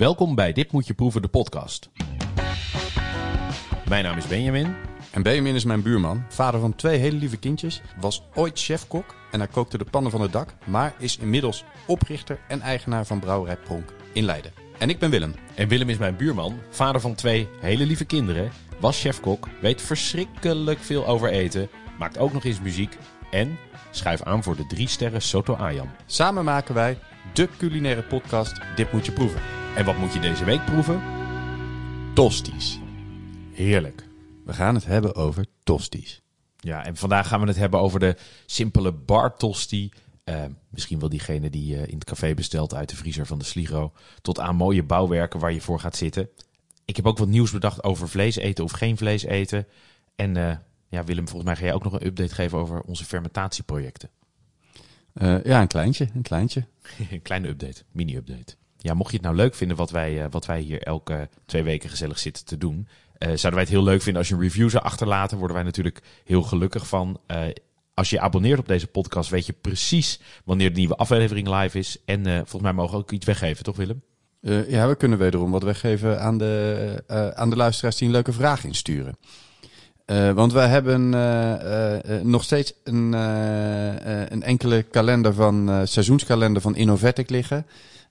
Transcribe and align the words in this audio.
Welkom 0.00 0.34
bij 0.34 0.52
Dit 0.52 0.72
Moet 0.72 0.86
Je 0.86 0.94
Proeven, 0.94 1.22
de 1.22 1.28
podcast. 1.28 1.90
Mijn 3.88 4.04
naam 4.04 4.16
is 4.16 4.26
Benjamin. 4.26 4.74
En 5.10 5.22
Benjamin 5.22 5.54
is 5.54 5.64
mijn 5.64 5.82
buurman, 5.82 6.24
vader 6.28 6.60
van 6.60 6.74
twee 6.74 6.98
hele 6.98 7.16
lieve 7.16 7.36
kindjes, 7.36 7.82
was 7.98 8.22
ooit 8.34 8.58
chefkok 8.58 9.14
en 9.30 9.40
hij 9.40 9.48
kookte 9.48 9.78
de 9.78 9.84
pannen 9.84 10.10
van 10.10 10.20
het 10.20 10.32
dak, 10.32 10.54
maar 10.66 10.94
is 10.98 11.18
inmiddels 11.18 11.64
oprichter 11.86 12.38
en 12.48 12.60
eigenaar 12.60 13.06
van 13.06 13.20
Brouwerij 13.20 13.56
Pronk 13.56 13.92
in 14.12 14.24
Leiden. 14.24 14.52
En 14.78 14.88
ik 14.88 14.98
ben 14.98 15.10
Willem. 15.10 15.34
En 15.54 15.68
Willem 15.68 15.88
is 15.88 15.98
mijn 15.98 16.16
buurman, 16.16 16.58
vader 16.70 17.00
van 17.00 17.14
twee 17.14 17.48
hele 17.60 17.86
lieve 17.86 18.04
kinderen, 18.04 18.50
was 18.78 19.00
chefkok, 19.00 19.48
weet 19.60 19.82
verschrikkelijk 19.82 20.78
veel 20.78 21.06
over 21.06 21.30
eten, 21.30 21.68
maakt 21.98 22.18
ook 22.18 22.32
nog 22.32 22.44
eens 22.44 22.60
muziek 22.60 22.96
en 23.30 23.58
schuif 23.90 24.22
aan 24.22 24.42
voor 24.42 24.56
de 24.56 24.66
drie 24.66 24.88
sterren 24.88 25.22
Soto 25.22 25.54
Ayam. 25.54 25.90
Samen 26.06 26.44
maken 26.44 26.74
wij 26.74 26.98
de 27.32 27.48
culinaire 27.58 28.02
podcast 28.02 28.60
Dit 28.76 28.92
Moet 28.92 29.06
Je 29.06 29.12
Proeven. 29.12 29.59
En 29.76 29.84
wat 29.84 29.96
moet 29.96 30.12
je 30.12 30.20
deze 30.20 30.44
week 30.44 30.64
proeven? 30.64 31.02
Tosties. 32.14 32.78
Heerlijk. 33.52 34.08
We 34.44 34.52
gaan 34.52 34.74
het 34.74 34.84
hebben 34.84 35.14
over 35.14 35.46
tosties. 35.62 36.22
Ja, 36.56 36.84
en 36.84 36.96
vandaag 36.96 37.28
gaan 37.28 37.40
we 37.40 37.46
het 37.46 37.56
hebben 37.56 37.80
over 37.80 38.00
de 38.00 38.16
simpele 38.46 38.92
bar 38.92 39.36
tosti. 39.36 39.92
Eh, 40.24 40.44
misschien 40.68 40.98
wel 40.98 41.08
diegene 41.08 41.50
die 41.50 41.66
je 41.66 41.86
in 41.86 41.94
het 41.94 42.04
café 42.04 42.34
bestelt 42.34 42.74
uit 42.74 42.88
de 42.88 42.96
vriezer 42.96 43.26
van 43.26 43.38
de 43.38 43.44
Sligo. 43.44 43.92
Tot 44.22 44.40
aan 44.40 44.56
mooie 44.56 44.82
bouwwerken 44.82 45.40
waar 45.40 45.52
je 45.52 45.60
voor 45.60 45.80
gaat 45.80 45.96
zitten. 45.96 46.28
Ik 46.84 46.96
heb 46.96 47.06
ook 47.06 47.18
wat 47.18 47.28
nieuws 47.28 47.50
bedacht 47.50 47.84
over 47.84 48.08
vlees 48.08 48.36
eten 48.36 48.64
of 48.64 48.72
geen 48.72 48.96
vlees 48.96 49.22
eten. 49.22 49.66
En 50.16 50.36
eh, 50.36 50.56
ja, 50.88 51.04
Willem, 51.04 51.28
volgens 51.28 51.44
mij 51.44 51.56
ga 51.56 51.64
jij 51.64 51.74
ook 51.74 51.84
nog 51.84 51.92
een 51.92 52.06
update 52.06 52.34
geven 52.34 52.58
over 52.58 52.80
onze 52.80 53.04
fermentatieprojecten. 53.04 54.10
Eh, 55.12 55.44
ja, 55.44 55.60
een 55.60 55.68
kleintje, 55.68 56.08
een 56.14 56.22
kleintje. 56.22 56.66
een 57.10 57.22
kleine 57.22 57.48
update, 57.48 57.82
mini-update. 57.92 58.54
Ja, 58.82 58.94
mocht 58.94 59.10
je 59.10 59.16
het 59.16 59.26
nou 59.26 59.36
leuk 59.36 59.54
vinden 59.54 59.76
wat 59.76 59.90
wij, 59.90 60.22
eh, 60.22 60.26
wat 60.30 60.46
wij 60.46 60.60
hier 60.60 60.82
elke 60.82 61.28
twee 61.46 61.62
weken 61.62 61.90
gezellig 61.90 62.18
zitten 62.18 62.44
te 62.44 62.58
doen, 62.58 62.88
eh, 63.18 63.28
zouden 63.28 63.52
wij 63.52 63.60
het 63.60 63.68
heel 63.68 63.82
leuk 63.82 64.02
vinden 64.02 64.20
als 64.20 64.28
je 64.28 64.34
een 64.34 64.40
review 64.40 64.70
zou 64.70 64.84
achterlaten. 64.84 65.38
Worden 65.38 65.56
wij 65.56 65.64
natuurlijk 65.64 66.00
heel 66.24 66.42
gelukkig 66.42 66.88
van. 66.88 67.20
Eh, 67.26 67.42
als 67.94 68.10
je 68.10 68.16
je 68.16 68.22
abonneert 68.22 68.58
op 68.58 68.68
deze 68.68 68.86
podcast, 68.86 69.30
weet 69.30 69.46
je 69.46 69.52
precies 69.52 70.20
wanneer 70.44 70.72
de 70.72 70.78
nieuwe 70.78 70.96
aflevering 70.96 71.48
live 71.48 71.78
is. 71.78 71.98
En 72.04 72.24
volgens 72.24 72.62
mij 72.62 72.72
mogen 72.72 72.92
we 72.92 73.02
ook 73.02 73.10
iets 73.10 73.26
weggeven, 73.26 73.64
toch 73.64 73.76
Willem? 73.76 74.02
Ja, 74.68 74.88
we 74.88 74.96
kunnen 74.96 75.18
wederom 75.18 75.50
wat 75.50 75.62
weggeven 75.62 76.20
aan 76.20 76.38
de, 76.38 77.32
aan 77.34 77.50
de 77.50 77.56
luisteraars 77.56 77.96
die 77.96 78.06
een 78.06 78.12
leuke 78.12 78.32
vraag 78.32 78.64
insturen. 78.64 79.16
Want 80.34 80.52
wij 80.52 80.68
hebben 80.68 81.08
nog 82.30 82.42
steeds 82.42 82.72
een, 82.84 83.12
een 84.32 84.42
enkele 84.42 84.82
kalender 84.82 85.34
van 85.34 85.86
seizoenskalender 85.86 86.62
van 86.62 86.76
Innovatic 86.76 87.30
liggen. 87.30 87.66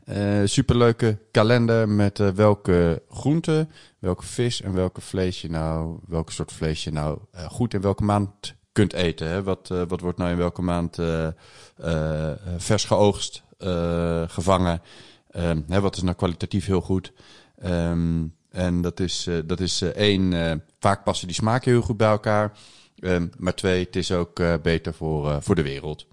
Eh, 0.10 0.42
superleuke 0.46 1.18
kalender 1.32 1.90
met 1.90 2.20
eh, 2.20 2.30
welke 2.30 3.04
groenten, 3.10 3.72
welke 4.00 4.26
vis 4.26 4.62
en 4.62 4.74
welke 4.74 5.02
vlees 5.02 5.42
je 5.42 5.50
nou, 5.50 6.00
welke 6.08 6.32
soort 6.32 6.52
vlees 6.52 6.84
je 6.84 6.92
nou 6.92 7.20
eh, 7.32 7.46
goed 7.46 7.74
in 7.74 7.82
welke 7.82 8.04
maand 8.04 8.56
kunt 8.72 8.94
eten. 8.94 9.28
Hè? 9.28 9.44
Wat, 9.44 9.68
wat 9.68 10.00
wordt 10.00 10.18
nou 10.18 10.32
in 10.32 10.38
welke 10.38 10.62
maand 10.62 10.98
vers 12.58 12.86
geoogst, 12.86 13.44
gevangen? 14.28 14.82
Ehm, 15.30 15.62
hè, 15.68 15.82
wat 15.82 15.96
is 15.96 16.02
nou 16.02 16.16
kwalitatief 16.16 16.66
heel 16.66 16.82
goed? 16.82 17.14
Ehm, 17.58 18.26
en 18.50 18.82
dat 18.82 19.00
is, 19.00 19.30
dat 19.46 19.60
is 19.60 19.82
één, 19.82 20.64
vaak 20.80 21.04
passen 21.04 21.28
die 21.28 21.36
smaken 21.36 21.72
heel 21.72 21.82
goed 21.82 21.98
bij 21.98 22.10
elkaar. 22.10 22.58
Ehm, 23.00 23.28
maar 23.38 23.56
twee, 23.56 23.84
het 23.84 23.96
is 23.96 24.12
ook 24.12 24.62
beter 24.62 24.94
voor, 24.94 25.44
voor 25.44 25.56
de 25.56 25.64
wereld. 25.64 26.08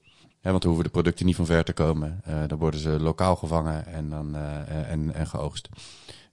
Want 0.50 0.62
dan 0.62 0.70
hoeven 0.70 0.84
de 0.84 1.00
producten 1.00 1.26
niet 1.26 1.36
van 1.36 1.46
ver 1.46 1.64
te 1.64 1.72
komen. 1.72 2.20
Eh, 2.24 2.42
dan 2.46 2.58
worden 2.58 2.80
ze 2.80 3.00
lokaal 3.00 3.36
gevangen 3.36 3.86
en, 3.86 4.10
dan, 4.10 4.34
eh, 4.34 4.90
en, 4.90 5.14
en 5.14 5.26
geoogst. 5.26 5.68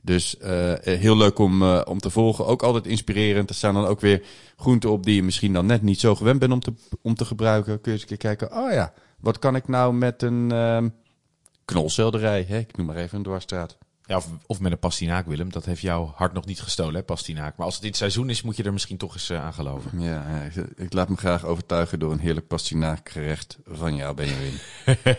Dus 0.04 0.38
eh, 0.38 0.72
eh, 0.72 1.00
heel 1.00 1.18
leuk 1.18 1.40
om, 1.40 1.62
eh, 1.62 1.82
om 1.86 2.00
te 2.00 2.10
volgen. 2.10 2.46
Ook 2.46 2.64
altijd 2.64 2.88
inspirerend. 2.88 3.50
Er 3.50 3.56
staan 3.56 3.74
dan 3.74 3.86
ook 3.86 4.00
weer 4.00 4.26
groenten 4.58 4.92
op 4.92 5.04
die 5.04 5.16
je 5.16 5.24
misschien 5.24 5.54
dan 5.54 5.66
net 5.66 5.82
niet 5.82 6.00
zo 6.00 6.16
gewend 6.16 6.40
bent 6.40 6.52
om 6.52 6.60
te, 6.60 6.74
om 7.02 7.16
te 7.16 7.26
gebruiken. 7.26 7.82
Kun 7.82 7.92
je 7.92 7.92
eens 7.92 8.02
een 8.02 8.18
keer 8.18 8.36
kijken. 8.36 8.58
Oh 8.58 8.72
ja, 8.72 8.94
wat 9.20 9.40
kan 9.40 9.56
ik 9.56 9.68
nou 9.68 9.94
met 9.94 10.22
een 10.22 10.52
ehm 10.52 10.90
knolselderij? 11.66 12.46
Hè? 12.48 12.58
Ik 12.58 12.78
noem 12.78 12.86
maar 12.86 12.96
even 12.96 13.18
een 13.18 13.24
dwarsstraat. 13.24 13.78
Ja, 14.06 14.16
of, 14.16 14.30
of 14.46 14.60
met 14.60 14.72
een 14.72 14.80
pastinaak, 14.80 15.26
Willem. 15.26 15.52
Dat 15.52 15.66
heeft 15.66 15.82
jouw 15.82 16.14
hart 16.16 16.34
nog 16.34 16.46
niet 16.46 16.62
gestolen, 16.62 16.96
hè, 16.96 17.04
pastinaak. 17.04 17.58
Maar 17.58 17.66
als 17.66 17.76
het 17.76 17.84
het 17.84 17.98
seizoen 17.98 18.30
is, 18.30 18.42
moet 18.42 18.58
je 18.58 18.64
er 18.64 18.74
misschien 18.74 18.98
toch 18.98 19.14
eens 19.14 19.30
eh, 19.30 19.44
aan 19.44 19.54
geloven. 19.54 20.02
Ja, 20.02 20.42
ik, 20.42 20.56
ik 20.76 20.94
laat 20.94 21.10
me 21.10 21.16
graag 21.16 21.46
overtuigen 21.46 22.00
door 22.00 22.12
een 22.12 22.20
heerlijk 22.20 22.48
pastinaakgerecht 22.48 23.58
van 23.66 23.96
jou, 23.96 24.16
Benjamin. 24.16 24.60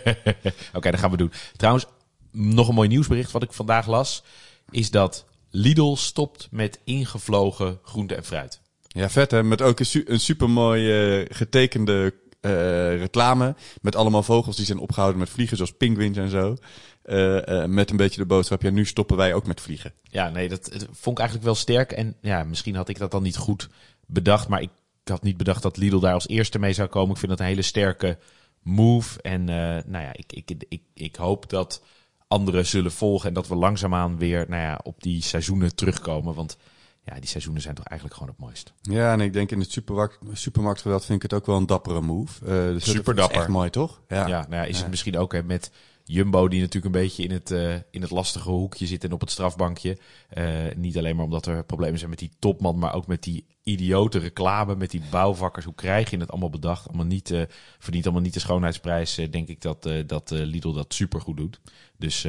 Oké, 0.77 0.91
dat 0.91 1.01
gaan 1.01 1.11
we 1.11 1.17
doen. 1.17 1.33
Trouwens, 1.57 1.87
nog 2.31 2.69
een 2.69 2.75
mooi 2.75 2.89
nieuwsbericht 2.89 3.31
wat 3.31 3.43
ik 3.43 3.53
vandaag 3.53 3.87
las. 3.87 4.23
Is 4.71 4.91
dat 4.91 5.27
Lidl 5.51 5.95
stopt 5.95 6.49
met 6.51 6.81
ingevlogen 6.85 7.79
groente 7.83 8.15
en 8.15 8.25
fruit. 8.25 8.61
Ja, 8.89 9.11
vet 9.11 9.31
hè. 9.31 9.43
Met 9.43 9.63
ook 9.63 9.79
een, 9.79 9.87
su 9.87 10.03
een 10.07 10.21
supermooi 10.21 10.93
eh, 10.93 11.27
getekende 11.37 12.15
eh, 12.41 12.99
reclame. 12.99 13.55
Met 13.81 13.97
allemaal 13.97 14.23
vogels 14.23 14.57
die 14.57 14.67
zijn 14.67 14.79
opgehouden 14.79 15.21
met 15.21 15.31
vliegen, 15.31 15.57
zoals 15.57 15.73
pinguïns 15.73 16.17
en 16.17 16.31
zo. 16.31 16.57
Eh, 17.05 17.63
eh, 17.63 17.69
met 17.69 17.91
een 17.91 17.97
beetje 17.97 18.21
de 18.21 18.27
boodschap, 18.27 18.63
ja, 18.63 18.71
nu 18.71 18.87
stoppen 18.87 19.17
wij 19.17 19.35
ook 19.35 19.47
met 19.47 19.61
vliegen. 19.61 19.93
Ja, 20.03 20.31
nee, 20.31 20.49
dat, 20.49 20.65
dat 20.65 20.87
vond 20.91 21.17
ik 21.17 21.19
eigenlijk 21.19 21.45
wel 21.45 21.55
sterk. 21.55 21.93
En 21.93 22.17
ja, 22.21 22.45
misschien 22.45 22.75
had 22.75 22.89
ik 22.89 22.99
dat 22.99 23.11
dan 23.11 23.23
niet 23.23 23.37
goed 23.37 23.69
bedacht. 24.07 24.49
Maar 24.49 24.63
ik 24.63 24.71
had 25.05 25.23
niet 25.23 25.37
bedacht 25.37 25.63
dat 25.63 25.77
Lidl 25.77 25.99
daar 25.99 26.15
als 26.15 26.29
eerste 26.29 26.59
mee 26.59 26.73
zou 26.73 26.89
komen. 26.89 27.11
Ik 27.11 27.17
vind 27.17 27.31
dat 27.31 27.41
een 27.41 27.47
hele 27.47 27.63
sterke 27.63 28.19
move. 28.63 29.23
En 29.23 29.49
eh, 29.49 29.85
nou 29.87 30.05
ja, 30.05 30.13
ik, 30.13 30.33
ik, 30.33 30.65
ik, 30.69 30.83
ik 30.95 31.17
hoop 31.17 31.51
dat 31.51 31.83
anderen 32.29 32.67
zullen 32.67 32.93
volgen. 32.93 33.29
En 33.29 33.35
dat 33.35 33.49
we 33.49 33.55
langzaamaan 33.55 34.19
weer 34.19 34.47
nou 34.49 34.63
ja, 34.63 34.81
op 34.83 35.03
die 35.03 35.23
seizoenen 35.23 35.75
terugkomen. 35.75 36.35
Want 36.35 36.57
ja, 37.05 37.15
die 37.15 37.29
seizoenen 37.29 37.63
zijn 37.63 37.75
toch 37.75 37.87
eigenlijk 37.87 38.19
gewoon 38.19 38.35
het 38.37 38.45
mooist. 38.45 38.73
Ja, 38.83 39.13
en 39.13 39.21
ik 39.21 39.33
denk 39.33 39.51
in 39.51 39.61
het 39.61 39.73
supermarkt, 39.73 40.19
supermarktgeweld 40.33 41.05
vind 41.05 41.23
ik 41.23 41.31
het 41.31 41.41
ook 41.41 41.47
wel 41.47 41.57
een 41.57 41.67
dappere 41.67 42.01
move. 42.01 42.45
Eh, 42.45 42.53
dus 42.53 42.85
Super 42.85 43.15
is 43.15 43.21
dapper. 43.21 43.39
echt 43.39 43.49
mooi, 43.49 43.71
toch? 43.71 44.03
Ja, 44.09 44.27
nou 44.27 44.47
ja, 44.49 44.65
is 44.65 44.79
het 44.79 44.91
misschien 44.91 45.19
ook 45.19 45.33
hè, 45.33 45.43
met 45.43 45.71
Jumbo, 46.05 46.49
die 46.49 46.61
natuurlijk 46.61 46.95
een 46.95 47.01
beetje 47.01 47.23
in 47.23 47.31
het, 47.31 47.51
eh, 47.51 47.75
in 47.91 48.01
het 48.01 48.11
lastige 48.11 48.51
hoekje 48.51 48.87
zit 48.87 49.05
en 49.05 49.13
op 49.13 49.21
het 49.21 49.31
strafbankje. 49.31 49.99
Eh, 50.29 50.47
niet 50.77 50.99
alleen 50.99 51.17
maar 51.17 51.25
omdat 51.25 51.47
er 51.47 51.65
problemen 51.65 51.99
zijn 51.99 52.11
met 52.11 52.19
die 52.19 52.31
topman, 52.39 52.79
maar 52.79 52.95
ook 52.95 53.07
met 53.07 53.23
die 53.23 53.47
idiote 53.63 54.19
reclame, 54.19 54.77
met 54.77 54.91
die 54.91 55.03
bouwvakkers. 55.11 55.65
Hoe 55.65 55.75
krijg 55.75 56.11
je 56.11 56.17
het 56.17 56.31
allemaal 56.31 56.51
bedacht? 56.51 56.89
Allemaal 56.89 57.07
niet, 57.07 57.31
eh, 57.31 57.43
verdient 57.79 58.05
allemaal 58.05 58.23
niet 58.23 58.35
de 58.35 58.41
schoonheidsprijs. 58.41 59.15
denk 59.15 59.49
ik 59.49 59.61
dat, 59.61 59.89
dat 60.07 60.31
Lidl 60.31 60.73
dat 60.73 60.95
supergoed 60.95 61.37
doet. 61.37 61.61
Dus 61.97 62.27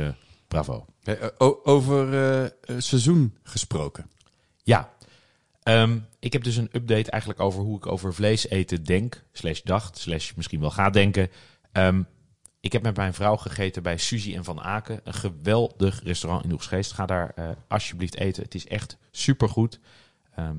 bravo. 0.48 0.86
Over 1.64 2.54
seizoen 2.78 3.38
gesproken. 3.44 4.10
Ja, 4.64 4.96
Ehm, 5.66 5.98
ik 6.20 6.34
heb 6.34 6.44
dus 6.44 6.56
een 6.56 6.70
update 6.72 7.12
eigenlijk 7.12 7.42
over 7.42 7.62
hoe 7.62 7.78
ik 7.78 7.88
over 7.88 8.14
vlees 8.14 8.50
eten 8.50 8.84
denk, 8.84 9.24
slash 9.32 9.62
dacht, 9.62 9.98
slash 9.98 10.34
misschien 10.34 10.60
wel 10.60 10.72
ga 10.72 10.90
denken. 10.90 11.30
Ehm, 11.72 12.02
ik 12.66 12.72
heb 12.72 12.84
met 12.84 12.96
mijn 12.96 13.14
vrouw 13.14 13.36
gegeten 13.36 13.84
bij 13.84 13.98
Suzy 13.98 14.36
en 14.36 14.44
Van 14.44 14.62
Aken, 14.62 15.00
een 15.04 15.14
geweldig 15.14 16.04
restaurant 16.04 16.44
in 16.44 16.52
Oegsgeest. 16.52 16.92
Ga 16.92 17.06
daar 17.06 17.32
eh, 17.36 17.50
alsjeblieft 17.68 18.18
eten, 18.18 18.44
het 18.44 18.56
is 18.56 18.68
echt 18.68 18.98
supergoed. 19.12 19.80
Ehm 20.36 20.58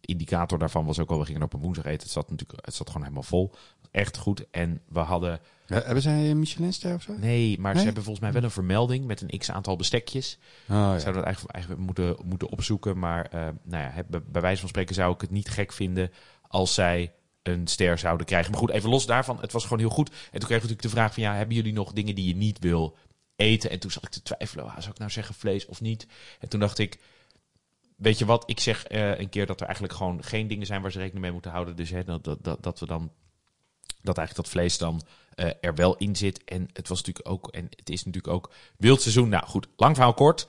indicator 0.00 0.58
daarvan 0.58 0.84
was 0.84 0.98
ook 0.98 1.10
al, 1.10 1.18
we 1.18 1.24
gingen 1.24 1.42
op 1.42 1.52
een 1.52 1.60
woensdag 1.60 1.84
eten, 1.84 2.02
het 2.02 2.10
zat 2.10 2.30
natuurlijk, 2.30 2.64
het 2.64 2.74
zat 2.74 2.86
gewoon 2.86 3.02
helemaal 3.02 3.22
vol. 3.22 3.52
Echt 3.90 4.16
goed 4.16 4.50
en 4.50 4.80
we 4.88 4.98
hadden 4.98 5.40
Ja, 5.66 5.82
hebben 5.84 6.02
zij 6.02 6.30
een 6.30 6.38
Michelinster 6.38 6.94
of 6.94 7.02
zo? 7.02 7.12
Nee, 7.18 7.58
maar 7.60 7.76
ze 7.76 7.84
hebben 7.84 8.02
volgens 8.02 8.24
mij 8.24 8.32
wel 8.32 8.42
een 8.42 8.50
vermelding 8.50 9.06
met 9.06 9.20
een 9.20 9.38
x 9.38 9.50
aantal 9.50 9.76
bestekjes. 9.76 10.38
Oh, 10.68 10.76
ja. 10.76 10.98
Zouden 10.98 11.06
we 11.06 11.12
dat 11.12 11.24
eigenlijk, 11.24 11.54
eigenlijk 11.54 11.84
moeten, 11.84 12.16
moeten 12.24 12.48
opzoeken. 12.48 12.98
Maar 12.98 13.26
eh, 13.26 13.48
nou 13.62 13.82
ja, 13.82 14.04
bij 14.08 14.42
wijze 14.42 14.60
van 14.60 14.68
spreken 14.68 14.94
zou 14.94 15.14
ik 15.14 15.20
het 15.20 15.30
niet 15.30 15.48
gek 15.48 15.72
vinden 15.72 16.10
als 16.48 16.74
zij 16.74 17.12
een 17.42 17.66
ster 17.66 17.98
zouden 17.98 18.26
krijgen. 18.26 18.50
Maar 18.50 18.60
goed, 18.60 18.70
even 18.70 18.90
los 18.90 19.06
daarvan, 19.06 19.40
het 19.40 19.52
was 19.52 19.62
gewoon 19.62 19.78
heel 19.78 19.90
goed. 19.90 20.08
En 20.08 20.14
toen 20.14 20.48
kreeg 20.48 20.62
ik 20.62 20.62
natuurlijk 20.62 20.82
de 20.82 20.88
vraag 20.88 21.14
van, 21.14 21.22
ja, 21.22 21.34
hebben 21.34 21.56
jullie 21.56 21.72
nog 21.72 21.92
dingen 21.92 22.14
die 22.14 22.26
je 22.26 22.36
niet 22.36 22.58
wil 22.58 22.96
eten? 23.36 23.70
En 23.70 23.78
toen 23.78 23.90
zat 23.90 24.02
ik 24.02 24.10
te 24.10 24.22
twijfelen, 24.22 24.64
ah, 24.64 24.78
zou 24.78 24.90
ik 24.90 24.98
nou 24.98 25.10
zeggen 25.10 25.34
vlees 25.34 25.66
of 25.66 25.80
niet? 25.80 26.06
En 26.40 26.48
toen 26.48 26.60
dacht 26.60 26.78
ik, 26.78 26.98
weet 27.96 28.18
je 28.18 28.24
wat, 28.24 28.50
ik 28.50 28.60
zeg 28.60 28.84
eh, 28.84 29.18
een 29.18 29.28
keer 29.28 29.46
dat 29.46 29.60
er 29.60 29.66
eigenlijk 29.66 29.94
gewoon 29.94 30.24
geen 30.24 30.48
dingen 30.48 30.66
zijn 30.66 30.82
waar 30.82 30.92
ze 30.92 30.98
rekening 30.98 31.22
mee 31.22 31.32
moeten 31.32 31.50
houden. 31.50 31.76
Dus 31.76 31.92
dat, 32.06 32.24
dat, 32.24 32.62
dat, 32.62 32.80
we 32.80 32.86
dan 32.86 33.12
dat 34.02 34.18
eigenlijk 34.18 34.46
dat 34.46 34.48
vlees 34.48 34.78
dan 34.78 35.02
eh, 35.34 35.50
er 35.60 35.74
wel 35.74 35.96
in 35.96 36.16
zit. 36.16 36.44
En 36.44 36.68
het 36.72 36.88
was 36.88 36.98
natuurlijk 36.98 37.28
ook, 37.28 37.48
en 37.48 37.68
het 37.70 37.90
is 37.90 38.04
natuurlijk 38.04 38.34
ook 38.34 38.52
wildseizoen. 38.76 39.28
Nou 39.28 39.46
goed, 39.46 39.66
lang 39.76 39.94
verhaal 39.94 40.14
kort. 40.14 40.48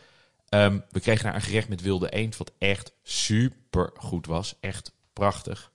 Ehm, 0.49 0.79
we 0.89 0.99
kregen 0.99 1.23
daar 1.23 1.35
een 1.35 1.41
gerecht 1.41 1.69
met 1.69 1.81
wilde 1.81 2.09
eend, 2.09 2.37
wat 2.37 2.51
echt 2.57 2.93
super 3.03 3.91
goed 3.95 4.25
was. 4.25 4.55
Echt 4.59 4.93
prachtig. 5.13 5.71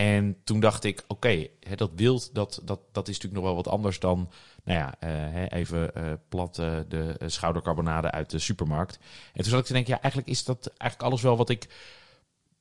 En 0.00 0.36
toen 0.44 0.60
dacht 0.60 0.84
ik, 0.84 1.04
oké, 1.06 1.46
dat 1.74 1.90
wild, 1.94 2.34
dat, 2.34 2.60
dat, 2.64 2.80
dat 2.92 3.08
is 3.08 3.14
natuurlijk 3.14 3.42
nog 3.42 3.44
wel 3.44 3.62
wat 3.62 3.72
anders 3.72 3.98
dan, 3.98 4.30
nou 4.64 4.78
ja, 4.78 4.94
eh, 4.98 5.58
even 5.58 5.94
eh, 5.94 6.12
plat 6.28 6.58
eh, 6.58 6.78
de 6.88 7.16
schoudercarbonade 7.26 8.10
uit 8.10 8.30
de 8.30 8.38
supermarkt. 8.38 8.98
En 9.32 9.42
toen 9.42 9.50
zat 9.50 9.60
ik 9.60 9.66
te 9.66 9.72
denken, 9.72 9.92
ja, 9.94 10.00
eigenlijk 10.00 10.32
is 10.32 10.44
dat 10.44 10.66
eigenlijk 10.66 11.10
alles 11.10 11.22
wel 11.22 11.36
wat 11.36 11.50
ik, 11.50 11.68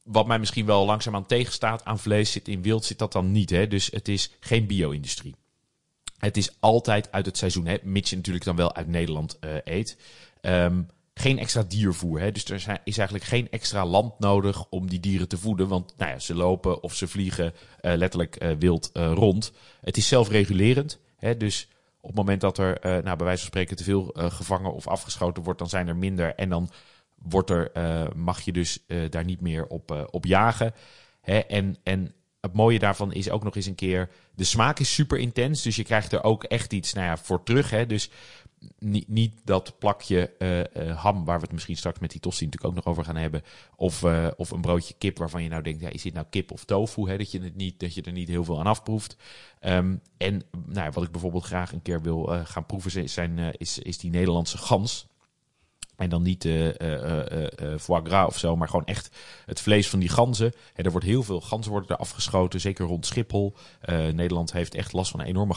wat 0.03 0.27
mij 0.27 0.39
misschien 0.39 0.65
wel 0.65 0.86
langzaamaan 0.86 1.25
tegenstaat 1.25 1.86
aan 1.86 2.00
vlees 2.00 2.31
zit 2.31 2.47
in 2.47 2.62
wild, 2.62 2.86
zit 2.86 3.00
dat 3.00 3.12
dan 3.12 3.31
niet. 3.31 3.50
Hè? 3.50 3.68
Dus 3.68 3.88
het 3.91 4.07
is 4.07 4.31
geen 4.39 4.68
bio-industrie. 4.68 5.36
Het 6.18 6.38
is 6.38 6.56
altijd 6.59 7.12
uit 7.12 7.25
het 7.25 7.38
seizoen, 7.38 7.65
hè, 7.65 7.77
je 7.81 8.15
natuurlijk 8.15 8.45
dan 8.45 8.56
wel 8.56 8.75
uit 8.75 8.88
Nederland 8.88 9.38
eet. 9.63 9.97
Ehm, 10.41 10.81
geen 11.19 11.39
extra 11.39 11.63
diervoer. 11.63 12.19
Hè? 12.19 12.31
Dus 12.31 12.45
er 12.45 12.81
is 12.83 12.98
eigenlijk 12.98 13.27
geen 13.27 13.48
extra 13.50 13.86
land 13.86 14.19
nodig 14.19 14.66
om 14.69 14.89
die 14.89 15.00
dieren 15.00 15.27
te 15.27 15.38
voeden. 15.38 15.68
Want 15.68 15.94
nou 15.98 16.12
ja, 16.12 16.19
ze 16.19 16.36
lopen 16.36 16.83
of 16.83 16.95
ze 16.95 17.07
vliegen 17.07 17.54
eh, 17.81 17.95
letterlijk 17.95 18.36
eh, 18.36 18.51
wild 18.60 18.89
eh, 18.94 19.12
rond. 19.13 19.51
Het 19.81 19.98
is 19.98 20.07
zelfregulerend. 20.07 21.00
Hè? 21.18 21.38
Dus 21.38 21.68
op 22.01 22.10
het 22.10 22.18
moment 22.18 22.42
dat 22.42 22.57
er 22.57 22.77
nou, 22.81 23.18
bij 23.18 23.25
wijze 23.25 23.39
van 23.39 23.48
spreken 23.48 23.75
te 23.75 23.83
veel 23.83 24.12
gevangen 24.16 24.74
of 24.74 24.88
afgeschoten 24.88 25.44
wordt, 25.44 25.60
dan 25.60 25.69
zijn 25.69 25.88
er 25.88 25.95
minder. 25.95 26.36
En 26.36 26.50
dan 26.50 26.69
wordt 27.16 27.50
er, 27.50 27.72
mag 28.15 28.42
je 28.42 28.51
dus 28.51 28.80
daar 29.10 29.25
niet 29.25 29.42
meer 29.42 29.68
op, 29.68 30.07
op 30.12 30.25
jagen. 30.25 30.74
Hè? 31.22 31.39
En, 31.39 31.77
en 31.83 32.13
het 32.42 32.54
mooie 32.54 32.80
daarvan 32.80 33.13
is 33.13 33.30
ook 33.30 33.44
nog 33.44 33.56
eens 33.56 33.65
een 33.65 33.75
keer... 33.75 34.10
De 34.36 34.44
smaak 34.44 34.80
is 34.80 34.94
super 34.94 35.18
intens, 35.18 35.62
dus 35.62 35.75
je 35.75 35.83
krijgt 35.83 36.12
er 36.12 36.24
ook 36.24 36.44
echt 36.44 36.74
iets 36.74 36.94
nou 36.94 37.07
ja, 37.07 37.18
voor 37.18 37.44
terug. 37.44 37.69
Hè? 37.69 37.86
Dus 37.86 38.10
niet, 38.79 39.07
niet 39.07 39.41
dat 39.44 39.79
plakje 39.79 40.29
eh, 40.38 40.75
eh, 40.75 40.97
ham, 40.97 41.25
waar 41.25 41.38
we 41.38 41.44
het 41.44 41.51
misschien 41.51 41.77
straks 41.77 42.00
met 42.00 42.11
die 42.11 42.19
tosti 42.19 42.45
natuurlijk 42.45 42.71
ook 42.71 42.83
nog 42.83 42.94
over 42.94 43.06
gaan 43.06 43.15
hebben. 43.15 43.44
Of, 43.75 44.03
eh, 44.03 44.27
of 44.38 44.51
een 44.51 44.61
broodje 44.61 44.94
kip 44.97 45.17
waarvan 45.17 45.44
je 45.44 45.50
nou 45.50 45.63
denkt, 45.63 45.81
ja, 45.81 45.89
is 45.89 46.01
dit 46.01 46.13
nou 46.13 46.25
kip 46.29 46.51
of 46.51 46.65
tofu? 46.65 47.09
Hè? 47.09 47.17
Dat, 47.17 47.31
je 47.31 47.41
het 47.41 47.56
niet, 47.56 47.79
dat 47.79 47.94
je 47.94 48.01
er 48.01 48.11
niet 48.11 48.27
heel 48.27 48.44
veel 48.44 48.59
aan 48.59 48.65
afproeft. 48.65 49.17
Ehm, 49.59 49.95
en 50.17 50.44
nou, 50.65 50.91
wat 50.91 51.03
ik 51.03 51.11
bijvoorbeeld 51.11 51.44
graag 51.44 51.71
een 51.71 51.81
keer 51.81 52.01
wil 52.01 52.23
gaan 52.44 52.65
proeven, 52.65 53.09
zijn, 53.09 53.53
is, 53.57 53.79
is 53.79 53.97
die 53.97 54.11
Nederlandse 54.11 54.57
gans. 54.57 55.07
En 55.95 56.09
dan 56.09 56.21
niet 56.21 56.44
foie 57.79 58.01
gras 58.03 58.27
of 58.27 58.38
zo, 58.38 58.55
maar 58.55 58.69
gewoon 58.69 58.85
echt 58.85 59.17
het 59.45 59.62
vlees 59.62 59.89
van 59.89 60.00
die 60.00 60.09
ganzen. 60.09 60.53
En 60.73 60.83
er 60.83 60.91
wordt 60.91 61.05
heel 61.05 61.23
veel 61.23 61.41
ganzen 61.41 61.71
worden 61.71 61.89
er 61.89 61.95
afgeschoten, 61.95 62.62
zeker 62.62 62.85
rond 62.85 63.05
Schiphol. 63.05 63.55
Nederland 64.13 64.51
heeft 64.51 64.75
echt 64.75 64.94
last 64.94 65.12
van 65.12 65.21
enorme 65.21 65.53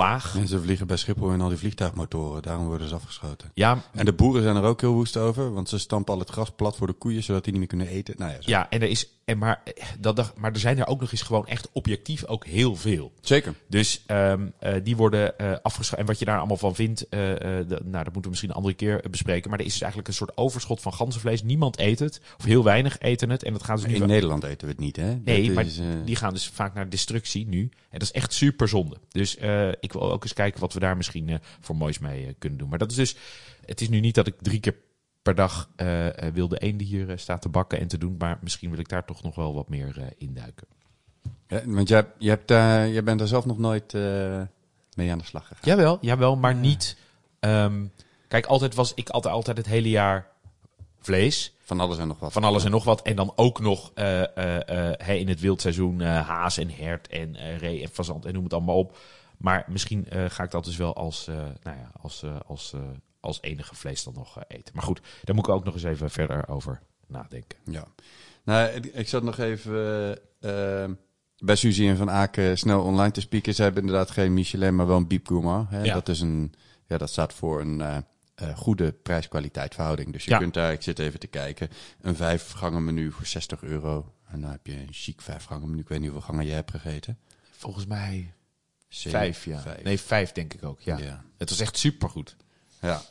ganzenplaag. 0.00 0.36
En 0.36 0.48
ze 0.48 0.60
vliegen 0.60 0.86
bij 0.86 0.96
Schiphol 0.96 1.30
in 1.32 1.40
al 1.40 1.48
die 1.48 1.58
vliegtuigmotoren. 1.58 2.42
Daarom 2.42 2.66
worden 2.66 2.88
ze 2.88 2.94
afgeschoten. 2.94 3.50
Ja, 3.54 3.82
En 3.92 4.04
de 4.04 4.12
boeren 4.12 4.42
zijn 4.42 4.56
er 4.56 4.62
ook 4.62 4.80
heel 4.80 4.92
woest 4.92 5.16
over. 5.16 5.52
Want 5.52 5.68
ze 5.68 5.78
stampen 5.78 6.14
al 6.14 6.20
het 6.20 6.30
gras 6.30 6.50
plat 6.56 6.76
voor 6.76 6.86
de 6.86 6.92
koeien, 6.92 7.22
zodat 7.22 7.42
die 7.44 7.50
niet 7.52 7.60
meer 7.60 7.68
kunnen 7.68 7.88
eten. 7.88 8.14
Nou 8.18 8.30
ja, 8.30 8.36
zo. 8.42 8.50
ja 8.50 8.70
en 8.70 8.82
er 8.82 8.88
is, 8.88 9.08
en 9.24 9.38
maar, 9.38 9.60
eh, 9.64 9.84
dat, 10.00 10.32
maar 10.38 10.52
er 10.52 10.58
zijn 10.58 10.78
er 10.78 10.86
ook 10.86 11.00
nog 11.00 11.12
eens 11.12 11.22
gewoon 11.22 11.46
echt 11.46 11.68
objectief 11.72 12.24
ook 12.24 12.46
heel 12.46 12.76
veel. 12.76 13.12
zeker. 13.20 13.54
Dus 13.68 14.02
ehm, 14.06 14.46
eh, 14.58 14.74
die 14.82 14.96
worden 14.96 15.38
eh 15.38 15.52
afgeschoten. 15.62 15.98
En 15.98 16.06
wat 16.06 16.18
je 16.18 16.24
daar 16.24 16.38
allemaal 16.38 16.56
van 16.56 16.74
vindt, 16.74 17.06
de- 17.10 17.64
nou, 17.68 18.04
dat 18.04 18.04
moeten 18.04 18.22
we 18.22 18.28
misschien 18.28 18.50
een 18.50 18.56
andere 18.56 18.74
keer 18.74 19.04
bespreken. 19.10 19.50
Maar 19.50 19.58
er 19.58 19.64
is 19.64 19.72
dus 19.72 19.80
eigenlijk 19.80 20.10
een 20.10 20.16
soort 20.16 20.36
overschot 20.36 20.80
van 20.80 20.92
ganzenvlees. 20.94 21.42
Niemand 21.42 21.78
eet 21.78 21.98
het, 21.98 22.20
of 22.38 22.44
heel 22.44 22.64
weinig 22.64 22.98
eten 22.98 23.30
het. 23.30 23.42
En 23.42 23.52
dat 23.52 23.62
gaan 23.62 23.78
ze 23.78 23.86
nu 23.86 23.94
In 23.94 24.06
Nederland 24.06 24.44
eten 24.44 24.66
we 24.66 24.72
het 24.72 24.82
niet, 24.82 24.96
hè? 24.96 25.14
Nee, 25.24 25.46
Dat 25.46 25.54
maar 25.54 25.64
is, 25.64 25.80
die 26.04 26.16
gaan 26.16 26.32
dus 26.32 26.48
vaak 26.48 26.74
naar 26.74 26.88
destructie 26.88 27.46
nu. 27.46 27.60
En 27.90 27.98
dat 27.98 28.02
is 28.02 28.12
echt 28.12 28.32
super 28.32 28.68
zonde. 28.68 28.96
Dus 29.08 29.36
ik 29.82 29.92
wil 29.92 30.12
ook 30.12 30.22
eens 30.22 30.32
kijken 30.32 30.60
wat 30.60 30.72
we 30.72 30.80
daar 30.80 30.96
misschien 30.96 31.28
eh, 31.28 31.38
voor 31.60 31.76
moois 31.76 31.98
mee 31.98 32.26
eh, 32.26 32.32
kunnen 32.38 32.58
doen. 32.58 32.68
Maar 32.68 32.78
dat 32.78 32.90
is 32.90 32.96
dus, 32.96 33.16
het 33.64 33.80
is 33.80 33.88
nu 33.88 34.00
niet 34.00 34.14
dat 34.14 34.26
ik 34.26 34.34
drie 34.40 34.60
keer 34.60 34.74
per 35.22 35.34
dag 35.34 35.68
eh, 35.76 36.06
wilde 36.32 36.58
eenden 36.58 36.86
hier 36.86 37.10
eh, 37.10 37.16
sta 37.16 37.38
te 37.38 37.48
bakken 37.48 37.80
en 37.80 37.88
te 37.88 37.98
doen. 37.98 38.14
Maar 38.18 38.38
misschien 38.40 38.70
wil 38.70 38.78
ik 38.78 38.88
daar 38.88 39.04
toch 39.04 39.22
nog 39.22 39.34
wel 39.34 39.54
wat 39.54 39.68
meer 39.68 39.98
eh, 39.98 40.06
induiken. 40.18 40.66
ja, 41.46 41.62
want 41.66 41.88
jij, 41.88 42.06
je 42.18 42.28
hebt, 42.28 42.50
jij 42.92 43.02
bent 43.02 43.18
daar 43.18 43.28
zelf 43.28 43.46
nog 43.46 43.58
nooit 43.58 43.92
mee 44.94 45.10
aan 45.10 45.18
de 45.18 45.24
slag 45.24 45.46
gegaan. 45.46 45.62
Jawel, 45.64 45.98
jawel, 46.00 46.36
maar 46.36 46.54
niet... 46.54 46.96
ehm, 47.40 47.86
kijk, 48.28 48.46
altijd 48.46 48.74
was 48.74 48.94
ik 48.94 49.08
altijd, 49.08 49.34
altijd 49.34 49.56
het 49.56 49.66
hele 49.66 49.88
jaar 49.88 50.26
vlees. 51.00 51.54
Van 51.58 51.80
alles 51.80 51.98
en 51.98 52.08
nog 52.08 52.18
wat. 52.18 52.32
Van 52.32 52.44
alles 52.44 52.64
en 52.64 52.70
nog 52.70 52.84
wat. 52.84 53.02
En 53.02 53.16
dan 53.16 53.32
ook 53.36 53.60
nog 53.60 53.90
hè, 53.94 55.12
in 55.14 55.28
het 55.28 55.40
wildseizoen 55.40 56.00
haas 56.00 56.58
en 56.58 56.70
hert 56.70 57.08
en 57.08 57.58
ree 57.58 57.82
en 57.82 57.88
fazant 57.88 58.24
en 58.24 58.32
noem 58.32 58.44
het 58.44 58.52
allemaal 58.52 58.78
op. 58.78 58.96
Maar 59.42 59.64
misschien 59.68 60.08
eh, 60.08 60.24
ga 60.28 60.42
ik 60.42 60.50
dat 60.50 60.64
dus 60.64 60.76
wel 60.76 60.96
als, 60.96 61.28
eh, 61.28 61.34
nou 61.36 61.76
ja, 61.76 61.90
als, 62.00 62.22
eh, 62.22 62.40
als, 62.46 62.74
als 63.20 63.38
enige 63.40 63.74
vlees 63.74 64.04
dan 64.04 64.14
nog 64.14 64.38
eten. 64.48 64.74
Maar 64.74 64.84
goed, 64.84 65.00
daar 65.24 65.34
moet 65.34 65.46
ik 65.46 65.52
ook 65.52 65.64
nog 65.64 65.74
eens 65.74 65.82
even 65.82 66.10
verder 66.10 66.48
over 66.48 66.80
nadenken. 67.06 67.58
Ja. 67.64 67.84
Nou, 68.44 68.70
ik, 68.92 69.08
zat 69.08 69.22
nog 69.22 69.38
even 69.38 70.18
bij 71.36 71.56
Suzy 71.56 71.86
en 71.86 71.96
Van 71.96 72.10
Aken 72.10 72.58
snel 72.58 72.82
online 72.82 73.10
te 73.10 73.20
spieken. 73.20 73.54
Ze 73.54 73.62
hebben 73.62 73.82
inderdaad 73.82 74.10
geen 74.10 74.34
Michelin, 74.34 74.74
maar 74.74 74.86
wel 74.86 74.96
een 74.96 75.06
Biep 75.06 75.26
Gourmand. 75.26 75.70
Hè? 75.70 75.82
Ja. 75.82 75.94
Dat, 75.94 76.08
is 76.08 76.20
een, 76.20 76.52
ja, 76.86 76.98
dat 76.98 77.10
staat 77.10 77.32
voor 77.32 77.60
een 77.60 78.04
goede 78.54 78.92
prijs-kwaliteit 78.92 79.74
verhouding. 79.74 80.12
Dus 80.12 80.24
je 80.24 80.30
Ja. 80.30 80.38
kunt 80.38 80.54
daar, 80.54 80.72
ik 80.72 80.82
zit 80.82 80.98
even 80.98 81.20
te 81.20 81.26
kijken, 81.26 81.68
een 82.00 82.16
vijf 82.16 82.50
gangen 82.50 82.84
menu 82.84 83.12
voor 83.12 83.26
60 83.26 83.62
euro. 83.62 84.12
En 84.28 84.40
dan 84.40 84.50
heb 84.50 84.66
je 84.66 84.72
een 84.72 84.88
chic 84.92 85.20
vijf 85.20 85.44
gangen 85.44 85.68
menu. 85.70 85.80
Ik 85.80 85.88
weet 85.88 86.00
niet 86.00 86.10
hoeveel 86.10 86.28
gangen 86.28 86.46
je 86.46 86.52
hebt 86.52 86.70
gegeten. 86.70 87.18
Volgens 87.50 87.86
mij 87.86 88.32
Zeven, 88.92 89.18
vijf, 89.18 89.44
ja. 89.44 89.60
vijf. 89.60 89.82
Nee, 89.82 90.00
vijf 90.00 90.32
denk 90.32 90.54
ik 90.54 90.64
ook, 90.64 90.80
ja. 90.80 90.98
Ja. 90.98 91.24
Het 91.38 91.50
was 91.50 91.60
echt 91.60 91.76
supergoed. 91.76 92.36
Ja. 92.80 93.02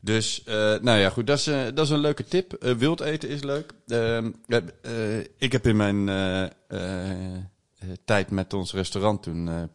Dus, 0.00 0.42
eh, 0.44 0.54
nou 0.80 0.98
ja, 0.98 1.10
goed, 1.10 1.26
dat 1.26 1.38
is, 1.38 1.46
eh, 1.46 1.62
dat 1.74 1.78
is 1.78 1.90
een 1.90 1.98
leuke 1.98 2.24
tip. 2.24 2.52
Eh, 2.52 2.74
wild 2.74 3.00
eten 3.00 3.28
is 3.28 3.42
leuk. 3.42 3.72
Ehm, 3.86 4.30
eh, 4.46 4.58
eh, 5.18 5.26
ik 5.36 5.52
heb 5.52 5.66
in 5.66 5.76
mijn 5.76 6.04
tijd 8.04 8.30
met 8.30 8.52
ons 8.52 8.72
restaurant 8.72 9.22
toen, 9.22 9.70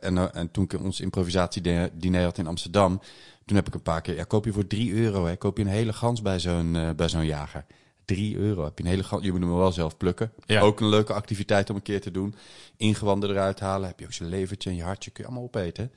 en, 0.00 0.34
en 0.34 0.50
toen 0.50 0.64
ik 0.64 0.80
ons 0.80 1.00
improvisatiediner 1.00 2.22
had 2.22 2.38
in 2.38 2.46
Amsterdam, 2.46 3.00
toen 3.44 3.56
heb 3.56 3.66
ik 3.66 3.74
een 3.74 3.82
paar 3.82 4.00
keer, 4.00 4.14
ja, 4.14 4.24
koop 4.24 4.44
je 4.44 4.52
voor 4.52 4.66
3 4.66 4.92
euro, 4.92 5.26
hè, 5.26 5.36
koop 5.36 5.56
je 5.56 5.64
een 5.64 5.70
hele 5.70 5.92
gans 5.92 6.22
bij 6.22 6.38
zo'n 6.38 6.92
bij 6.96 7.08
zo'n 7.08 7.26
jager. 7.26 7.64
3 8.04 8.36
euro 8.36 8.64
heb 8.64 8.78
je 8.78 8.84
een 8.84 8.90
hele 8.90 9.04
je 9.20 9.32
moet 9.32 9.40
hem 9.40 9.56
wel 9.56 9.72
zelf 9.72 9.96
plukken. 9.96 10.32
Ja. 10.46 10.60
Ook 10.60 10.80
een 10.80 10.88
leuke 10.88 11.12
activiteit 11.12 11.70
om 11.70 11.76
een 11.76 11.82
keer 11.82 12.00
te 12.00 12.10
doen. 12.10 12.34
Ingewanden 12.76 13.30
eruit 13.30 13.60
halen, 13.60 13.88
heb 13.88 14.00
je 14.00 14.04
ook 14.04 14.12
zijn 14.12 14.28
levertje 14.28 14.70
en 14.70 14.76
je 14.76 14.82
hartje, 14.82 15.10
kun 15.10 15.22
je 15.22 15.28
allemaal 15.28 15.48
opeten. 15.48 15.92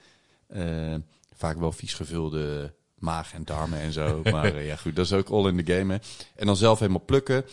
Eh, 0.47 0.95
vaak 1.35 1.57
wel 1.57 1.71
vies 1.71 1.93
gevulde 1.93 2.73
maag 2.99 3.33
en 3.33 3.43
darmen 3.45 3.79
en 3.79 3.91
zo. 3.91 4.21
Maar 4.31 4.55
eh, 4.55 4.67
ja, 4.67 4.75
goed, 4.75 4.95
dat 4.95 5.05
is 5.05 5.13
ook 5.13 5.29
all 5.29 5.47
in 5.47 5.63
the 5.63 5.73
game. 5.73 5.93
Hè. 5.93 5.99
En 6.35 6.45
dan 6.45 6.55
zelf 6.55 6.79
helemaal 6.79 7.05
plukken. 7.05 7.45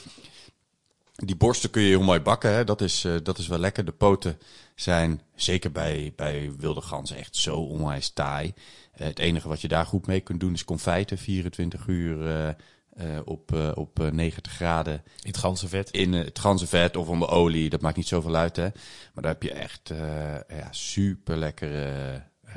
Die 1.14 1.36
borsten 1.36 1.70
kun 1.70 1.82
je 1.82 1.88
heel 1.88 2.02
mooi 2.02 2.20
bakken. 2.20 2.50
Hè. 2.50 2.64
Dat, 2.64 2.80
is, 2.80 3.04
eh, 3.04 3.14
dat 3.22 3.38
is 3.38 3.46
wel 3.46 3.58
lekker. 3.58 3.84
De 3.84 3.92
poten 3.92 4.38
zijn, 4.74 5.20
zeker 5.34 5.72
bij, 5.72 6.12
bij 6.16 6.52
wilde 6.58 6.80
ganzen, 6.80 7.16
echt 7.16 7.36
zo 7.36 7.56
onwijs 7.56 8.10
taai. 8.10 8.54
Het 8.92 9.18
enige 9.18 9.48
wat 9.48 9.60
je 9.60 9.68
daar 9.68 9.86
goed 9.86 10.06
mee 10.06 10.20
kunt 10.20 10.40
doen 10.40 10.52
is 10.52 10.64
confijten. 10.64 11.18
24 11.18 11.86
uur 11.86 12.56
eh, 12.96 13.16
eh, 13.16 13.20
op, 13.26 13.52
eh, 13.54 13.70
op 13.74 14.00
eh, 14.00 14.06
90 14.10 14.52
graden 14.52 14.94
In 14.94 15.30
het 15.30 15.36
ganzenvet. 15.36 15.90
in 15.90 16.14
eh, 16.14 16.24
het 16.24 16.38
ganzenvet 16.38 16.96
of 16.96 17.08
onder 17.08 17.28
olie. 17.28 17.70
Dat 17.70 17.80
maakt 17.80 17.96
niet 17.96 18.08
zoveel 18.08 18.34
uit, 18.34 18.56
hè. 18.56 18.68
Maar 19.14 19.22
daar 19.22 19.32
heb 19.32 19.42
je 19.42 19.52
echt 19.52 19.90
eh, 19.90 19.98
ja, 20.58 20.68
super 20.70 21.36
lekkere 21.36 22.22
eh 22.44 22.54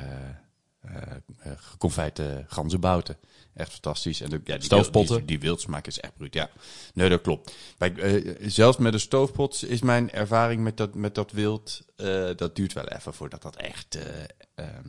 eh, 0.80 1.00
eh, 1.38 1.52
geconfijte 1.56 2.44
ganzenbouten. 2.48 3.16
Echt 3.54 3.72
fantastisch. 3.72 4.20
En 4.20 4.30
de, 4.30 4.40
ja, 4.44 4.54
die, 4.54 4.64
Stoofpotten. 4.64 5.16
Die, 5.16 5.26
die 5.26 5.40
wildsmaak 5.40 5.86
is 5.86 6.00
echt 6.00 6.14
bruut, 6.16 6.34
ja. 6.34 6.50
Nee, 6.94 7.08
dat 7.08 7.20
klopt. 7.20 7.54
Bij, 7.78 7.94
eh, 7.94 8.34
zelfs 8.48 8.76
met 8.76 8.92
een 8.92 9.00
stoofpot 9.00 9.64
is 9.64 9.80
mijn 9.82 10.10
ervaring 10.10 10.62
met 10.62 10.76
dat, 10.76 10.94
met 10.94 11.14
dat 11.14 11.32
wild... 11.32 11.84
eh, 11.96 12.30
dat 12.36 12.56
duurt 12.56 12.72
wel 12.72 12.88
even 12.88 13.14
voordat 13.14 13.42
dat 13.42 13.56
echt, 13.56 13.94
eh, 13.94 14.24
ehm, 14.54 14.88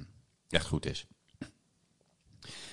echt 0.50 0.66
goed 0.66 0.86
is. 0.86 1.06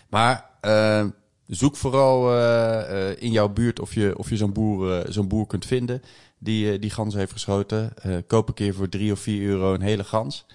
Maar 0.08 0.50
eh, 0.60 1.06
zoek 1.46 1.76
vooral 1.76 2.30
eh, 2.32 3.10
eh, 3.10 3.16
in 3.22 3.30
jouw 3.30 3.48
buurt 3.48 3.80
of 3.80 3.94
je, 3.94 4.18
of 4.18 4.30
je 4.30 4.36
zo'n 4.36 4.52
boer, 4.52 4.98
eh, 4.98 5.10
zo'n 5.12 5.28
boer 5.28 5.46
kunt 5.46 5.66
vinden 5.66 6.02
die, 6.38 6.72
eh, 6.72 6.80
die 6.80 6.90
gans 6.90 7.14
heeft 7.14 7.32
geschoten. 7.32 7.92
Eh, 8.02 8.16
koop 8.26 8.48
een 8.48 8.54
keer 8.54 8.74
voor 8.74 8.88
drie 8.88 9.12
of 9.12 9.20
vier 9.20 9.48
euro 9.48 9.74
een 9.74 9.80
hele 9.80 10.04
gans. 10.04 10.46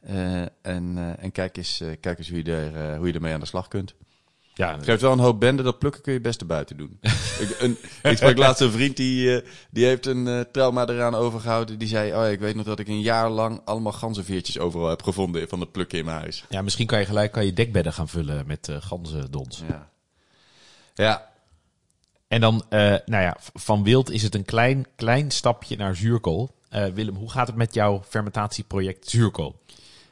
Eh, 0.00 0.40
en 0.62 0.92
eh, 0.96 1.24
en 1.24 1.32
kijk, 1.32 1.56
eens, 1.56 1.80
eh, 1.80 1.88
kijk 2.00 2.18
eens 2.18 2.28
hoe 2.28 2.44
je, 2.44 2.52
er, 2.52 2.76
eh, 2.92 2.96
hoe 2.96 3.06
je 3.06 3.12
ermee 3.12 3.32
aan 3.34 3.40
de 3.40 3.46
slag 3.46 3.68
kunt. 3.68 3.94
Ja, 4.54 4.74
Het 4.74 4.84
geeft 4.84 5.00
wel 5.00 5.12
een 5.12 5.18
hoop 5.18 5.40
bende, 5.40 5.62
dat 5.62 5.78
plukken 5.78 6.02
kun 6.02 6.12
je 6.12 6.20
best 6.20 6.46
buiten 6.46 6.76
doen. 6.76 6.98
ik, 7.42 7.56
een, 7.58 7.76
ik 8.02 8.16
sprak 8.16 8.36
laatst 8.36 8.60
een 8.60 8.70
vriend 8.70 8.96
die, 8.96 9.36
eh, 9.40 9.48
die 9.70 9.84
heeft 9.84 10.06
een 10.06 10.26
eh, 10.28 10.40
trauma 10.52 10.86
eraan 10.88 11.14
overgehouden. 11.14 11.78
Die 11.78 11.88
zei, 11.88 12.14
oh 12.14 12.30
ik 12.30 12.40
weet 12.40 12.54
nog 12.54 12.64
dat 12.64 12.78
ik 12.78 12.88
een 12.88 13.00
jaar 13.00 13.30
lang 13.30 13.60
allemaal 13.64 13.92
ganzenveertjes 13.92 14.58
overal 14.58 14.88
heb 14.88 15.02
gevonden 15.02 15.48
van 15.48 15.60
het 15.60 15.72
plukken 15.72 15.98
in 15.98 16.04
mijn 16.04 16.20
huis. 16.20 16.44
ja, 16.48 16.62
misschien 16.62 16.86
kan 16.86 16.98
je 16.98 17.04
gelijk 17.06 17.32
kan 17.32 17.44
je 17.46 17.52
dekbedden 17.52 17.92
gaan 17.92 18.08
vullen 18.08 18.46
met 18.46 18.68
eh 18.68 18.76
ganzendons. 18.80 19.62
Ja. 19.68 19.90
Ja, 21.00 21.28
En 22.28 22.40
dan, 22.40 22.64
eh, 22.68 22.80
nou 23.04 23.22
ja, 23.22 23.36
van 23.54 23.82
wild 23.82 24.10
is 24.10 24.22
het 24.22 24.34
een 24.34 24.44
klein, 24.44 24.86
klein 24.96 25.30
stapje 25.30 25.76
naar 25.76 25.96
zuurkool. 25.96 26.50
Eh, 26.68 26.86
Willem, 26.86 27.14
hoe 27.14 27.30
gaat 27.30 27.46
het 27.46 27.56
met 27.56 27.74
jouw 27.74 28.02
fermentatieproject 28.08 29.08
zuurkool? 29.08 29.58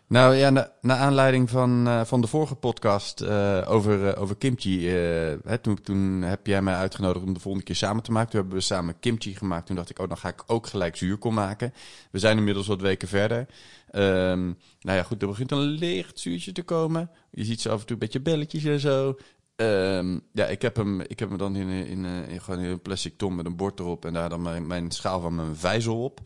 Nou 0.07 0.35
ja, 0.35 0.51
na, 0.81 0.97
aanleiding 0.97 1.51
van, 1.51 1.89
eh, 1.89 2.05
van 2.05 2.21
de 2.21 2.27
vorige 2.27 2.55
podcast 2.55 3.25
over, 3.67 4.17
over 4.17 4.37
kimchi. 4.37 4.89
hè, 4.89 5.59
toen, 5.59 5.83
toen 5.83 6.23
heb 6.23 6.47
jij 6.47 6.63
mij 6.63 6.75
uitgenodigd 6.75 7.25
om 7.25 7.35
de 7.35 7.41
volgende 7.41 7.67
keer 7.67 7.77
samen 7.77 8.03
te 8.03 8.13
maken. 8.13 8.31
Toen 8.31 8.41
hebben 8.41 8.59
we 8.59 8.65
samen 8.65 8.99
kimchi 9.01 9.35
gemaakt. 9.35 9.67
Toen 9.67 9.77
dacht 9.77 9.91
ik, 9.91 9.99
oh, 9.99 10.09
dan 10.09 10.19
ga 10.19 10.29
ik 10.29 10.43
ook 10.47 10.67
gelijk 10.67 10.97
zuurkool 10.97 11.33
maken. 11.33 11.75
We 12.11 12.19
zijn 12.19 12.37
inmiddels 12.37 12.67
wat 12.67 12.81
weken 12.81 13.09
verder. 13.09 13.47
Ehm, 13.91 14.45
nou 14.81 14.97
ja, 14.99 15.03
goed, 15.03 15.23
er 15.23 15.29
begint 15.29 15.51
een 15.51 15.59
licht 15.59 16.19
zuurtje 16.19 16.53
te 16.53 16.63
komen. 16.63 17.11
Je 17.31 17.45
ziet 17.45 17.61
ze 17.61 17.69
af 17.69 17.81
en 17.81 17.87
toe 17.87 17.93
een 17.93 18.03
beetje 18.03 18.21
belletjes 18.21 18.65
en 18.65 18.81
zo. 18.81 19.17
Ehm, 19.59 20.19
ja, 20.33 20.47
ik 20.47 20.63
heb 20.63 20.77
hem, 20.77 21.01
ik 21.01 21.19
heb 21.19 21.29
hem 21.29 21.39
dan 21.39 21.57
in, 21.57 21.69
in, 21.69 21.87
in, 21.87 22.29
in 22.29 22.41
gewoon 22.41 22.61
in 22.61 22.71
een 22.71 22.83
plastic 22.83 23.19
tom 23.19 23.35
met 23.35 23.47
een 23.47 23.57
bord 23.57 23.81
erop. 23.81 24.05
En 24.05 24.13
daar 24.13 24.29
dan 24.29 24.43
mijn, 24.43 24.67
mijn 24.67 24.91
schaal 24.91 25.21
van 25.21 25.35
mijn 25.35 25.57
vijzel 25.57 26.05
op. 26.05 26.21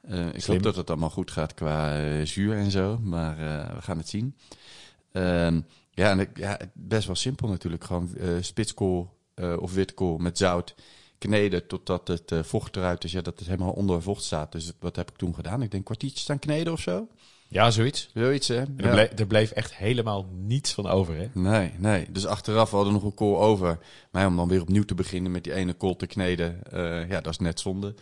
Eh, 0.00 0.26
ik 0.26 0.40
Slim. 0.40 0.54
hoop 0.54 0.64
dat 0.64 0.76
het 0.76 0.90
allemaal 0.90 1.10
goed 1.10 1.30
gaat 1.30 1.54
qua 1.54 2.00
eh, 2.00 2.26
zuur 2.26 2.56
en 2.56 2.70
zo, 2.70 2.98
maar 2.98 3.38
eh, 3.38 3.74
we 3.74 3.82
gaan 3.82 3.98
het 3.98 4.08
zien. 4.08 4.36
Ehm, 5.12 5.60
ja, 5.90 6.10
en 6.10 6.20
ik, 6.20 6.38
ja, 6.38 6.58
best 6.72 7.06
wel 7.06 7.16
simpel 7.16 7.48
natuurlijk. 7.48 7.84
Gewoon 7.84 8.16
eh, 8.16 8.28
spitskool 8.40 9.16
eh, 9.34 9.56
of 9.58 9.74
witkool 9.74 10.18
met 10.18 10.38
zout 10.38 10.74
kneden 11.18 11.66
totdat 11.66 12.08
het 12.08 12.32
eh, 12.32 12.42
vocht 12.42 12.76
eruit 12.76 13.04
is. 13.04 13.12
Ja, 13.12 13.20
dat 13.20 13.38
het 13.38 13.48
helemaal 13.48 13.72
onder 13.72 14.02
vocht 14.02 14.22
staat. 14.22 14.52
Dus 14.52 14.72
wat 14.80 14.96
heb 14.96 15.10
ik 15.10 15.16
toen 15.16 15.34
gedaan? 15.34 15.54
Ik 15.54 15.60
denk 15.60 15.72
een 15.72 15.82
kwartiertje 15.82 16.18
staan 16.18 16.38
kneden 16.38 16.72
of 16.72 16.80
zo. 16.80 17.08
Ja, 17.54 17.70
zoiets. 17.70 18.10
Zoiets, 18.14 18.48
hè? 18.48 18.56
En 18.56 18.74
Ja. 18.76 18.84
er, 18.84 18.90
bleef, 18.90 19.18
er 19.18 19.26
bleef 19.26 19.50
echt 19.50 19.74
helemaal 19.74 20.26
niets 20.32 20.72
van 20.72 20.86
over, 20.86 21.16
hè? 21.16 21.26
Nee, 21.32 21.72
nee. 21.78 22.06
Dus 22.10 22.26
achteraf 22.26 22.70
hadden 22.70 22.88
we 22.88 22.98
nog 22.98 23.04
een 23.04 23.14
kool 23.14 23.40
over. 23.40 23.78
Maar 24.10 24.22
ja, 24.22 24.28
om 24.28 24.36
dan 24.36 24.48
weer 24.48 24.60
opnieuw 24.60 24.84
te 24.84 24.94
beginnen 24.94 25.32
met 25.32 25.44
die 25.44 25.52
ene 25.54 25.72
kool 25.72 25.96
te 25.96 26.06
kneden, 26.06 26.62
eh, 26.70 27.08
ja, 27.08 27.20
dat 27.20 27.32
is 27.32 27.38
net 27.38 27.60
zonde. 27.60 27.94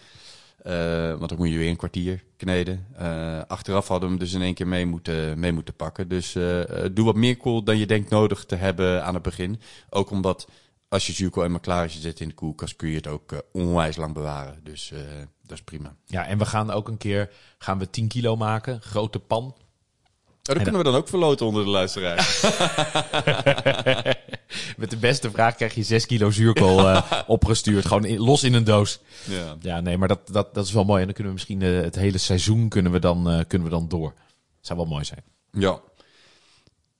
Eh, 0.62 1.08
want 1.08 1.28
dan 1.28 1.38
moet 1.38 1.48
je 1.48 1.58
weer 1.58 1.68
een 1.68 1.76
kwartier 1.76 2.24
kneden. 2.36 2.86
Eh, 2.96 3.40
achteraf 3.46 3.88
hadden 3.88 4.08
we 4.08 4.14
hem 4.14 4.24
dus 4.24 4.34
in 4.34 4.42
één 4.42 4.54
keer 4.54 4.68
mee 4.68 4.86
moeten, 4.86 5.38
mee 5.38 5.52
moeten 5.52 5.74
pakken. 5.74 6.08
Dus 6.08 6.32
doe 6.92 7.04
wat 7.04 7.16
meer 7.16 7.36
kool 7.36 7.62
dan 7.62 7.78
je 7.78 7.86
denkt 7.86 8.10
nodig 8.10 8.44
te 8.44 8.54
hebben 8.54 9.04
aan 9.04 9.14
het 9.14 9.22
begin. 9.22 9.60
Ook 9.90 10.10
omdat 10.10 10.48
als 10.88 11.06
je 11.06 11.12
zuurkool 11.12 11.44
eenmaal 11.44 11.60
klaar 11.60 11.84
is, 11.84 11.94
je 11.94 12.00
zit 12.00 12.20
in 12.20 12.28
de 12.28 12.34
koelkast, 12.34 12.76
kun 12.76 12.88
je 12.88 12.96
het 12.96 13.06
ook 13.06 13.42
onwijs 13.52 13.96
lang 13.96 14.14
bewaren. 14.14 14.60
Dus 14.62 14.92
dat 15.46 15.56
is 15.58 15.62
prima. 15.64 15.94
Ja, 16.06 16.26
en 16.26 16.38
we 16.38 16.44
gaan 16.44 16.70
ook 16.70 16.88
een 16.88 16.98
keer 16.98 17.30
gaan 17.58 17.78
we 17.78 17.90
10 17.90 18.08
kilo 18.08 18.36
maken. 18.36 18.80
Grote 18.82 19.18
pan. 19.18 19.44
Oh, 19.44 20.54
dat 20.54 20.62
kunnen 20.62 20.80
we 20.84 20.90
dan 20.90 20.94
ook 20.94 21.08
verloten 21.08 21.46
onder 21.46 21.64
de 21.64 21.70
luisteraars. 21.70 22.40
Met 24.76 24.90
de 24.90 24.96
beste 25.00 25.30
vraag 25.30 25.54
krijg 25.54 25.74
je 25.74 25.82
6 25.82 26.06
kilo 26.06 26.30
zuurkool 26.30 26.88
eh, 26.88 27.10
opgestuurd. 27.26 27.86
Gewoon 27.86 28.04
in- 28.04 28.18
los 28.18 28.42
in 28.42 28.54
een 28.54 28.64
doos. 28.64 29.00
ja. 29.24 29.56
Ja, 29.60 29.80
nee, 29.80 29.98
maar 29.98 30.08
dat, 30.08 30.20
dat, 30.28 30.54
dat 30.54 30.66
is 30.66 30.72
wel 30.72 30.84
mooi. 30.84 30.98
En 31.00 31.04
dan 31.06 31.14
kunnen 31.14 31.32
we 31.32 31.38
misschien 31.38 31.62
eh, 31.62 31.80
het 31.84 31.94
hele 31.94 32.18
seizoen 32.18 32.68
kunnen 32.68 32.92
we 32.92 32.98
dan, 32.98 33.30
eh, 33.30 33.40
kunnen 33.48 33.68
we 33.68 33.74
dan 33.74 33.88
door. 33.88 34.14
Zou 34.60 34.78
wel 34.78 34.88
mooi 34.88 35.04
zijn. 35.04 35.22
Ja. 35.50 35.80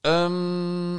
Ehm, 0.01 0.95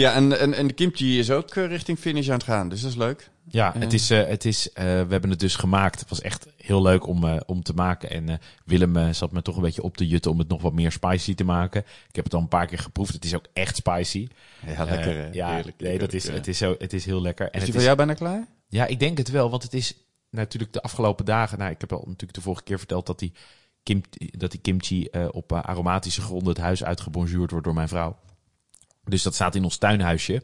ja, 0.00 0.14
en, 0.14 0.38
en, 0.38 0.54
en 0.54 0.66
de 0.66 0.72
kimchi 0.72 1.18
is 1.18 1.30
ook 1.30 1.50
eh, 1.50 1.66
richting 1.66 1.98
finish 1.98 2.28
aan 2.28 2.34
het 2.34 2.42
gaan, 2.42 2.68
dus 2.68 2.80
dat 2.80 2.90
is 2.90 2.96
leuk. 2.96 3.30
Ja, 3.48 3.72
het 3.78 3.92
is, 3.92 4.10
eh, 4.10 4.26
het 4.26 4.44
is, 4.44 4.72
eh, 4.72 4.84
we 4.84 4.90
hebben 4.90 5.30
het 5.30 5.38
dus 5.38 5.56
gemaakt. 5.56 6.00
Het 6.00 6.08
was 6.08 6.20
echt 6.20 6.46
heel 6.56 6.82
leuk 6.82 7.06
om, 7.06 7.40
om 7.46 7.62
te 7.62 7.72
maken. 7.72 8.10
En 8.10 8.40
Willem 8.64 9.14
zat 9.14 9.32
me 9.32 9.42
toch 9.42 9.56
een 9.56 9.62
beetje 9.62 9.82
op 9.82 9.96
te 9.96 10.06
jutten 10.06 10.30
om 10.30 10.38
het 10.38 10.48
nog 10.48 10.62
wat 10.62 10.72
meer 10.72 10.92
spicy 10.92 11.34
te 11.34 11.44
maken. 11.44 11.80
Ik 12.08 12.16
heb 12.16 12.24
het 12.24 12.34
al 12.34 12.40
een 12.40 12.48
paar 12.48 12.66
keer 12.66 12.78
geproefd. 12.78 13.12
Het 13.12 13.24
is 13.24 13.34
ook 13.34 13.46
echt 13.52 13.76
spicy. 13.76 14.28
Ja, 14.66 14.84
lekker 14.84 15.16
hè? 15.16 15.28
ja, 15.32 15.54
Heerlijk, 15.54 15.80
nee, 15.80 15.98
dat 15.98 16.12
is, 16.12 16.28
het, 16.28 16.48
is 16.48 16.58
zo, 16.58 16.74
het 16.78 16.92
is 16.92 17.04
heel 17.04 17.20
lekker. 17.20 17.46
En 17.46 17.52
Is 17.52 17.56
het 17.56 17.64
die 17.64 17.74
van 17.74 17.84
jou 17.84 17.96
bijna 17.96 18.14
klaar? 18.14 18.46
Ja, 18.68 18.86
ik 18.86 18.98
denk 18.98 19.18
het 19.18 19.30
wel. 19.30 19.50
Want 19.50 19.62
het 19.62 19.74
is 19.74 19.94
natuurlijk 20.30 20.72
de 20.72 20.82
afgelopen 20.82 21.24
dagen... 21.24 21.58
Nou, 21.58 21.70
ik 21.70 21.80
heb 21.80 21.92
al 21.92 21.98
natuurlijk 21.98 22.34
de 22.34 22.40
vorige 22.40 22.62
keer 22.62 22.78
verteld 22.78 23.06
dat 23.06 23.18
die, 23.18 23.32
kim, 23.82 24.02
dat 24.30 24.50
die 24.50 24.60
kimchi 24.60 25.08
op 25.30 25.52
aromatische 25.52 26.20
gronden 26.20 26.48
het 26.48 26.62
huis 26.62 26.84
uitgebonjourd 26.84 27.50
wordt 27.50 27.64
door 27.64 27.74
mijn 27.74 27.88
vrouw. 27.88 28.16
Dus 29.04 29.22
dat 29.22 29.34
staat 29.34 29.54
in 29.54 29.64
ons 29.64 29.76
tuinhuisje. 29.76 30.42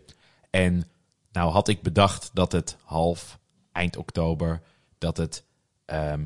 En 0.51 0.85
nou 1.33 1.51
had 1.51 1.69
ik 1.69 1.83
bedacht 1.83 2.31
dat 2.33 2.53
het 2.53 2.77
half 2.85 3.39
eind 3.73 3.97
oktober... 3.97 4.63
dat 4.99 5.17
het 5.17 5.45
ehm, 5.85 6.25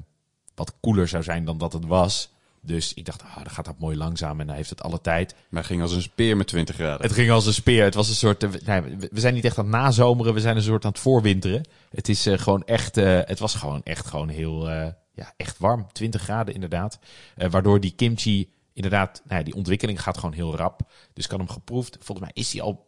wat 0.55 0.75
koeler 0.81 1.09
zou 1.09 1.23
zijn 1.23 1.45
dan 1.45 1.59
dat 1.59 1.73
het 1.73 1.85
was. 1.87 2.33
Dus 2.63 2.95
ik 2.95 3.05
dacht, 3.05 3.23
ah, 3.23 3.37
dan 3.37 3.51
gaat 3.51 3.65
dat 3.65 3.79
mooi 3.79 3.97
langzaam 3.97 4.41
en 4.41 4.47
dan 4.47 4.57
heeft 4.57 4.71
het 4.71 4.83
alle 4.83 5.01
tijd. 5.01 5.35
Maar 5.49 5.65
ging 5.65 5.83
als 5.83 5.93
een 5.93 6.03
speer 6.03 6.37
met 6.37 6.47
20 6.47 6.75
graden. 6.75 7.03
Het 7.07 7.13
ging 7.13 7.31
als 7.31 7.47
een 7.47 7.55
speer. 7.55 7.85
Het 7.85 7.95
was 7.95 8.09
een 8.09 8.15
soort. 8.15 8.43
eh, 8.43 8.51
nee, 8.81 8.97
we- 8.97 9.09
zijn 9.21 9.35
niet 9.35 9.45
echt 9.45 9.59
aan 9.59 9.65
het 9.65 9.73
nazomeren. 9.75 10.35
We 10.35 10.41
zijn 10.41 10.57
een 10.57 10.63
soort 10.63 10.85
aan 10.85 10.91
het 10.91 11.01
voorwinteren. 11.01 11.69
Het 11.91 12.09
is 12.09 12.27
eh, 12.27 12.39
gewoon 12.39 12.65
echt. 12.65 12.97
eh, 12.97 13.21
het 13.25 13.39
was 13.39 13.55
gewoon 13.55 13.81
echt 13.85 14.07
gewoon 14.07 14.29
heel. 14.29 14.71
ja, 15.13 15.33
echt 15.37 15.59
warm. 15.59 15.87
20 15.93 16.23
graden 16.23 16.55
inderdaad. 16.55 16.99
Waardoor 17.37 17.81
die 17.81 17.91
kimchi. 17.95 18.51
Inderdaad, 18.73 19.23
nou 19.25 19.43
die 19.43 19.55
ontwikkeling 19.55 20.03
gaat 20.03 20.19
gewoon 20.19 20.35
heel 20.35 20.57
rap. 20.57 20.81
Dus 21.13 21.27
had 21.27 21.39
hem 21.39 21.49
geproefd. 21.49 21.97
Volgens 22.01 22.27
mij 22.27 22.43
is 22.43 22.51
die 22.51 22.63
al, 22.63 22.87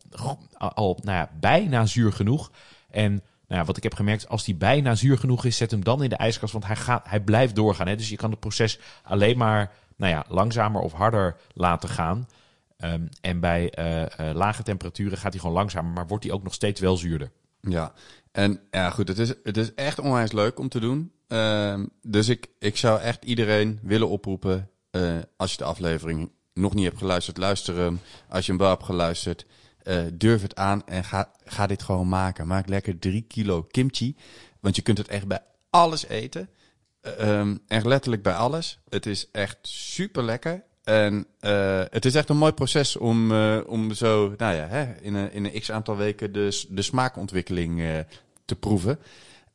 al 0.59 0.99
nou 1.03 1.17
ja, 1.17 1.31
bijna 1.41 1.87
zuur 1.87 2.13
genoeg. 2.13 2.51
En 2.91 3.11
nou 3.13 3.61
ja, 3.61 3.65
wat 3.65 3.77
ik 3.77 3.83
heb 3.83 3.95
gemerkt, 3.95 4.29
als 4.29 4.45
die 4.45 4.55
bijna 4.55 4.95
zuur 4.95 5.19
genoeg 5.19 5.45
is, 5.45 5.57
zet 5.57 5.71
hem 5.71 5.85
dan 5.85 6.03
in 6.03 6.09
de 6.09 6.17
ijskast. 6.17 6.53
Want 6.53 6.67
hij, 6.67 6.77
gaat, 6.77 7.09
hij 7.09 7.21
blijft 7.21 7.55
doorgaan. 7.55 7.87
Hè? 7.87 7.97
Dus 7.97 8.09
je 8.09 8.17
kan 8.17 8.31
het 8.31 8.41
proces 8.41 8.79
alleen 9.03 9.39
maar 9.39 9.73
nou 9.97 10.13
ja, 10.13 10.25
langzamer 10.29 10.81
of 10.81 10.93
harder 10.93 11.37
laten 11.55 11.89
gaan. 11.89 12.29
Ehm, 12.77 13.07
en 13.21 13.41
bij 13.41 13.71
eh, 13.71 14.03
eh, 14.03 14.37
lage 14.37 14.63
temperaturen 14.63 15.19
gaat 15.19 15.33
hij 15.33 15.41
gewoon 15.41 15.57
langzamer, 15.57 15.93
maar 15.93 16.07
wordt 16.07 16.25
hij 16.25 16.33
ook 16.33 16.43
nog 16.43 16.55
steeds 16.55 16.81
wel 16.81 16.97
zuurder. 16.97 17.31
Ja, 17.61 17.93
en 18.33 18.61
ja 18.71 18.91
goed, 18.91 19.09
het 19.09 19.19
is, 19.19 19.35
het 19.43 19.57
is 19.57 19.75
echt 19.75 19.99
onwijs 19.99 20.33
leuk 20.33 20.59
om 20.59 20.69
te 20.69 20.81
doen. 20.81 21.13
Ehm, 21.29 21.87
dus 22.03 22.29
ik, 22.29 22.49
ik 22.59 22.77
zou 22.77 23.01
echt 23.01 23.25
iedereen 23.25 23.79
willen 23.83 24.09
oproepen, 24.09 24.71
eh, 24.93 25.19
als 25.37 25.51
je 25.51 25.57
de 25.57 25.65
aflevering 25.65 26.31
nog 26.55 26.75
niet 26.75 26.85
hebt 26.85 26.99
geluisterd, 26.99 27.37
luister 27.37 27.77
hem. 27.77 28.01
Als 28.29 28.47
je 28.47 28.53
hem 28.53 28.61
wel 28.61 28.71
hebt 28.71 28.85
geluisterd, 28.85 29.47
eh, 29.83 30.03
durf 30.13 30.43
het 30.43 30.57
aan 30.57 30.87
en 30.87 31.05
ga, 31.05 31.33
ga 31.45 31.67
dit 31.67 31.83
gewoon 31.83 32.09
maken. 32.09 32.47
Maak 32.47 32.69
lekker 32.69 32.99
drie 32.99 33.23
kilo 33.23 33.63
kimchi, 33.63 34.17
want 34.61 34.77
je 34.77 34.83
kunt 34.83 34.99
het 34.99 35.09
echt 35.09 35.27
bij 35.27 35.41
alles 35.71 36.07
eten. 36.07 36.49
Ehm 37.01 37.57
echt 37.67 37.85
letterlijk 37.87 38.23
bij 38.23 38.35
alles. 38.35 38.79
Het 38.89 39.07
is 39.07 39.31
echt 39.31 39.59
super 39.63 40.23
lekker. 40.23 40.65
En 40.85 41.27
eh, 41.41 41.83
het 41.91 42.05
is 42.05 42.15
echt 42.15 42.29
een 42.29 42.37
mooi 42.37 42.53
proces 42.53 42.97
om, 42.97 43.33
eh, 43.33 43.59
om 43.67 43.93
zo 43.93 44.35
nou 44.37 44.55
ja, 44.55 44.67
hè, 44.67 44.93
in, 45.01 45.15
een, 45.15 45.33
in 45.33 45.45
een 45.45 45.61
x 45.61 45.71
aantal 45.71 45.97
weken 45.97 46.33
de, 46.33 46.65
de 46.69 46.83
smaakontwikkeling 46.83 47.81
eh, 47.81 47.99
te 48.45 48.57
proeven. 48.57 48.99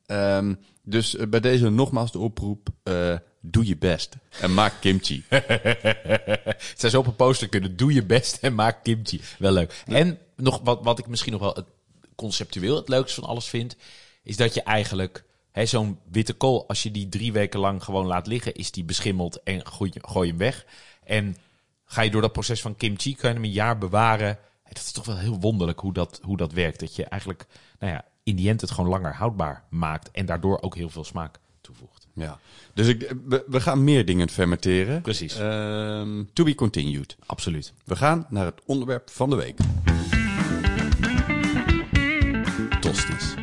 Ehm, 0.06 0.54
dus 0.90 1.16
eh, 1.16 1.26
bij 1.26 1.40
deze 1.40 1.68
nogmaals 1.68 2.12
de 2.12 2.18
oproep: 2.18 2.68
eh, 2.82 3.16
doe 3.40 3.66
je 3.66 3.76
best 3.76 4.16
en 4.40 4.54
maak 4.54 4.74
kimchi. 4.80 5.24
Het 5.28 6.74
zou 6.76 6.92
zo 6.92 6.98
op 6.98 7.06
een 7.06 7.16
poster 7.16 7.48
kunnen. 7.48 7.76
Doe 7.76 7.92
je 7.92 8.04
best 8.04 8.36
en 8.36 8.54
maak 8.54 8.82
kimchi. 8.84 9.20
Wel 9.38 9.52
leuk. 9.52 9.82
En 9.86 10.18
nog 10.36 10.60
wat, 10.64 10.78
wat 10.82 10.98
ik 10.98 11.06
misschien 11.06 11.32
nog 11.32 11.40
wel 11.40 11.54
het, 11.54 11.66
conceptueel 12.14 12.76
het 12.76 12.88
leukste 12.88 13.20
van 13.20 13.28
alles 13.30 13.46
vind, 13.46 13.76
is 14.22 14.36
dat 14.36 14.54
je 14.54 14.62
eigenlijk 14.62 15.24
zo'n 15.52 15.98
witte 16.10 16.32
kool, 16.32 16.68
als 16.68 16.82
je 16.82 16.90
die 16.90 17.08
drie 17.08 17.32
weken 17.32 17.60
lang 17.60 17.84
gewoon 17.84 18.06
laat 18.06 18.26
liggen, 18.26 18.54
is 18.54 18.70
die 18.70 18.84
beschimmeld 18.84 19.42
en 19.42 19.66
gooi, 19.66 19.90
je- 19.94 20.00
gooi 20.08 20.26
je 20.26 20.32
hem 20.32 20.40
weg. 20.42 20.64
En 21.04 21.36
ga 21.84 22.02
je 22.02 22.10
door 22.10 22.20
dat 22.20 22.32
proces 22.32 22.60
van 22.60 22.76
kimchi, 22.76 23.14
kan 23.16 23.28
je 23.30 23.34
hem 23.36 23.44
een 23.44 23.50
jaar 23.50 23.78
bewaren. 23.78 24.38
Dat 24.68 24.76
is 24.76 24.92
toch 24.92 25.04
wel 25.04 25.16
heel 25.16 25.40
wonderlijk 25.40 25.80
hoe 25.80 25.92
dat, 25.92 26.20
hoe 26.22 26.36
dat 26.36 26.52
werkt. 26.52 26.80
Dat 26.80 26.96
je 26.96 27.04
eigenlijk, 27.04 27.46
nou 27.78 27.92
ja, 27.92 28.04
in 28.28 28.36
die 28.36 28.48
end 28.48 28.60
het 28.60 28.70
gewoon 28.70 28.90
langer 28.90 29.14
houdbaar 29.14 29.62
maakt 29.68 30.10
en 30.10 30.26
daardoor 30.26 30.60
ook 30.60 30.74
heel 30.74 30.88
veel 30.88 31.04
smaak 31.04 31.38
toevoegt. 31.60 32.06
Ja. 32.12 32.38
Dus 32.74 32.86
ik, 32.86 33.14
we, 33.24 33.44
we 33.46 33.60
gaan 33.60 33.84
meer 33.84 34.04
dingen 34.04 34.28
fermenteren. 34.28 35.02
Precies. 35.02 35.38
Ehm, 35.38 36.24
to 36.32 36.44
be 36.44 36.54
continued. 36.54 37.16
Absoluut. 37.26 37.72
We 37.84 37.96
gaan 37.96 38.26
naar 38.28 38.44
het 38.44 38.60
onderwerp 38.66 39.10
van 39.10 39.30
de 39.30 39.36
week. 39.36 39.58
Tosties. 42.80 43.34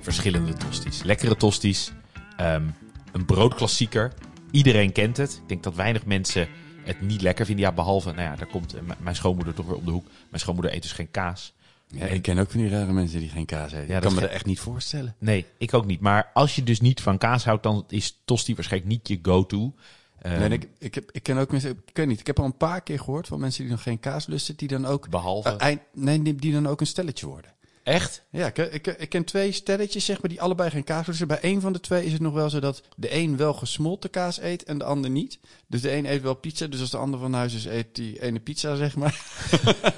Verschillende 0.00 0.52
tosties. 0.52 1.02
Lekkere 1.02 1.36
tosties. 1.36 1.92
Ehm, 2.36 2.64
een 3.12 3.24
broodklassieker. 3.24 4.12
Iedereen 4.50 4.92
kent 4.92 5.16
het. 5.16 5.40
Ik 5.42 5.48
denk 5.48 5.62
dat 5.62 5.74
weinig 5.74 6.04
mensen 6.04 6.48
het 6.82 7.00
niet 7.00 7.22
lekker 7.22 7.46
vinden. 7.46 7.64
Ja, 7.64 7.72
behalve, 7.72 8.12
nou 8.12 8.22
ja, 8.22 8.36
daar 8.36 8.46
komt 8.46 8.74
mijn 8.98 9.16
schoonmoeder 9.16 9.54
toch 9.54 9.66
weer 9.66 9.76
om 9.76 9.84
de 9.84 9.90
hoek. 9.90 10.06
Mijn 10.28 10.40
schoonmoeder 10.40 10.74
eet 10.74 10.82
dus 10.82 10.92
geen 10.92 11.10
kaas. 11.10 11.54
Ja, 11.88 12.06
ik 12.06 12.22
ken 12.22 12.38
ook 12.38 12.50
van 12.50 12.60
die 12.60 12.68
rare 12.70 12.92
mensen 12.92 13.20
die 13.20 13.28
geen 13.28 13.46
kaas 13.46 13.72
eten. 13.72 13.86
Ja, 13.88 13.96
ik 13.96 14.02
dat 14.02 14.02
kan 14.02 14.14
me 14.14 14.20
dat 14.20 14.30
echt 14.30 14.46
niet 14.46 14.60
voorstellen. 14.60 15.14
Nee, 15.18 15.46
ik 15.58 15.74
ook 15.74 15.86
niet. 15.86 16.00
Maar 16.00 16.30
als 16.34 16.54
je 16.56 16.62
dus 16.62 16.80
niet 16.80 17.00
van 17.00 17.18
kaas 17.18 17.44
houdt, 17.44 17.62
dan 17.62 17.84
is 17.88 18.20
tosti 18.24 18.54
waarschijnlijk 18.54 18.92
niet 18.92 19.08
je 19.08 19.18
go-to. 19.22 19.74
Ehm, 20.22 20.38
nee, 20.38 20.48
ik, 20.48 20.68
ik, 20.78 20.94
heb, 20.94 21.10
ik 21.12 21.22
ken 21.22 21.36
ook 21.38 21.50
mensen, 21.50 21.70
ik 21.86 21.96
weet 21.96 22.06
niet, 22.06 22.20
ik 22.20 22.26
heb 22.26 22.38
al 22.38 22.44
een 22.44 22.56
paar 22.56 22.80
keer 22.80 22.98
gehoord 22.98 23.26
van 23.26 23.40
mensen 23.40 23.62
die 23.62 23.70
nog 23.72 23.82
geen 23.82 24.00
kaas 24.00 24.26
lusten, 24.26 24.56
die 24.56 24.68
dan 24.68 24.86
ook, 24.86 25.08
Behalve... 25.08 25.48
eh, 25.48 25.54
eind- 25.58 25.80
nee, 25.94 26.22
die, 26.22 26.34
die 26.34 26.52
dan 26.52 26.66
ook 26.68 26.80
een 26.80 26.86
stelletje 26.86 27.26
worden. 27.26 27.54
Echt? 27.82 28.22
Ja, 28.30 28.46
ik, 28.46 28.58
ik, 28.58 28.86
ik 28.86 29.08
ken 29.08 29.24
twee 29.24 29.52
stelletjes, 29.52 30.04
zeg 30.04 30.20
maar, 30.20 30.30
die 30.30 30.40
allebei 30.40 30.70
geen 30.70 30.84
kaas 30.84 31.06
lusten. 31.06 31.26
Bij 31.28 31.40
één 31.40 31.60
van 31.60 31.72
de 31.72 31.80
twee 31.80 32.04
is 32.04 32.12
het 32.12 32.20
nog 32.20 32.32
wel 32.32 32.50
zo 32.50 32.60
dat 32.60 32.82
de 32.96 33.14
een 33.14 33.36
wel 33.36 33.52
gesmolten 33.54 34.10
kaas 34.10 34.40
eet 34.40 34.62
en 34.64 34.78
de 34.78 34.84
ander 34.84 35.10
niet. 35.10 35.38
Dus 35.66 35.80
de 35.80 35.92
een 35.92 36.06
eet 36.06 36.22
wel 36.22 36.34
pizza, 36.34 36.66
dus 36.66 36.80
als 36.80 36.90
de 36.90 36.96
ander 36.96 37.20
van 37.20 37.32
huis 37.32 37.54
is, 37.54 37.64
eet 37.64 37.86
die 37.94 38.22
ene 38.22 38.40
pizza, 38.40 38.76
zeg 38.76 38.96
maar. 38.96 39.20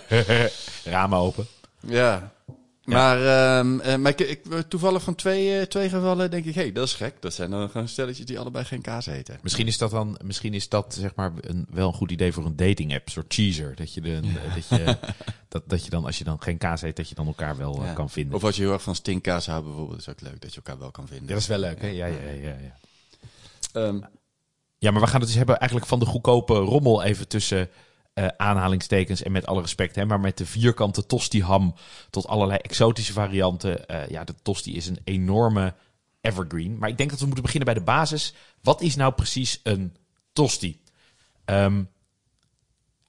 Ramen 0.85 1.19
open. 1.19 1.47
Ja. 1.81 2.33
Maar, 2.85 3.17
eh, 3.81 3.97
maar 3.97 4.13
ik, 4.21 4.41
toevallig 4.69 5.03
van 5.03 5.15
twee, 5.15 5.59
eh, 5.59 5.67
twee 5.67 5.89
gevallen 5.89 6.31
denk 6.31 6.45
ik, 6.45 6.55
hé, 6.55 6.61
hey, 6.61 6.73
dat 6.73 6.87
is 6.87 6.95
gek. 6.95 7.15
Dat 7.21 7.35
zijn 7.35 7.51
dan 7.51 7.71
gewoon 7.71 7.89
stelletjes 7.89 8.27
die 8.27 8.39
allebei 8.39 8.65
geen 8.65 8.81
kaas 8.81 9.07
eten. 9.07 9.39
Misschien 9.43 9.67
is 9.67 9.79
dat 9.79 9.91
dan, 9.91 10.19
misschien 10.25 10.55
is 10.55 10.69
dat 10.69 10.95
zeg 10.99 11.15
maar 11.15 11.33
een, 11.41 11.67
wel 11.71 11.89
een 11.89 11.95
goed 11.95 12.11
idee 12.11 12.33
voor 12.33 12.45
een 12.45 12.57
dating 12.57 12.95
app, 12.95 13.07
een 13.07 13.13
soort 13.13 13.35
cheeser. 13.35 13.75
Dat 13.75 13.95
je, 13.95 14.01
de, 14.01 14.21
dat, 14.55 14.69
je, 14.69 14.97
dat, 15.49 15.63
dat 15.67 15.85
je 15.85 15.91
dan, 15.91 16.05
als 16.05 16.19
je 16.19 16.25
dan 16.25 16.43
geen 16.43 16.59
kaas 16.59 16.83
eet, 16.83 16.97
dat 16.97 17.09
je 17.09 17.15
dan 17.15 17.27
elkaar 17.27 17.57
wel 17.57 17.75
eh, 17.81 17.85
Ja. 17.87 17.93
kan 17.93 18.11
vinden. 18.11 18.35
Of 18.35 18.45
als 18.45 18.57
je 18.57 18.63
heel 18.63 18.73
erg 18.73 18.83
van 18.83 18.95
stinkkaas 18.95 19.47
houdt 19.47 19.65
bijvoorbeeld, 19.67 19.99
is 20.01 20.09
ook 20.09 20.21
leuk 20.21 20.41
dat 20.41 20.51
je 20.51 20.57
elkaar 20.57 20.79
wel 20.79 20.91
kan 20.91 21.07
vinden. 21.09 21.27
Ja, 21.27 21.33
dat 21.33 21.43
is 21.43 21.49
wel 21.49 21.59
leuk, 21.59 21.81
hè? 21.81 21.89
Ja, 21.89 22.07
ja, 22.07 22.19
ja, 22.43 22.55
ja. 22.63 22.77
Ehm, 23.73 24.01
Ja, 24.79 24.91
maar 24.91 25.01
we 25.01 25.07
gaan 25.07 25.19
het 25.21 25.29
dus 25.29 25.39
hebben 25.39 25.57
eigenlijk 25.59 25.89
van 25.89 25.99
de 25.99 26.07
goedkope 26.07 26.55
rommel 26.55 27.03
even 27.03 27.29
tussen 27.29 27.69
eh, 28.19 28.27
aanhalingstekens 28.37 29.23
en 29.23 29.33
met 29.33 29.47
alle 29.47 29.61
respect. 29.61 29.95
Hè, 29.95 30.05
maar 30.05 30.21
met 30.21 30.39
de 30.39 30.47
vierkante 30.47 31.07
tosti-ham 31.07 31.75
tot 32.11 32.27
allerlei 32.27 32.59
exotische 32.59 33.13
varianten. 33.13 33.87
Eh, 33.89 34.09
ja, 34.09 34.25
de 34.25 34.35
tosti 34.43 34.77
is 34.77 34.87
een 34.87 34.99
enorme 35.05 35.75
evergreen. 36.21 36.79
Maar 36.79 36.89
ik 36.89 36.97
denk 36.97 37.11
dat 37.11 37.19
we 37.19 37.25
moeten 37.25 37.45
beginnen 37.45 37.73
bij 37.75 37.79
de 37.79 37.91
basis. 37.91 38.35
Wat 38.63 38.81
is 38.81 38.97
nou 38.97 39.13
precies 39.13 39.61
een 39.63 39.97
tosti. 40.33 40.81
Ehm, 41.45 41.83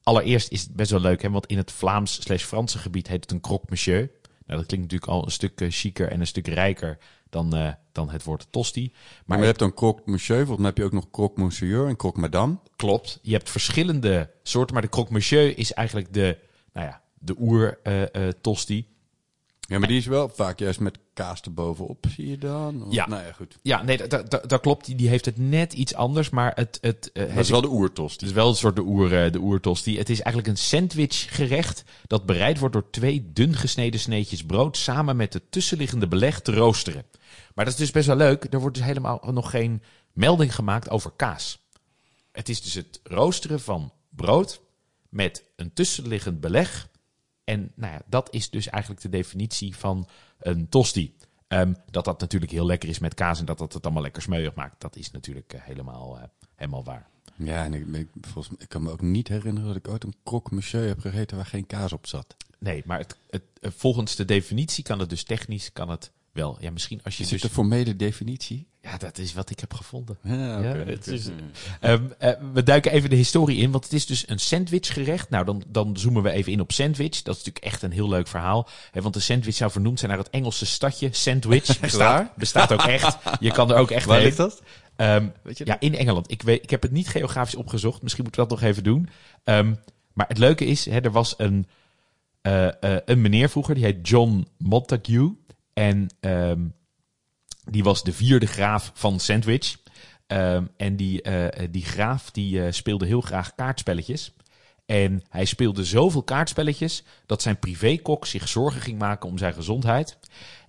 allereerst 0.04 0.52
is 0.52 0.62
het 0.62 0.76
best 0.76 0.92
wel 0.92 1.02
leuk, 1.02 1.22
hè, 1.22 1.30
want 1.30 1.46
in 1.46 1.58
het 1.58 1.72
Vlaams 1.72 2.22
slash 2.22 2.44
Franse 2.44 2.78
gebied 2.78 3.08
heet 3.08 3.22
het 3.22 3.32
een 3.32 3.42
croque 3.42 3.68
monsieur. 3.70 4.12
Nou, 4.46 4.60
dat 4.60 4.66
klinkt 4.66 4.92
natuurlijk 4.92 5.12
al 5.12 5.26
een 5.26 5.32
stuk 5.32 5.62
uh, 5.62 5.72
chiquer 5.72 6.12
en 6.12 6.20
een 6.20 6.28
stuk 6.28 6.48
rijker 6.48 6.98
dan, 7.30 7.58
uh, 7.58 7.72
dan 7.92 8.10
het 8.10 8.24
woord 8.24 8.48
tosti. 8.50 8.92
Maar, 8.92 9.24
maar 9.26 9.40
je 9.40 9.46
hebt 9.46 9.60
dan 9.60 9.74
croque 9.74 10.02
monsieur, 10.06 10.46
volgens 10.46 10.58
mij 10.58 10.68
heb 10.68 10.78
je 10.78 10.84
ook 10.84 10.92
nog 10.92 11.12
croque 11.12 11.42
monsieur 11.42 11.88
en 11.88 11.96
croque 11.96 12.22
madame. 12.22 12.58
Klopt. 12.76 13.20
Je 13.22 13.34
hebt 13.34 13.50
verschillende 13.50 14.30
soorten, 14.44 14.74
maar 14.74 14.84
de 14.84 14.90
croque 14.90 15.14
monsieur 15.14 15.58
is 15.58 15.74
eigenlijk 15.74 16.14
de, 16.14 16.38
nou 16.74 16.88
ja, 16.88 17.02
de 17.20 17.36
oer 17.40 17.80
uh, 17.84 18.28
tosti. 18.42 18.88
Ja, 19.60 19.80
maar 19.80 19.88
die 19.88 19.98
is 19.98 20.06
wel 20.06 20.30
vaak 20.30 20.60
juist 20.60 20.80
met 20.80 21.00
kaas 21.14 21.42
erbovenop, 21.42 22.06
zie 22.10 22.30
je 22.30 22.38
dan? 22.38 22.84
Of, 22.86 22.94
ja. 22.94 23.08
Nou 23.08 23.24
ja, 23.24 23.32
goed. 23.32 23.58
Ja, 23.62 23.84
nee, 23.84 23.98
dat, 24.08 24.32
dat, 24.32 24.50
dat 24.50 24.62
klopt. 24.62 24.86
Die, 24.86 24.96
die 24.96 25.10
heeft 25.10 25.26
het 25.26 25.38
net 25.38 25.74
iets 25.74 25.96
anders, 25.96 26.30
maar 26.30 26.52
het... 26.56 26.78
het, 26.82 27.10
uh, 27.14 27.24
het 27.28 27.38
is 27.38 27.50
wel 27.50 27.62
de 27.62 27.70
oertosti. 27.70 28.20
Het 28.20 28.30
is 28.30 28.36
wel 28.36 28.50
een 28.50 28.56
soort 28.56 28.76
de, 28.76 28.82
oer, 28.82 29.32
de 29.32 29.40
oertosti. 29.40 29.98
Het 29.98 30.10
is 30.10 30.22
eigenlijk 30.22 30.48
een 30.48 30.64
sandwichgerecht 30.64 31.84
dat 32.08 32.26
bereid 32.26 32.60
wordt 32.60 32.74
door 32.74 32.90
twee 32.90 33.30
dun 33.34 33.56
gesneden 33.56 34.00
sneetjes 34.00 34.44
brood 34.44 34.78
samen 34.78 35.16
met 35.16 35.34
het 35.34 35.52
tussenliggende 35.52 36.08
beleg 36.08 36.42
te 36.42 36.54
roosteren. 36.54 37.06
Maar 37.56 37.66
dat 37.66 37.74
is 37.74 37.80
dus 37.80 37.92
best 37.92 38.08
wel 38.08 38.16
leuk. 38.16 38.54
Er 38.54 38.60
wordt 38.60 38.76
dus 38.76 38.86
helemaal 38.86 39.22
nog 39.32 39.50
geen 39.50 39.84
melding 40.14 40.56
gemaakt 40.56 40.90
over 40.90 41.12
kaas. 41.12 41.68
Het 42.32 42.50
is 42.50 42.62
dus 42.62 42.74
het 42.74 43.00
roosteren 43.04 43.60
van 43.60 43.94
brood 44.10 44.62
met 45.10 45.44
een 45.56 45.74
tussenliggend 45.74 46.40
beleg 46.40 46.90
en 47.44 47.72
nou 47.76 47.94
ja, 47.94 48.02
dat 48.06 48.34
is 48.34 48.50
dus 48.50 48.68
eigenlijk 48.68 49.02
de 49.02 49.10
definitie 49.10 49.76
van 49.76 50.08
een 50.40 50.70
tosti. 50.70 51.16
Um, 51.48 51.76
dat 51.92 52.06
dat 52.06 52.20
natuurlijk 52.20 52.52
heel 52.52 52.66
lekker 52.66 52.90
is 52.90 53.00
met 53.00 53.14
kaas 53.14 53.40
en 53.40 53.46
dat 53.46 53.58
dat 53.58 53.74
het 53.74 53.84
allemaal 53.84 54.04
lekker 54.04 54.22
smeuig 54.22 54.54
maakt. 54.54 54.82
Dat 54.82 54.96
is 54.96 55.12
natuurlijk 55.12 55.54
uh, 55.54 55.62
helemaal, 55.64 56.18
uh, 56.18 56.24
helemaal 56.56 56.84
waar. 56.84 57.10
Ja, 57.36 57.64
en 57.64 57.74
ik, 57.74 57.88
ik, 57.88 58.08
volgens, 58.22 58.56
ik 58.58 58.70
kan 58.70 58.84
me 58.84 58.92
ook 58.92 59.02
niet 59.02 59.28
herinneren 59.28 59.68
dat 59.68 59.78
ik 59.78 59.88
ooit 59.88 60.04
een 60.04 60.16
croque 60.24 60.56
monsieur 60.56 60.88
heb 60.88 61.00
gegeten 61.00 61.38
waar 61.38 61.46
geen 61.46 61.66
kaas 61.66 61.94
op 61.94 62.08
zat. 62.08 62.36
Nee, 62.60 62.84
maar 62.86 62.98
het, 62.98 63.18
het, 63.30 63.44
uh, 63.62 63.72
volgens 63.76 64.16
de 64.16 64.26
definitie 64.26 64.84
kan 64.84 65.00
het 65.00 65.10
dus 65.10 65.24
technisch 65.24 65.74
kan 65.74 65.90
het 65.90 66.12
wel. 66.34 66.58
Ja, 66.60 66.72
misschien 66.72 67.00
als 67.04 67.18
je 67.18 67.24
is 67.24 67.30
dus... 67.30 67.42
het 67.42 67.50
een 67.50 67.56
formele 67.56 67.96
definitie? 67.96 68.68
Ja, 68.82 68.98
dat 68.98 69.18
is 69.18 69.34
wat 69.34 69.50
ik 69.50 69.60
heb 69.60 69.74
gevonden. 69.74 70.18
Ja, 70.24 70.58
okay, 70.58 70.80
ja, 70.80 70.86
het 70.86 71.08
is, 71.08 71.30
um, 71.82 72.14
uh, 72.20 72.32
we 72.54 72.64
duiken 72.64 72.92
even 72.92 73.10
de 73.10 73.16
historie 73.16 73.58
in, 73.58 73.72
want 73.72 73.84
het 73.84 73.94
is 73.94 74.06
dus 74.06 74.28
een 74.28 74.40
sandwichgerecht. 74.40 75.30
Nou, 75.30 75.46
dan, 75.46 75.64
dan 75.68 75.98
zoomen 75.98 76.24
we 76.24 76.32
even 76.32 76.52
in 76.52 76.60
op 76.60 76.72
sandwich. 76.72 77.22
Dat 77.22 77.36
is 77.36 77.44
natuurlijk 77.44 77.66
echt 77.66 77.82
een 77.82 77.92
heel 77.92 78.10
leuk 78.10 78.28
verhaal. 78.28 78.68
Hè, 78.92 79.02
want 79.02 79.14
de 79.14 79.20
sandwich 79.20 79.56
zou 79.56 79.72
vernoemd 79.72 80.00
zijn 80.00 80.12
naar 80.12 80.20
het 80.20 80.30
Engelse 80.30 80.66
stadje 80.66 81.10
Sandwich. 81.12 81.80
Bestaat, 81.80 82.36
bestaat 82.36 82.72
ook 82.72 82.84
echt. 82.84 83.18
Je 83.40 83.52
kan 83.52 83.72
er 83.72 83.78
ook 83.78 83.92
echt 83.92 84.06
Waar 84.06 84.16
heen. 84.16 84.26
ligt 84.26 84.38
dat? 84.38 84.62
Um, 84.96 85.34
weet 85.44 85.58
je 85.58 85.66
ja, 85.66 85.80
in 85.80 85.96
Engeland. 85.96 86.32
Ik, 86.32 86.42
weet, 86.42 86.64
ik 86.64 86.70
heb 86.70 86.82
het 86.82 86.92
niet 86.92 87.08
geografisch 87.08 87.56
opgezocht. 87.56 88.02
Misschien 88.02 88.24
moeten 88.24 88.44
we 88.44 88.48
dat 88.48 88.60
nog 88.60 88.70
even 88.70 88.84
doen. 88.84 89.10
Um, 89.44 89.80
maar 90.14 90.28
het 90.28 90.38
leuke 90.38 90.66
is, 90.66 90.86
hè, 90.86 91.00
er 91.00 91.12
was 91.12 91.34
een, 91.38 91.68
uh, 92.42 92.64
uh, 92.64 92.98
een 93.06 93.22
meneer 93.22 93.50
vroeger, 93.50 93.76
die 93.76 93.84
heet 93.84 94.08
John 94.08 94.48
Montague. 94.58 95.36
En 95.80 96.08
um, 96.20 96.74
die 97.66 97.84
was 97.84 98.04
de 98.04 98.14
vierde 98.14 98.46
graaf 98.46 98.92
van 98.94 99.20
Sandwich. 99.20 99.78
Um, 100.28 100.70
en 100.78 100.96
die, 100.96 101.30
uh, 101.30 101.48
die 101.70 101.86
graaf 101.86 102.32
die 102.32 102.60
uh, 102.60 102.72
speelde 102.72 103.06
heel 103.06 103.22
graag 103.22 103.56
kaartspelletjes. 103.56 104.34
En 104.86 105.24
hij 105.30 105.46
speelde 105.46 105.86
zoveel 105.86 106.24
kaartspelletjes 106.24 107.04
dat 107.26 107.42
zijn 107.42 107.60
privékok 107.60 108.26
zich 108.26 108.48
zorgen 108.48 108.82
ging 108.82 109.00
maken 109.00 109.30
om 109.30 109.38
zijn 109.38 109.54
gezondheid. 109.54 110.18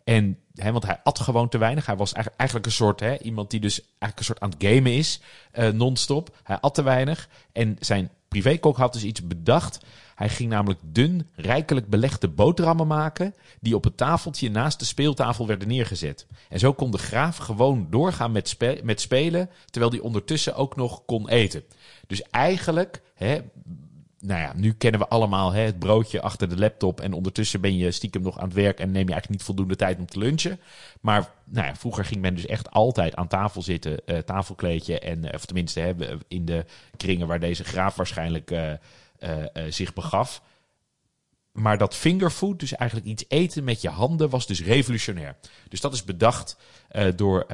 En, 0.04 0.38
hè, 0.54 0.72
want 0.72 0.86
hij 0.86 1.00
at 1.02 1.18
gewoon 1.18 1.48
te 1.48 1.58
weinig. 1.58 1.86
Hij 1.86 1.96
was 1.96 2.12
eigenlijk 2.12 2.66
een 2.66 2.72
soort, 2.72 3.00
hè, 3.00 3.18
iemand 3.18 3.50
die 3.50 3.60
dus 3.60 3.80
eigenlijk 3.80 4.18
een 4.18 4.24
soort 4.24 4.40
aan 4.40 4.50
het 4.50 4.64
gamen 4.64 4.92
is, 4.92 5.20
uh, 5.54 5.68
non-stop. 5.68 6.36
Hij 6.42 6.60
at 6.60 6.74
te 6.74 6.82
weinig. 6.82 7.28
En 7.52 7.76
zijn 7.80 8.10
privékok 8.28 8.76
had 8.76 8.92
dus 8.92 9.04
iets 9.04 9.26
bedacht. 9.26 9.80
Hij 10.20 10.28
ging 10.28 10.50
namelijk 10.50 10.80
dun, 10.82 11.28
rijkelijk 11.34 11.88
belegde 11.88 12.28
boterhammen 12.28 12.86
maken, 12.86 13.34
die 13.60 13.74
op 13.74 13.84
het 13.84 13.96
tafeltje 13.96 14.50
naast 14.50 14.78
de 14.78 14.84
speeltafel 14.84 15.46
werden 15.46 15.68
neergezet. 15.68 16.26
En 16.48 16.58
zo 16.58 16.72
kon 16.72 16.90
de 16.90 16.98
graaf 16.98 17.36
gewoon 17.36 17.86
doorgaan 17.90 18.32
met, 18.32 18.56
met 18.82 19.00
spelen, 19.00 19.50
terwijl 19.70 19.92
hij 19.92 20.00
ondertussen 20.00 20.54
ook 20.56 20.76
nog 20.76 21.04
kon 21.04 21.28
eten. 21.28 21.62
Dus 22.06 22.22
eigenlijk, 22.22 23.02
hè, 23.14 23.38
nou 24.18 24.40
ja, 24.40 24.52
nu 24.56 24.72
kennen 24.72 25.00
we 25.00 25.08
allemaal 25.08 25.52
hè, 25.52 25.60
het 25.60 25.78
broodje 25.78 26.20
achter 26.20 26.48
de 26.48 26.58
laptop 26.58 27.00
en 27.00 27.12
ondertussen 27.12 27.60
ben 27.60 27.76
je 27.76 27.90
stiekem 27.90 28.22
nog 28.22 28.38
aan 28.38 28.48
het 28.48 28.54
werk 28.54 28.80
en 28.80 28.90
neem 28.90 29.06
je 29.06 29.12
eigenlijk 29.12 29.30
niet 29.30 29.42
voldoende 29.42 29.76
tijd 29.76 29.98
om 29.98 30.06
te 30.06 30.18
lunchen. 30.18 30.60
Maar 31.00 31.30
nou 31.44 31.66
ja, 31.66 31.74
vroeger 31.74 32.04
ging 32.04 32.20
men 32.20 32.34
dus 32.34 32.46
echt 32.46 32.70
altijd 32.70 33.16
aan 33.16 33.28
tafel 33.28 33.62
zitten, 33.62 34.00
uh, 34.06 34.18
tafelkleedje 34.18 34.98
en, 34.98 35.34
of 35.34 35.44
tenminste 35.44 35.80
hè, 35.80 35.94
in 36.28 36.44
de 36.44 36.64
kringen 36.96 37.26
waar 37.26 37.40
deze 37.40 37.64
graaf 37.64 37.96
waarschijnlijk... 37.96 38.50
Uh, 38.50 38.72
zich 39.68 39.92
begaf. 39.92 40.42
Maar 41.52 41.78
dat 41.78 41.94
fingerfood, 41.94 42.60
dus 42.60 42.72
eigenlijk 42.72 43.08
iets 43.10 43.24
eten 43.28 43.64
met 43.64 43.80
je 43.80 43.88
handen, 43.88 44.30
was 44.30 44.46
dus 44.46 44.64
revolutionair. 44.64 45.36
Dus 45.68 45.80
dat 45.80 45.92
is 45.92 46.04
bedacht 46.04 46.56
uh, 46.92 47.06
door, 47.16 47.46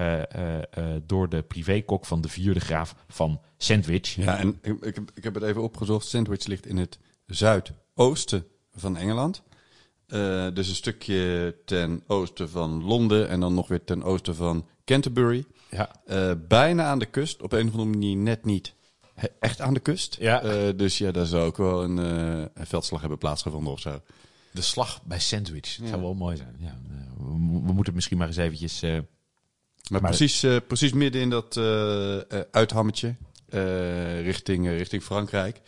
door 1.07 1.29
de 1.29 1.43
privékok 1.43 2.07
van 2.07 2.21
de 2.21 2.29
vierde 2.29 2.61
graaf 2.61 2.95
van 3.09 3.41
Sandwich. 3.57 4.15
Ja, 4.15 4.39
en 4.39 4.59
ik, 4.63 4.85
ik, 4.85 4.95
heb, 4.95 5.11
ik 5.15 5.25
heb 5.25 5.35
het 5.35 5.43
even 5.43 5.63
opgezocht. 5.63 6.07
Sandwich 6.07 6.47
ligt 6.47 6.67
in 6.67 6.77
het 6.77 6.99
zuidoosten 7.27 8.47
van 8.73 8.97
Engeland. 8.97 9.43
dus 10.55 10.69
een 10.69 10.75
stukje 10.75 11.55
ten 11.65 12.03
oosten 12.07 12.51
van 12.51 12.85
Londen 12.85 13.29
en 13.29 13.41
dan 13.41 13.55
nog 13.55 13.69
weer 13.69 13.85
ten 13.85 14.03
oosten 14.03 14.35
van 14.35 14.67
Canterbury. 14.85 15.45
Ja. 15.71 15.91
bijna 16.49 16.85
aan 16.85 16.99
de 16.99 17.07
kust, 17.07 17.43
op 17.43 17.53
een 17.53 17.67
of 17.67 17.73
andere 17.73 17.91
manier 17.91 18.17
net 18.17 18.45
niet 18.45 18.75
echt 19.41 19.61
aan 19.61 19.75
de 19.75 19.81
kust. 19.81 20.17
Ja. 20.21 20.45
Uh, 20.45 20.77
dus 20.77 20.99
ja, 20.99 21.11
daar 21.11 21.27
zou 21.27 21.45
ook 21.45 21.57
wel 21.57 21.83
een, 21.83 21.99
uh, 21.99 22.45
een 22.55 22.67
veldslag 22.67 23.01
hebben 23.01 23.19
plaatsgevonden 23.19 23.73
of 23.73 23.81
zo. 23.81 24.01
De 24.51 24.63
slag 24.63 25.03
bij 25.03 25.19
Sandwich. 25.19 25.77
Dat 25.77 25.85
ja. 25.85 25.89
zou 25.89 26.01
wel 26.01 26.15
mooi 26.15 26.37
zijn. 26.37 26.57
Ja, 26.59 26.79
uh, 26.91 26.97
we, 27.17 27.67
we, 27.67 27.73
moeten 27.73 27.95
misschien 27.95 28.19
maar 28.19 28.27
eens 28.27 28.37
eventjes... 28.37 28.81
maar, 28.81 29.03
maar 29.91 30.01
precies, 30.01 30.47
precies 30.67 30.93
midden 30.93 31.21
in 31.21 31.31
dat 31.31 31.57
uithammetje 32.51 33.15
richting, 34.23 34.69
richting 34.69 35.03
Frankrijk. 35.03 35.61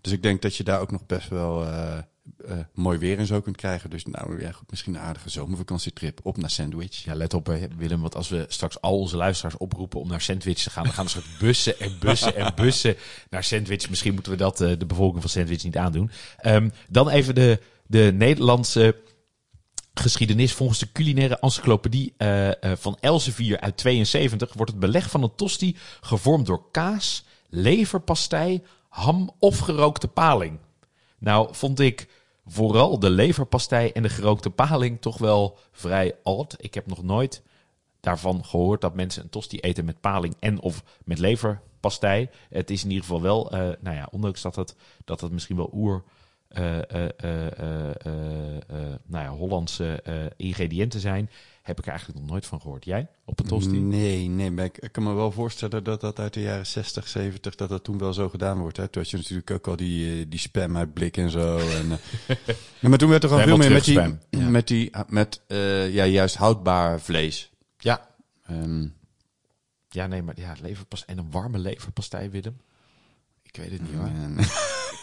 Dus 0.00 0.12
ik 0.12 0.22
denk 0.22 0.42
dat 0.42 0.56
je 0.56 0.64
daar 0.64 0.80
ook 0.80 0.90
nog 0.90 1.06
best 1.06 1.28
wel 1.28 1.64
uh, 2.48 2.52
mooi 2.74 2.98
weer 2.98 3.18
en 3.18 3.26
zo 3.26 3.40
kunt 3.40 3.56
krijgen. 3.56 3.90
Dus 3.90 4.04
nou, 4.04 4.40
ja, 4.40 4.52
goed, 4.52 4.70
misschien 4.70 4.94
een 4.94 5.00
aardige 5.00 5.28
zomervakantietrip 5.28 6.20
op 6.22 6.36
naar 6.36 6.50
Sandwich. 6.50 7.04
Ja, 7.04 7.14
let 7.14 7.34
op 7.34 7.58
Willem, 7.76 8.00
want 8.00 8.14
als 8.14 8.28
we 8.28 8.44
straks 8.48 8.80
al 8.80 8.98
onze 8.98 9.16
luisteraars 9.16 9.56
oproepen 9.56 10.00
om 10.00 10.08
naar 10.08 10.20
Sandwich 10.20 10.62
te 10.62 10.70
gaan, 10.70 10.84
dan 10.84 10.92
gaan 10.92 11.04
we 11.04 11.10
soort 11.10 11.38
bussen 11.38 11.78
en 11.80 11.96
bussen 12.00 12.36
en 12.36 12.52
bussen 12.54 12.96
naar 13.30 13.44
Sandwich. 13.44 13.88
Misschien 13.88 14.14
moeten 14.14 14.32
we 14.32 14.38
dat 14.38 14.60
uh, 14.60 14.72
de 14.78 14.86
bevolking 14.86 15.20
van 15.20 15.30
Sandwich 15.30 15.64
niet 15.64 15.76
aandoen. 15.76 16.10
Um, 16.46 16.72
dan 16.88 17.08
even 17.08 17.34
de, 17.34 17.60
de 17.86 18.12
Nederlandse 18.14 18.96
geschiedenis. 19.94 20.52
Volgens 20.52 20.78
de 20.78 20.92
culinaire 20.92 21.38
encyclopedie 21.38 22.14
uh, 22.18 22.50
van 22.60 22.96
Elsevier 23.00 23.60
uit 23.60 23.76
72 23.76 24.52
wordt 24.52 24.70
het 24.70 24.80
beleg 24.80 25.10
van 25.10 25.22
een 25.22 25.34
tosti 25.34 25.76
gevormd 26.00 26.46
door 26.46 26.70
kaas, 26.70 27.24
leverpastei, 27.48 28.62
ham 28.88 29.30
of 29.38 29.58
gerookte 29.58 30.08
paling. 30.08 30.58
Nou, 31.18 31.48
vond 31.54 31.80
ik 31.80 32.08
vooral 32.46 32.98
de 32.98 33.10
leverpastei 33.10 33.90
en 33.90 34.02
de 34.02 34.08
gerookte 34.08 34.50
paling 34.50 35.00
toch 35.00 35.18
wel 35.18 35.58
vrij 35.72 36.14
odd. 36.22 36.56
Ik 36.58 36.74
heb 36.74 36.86
nog 36.86 37.02
nooit 37.02 37.42
daarvan 38.00 38.44
gehoord 38.44 38.80
dat 38.80 38.94
mensen 38.94 39.22
een 39.22 39.28
tosti 39.28 39.58
eten 39.58 39.84
met 39.84 40.00
paling 40.00 40.36
en 40.40 40.60
of 40.60 40.82
met 41.04 41.18
leverpastei. 41.18 42.28
Het 42.48 42.70
is 42.70 42.82
in 42.82 42.90
ieder 42.90 43.04
geval 43.04 43.22
wel, 43.22 43.54
uh, 43.54 43.60
nou 43.80 43.96
ja, 43.96 44.08
ondanks 44.10 44.42
dat 44.42 44.56
het, 44.56 44.74
dat 45.04 45.30
misschien 45.30 45.56
wel 45.56 45.70
oer... 45.72 46.02
Uh, 46.58 46.78
uh, 46.78 46.82
nou 49.06 49.24
ja, 49.24 49.28
Hollandse 49.28 50.02
ingrediënten 50.36 51.00
zijn, 51.00 51.30
heb 51.62 51.78
ik 51.78 51.84
er 51.84 51.90
eigenlijk 51.90 52.20
nog 52.20 52.30
nooit 52.30 52.46
van 52.46 52.60
gehoord. 52.60 52.84
Jij 52.84 53.08
op 53.36 53.44
een 53.44 53.50
tosti? 53.50 53.78
Nee, 53.80 54.28
nee, 54.28 54.50
maar 54.50 54.64
ik, 54.64 54.78
ik, 54.78 54.92
kan 54.92 55.02
me 55.02 55.12
wel 55.12 55.32
voorstellen 55.32 55.84
dat 55.84 56.00
dat 56.00 56.18
uit 56.18 56.34
de 56.34 56.40
jaren 56.40 56.66
60, 56.66 57.08
70, 57.08 57.54
dat 57.54 57.68
dat 57.68 57.84
toen 57.84 57.98
wel 57.98 58.12
zo 58.12 58.28
gedaan 58.28 58.58
wordt. 58.58 58.76
Hè? 58.76 58.88
Toen 58.88 59.02
had 59.02 59.10
je 59.10 59.16
natuurlijk 59.16 59.50
ook 59.50 59.66
al 59.66 59.76
die, 59.76 60.28
die 60.28 60.38
spam 60.38 60.76
uit 60.76 60.92
blik 60.92 61.16
en 61.16 61.30
zo. 61.30 61.58
en, 61.58 61.88
ja, 62.80 62.88
maar 62.88 62.98
toen 62.98 63.08
werd 63.08 63.22
er 63.22 63.28
gewoon 63.28 63.44
veel 63.44 63.56
meer 63.56 63.72
met 63.72 63.84
die, 63.84 64.00
ja. 64.00 64.18
met, 64.30 64.66
die, 64.66 64.90
met 65.08 65.40
ja, 65.90 66.06
juist 66.06 66.36
houdbaar 66.36 67.00
vlees. 67.00 67.50
Ja. 67.78 68.08
Um, 68.50 68.94
ja, 69.88 70.06
nee, 70.06 70.22
maar 70.22 70.40
ja, 70.40 70.54
leverpastei 70.62 71.18
en 71.18 71.24
een 71.24 71.30
warme 71.30 71.58
leverpastei, 71.58 72.28
Willem. 72.28 72.60
Ik 73.42 73.56
weet 73.56 73.70
het 73.70 73.80
niet 73.80 73.94
hoor. 73.94 74.10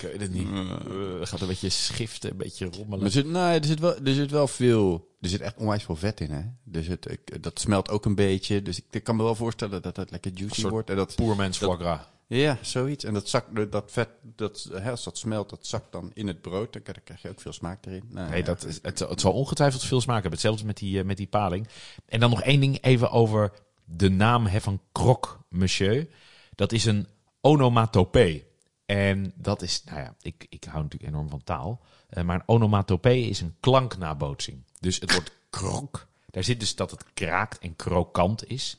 Ik 0.03 0.11
weet 0.11 0.21
het 0.21 0.33
niet. 0.33 0.47
Uh, 0.47 1.25
gaat 1.25 1.41
een 1.41 1.47
beetje 1.47 1.69
schiften, 1.69 2.31
een 2.31 2.37
beetje 2.37 2.65
rommelen. 2.65 3.05
Er 3.05 3.11
zit, 3.11 3.25
nou, 3.25 3.53
er 3.53 3.65
zit, 3.65 3.79
wel, 3.79 3.95
er 3.95 4.13
zit 4.13 4.31
wel 4.31 4.47
veel... 4.47 5.11
Er 5.21 5.29
zit 5.29 5.41
echt 5.41 5.57
onwijs 5.57 5.83
veel 5.83 5.95
vet 5.95 6.19
in, 6.19 6.31
hè? 6.31 6.41
Dus 6.63 6.87
het, 6.87 7.11
ik, 7.11 7.43
dat 7.43 7.59
smelt 7.59 7.89
ook 7.89 8.05
een 8.05 8.15
beetje. 8.15 8.61
Dus 8.61 8.77
ik, 8.77 8.85
ik 8.91 9.03
kan 9.03 9.15
me 9.15 9.23
wel 9.23 9.35
voorstellen 9.35 9.81
dat 9.81 9.95
het 9.95 10.11
lekker 10.11 10.31
juicy 10.33 10.67
wordt. 10.67 10.89
En 10.89 10.95
dat, 10.95 11.15
Poermens 11.15 11.57
foie. 11.57 11.99
Ja, 12.27 12.57
zoiets. 12.61 13.03
En 13.03 13.13
dat, 13.13 13.29
zak, 13.29 13.71
dat 13.71 13.91
vet, 13.91 14.09
dat, 14.21 14.69
hè, 14.71 14.91
als 14.91 15.03
dat 15.03 15.17
smelt, 15.17 15.49
dat 15.49 15.65
zakt 15.65 15.91
dan 15.91 16.11
in 16.13 16.27
het 16.27 16.41
brood. 16.41 16.73
Dan 16.73 16.81
krijg 16.81 17.21
je 17.21 17.29
ook 17.29 17.41
veel 17.41 17.53
smaak 17.53 17.85
erin. 17.85 18.03
Nou, 18.09 18.29
nee, 18.29 18.39
ja. 18.39 18.45
dat 18.45 18.65
is, 18.65 18.79
het, 18.81 18.99
het 18.99 19.21
zal 19.21 19.33
ongetwijfeld 19.33 19.83
veel 19.83 20.01
smaak 20.01 20.21
hebben. 20.21 20.31
Hetzelfde 20.31 20.65
met 20.65 20.77
die, 20.77 21.03
met 21.03 21.17
die 21.17 21.27
paling. 21.27 21.67
En 22.05 22.19
dan 22.19 22.29
nog 22.29 22.41
één 22.41 22.59
ding 22.59 22.77
even 22.81 23.11
over 23.11 23.51
de 23.85 24.09
naam 24.09 24.45
hè, 24.45 24.61
van 24.61 24.81
croque 24.91 25.31
monsieur. 25.49 26.07
Dat 26.55 26.71
is 26.71 26.85
een 26.85 27.07
onomatopee. 27.41 28.45
En 28.93 29.33
dat 29.35 29.61
is, 29.61 29.83
nou 29.83 29.99
ja, 29.99 30.15
ik, 30.21 30.45
ik 30.49 30.63
hou 30.63 30.83
natuurlijk 30.83 31.11
enorm 31.11 31.29
van 31.29 31.43
taal. 31.43 31.81
Eh, 32.09 32.23
maar 32.23 32.35
een 32.35 32.47
onomatopee 32.47 33.27
is 33.27 33.41
een 33.41 33.55
klanknabootsing. 33.59 34.63
Dus 34.79 34.99
het 34.99 35.11
wordt 35.11 35.31
krok. 35.49 36.07
Daar 36.29 36.43
zit 36.43 36.59
dus 36.59 36.75
dat 36.75 36.91
het 36.91 37.05
kraakt 37.13 37.59
en 37.59 37.75
krokant 37.75 38.49
is. 38.49 38.77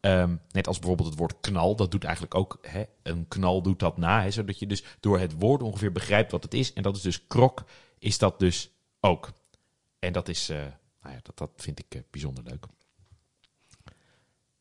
Ehm, 0.00 0.36
net 0.50 0.66
als 0.66 0.78
bijvoorbeeld 0.78 1.08
het 1.08 1.18
woord 1.18 1.40
knal, 1.40 1.76
dat 1.76 1.90
doet 1.90 2.04
eigenlijk 2.04 2.34
ook, 2.34 2.58
hè, 2.62 2.84
een 3.02 3.28
knal 3.28 3.62
doet 3.62 3.78
dat 3.78 3.96
na. 3.96 4.22
Hè, 4.22 4.30
zodat 4.30 4.58
je 4.58 4.66
dus 4.66 4.84
door 5.00 5.18
het 5.18 5.38
woord 5.38 5.62
ongeveer 5.62 5.92
begrijpt 5.92 6.32
wat 6.32 6.42
het 6.42 6.54
is. 6.54 6.72
En 6.72 6.82
dat 6.82 6.96
is 6.96 7.02
dus 7.02 7.26
krok, 7.26 7.64
is 7.98 8.18
dat 8.18 8.38
dus 8.38 8.70
ook. 9.00 9.32
En 9.98 10.12
dat 10.12 10.28
is, 10.28 10.48
eh, 10.48 10.56
nou 11.02 11.14
ja, 11.14 11.20
dat, 11.22 11.38
dat 11.38 11.50
vind 11.56 11.78
ik 11.78 11.94
eh, 11.94 12.00
bijzonder 12.10 12.44
leuk. 12.44 12.66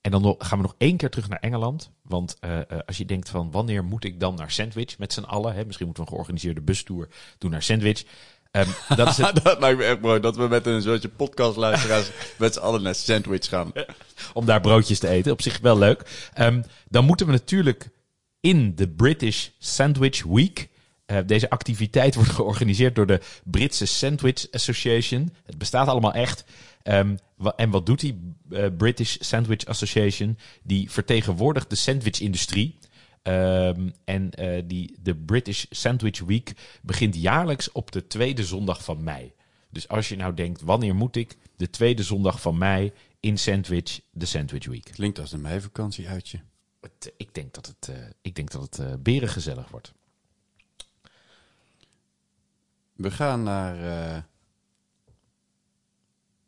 En 0.08 0.22
dan 0.22 0.36
gaan 0.38 0.58
we 0.58 0.64
nog 0.64 0.76
één 0.78 0.98
keer 0.98 1.10
terug 1.10 1.30
naar 1.30 1.40
Engeland. 1.40 1.92
Want 2.02 2.38
eh, 2.40 2.60
eh, 2.60 2.66
als 2.86 2.98
je 2.98 3.06
denkt 3.06 3.30
van 3.30 3.52
wanneer 3.52 3.84
moet 3.84 4.04
ik 4.04 4.20
dan 4.20 4.36
naar 4.36 4.52
Sandwich 4.52 4.98
met 4.98 5.14
z'n 5.14 5.22
allen. 5.22 5.56
Hè? 5.56 5.66
Misschien 5.66 5.86
moeten 5.86 6.04
we 6.04 6.10
een 6.10 6.16
georganiseerde 6.16 6.62
bustour 6.62 7.08
doen 7.38 7.52
naar 7.52 7.64
Sandwich. 7.64 8.04
Ehm, 8.52 8.70
dat 8.96 9.08
is 9.08 9.18
het, 9.18 9.44
dat 9.44 9.60
lijkt 9.60 9.78
me 9.78 9.86
echt 9.86 10.02
mooi, 10.02 10.20
dat 10.20 10.36
we 10.36 10.48
met 10.48 10.66
een 10.66 10.82
soortje 10.82 11.10
podcastluisteraars 11.10 12.12
met 12.38 12.54
z'n 12.54 12.60
allen 12.60 12.82
naar 12.82 12.96
Sandwich 12.96 13.50
gaan. 13.50 13.72
om 14.34 14.46
daar 14.46 14.62
broodjes 14.62 15.00
te 15.00 15.08
eten. 15.08 15.32
Op 15.32 15.42
zich 15.42 15.60
wel 15.60 15.78
leuk. 15.78 16.30
Ehm, 16.34 16.62
dan 16.90 17.06
moeten 17.06 17.26
we 17.26 17.32
natuurlijk 17.32 17.90
in 18.40 18.76
de 18.76 18.88
British 18.88 19.48
Sandwich 19.58 20.24
Week. 20.24 20.70
Eh, 21.06 21.18
deze 21.26 21.50
activiteit 21.50 22.16
wordt 22.20 22.32
georganiseerd 22.32 22.96
door 22.96 23.08
de 23.08 23.20
Britse 23.44 23.86
Sandwich 23.86 24.52
Association. 24.52 25.34
Het 25.46 25.58
bestaat 25.58 25.88
allemaal 25.88 26.14
echt. 26.14 26.44
Ehm, 26.88 27.16
wa- 27.36 27.54
en 27.56 27.70
wat 27.70 27.86
doet 27.86 28.00
die 28.00 28.34
eh, 28.50 28.66
British 28.78 29.16
Sandwich 29.20 29.66
Association? 29.66 30.38
Die 30.64 30.92
vertegenwoordigt 30.92 31.70
de 31.70 31.76
sandwichindustrie. 31.76 32.78
Ehm, 33.22 33.90
en 34.06 34.32
eh, 34.32 34.64
die, 34.66 34.96
de 35.02 35.16
British 35.16 35.66
Sandwich 35.70 36.20
Week 36.20 36.54
begint 36.82 37.16
jaarlijks 37.16 37.72
op 37.72 37.92
de 37.92 38.08
tweede 38.08 38.44
zondag 38.44 38.84
van 38.84 39.04
mei. 39.04 39.34
Dus 39.70 39.88
als 39.88 40.10
je 40.10 40.16
nou 40.16 40.34
denkt, 40.34 40.62
wanneer 40.62 40.96
moet 40.96 41.16
ik? 41.16 41.38
De 41.56 41.70
tweede 41.70 42.04
zondag 42.04 42.42
van 42.42 42.58
mei 42.58 42.92
in 43.20 43.38
Sandwich, 43.38 44.00
de 44.12 44.26
Sandwich 44.26 44.66
Week. 44.66 44.90
Klinkt 44.92 45.20
als 45.20 45.32
een 45.32 45.42
meivakantie 45.42 46.08
uitje. 46.08 46.40
Het, 46.82 47.14
ik 47.18 47.34
denk 47.34 47.54
dat 47.54 47.66
het, 47.66 47.88
eh 47.96 47.96
ik 48.22 48.36
denk 48.36 48.52
dat 48.52 48.62
het 48.62 48.80
eh 48.80 48.94
berengezellig 49.00 49.70
wordt. 49.70 49.94
We 52.94 53.12
gaan 53.12 53.44
naar 53.44 54.26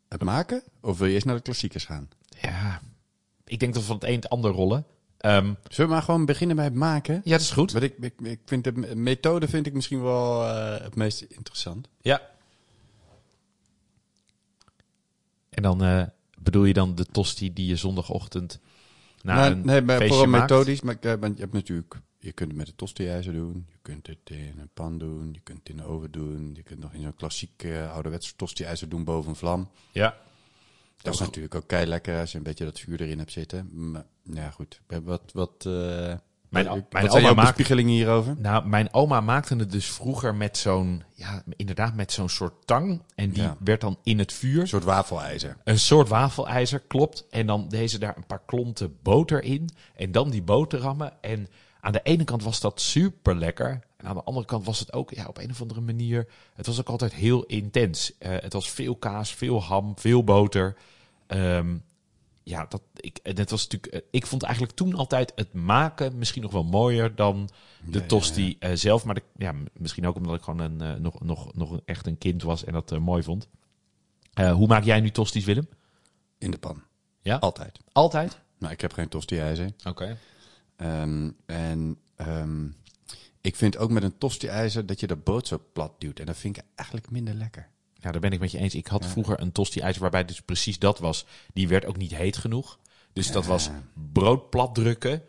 het 0.10 0.24
maken? 0.24 0.64
Of 0.82 0.98
wil 0.98 1.08
je 1.08 1.14
eerst 1.14 1.26
naar 1.26 1.36
de 1.36 1.42
klassiekers 1.42 1.86
gaan? 1.86 2.10
Ja, 2.42 2.82
ik 3.46 3.60
denk 3.60 3.74
dat 3.74 3.82
we 3.82 3.88
van 3.88 3.96
het 3.98 4.06
een 4.06 4.16
het 4.16 4.30
ander 4.30 4.52
rollen. 4.52 4.86
Ehm, 5.18 5.54
Zullen 5.68 5.90
we 5.90 5.96
maar 5.96 6.02
gewoon 6.04 6.26
beginnen 6.26 6.56
bij 6.56 6.66
het 6.66 6.74
maken? 6.74 7.22
ja, 7.24 7.32
dat 7.32 7.42
is 7.42 7.52
goed. 7.52 7.72
Want 7.72 7.84
ik, 7.84 7.98
ik, 8.00 8.14
ik 8.22 8.40
vind 8.46 8.64
de 8.64 8.72
me- 8.72 8.96
methode 8.96 9.48
vind 9.48 9.66
ik 9.66 9.74
misschien 9.74 10.02
wel 10.02 10.46
eh, 10.48 10.84
het 10.84 10.96
meest 10.96 11.22
interessant. 11.22 11.90
Ja. 12.02 12.22
En 15.50 15.64
dan 15.64 15.84
eh, 15.84 16.04
bedoel 16.40 16.66
je 16.66 16.74
dan 16.74 16.96
de 16.96 17.06
tosti 17.06 17.54
die 17.54 17.66
je 17.68 17.76
zondagochtend 17.76 18.60
na 19.22 19.36
Nou, 19.36 19.52
een 19.52 19.66
nee, 19.66 19.82
maar 19.82 19.98
feestje 19.98 20.16
vooral 20.16 20.32
maakt? 20.32 20.50
methodisch. 20.52 20.82
Maar 20.82 20.98
eh, 21.02 21.14
want 21.20 21.36
je 21.36 21.42
hebt 21.42 21.54
natuurlijk, 21.54 21.96
je 22.20 22.32
kunt 22.32 22.50
het 22.50 22.58
met 22.58 22.68
een 22.68 22.76
tosti-ijzer 22.76 23.34
doen. 23.34 23.66
Je 23.70 23.78
kunt 23.82 24.08
het 24.08 24.18
in 24.24 24.56
een 24.60 24.70
pan 24.74 24.98
doen. 24.98 25.30
Je 25.34 25.40
kunt 25.44 25.58
het 25.60 25.70
in 25.70 25.78
de 25.78 25.84
oven 25.84 26.12
doen. 26.12 26.52
Je 26.56 26.64
kunt 26.64 26.80
nog 26.80 26.94
in 26.94 27.02
zo'n 27.02 27.16
klassiek 27.16 27.64
eh, 27.64 27.94
ouderwets 27.94 28.34
tosti-ijzer 28.36 28.90
doen 28.90 29.04
boven 29.04 29.30
een 29.30 29.36
vlam. 29.36 29.70
Ja. 29.92 30.16
Dat 31.02 31.14
is 31.14 31.20
natuurlijk 31.20 31.56
ook 31.56 31.68
kei 31.68 31.86
lekker 31.86 32.20
als 32.20 32.32
je 32.32 32.38
een 32.38 32.44
beetje 32.44 32.66
dat 32.66 32.80
vuur 32.80 33.02
erin 33.02 33.18
hebt 33.20 33.32
zitten. 33.32 33.90
Maar, 33.92 34.06
nou 34.24 34.40
ja, 34.40 34.50
goed. 34.52 34.82
Wat, 35.04 35.22
wat, 35.34 35.66
eh, 35.66 36.14
Mijn- 36.50 36.68
wat, 36.68 36.92
mijn 36.92 37.12
zijn 37.12 37.26
oma 37.26 37.42
bespiegelingen 37.42 37.92
hierover? 37.94 38.36
Nou, 38.40 38.68
mijn 38.68 38.94
oma 38.94 39.22
maakte 39.22 39.56
het 39.56 39.72
dus 39.72 39.86
vroeger 39.92 40.36
met 40.36 40.58
zo'n, 40.58 41.04
ja, 41.14 41.44
inderdaad 41.56 41.96
met 41.96 42.12
zo'n 42.12 42.30
soort 42.30 42.54
tang. 42.68 43.02
En 43.16 43.30
die 43.30 43.42
Ja. 43.44 43.58
werd 43.60 43.82
dan 43.82 43.98
in 44.04 44.20
het 44.20 44.34
vuur. 44.34 44.62
Een 44.62 44.68
soort 44.68 44.84
wafelijzer. 44.84 45.58
Een 45.64 45.80
soort 45.80 46.08
wafelijzer, 46.08 46.80
klopt. 46.80 47.26
En 47.30 47.46
dan 47.48 47.70
deze 47.70 48.00
daar 48.00 48.18
een 48.18 48.26
paar 48.26 48.42
klonten 48.46 48.98
boter 49.02 49.44
in. 49.44 49.70
En 49.96 50.12
dan 50.12 50.30
die 50.30 50.42
boterhammen. 50.44 51.14
En 51.22 51.48
aan 51.80 51.92
de 51.92 52.02
ene 52.04 52.24
kant 52.24 52.44
was 52.44 52.60
dat 52.60 52.82
super 52.82 53.36
lekker. 53.36 53.80
En 53.98 54.06
aan 54.06 54.16
de 54.16 54.24
andere 54.24 54.46
kant 54.46 54.66
was 54.66 54.80
het 54.80 54.94
ook 54.94 55.12
ja, 55.12 55.26
op 55.26 55.38
een 55.38 55.50
of 55.50 55.62
andere 55.62 55.82
manier. 55.82 56.28
Het 56.56 56.66
was 56.66 56.80
ook 56.80 56.90
altijd 56.90 57.14
heel 57.14 57.44
intens. 57.44 58.18
Eh, 58.18 58.32
het 58.32 58.54
was 58.54 58.70
veel 58.70 58.96
kaas, 58.96 59.34
veel 59.34 59.64
ham, 59.64 59.94
veel 60.00 60.24
boter. 60.24 60.78
Ehm, 61.28 61.78
ja, 62.44 62.66
dat, 62.70 62.82
ik, 62.96 63.20
het 63.24 63.50
was 63.50 63.68
natuurlijk, 63.68 63.94
eh, 63.94 64.02
ik 64.12 64.26
vond 64.26 64.44
eigenlijk 64.44 64.76
toen 64.76 64.94
altijd 64.94 65.32
het 65.36 65.54
maken 65.54 66.18
misschien 66.18 66.42
nog 66.42 66.52
wel 66.52 66.64
mooier 66.64 67.16
dan 67.16 67.50
de 67.86 68.00
Ja, 68.00 68.06
tosti 68.06 68.56
eh, 68.60 68.72
zelf. 68.74 69.06
Maar 69.06 69.16
de, 69.16 69.24
ja, 69.38 69.54
misschien 69.74 70.08
ook 70.08 70.16
omdat 70.16 70.36
ik 70.36 70.42
gewoon 70.42 70.60
een, 70.60 71.02
nog, 71.02 71.22
nog, 71.22 71.54
nog 71.54 71.80
echt 71.86 72.08
een 72.08 72.18
kind 72.18 72.44
was 72.44 72.64
en 72.64 72.74
dat 72.74 73.00
mooi 73.00 73.24
vond. 73.24 73.48
Hoe 74.34 74.68
maak 74.68 74.84
jij 74.84 75.00
nu 75.00 75.12
tosties, 75.12 75.46
Willem? 75.46 75.68
In 76.38 76.52
de 76.52 76.58
pan. 76.58 76.84
Ja? 77.22 77.38
Altijd. 77.38 77.80
Altijd? 77.92 78.40
Nou, 78.58 78.74
ik 78.74 78.82
heb 78.82 78.94
geen 78.94 79.10
tosti-ijzer. 79.10 79.72
Oké. 79.84 80.18
Ehm, 80.80 81.30
en 81.46 81.98
ehm, 82.16 82.68
ik 83.42 83.56
vind 83.56 83.78
ook 83.78 83.90
met 83.92 84.04
een 84.04 84.18
tosti-ijzer 84.18 84.86
dat 84.86 85.00
je 85.00 85.08
de 85.08 85.16
boot 85.16 85.48
zo 85.48 85.62
plat 85.74 85.92
duwt. 85.98 86.20
En 86.20 86.26
dat 86.26 86.38
vind 86.38 86.58
ik 86.58 86.64
eigenlijk 86.76 87.12
minder 87.12 87.34
lekker. 87.34 87.68
Ja, 87.94 88.12
daar 88.12 88.22
ben 88.22 88.32
ik 88.32 88.40
met 88.40 88.52
je 88.52 88.58
eens. 88.58 88.76
Ik 88.76 88.88
had 88.88 89.06
vroeger 89.06 89.42
een 89.42 89.52
tosti-ijzer 89.52 90.02
waarbij 90.02 90.26
dus 90.26 90.42
precies 90.42 90.80
dat 90.80 91.00
was. 91.00 91.26
Die 91.54 91.68
werd 91.68 91.86
ook 91.86 91.98
niet 91.98 92.16
heet 92.16 92.38
genoeg. 92.38 92.80
Dus 93.14 93.32
dat 93.32 93.46
was 93.46 93.70
brood 94.14 94.50
plat 94.50 94.76
drukken. 94.76 95.24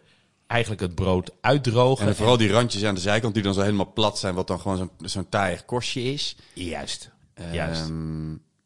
Eigenlijk 0.46 0.80
het 0.80 0.94
brood 0.94 1.30
uitdrogen. 1.40 2.06
En 2.06 2.16
vooral 2.16 2.36
die 2.36 2.50
randjes 2.50 2.84
aan 2.84 2.94
de 2.94 3.00
zijkant 3.00 3.34
die 3.34 3.42
dan 3.42 3.54
zo 3.54 3.60
helemaal 3.60 3.92
plat 3.92 4.18
zijn, 4.18 4.34
wat 4.34 4.46
dan 4.46 4.60
gewoon 4.60 4.76
zo'n 4.76 4.90
zo'n 4.98 5.28
taaiig 5.28 5.64
korstje 5.64 6.02
is. 6.02 6.36
Juist. 6.54 7.10
Juist. 7.52 7.90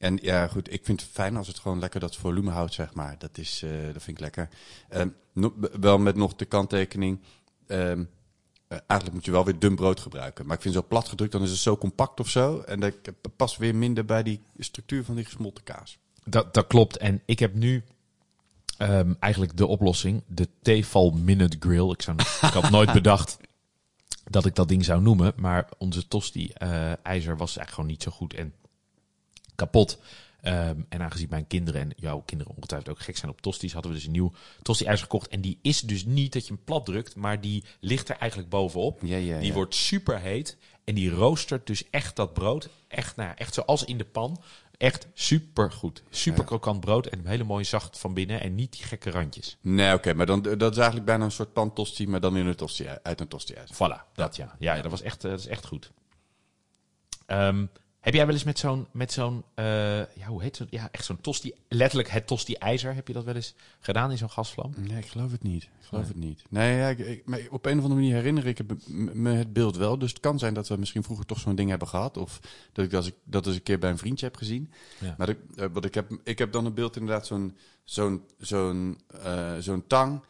En 0.05 0.19
ja, 0.23 0.47
goed, 0.47 0.73
ik 0.73 0.85
vind 0.85 1.01
het 1.01 1.11
fijn 1.11 1.37
als 1.37 1.47
het 1.47 1.59
gewoon 1.59 1.79
lekker 1.79 2.01
dat 2.01 2.17
volume 2.17 2.51
houdt, 2.51 2.75
zeg 2.75 2.95
maar. 2.95 3.15
Dat, 3.19 3.39
is, 3.39 3.63
eh, 3.63 3.71
dat 3.93 4.03
vind 4.03 4.17
ik 4.17 4.21
lekker. 4.21 4.49
Ehm, 4.89 5.09
no- 5.33 5.55
wel 5.81 5.99
met 5.99 6.17
nog 6.17 6.35
de 6.35 6.45
kanttekening. 6.45 7.21
ehm, 7.67 8.05
eh, 8.69 8.79
eigenlijk 8.87 9.13
moet 9.13 9.25
je 9.25 9.31
wel 9.31 9.45
weer 9.45 9.59
dun 9.59 9.75
brood 9.75 10.01
gebruiken. 10.01 10.47
Maar 10.47 10.57
ik 10.57 10.63
vind 10.63 10.75
zo 10.75 10.85
plat 10.89 11.09
gedrukt, 11.09 11.33
dan 11.33 11.43
is 11.43 11.51
het 11.51 11.59
zo 11.59 11.77
compact 11.77 12.21
of 12.21 12.29
zo. 12.29 12.61
En 12.61 12.81
dat 12.81 12.95
past 13.37 13.57
weer 13.57 13.75
minder 13.75 14.05
bij 14.05 14.23
die 14.23 14.41
structuur 14.59 15.05
van 15.05 15.15
die 15.15 15.25
gesmolten 15.25 15.65
kaas. 15.65 15.99
Dat, 16.25 16.55
dat 16.55 16.67
klopt. 16.67 16.97
En 16.97 17.23
ik 17.25 17.39
heb 17.39 17.55
nu 17.55 17.85
ehm, 18.79 19.15
eigenlijk 19.21 19.57
de 19.57 19.67
oplossing. 19.67 20.23
De 20.27 20.49
Tefal 20.63 21.11
Minute 21.11 21.57
Grill. 21.61 21.91
Ik, 21.91 22.03
zou, 22.03 22.17
ik 22.19 22.53
had 22.53 22.71
nooit 22.71 22.93
bedacht 23.03 23.37
dat 24.25 24.47
ik 24.47 24.55
dat 24.55 24.69
ding 24.69 24.85
zou 24.85 25.03
noemen. 25.03 25.33
Maar 25.37 25.69
onze 25.79 26.09
tosti-ijzer 26.09 27.37
was 27.37 27.57
eigenlijk 27.57 27.71
gewoon 27.71 27.91
niet 27.91 28.03
zo 28.03 28.11
goed 28.11 28.35
en 28.35 28.55
kapot. 29.55 29.99
Ehm, 30.41 30.81
en 30.89 31.03
aangezien 31.03 31.27
mijn 31.31 31.47
kinderen 31.47 31.81
en 31.81 31.93
jouw 31.97 32.23
kinderen 32.27 32.55
ongetwijfeld 32.55 32.91
ook 32.97 33.03
gek 33.03 33.17
zijn 33.17 33.31
op 33.31 33.41
tosties, 33.41 33.73
hadden 33.73 33.91
we 33.91 33.97
dus 33.97 34.07
een 34.07 34.13
nieuw 34.13 34.33
tosti-ijzer 34.63 35.03
gekocht. 35.03 35.29
En 35.29 35.41
die 35.41 35.59
is 35.63 35.81
dus 35.81 36.05
niet 36.05 36.33
dat 36.33 36.47
je 36.47 36.53
hem 36.53 36.65
plat 36.65 36.85
drukt, 36.87 37.17
maar 37.17 37.41
die 37.41 37.65
ligt 37.81 38.09
er 38.09 38.17
eigenlijk 38.17 38.51
bovenop. 38.51 39.01
Ja, 39.03 39.17
ja, 39.17 39.39
die 39.39 39.49
ja. 39.49 39.55
wordt 39.55 39.75
super 39.75 40.21
heet 40.21 40.57
en 40.85 40.95
die 40.95 41.11
roostert 41.11 41.67
dus 41.67 41.91
echt 41.91 42.17
dat 42.17 42.33
brood. 42.33 42.69
Echt, 42.89 43.17
nou, 43.17 43.33
echt 43.37 43.55
zoals 43.55 43.85
in 43.85 43.99
de 43.99 44.05
pan. 44.05 44.43
Echt 44.77 45.07
super 45.15 45.73
goed. 45.73 46.03
Super 46.11 46.45
krokant 46.45 46.81
brood 46.81 47.07
en 47.07 47.27
hele 47.27 47.45
mooi 47.45 47.65
zacht 47.65 47.99
van 47.99 48.15
binnen 48.15 48.41
en 48.41 48.55
niet 48.55 48.73
die 48.73 48.85
gekke 48.85 49.11
randjes. 49.11 49.57
Nee, 49.61 49.95
oké, 49.95 50.15
maar 50.15 50.27
dan, 50.27 50.43
dat 50.43 50.71
is 50.73 50.77
eigenlijk 50.77 51.07
bijna 51.07 51.25
een 51.25 51.31
soort 51.31 51.53
pantosti, 51.53 52.09
maar 52.09 52.21
dan 52.21 52.37
in 52.37 52.47
een 52.47 52.55
tosti, 52.55 52.87
uit 53.03 53.21
een 53.21 53.29
tosti-ijzer. 53.29 53.75
Voilà, 53.75 54.13
dat 54.15 54.37
ja. 54.37 54.57
Ja, 54.59 54.81
dat 54.83 54.91
was 54.91 55.03
echt, 55.03 55.25
eh, 55.25 55.31
dat 55.31 55.41
is 55.41 55.47
echt 55.47 55.67
goed. 55.67 55.91
Ehm, 57.27 57.67
heb 58.05 58.15
jij 58.15 58.25
wel 58.27 58.35
eens 58.35 58.45
met 58.45 58.59
zo'n, 58.59 58.87
met 58.91 59.13
zo'n, 59.13 59.45
eh, 59.55 59.65
ja, 59.99 60.27
hoe 60.27 60.43
heet 60.43 60.59
het? 60.59 60.71
Ja, 60.71 60.89
echt 60.91 61.05
zo'n 61.05 61.21
tosti, 61.21 61.53
letterlijk 61.69 62.09
het 62.11 62.27
tosti-ijzer. 62.27 62.95
Heb 62.95 63.07
je 63.09 63.13
dat 63.15 63.25
wel 63.25 63.35
eens 63.35 63.55
gedaan 63.81 64.11
in 64.11 64.19
zo'n 64.19 64.31
gasvlam? 64.31 64.73
Nee, 64.77 64.99
ik 64.99 65.07
geloof 65.07 65.31
het 65.31 65.43
niet. 65.43 65.63
Ik 65.63 65.71
geloof 65.81 66.05
Nee. 66.05 66.13
het 66.13 66.23
niet. 66.25 66.43
Nee, 66.51 66.77
ja, 66.77 66.89
ik, 66.89 66.99
ik- 66.99 67.27
maar 67.27 67.41
op 67.51 67.67
een 67.67 67.77
of 67.79 67.83
andere 67.83 68.01
manier 68.01 68.15
herinner 68.15 68.47
ik 68.47 68.59
het 68.59 68.89
me- 69.15 69.33
het 69.35 69.53
beeld 69.53 69.77
wel. 69.77 69.99
Dus 69.99 70.11
het 70.11 70.21
kan 70.21 70.39
zijn 70.39 70.55
dat 70.55 70.69
we 70.69 70.77
misschien 70.77 71.03
vroeger 71.03 71.27
toch 71.27 71.39
zo'n 71.39 71.55
ding 71.55 71.71
hebben 71.71 71.89
gehad. 71.89 72.17
Of 72.17 72.41
dat 72.73 72.85
ik 72.85 72.91
dat, 72.91 73.07
ik, 73.07 73.15
dat 73.25 73.47
eens 73.47 73.57
een 73.57 73.63
keer 73.63 73.79
bij 73.79 73.91
een 73.91 73.99
vriendje 73.99 74.27
heb 74.27 74.37
gezien. 74.37 74.73
Ja. 75.01 75.15
Maar 75.19 75.29
ik, 75.29 75.39
eh, 75.57 75.67
wat 75.73 75.85
ik, 75.85 75.95
heb, 75.95 76.11
ik 76.25 76.39
heb 76.39 76.53
dan 76.53 76.67
een 76.67 76.75
beeld 76.75 76.97
inderdaad 76.97 77.27
zo'n 77.27 77.57
zo'n 77.85 78.23
zo'n 78.39 79.01
eh, 79.23 79.53
zo'n 79.59 79.87
tang 79.87 80.21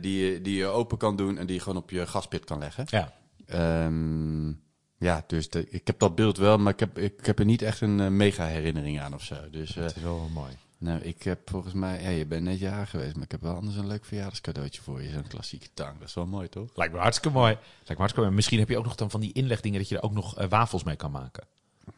die, 0.00 0.24
je, 0.32 0.40
die 0.40 0.56
je 0.56 0.66
open 0.66 0.98
kan 0.98 1.16
doen 1.16 1.38
en 1.38 1.46
die 1.46 1.54
je 1.56 1.62
gewoon 1.62 1.82
op 1.82 1.90
je 1.90 2.06
gaspit 2.06 2.44
kan 2.44 2.58
leggen. 2.58 2.84
Ja. 2.88 3.14
Ehm, 3.46 4.52
ja, 4.98 5.24
dus 5.26 5.50
de- 5.50 5.68
ik 5.70 5.86
heb 5.86 5.98
dat 5.98 6.14
beeld 6.14 6.36
wel, 6.36 6.58
maar 6.58 6.72
ik 6.72 6.80
heb, 6.80 6.98
ik 6.98 7.26
heb 7.26 7.38
er 7.38 7.44
niet 7.44 7.62
echt 7.62 7.80
een 7.80 8.00
eh, 8.00 8.08
mega 8.08 8.46
herinnering 8.46 9.00
aan 9.00 9.14
of 9.14 9.22
zo. 9.22 9.36
Dus 9.50 9.76
eh, 9.76 9.82
Dat 9.82 9.96
is 9.96 10.02
wel 10.02 10.28
mooi. 10.32 10.52
nou, 10.78 11.00
ik 11.00 11.22
heb 11.22 11.50
volgens 11.50 11.74
mij, 11.74 12.02
ja, 12.02 12.08
je 12.08 12.26
bent 12.26 12.42
net 12.42 12.58
jaar 12.58 12.86
geweest, 12.86 13.14
maar 13.14 13.24
ik 13.24 13.30
heb 13.30 13.42
wel 13.42 13.54
anders 13.54 13.76
een 13.76 13.86
leuk 13.86 14.04
verjaardagscadeautje 14.04 14.82
voor 14.82 15.02
je. 15.02 15.10
Zo'n 15.10 15.26
klassieke 15.28 15.66
tang, 15.74 15.98
dat 15.98 16.08
is 16.08 16.14
wel 16.14 16.26
mooi, 16.26 16.48
toch? 16.48 16.70
Lijkt 16.74 16.92
me 16.92 16.98
hartstikke 16.98 17.36
mooi. 17.38 17.52
Lijkt 17.54 17.88
me 17.88 17.94
hartstikke 17.94 18.20
mooi. 18.20 18.34
Misschien 18.34 18.58
heb 18.58 18.68
je 18.68 18.78
ook 18.78 18.84
nog 18.84 18.94
dan 18.94 19.10
van 19.10 19.20
die 19.20 19.32
inlegdingen 19.32 19.78
dat 19.78 19.88
je 19.88 19.96
er 19.96 20.02
ook 20.02 20.12
nog 20.12 20.36
eh, 20.38 20.48
wafels 20.48 20.84
mee 20.84 20.96
kan 20.96 21.10
maken. 21.10 21.44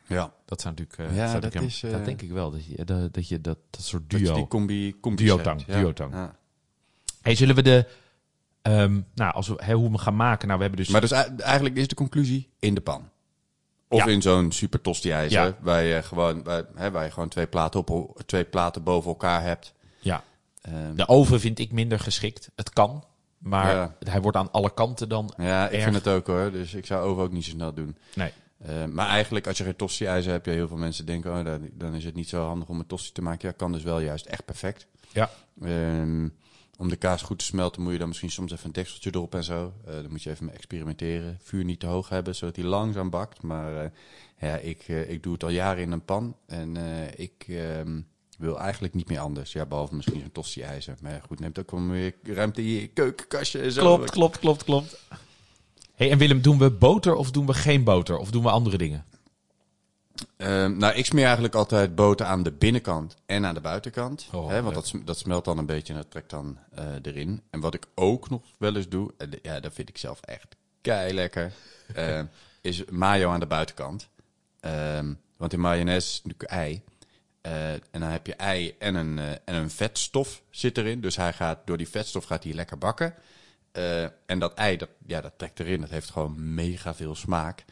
Ja. 0.07 0.33
Dat 0.45 0.61
zou 0.61 0.75
natuurlijk, 0.75 1.11
eh, 1.11 1.17
Ja, 1.17 1.29
zou 1.29 1.41
dat 1.41 1.55
ik 1.55 1.59
hem- 1.61 1.69
is, 1.69 1.83
eh, 1.83 1.91
dat 1.91 2.05
denk 2.05 2.23
ik 2.23 2.31
wel. 2.31 2.51
Dat 2.51 2.65
je 2.65 2.85
dat, 2.85 3.15
dat, 3.15 3.29
je 3.29 3.41
dat, 3.41 3.59
dat 3.71 3.83
soort 3.83 4.11
Dat 4.11 4.21
je 4.21 4.27
duo. 4.27 4.35
die 4.35 4.49
combi, 4.49 5.01
combi 5.01 5.25
Duotang, 5.25 5.59
hebt. 5.61 5.73
Ja. 5.73 5.81
duotang. 5.81 6.13
Ja. 6.13 6.37
Hey, 7.23 7.35
zullen 7.35 7.55
we 7.55 7.63
de 7.63 7.87
Ehm, 8.67 9.01
nou, 9.15 9.33
als 9.35 9.49
we 9.49 9.55
hè, 9.65 9.73
hoe 9.75 9.91
we 9.91 9.99
gaan 9.99 10.17
maken. 10.17 10.47
Nou, 10.47 10.59
we 10.61 10.65
hebben 10.67 10.85
dus. 10.85 10.93
Maar 10.93 11.01
dus 11.01 11.11
ei- 11.11 11.37
eigenlijk 11.37 11.77
is 11.77 11.89
de 11.89 11.95
conclusie 11.95 12.51
in 12.59 12.75
de 12.75 12.81
pan. 12.81 13.09
Of 13.89 14.05
Ja. 14.05 14.11
in 14.11 14.23
zo'n 14.23 14.53
super 14.53 14.81
tosti 14.81 15.11
ijzer, 15.11 15.45
Ja. 15.45 15.57
waar, 15.61 15.83
je 15.83 16.03
gewoon, 16.03 16.43
waar, 16.43 16.63
hè, 16.75 16.91
waar 16.91 17.05
je 17.05 17.11
gewoon 17.11 17.29
twee 17.29 17.47
platen, 17.47 17.81
op, 17.87 18.23
twee 18.27 18.45
platen 18.45 18.83
boven 18.83 19.11
elkaar 19.11 19.43
hebt. 19.43 19.75
ja, 20.01 20.23
Ehm, 20.63 20.95
de 20.95 21.09
oven 21.09 21.41
vind 21.41 21.59
ik 21.59 21.73
minder 21.73 22.01
geschikt. 22.01 22.51
Het 22.55 22.71
kan, 22.71 23.05
maar 23.39 23.75
Ja. 23.75 23.95
hij 23.99 24.21
wordt 24.21 24.37
aan 24.37 24.51
alle 24.53 24.75
kanten 24.75 25.09
dan. 25.09 25.33
ja, 25.37 25.67
ik 25.67 25.73
erg. 25.73 25.83
vind 25.83 25.95
het 25.95 26.09
ook 26.09 26.27
hoor. 26.27 26.51
Dus 26.53 26.75
ik 26.75 26.87
zou 26.87 27.07
oven 27.09 27.23
ook 27.23 27.33
niet 27.33 27.45
zo 27.45 27.51
snel 27.51 27.75
doen. 27.75 27.97
Nee. 28.15 28.33
Eh, 28.59 28.85
maar 28.85 29.09
eigenlijk, 29.09 29.47
als 29.47 29.59
je 29.59 29.65
geen 29.65 29.77
tosti-ijzer 29.77 30.33
hebt, 30.33 30.47
ja, 30.47 30.53
heel 30.53 30.69
veel 30.69 30.77
mensen 30.77 31.07
denken, 31.07 31.39
oh, 31.39 31.45
dan, 31.45 31.69
dan 31.73 31.95
is 31.95 32.05
het 32.05 32.15
niet 32.15 32.29
zo 32.29 32.45
handig 32.47 32.69
om 32.69 32.79
een 32.79 32.87
tosti 32.87 33.13
te 33.13 33.23
maken. 33.23 33.49
Ja, 33.49 33.55
kan 33.57 33.73
dus 33.73 33.83
wel 33.83 34.01
juist 34.01 34.27
echt 34.27 34.45
perfect. 34.45 34.87
Ja. 35.13 35.31
Ehm, 35.63 36.29
om 36.77 36.89
de 36.89 36.97
kaas 36.97 37.23
goed 37.23 37.39
te 37.39 37.45
smelten 37.45 37.83
moet 37.83 37.93
je 37.93 37.99
dan 37.99 38.09
misschien 38.09 38.31
soms 38.31 38.53
even 38.53 38.67
een 38.67 38.73
dekseltje 38.73 39.11
erop 39.15 39.35
en 39.35 39.45
zo. 39.45 39.73
Eh, 39.87 39.95
dan 39.95 40.11
moet 40.11 40.23
je 40.23 40.31
even 40.31 40.55
experimenteren. 40.55 41.39
Vuur 41.43 41.65
niet 41.65 41.81
te 41.81 41.87
hoog 41.87 42.09
hebben, 42.09 42.35
zodat 42.35 42.57
hij 42.57 42.65
langzaam 42.65 43.11
bakt. 43.11 43.43
Maar 43.43 43.85
eh, 43.85 43.91
ja, 44.41 44.57
ik, 44.57 44.83
eh, 44.87 45.11
ik 45.11 45.23
doe 45.23 45.33
het 45.33 45.43
al 45.43 45.51
jaren 45.51 45.83
in 45.83 45.93
een 45.93 46.05
pan. 46.05 46.37
En 46.47 46.77
ik 47.17 47.45
ehm, 47.49 48.01
wil 48.39 48.61
eigenlijk 48.61 48.95
niet 48.95 49.09
meer 49.09 49.19
anders. 49.19 49.53
Ja, 49.53 49.67
behalve 49.67 49.95
misschien 49.95 50.21
zo'n 50.21 50.33
tosti-ijzer. 50.33 50.97
Maar 51.01 51.23
goed, 51.27 51.41
neemt 51.41 51.59
ook 51.59 51.71
wel 51.71 51.81
meer 51.81 52.15
ruimte 52.23 52.61
in 52.61 52.69
je 52.69 52.87
keukenkastje 52.87 53.61
en 53.61 53.73
zo. 53.73 53.81
Klopt, 53.81 54.11
klopt, 54.11 54.39
klopt, 54.39 54.65
klopt. 54.65 55.05
Hey, 55.95 56.11
en 56.11 56.19
Willem, 56.19 56.43
doen 56.43 56.59
we 56.59 56.71
boter 56.71 57.15
of 57.15 57.31
doen 57.31 57.47
we 57.47 57.55
geen 57.55 57.85
boter? 57.85 58.19
Of 58.19 58.31
doen 58.31 58.43
we 58.43 58.51
andere 58.51 58.79
dingen? 58.79 59.05
Ehm, 60.37 60.77
nou, 60.77 60.95
ik 60.95 61.07
smeer 61.07 61.25
eigenlijk 61.25 61.55
altijd 61.55 61.95
boter 61.95 62.27
aan 62.27 62.43
de 62.43 62.53
binnenkant 62.53 63.17
en 63.27 63.47
aan 63.47 63.55
de 63.55 63.61
buitenkant. 63.61 64.29
Oh, 64.33 64.49
hè, 64.49 64.63
want 64.63 64.75
dat, 64.75 64.93
dat 65.05 65.19
smelt 65.19 65.45
dan 65.45 65.59
een 65.59 65.67
beetje 65.67 65.93
en 65.93 65.99
dat 65.99 66.11
trekt 66.11 66.31
dan 66.31 66.59
eh, 66.75 66.85
erin. 67.03 67.43
En 67.51 67.61
wat 67.61 67.75
ik 67.75 67.87
ook 67.95 68.31
nog 68.31 68.43
wel 68.59 68.77
eens 68.77 68.89
doe, 68.89 69.13
en 69.19 69.31
ja, 69.43 69.61
dat 69.61 69.73
vind 69.73 69.89
ik 69.89 69.99
zelf 69.99 70.21
echt 70.21 70.57
kei 70.81 71.15
lekker, 71.15 71.53
is 72.61 72.85
mayo 72.85 73.31
aan 73.31 73.41
de 73.41 73.47
buitenkant. 73.47 74.09
Ehm, 74.61 75.15
want 75.37 75.53
in 75.53 75.61
mayonaise 75.61 76.09
is 76.09 76.21
natuurlijk 76.25 76.51
ei. 76.51 76.83
Eh, 77.41 77.73
en 77.73 78.01
dan 78.01 78.03
heb 78.03 78.27
je 78.27 78.35
ei 78.35 78.75
en 78.79 78.95
een, 78.95 79.19
eh, 79.19 79.31
en 79.31 79.55
een 79.55 79.71
vetstof 79.71 80.43
zit 80.51 80.79
erin. 80.79 81.01
Dus 81.01 81.17
hij 81.17 81.33
gaat, 81.33 81.67
door 81.67 81.77
die 81.77 81.89
vetstof 81.89 82.25
gaat 82.25 82.45
hij 82.45 82.53
lekker 82.53 82.79
bakken. 82.79 83.15
En 84.27 84.39
dat 84.39 84.55
ei, 84.55 84.77
dat, 84.77 84.89
ja, 85.07 85.21
dat 85.21 85.33
trekt 85.37 85.61
erin. 85.61 85.81
Dat 85.81 85.91
heeft 85.91 86.11
gewoon 86.11 86.55
mega 86.55 86.95
veel 86.95 87.15
smaak. 87.15 87.65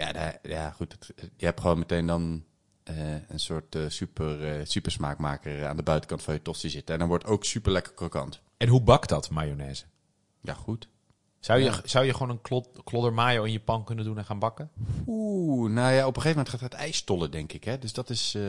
Eh, 0.00 0.06
ja, 0.06 0.12
daar- 0.12 0.38
ja, 0.42 0.70
goed. 0.70 0.92
het- 0.92 1.30
je 1.36 1.44
hebt 1.44 1.60
gewoon 1.60 1.78
meteen 1.78 2.06
dan 2.06 2.44
eh, 2.84 3.14
een 3.28 3.40
soort 3.40 3.74
eh, 3.74 3.82
super, 3.88 4.44
eh, 4.58 4.66
super 4.66 4.92
smaakmaker 4.92 5.66
aan 5.66 5.76
de 5.76 5.82
buitenkant 5.82 6.22
van 6.22 6.34
je 6.34 6.42
tosti 6.42 6.68
zitten. 6.68 6.92
En 6.94 7.00
dan 7.00 7.08
wordt 7.08 7.26
ook 7.26 7.44
super 7.44 7.72
lekker 7.72 7.92
krokant. 7.92 8.40
En 8.56 8.68
hoe 8.68 8.82
bakt 8.82 9.08
dat, 9.08 9.30
mayonaise? 9.30 9.84
Ja, 10.40 10.54
goed. 10.54 10.88
Zou 11.40 11.58
je, 11.58 11.64
Ja. 11.64 11.80
zou 11.84 12.04
je 12.04 12.12
gewoon 12.12 12.30
een 12.30 12.40
klod, 12.40 12.68
klodder 12.84 13.12
mayo 13.12 13.42
in 13.44 13.52
je 13.52 13.60
pan 13.60 13.84
kunnen 13.84 14.04
doen 14.04 14.18
en 14.18 14.24
gaan 14.24 14.38
bakken? 14.38 14.70
Oeh, 15.06 15.70
nou 15.72 15.92
ja, 15.92 16.00
op 16.06 16.16
een 16.16 16.22
gegeven 16.22 16.36
moment 16.44 16.48
gaat 16.48 16.60
het 16.72 16.80
ijs 16.80 17.02
tollen, 17.02 17.30
denk 17.30 17.52
ik. 17.52 17.64
Hè? 17.64 17.78
Dus 17.78 17.92
dat 17.92 18.10
is... 18.10 18.34
eh, 18.34 18.42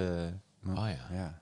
Oh 0.67 0.75
ja. 0.75 1.07
ja. 1.11 1.39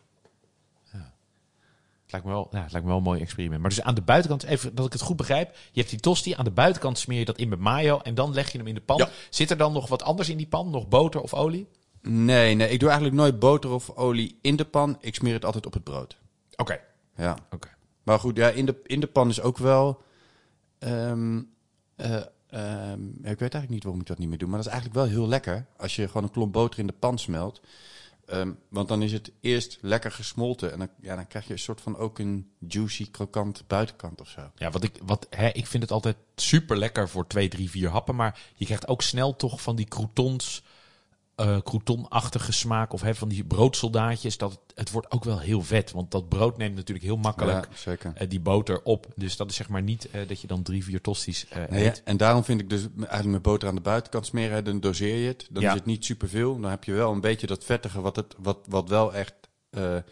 Het 2.09 2.23
lijkt, 2.23 2.27
me 2.27 2.33
wel, 2.33 2.47
ja, 2.51 2.61
het 2.63 2.71
lijkt 2.71 2.87
me 2.87 2.93
wel 2.93 3.01
een 3.01 3.09
mooi 3.09 3.21
experiment. 3.21 3.61
Maar 3.61 3.69
dus 3.69 3.81
aan 3.81 3.95
de 3.95 4.01
buitenkant, 4.01 4.43
even 4.43 4.75
dat 4.75 4.85
ik 4.85 4.93
het 4.93 5.01
goed 5.01 5.15
begrijp. 5.15 5.55
Je 5.71 5.79
hebt 5.79 5.89
die 5.89 5.99
tosti, 5.99 6.33
aan 6.33 6.43
de 6.45 6.51
buitenkant 6.51 6.97
smeer 6.97 7.19
je 7.19 7.25
dat 7.25 7.37
in 7.37 7.49
met 7.49 7.59
mayo 7.59 7.99
en 7.99 8.15
dan 8.15 8.33
leg 8.33 8.51
je 8.51 8.57
hem 8.57 8.67
in 8.67 8.73
de 8.75 8.81
pan. 8.81 8.97
Ja. 8.97 9.09
Zit 9.29 9.49
er 9.51 9.57
dan 9.57 9.73
nog 9.73 9.87
wat 9.87 10.03
anders 10.03 10.29
in 10.29 10.37
die 10.37 10.47
pan? 10.47 10.69
Nog 10.69 10.87
boter 10.87 11.21
of 11.21 11.33
olie? 11.33 11.67
Nee, 12.01 12.55
nee, 12.55 12.69
ik 12.69 12.79
doe 12.79 12.89
eigenlijk 12.89 13.19
nooit 13.19 13.39
boter 13.39 13.69
of 13.69 13.89
olie 13.89 14.37
in 14.41 14.55
de 14.55 14.65
pan. 14.65 14.97
Ik 14.99 15.15
smeer 15.15 15.33
het 15.33 15.45
altijd 15.45 15.65
op 15.65 15.73
het 15.73 15.83
brood. 15.83 16.17
Oké. 16.55 16.79
Ja. 17.15 17.37
Oké. 17.51 17.67
Maar 18.03 18.19
goed, 18.19 18.37
ja, 18.37 18.49
in 18.49 18.65
de, 18.65 18.79
in 18.83 18.99
de 18.99 19.07
pan 19.07 19.29
is 19.29 19.41
ook 19.41 19.57
wel. 19.57 20.01
ehm, 20.79 21.41
eh, 21.95 22.15
ehm, 22.49 23.07
ik 23.07 23.39
weet 23.39 23.39
eigenlijk 23.39 23.69
niet 23.69 23.83
waarom 23.83 24.01
ik 24.01 24.07
dat 24.07 24.17
niet 24.17 24.29
meer 24.29 24.37
doe. 24.37 24.47
Maar 24.47 24.57
dat 24.57 24.67
is 24.67 24.73
eigenlijk 24.73 25.01
wel 25.01 25.11
heel 25.11 25.27
lekker. 25.27 25.65
Als 25.77 25.95
je 25.95 26.07
gewoon 26.07 26.23
een 26.23 26.31
klomp 26.31 26.53
boter 26.53 26.79
in 26.79 26.87
de 26.87 26.93
pan 26.99 27.17
smelt. 27.17 27.61
Ehm, 28.29 28.51
want 28.69 28.87
dan 28.87 29.01
is 29.01 29.11
het 29.11 29.31
eerst 29.41 29.77
lekker 29.81 30.11
gesmolten. 30.11 30.71
En 30.71 30.79
dan, 30.79 30.89
ja, 31.01 31.15
dan 31.15 31.27
krijg 31.27 31.47
je 31.47 31.53
een 31.53 31.59
soort 31.59 31.81
van 31.81 31.97
ook 31.97 32.19
een 32.19 32.51
juicy, 32.67 33.11
krokant 33.11 33.63
buitenkant 33.67 34.21
of 34.21 34.27
zo. 34.27 34.51
Ja, 34.55 34.71
wat 34.71 34.83
ik, 34.83 34.99
wat, 35.03 35.27
hè, 35.29 35.47
ik 35.47 35.67
vind 35.67 35.83
het 35.83 35.91
altijd 35.91 36.15
super 36.35 36.77
lekker 36.77 37.09
voor 37.09 37.27
twee, 37.27 37.47
drie, 37.47 37.69
vier 37.69 37.89
happen. 37.89 38.15
Maar 38.15 38.39
je 38.55 38.65
krijgt 38.65 38.87
ook 38.87 39.01
snel 39.01 39.35
toch 39.35 39.61
van 39.61 39.75
die 39.75 39.85
croutons, 39.85 40.63
eh 41.39 41.57
croutonachtige 41.63 42.51
smaak. 42.51 42.93
Of 42.93 43.01
hè, 43.01 43.15
van 43.15 43.27
die 43.29 43.43
broodsoldaatjes. 43.43 44.37
Dat 44.37 44.51
het, 44.51 44.59
het 44.75 44.91
wordt 44.91 45.11
ook 45.11 45.23
wel 45.23 45.39
heel 45.39 45.61
vet. 45.61 45.91
Want 45.91 46.11
dat 46.11 46.29
brood 46.29 46.57
neemt 46.57 46.75
natuurlijk 46.75 47.05
heel 47.05 47.17
makkelijk 47.17 47.67
Ja, 47.85 47.95
eh, 48.13 48.29
die 48.29 48.39
boter 48.39 48.83
op. 48.83 49.05
Dus 49.15 49.37
dat 49.37 49.49
is 49.49 49.55
zeg 49.55 49.69
maar 49.69 49.81
niet 49.81 50.09
eh, 50.11 50.27
dat 50.27 50.41
je 50.41 50.47
dan 50.47 50.63
drie, 50.63 50.83
vier 50.83 51.01
tosties 51.01 51.45
Nee, 51.69 51.83
ja, 51.83 51.87
eet. 51.89 52.01
en 52.03 52.17
daarom 52.17 52.43
vind 52.43 52.61
ik 52.61 52.69
dus 52.69 52.81
eigenlijk 52.97 53.27
met 53.29 53.41
boter 53.41 53.67
aan 53.69 53.75
de 53.75 53.81
buitenkant 53.81 54.25
smeren, 54.25 54.63
dan 54.63 54.79
doseer 54.79 55.15
je 55.17 55.27
het. 55.27 55.47
Dan 55.49 55.61
Ja. 55.63 55.69
is 55.69 55.75
het 55.75 55.85
niet 55.85 56.05
superveel. 56.05 56.59
Dan 56.59 56.69
heb 56.69 56.83
je 56.83 56.93
wel 56.93 57.11
een 57.11 57.21
beetje 57.21 57.47
dat 57.47 57.63
vettige 57.63 58.01
wat, 58.01 58.15
het, 58.15 58.35
wat, 58.39 58.57
wat 58.69 58.89
wel 58.89 59.13
echt... 59.13 59.33
nou 59.71 60.03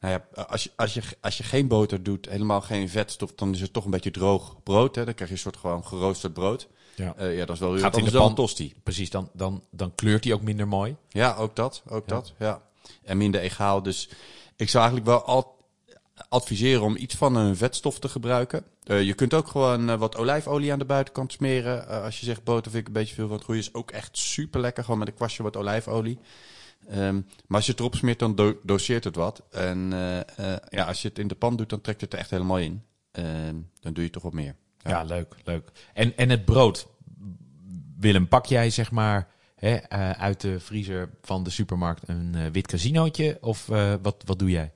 ja, 0.00 0.24
als 0.46 0.64
je, 0.64 0.70
als, 0.76 0.94
je, 0.94 1.02
als 1.20 1.36
je 1.36 1.42
geen 1.42 1.68
boter 1.68 2.02
doet, 2.02 2.28
helemaal 2.28 2.60
geen 2.60 2.88
vetstof, 2.88 3.32
dan 3.34 3.52
is 3.54 3.60
het 3.60 3.72
toch 3.72 3.84
een 3.84 3.90
beetje 3.90 4.10
droog 4.10 4.62
brood. 4.62 4.94
Hè? 4.94 5.04
Dan 5.04 5.14
krijg 5.14 5.30
je 5.30 5.36
een 5.36 5.42
soort 5.42 5.56
gewoon 5.56 5.84
geroosterd 5.84 6.32
brood. 6.32 6.68
Ja. 6.96 7.14
Eh, 7.16 7.36
ja, 7.36 7.44
dat 7.44 7.54
is 7.54 7.60
wel 7.60 7.70
weer 7.72 7.80
Gaat 7.80 7.96
in 7.96 8.04
de 8.04 8.10
pan. 8.10 8.34
tosti. 8.34 8.74
Precies, 8.82 9.10
dan, 9.10 9.30
dan, 9.32 9.62
dan 9.70 9.94
kleurt 9.94 10.22
die 10.22 10.34
ook 10.34 10.42
minder 10.42 10.68
mooi. 10.68 10.96
Ja, 11.08 11.34
ook 11.34 11.56
dat. 11.56 11.82
Ook 11.88 12.08
Ja. 12.08 12.14
dat, 12.14 12.32
ja. 12.38 12.62
En 13.02 13.16
minder 13.16 13.40
egaal. 13.40 13.82
Dus 13.82 14.08
ik 14.56 14.68
zou 14.68 14.84
eigenlijk 14.84 15.06
wel 15.16 15.24
al 15.24 15.52
adviseren 16.28 16.82
om 16.82 16.96
iets 16.96 17.14
van 17.14 17.36
een 17.36 17.56
vetstof 17.56 17.98
te 17.98 18.08
gebruiken. 18.08 18.64
Eh, 18.84 19.02
je 19.02 19.14
kunt 19.14 19.34
ook 19.34 19.46
gewoon 19.48 19.90
eh, 19.90 19.98
wat 19.98 20.16
olijfolie 20.16 20.72
aan 20.72 20.78
de 20.78 20.84
buitenkant 20.84 21.32
smeren. 21.32 21.88
Als 22.02 22.20
je 22.20 22.26
zegt 22.26 22.44
boter 22.44 22.70
vind 22.70 22.82
ik 22.82 22.86
een 22.86 23.00
beetje 23.00 23.14
veel 23.14 23.26
van 23.26 23.36
het 23.36 23.44
goede. 23.44 23.60
Is 23.60 23.74
ook 23.74 23.90
echt 23.90 24.18
super 24.18 24.60
lekker. 24.60 24.84
Gewoon 24.84 24.98
met 24.98 25.08
een 25.08 25.14
kwastje 25.14 25.42
wat 25.42 25.56
olijfolie. 25.56 26.18
Ehm, 26.88 27.14
maar 27.46 27.56
als 27.56 27.64
je 27.66 27.70
het 27.70 27.80
erop 27.80 27.94
smeert, 27.94 28.18
dan 28.18 28.34
do- 28.34 28.58
doseert 28.62 29.04
het 29.04 29.16
wat. 29.16 29.42
En 29.50 29.90
ja, 30.70 30.84
als 30.84 31.02
je 31.02 31.08
het 31.08 31.18
in 31.18 31.28
de 31.28 31.34
pan 31.34 31.56
doet, 31.56 31.68
dan 31.70 31.80
trekt 31.80 32.00
het 32.00 32.12
er 32.12 32.18
echt 32.18 32.30
helemaal 32.30 32.58
in. 32.58 32.82
Ehm, 33.10 33.54
dan 33.80 33.92
doe 33.92 34.04
je 34.04 34.10
toch 34.10 34.22
wat 34.22 34.32
meer. 34.32 34.54
Ja, 34.84 35.02
leuk, 35.02 35.34
leuk. 35.44 35.70
En, 35.94 36.16
en 36.16 36.30
het 36.30 36.44
brood. 36.44 36.88
Willem, 37.98 38.28
pak 38.28 38.46
jij 38.46 38.70
zeg 38.70 38.90
maar 38.90 39.28
hè, 39.54 39.74
eh, 39.74 40.10
uit 40.10 40.40
de 40.40 40.60
vriezer 40.60 41.10
van 41.22 41.44
de 41.44 41.50
supermarkt 41.50 42.08
een 42.08 42.34
eh, 42.34 42.46
wit 42.52 42.66
casinootje? 42.66 43.38
Of 43.40 43.68
eh, 43.68 43.94
wat, 44.02 44.22
wat 44.26 44.38
doe 44.38 44.50
jij? 44.50 44.72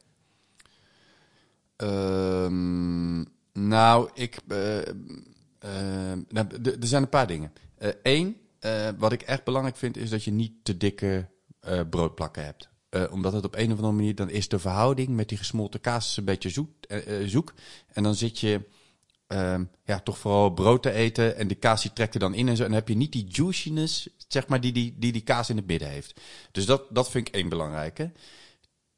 Ehm, 1.77 3.25
nou, 3.53 4.11
ik. 4.15 4.39
nou, 6.29 6.47
er 6.63 6.77
zijn 6.87 7.03
een 7.03 7.09
paar 7.09 7.27
dingen. 7.27 7.53
Eén, 8.03 8.37
wat 8.99 9.13
ik 9.13 9.23
echt 9.23 9.45
belangrijk 9.45 9.77
vind, 9.77 9.97
is 9.97 10.11
dat 10.11 10.25
je 10.25 10.31
niet 10.31 10.53
te 10.63 10.77
dikke 10.77 11.29
broodplakken 11.91 12.45
hebt. 12.45 12.69
Omdat 13.11 13.33
het 13.33 13.45
op 13.45 13.55
een 13.55 13.73
of 13.73 13.77
andere 13.77 13.93
manier, 13.93 14.15
dan 14.15 14.31
is 14.31 14.49
de 14.49 14.59
verhouding 14.59 15.09
met 15.09 15.29
die 15.29 15.39
gesmolten 15.39 15.81
kaas 15.81 16.17
een 16.17 16.25
beetje 16.25 16.51
zoek. 16.51 16.71
zoek. 17.25 17.55
En 17.93 18.03
dan 18.03 18.15
zit 18.15 18.39
je 18.39 18.61
ehm, 19.29 19.65
ja, 19.85 20.01
toch 20.01 20.19
vooral 20.19 20.51
brood 20.51 20.83
te 20.83 20.91
eten 20.91 21.37
en 21.37 21.49
de 21.49 21.55
kaas 21.55 21.83
die 21.83 21.93
trekt 21.93 22.15
er 22.15 22.21
dan 22.21 22.35
in 22.35 22.49
en 22.49 22.57
zo. 22.57 22.63
En 22.63 22.69
dan 22.69 22.79
heb 22.79 22.89
je 22.89 22.97
niet 22.97 23.13
die 23.13 23.27
juiciness, 23.29 24.09
zeg 24.29 24.47
maar, 24.47 24.61
die 24.61 24.73
die, 24.73 24.95
die, 24.99 25.13
die 25.13 25.23
kaas 25.23 25.51
in 25.51 25.57
het 25.57 25.67
midden 25.67 25.89
heeft. 25.89 26.21
Dus 26.53 26.67
dat, 26.67 26.83
dat 26.91 27.11
vind 27.11 27.29
ik 27.29 27.35
één 27.35 27.49
belangrijke. 27.49 28.13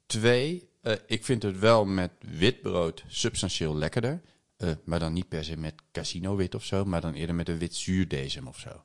Twee, 0.06 0.68
eh, 0.82 0.94
ik 1.06 1.24
vind 1.24 1.42
het 1.42 1.58
wel 1.58 1.84
met 1.84 2.10
wit 2.18 2.62
brood 2.62 3.04
substantieel 3.06 3.76
lekkerder. 3.76 4.20
Eh, 4.56 4.70
maar 4.84 4.98
dan 4.98 5.12
niet 5.12 5.28
per 5.28 5.44
se 5.44 5.56
met 5.56 5.74
casino 5.92 6.36
wit 6.36 6.54
of 6.54 6.64
zo, 6.64 6.84
maar 6.84 7.00
dan 7.00 7.14
eerder 7.14 7.34
met 7.34 7.48
een 7.48 7.58
wit 7.58 7.74
zuurdesem 7.74 8.46
of 8.46 8.58
zo. 8.58 8.82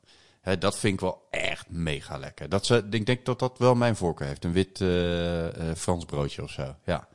Dat 0.58 0.78
vind 0.78 0.94
ik 0.94 1.00
wel 1.00 1.26
echt 1.30 1.68
mega 1.70 2.18
lekker. 2.18 2.48
Dat 2.48 2.66
ze, 2.66 2.86
ik 2.90 3.06
denk 3.06 3.24
dat 3.24 3.38
dat 3.38 3.58
wel 3.58 3.74
mijn 3.74 3.96
voorkeur 3.96 4.26
heeft. 4.26 4.44
Een 4.44 4.52
wit 4.52 4.80
eh, 4.80 5.72
Frans 5.76 6.04
broodje 6.04 6.42
of 6.42 6.50
zo. 6.50 6.76
Ja. 6.84 7.08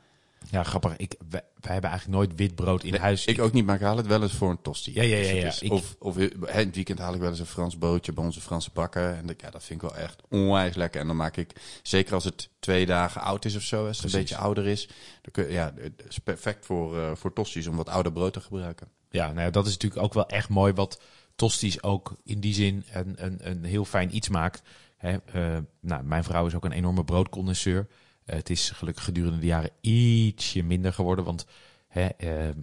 Ja, 0.52 0.62
grappig. 0.62 0.96
Ik, 0.96 1.14
wij, 1.28 1.42
wij 1.60 1.72
hebben 1.72 1.90
eigenlijk 1.90 2.18
nooit 2.20 2.38
wit 2.38 2.54
brood 2.54 2.84
in 2.84 2.90
Nee, 2.90 3.00
huis. 3.00 3.24
Ik 3.24 3.40
ook 3.40 3.52
niet, 3.52 3.64
maar 3.66 3.74
ik 3.74 3.80
haal 3.80 3.96
het 3.96 4.06
wel 4.06 4.22
eens 4.22 4.32
voor 4.34 4.50
een 4.50 4.62
tosti. 4.62 4.94
Ja, 4.94 5.02
ja, 5.02 5.16
ja, 5.16 5.44
Dus 5.44 5.58
ja. 5.58 5.66
Ik- 5.66 5.72
Of, 5.72 5.96
of 5.98 6.18
in 6.18 6.32
het 6.46 6.74
weekend 6.74 6.98
haal 6.98 7.14
ik 7.14 7.20
wel 7.20 7.30
eens 7.30 7.38
een 7.38 7.46
Frans 7.46 7.76
broodje 7.76 8.12
bij 8.12 8.24
onze 8.24 8.40
Franse 8.40 8.70
bakker. 8.72 9.14
En 9.14 9.26
dat, 9.26 9.40
ja, 9.40 9.50
dat 9.50 9.64
vind 9.64 9.82
ik 9.82 9.90
wel 9.90 9.98
echt 9.98 10.22
onwijs 10.28 10.74
lekker. 10.74 11.00
En 11.00 11.06
dan 11.06 11.16
maak 11.16 11.36
ik, 11.36 11.52
zeker 11.82 12.14
als 12.14 12.24
het 12.24 12.48
twee 12.58 12.86
dagen 12.86 13.20
oud 13.20 13.44
is 13.44 13.56
of 13.56 13.62
zo, 13.62 13.86
als 13.86 13.86
het 13.88 13.96
Precies. 13.96 14.14
een 14.14 14.20
beetje 14.20 14.36
ouder 14.44 14.66
is. 14.66 14.86
Dan 15.22 15.32
kun, 15.32 15.50
ja, 15.50 15.72
het 15.76 16.02
is 16.08 16.18
perfect 16.18 16.66
voor, 16.66 16.98
eh 16.98 17.10
voor 17.14 17.32
tosti's 17.32 17.66
om 17.66 17.76
wat 17.76 17.88
ouder 17.88 18.12
brood 18.12 18.32
te 18.32 18.40
gebruiken. 18.40 18.88
Ja, 19.10 19.26
nou 19.26 19.40
ja, 19.40 19.50
dat 19.50 19.66
is 19.66 19.72
natuurlijk 19.72 20.02
ook 20.02 20.14
wel 20.14 20.26
echt 20.26 20.48
mooi 20.48 20.72
wat 20.72 21.00
Tosties 21.36 21.82
ook 21.82 22.16
in 22.24 22.40
die 22.40 22.54
zin 22.54 22.84
een, 22.92 23.14
een, 23.24 23.38
een 23.50 23.64
heel 23.64 23.84
fijn 23.84 24.16
iets 24.16 24.28
maakt. 24.28 24.62
Hè, 24.96 25.16
eh, 25.32 25.58
nou, 25.80 26.02
mijn 26.04 26.24
vrouw 26.24 26.46
is 26.46 26.54
ook 26.54 26.64
een 26.64 26.72
enorme 26.72 27.04
broodconnoisseur. 27.04 27.86
Het 28.34 28.50
is 28.50 28.70
gelukkig 28.70 29.04
gedurende 29.04 29.38
de 29.38 29.46
jaren 29.46 29.70
ietsje 29.80 30.62
minder 30.62 30.92
geworden. 30.92 31.24
Want 31.24 31.46
hè, 31.88 32.06
eh, 32.06 32.48
eh, 32.48 32.54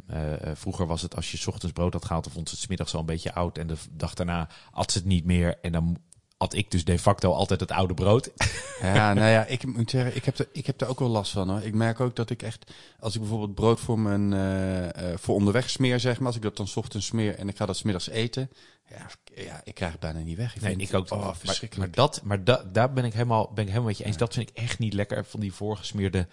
vroeger 0.56 0.88
was 0.88 1.02
het 1.02 1.16
als 1.16 1.32
je 1.32 1.48
ochtends 1.48 1.74
brood 1.74 1.94
had 1.94 2.06
gehaald, 2.06 2.24
dan 2.24 2.34
vond 2.34 2.50
ze 2.50 2.56
het 2.56 2.64
's 2.64 2.68
middags 2.68 2.94
al 2.94 3.00
een 3.00 3.06
beetje 3.06 3.34
oud. 3.34 3.58
En 3.58 3.68
de 3.68 3.78
dag 3.92 4.14
daarna 4.14 4.50
at 4.72 4.92
ze 4.92 4.98
het 4.98 5.08
niet 5.08 5.26
meer. 5.26 5.60
En 5.62 5.72
dan 5.72 5.98
at 6.40 6.54
ik 6.54 6.72
dus 6.72 6.86
de 6.86 7.00
facto 7.00 7.34
altijd 7.34 7.60
het 7.60 7.72
oude 7.72 7.94
brood. 7.94 8.30
Ja, 8.82 9.14
nou 9.14 9.28
ja, 9.28 9.46
ik 9.46 9.66
moet 9.66 9.90
zeggen, 9.90 10.16
ik 10.16 10.26
heb, 10.26 10.38
er, 10.38 10.48
ik 10.52 10.66
heb 10.66 10.82
er 10.82 10.88
ook 10.88 11.00
wel 11.00 11.10
last 11.10 11.32
van 11.32 11.50
hoor. 11.50 11.62
Ik 11.62 11.74
merk 11.74 12.00
ook 12.00 12.16
dat 12.16 12.30
ik 12.30 12.42
echt, 12.42 12.72
als 13.00 13.14
ik 13.14 13.20
bijvoorbeeld 13.22 13.56
brood 13.56 13.80
voor 13.80 14.00
mijn 14.00 14.34
eh, 14.34 15.12
eh, 15.12 15.18
voor 15.18 15.36
onderweg 15.36 15.70
smeer, 15.70 16.00
zeg 16.00 16.18
maar, 16.18 16.28
als 16.28 16.36
ik 16.36 16.42
dat 16.42 16.58
dan 16.58 16.68
's 16.68 16.76
ochtends 16.76 17.06
smeer 17.06 17.36
en 17.36 17.50
ik 17.50 17.58
ga 17.58 17.66
dat 17.66 17.78
's 17.78 17.84
middags 17.84 18.10
eten, 18.10 18.50
ja, 18.90 19.06
ja, 19.44 19.62
ik 19.64 19.76
krijg 19.76 19.92
het 19.92 20.02
bijna 20.02 20.20
niet 20.20 20.38
weg. 20.38 20.56
Ik 20.56 20.62
Nee, 20.62 20.76
vind 20.76 20.90
ik 20.90 20.96
ook. 20.96 21.12
Oh, 21.12 21.36
verschrikkelijk. 21.36 21.96
maar 21.96 22.06
dat, 22.06 22.22
maar 22.24 22.44
da, 22.44 22.64
daar 22.72 22.94
ben 22.94 23.06
ik 23.06 23.14
helemaal, 23.14 23.52
ben 23.54 23.64
ik 23.64 23.70
helemaal 23.70 23.88
met 23.88 23.98
je 23.98 24.04
eens. 24.04 24.18
Dat 24.18 24.34
vind 24.34 24.50
ik 24.50 24.58
echt 24.58 24.80
niet 24.80 24.94
lekker. 24.94 25.26
Van 25.26 25.40
die 25.40 25.54
voorgesmeerde 25.54 26.28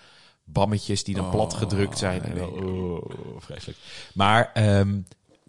bammetjes 0.45 1.05
die 1.05 1.15
dan 1.15 1.25
Oh, 1.25 1.31
plat 1.31 1.55
gedrukt 1.55 1.99
zijn. 1.99 2.23
Nee. 2.35 2.51
oh, 2.51 3.11
vreselijk. 3.39 3.79
Maar 4.15 4.51
ehm, 4.53 4.99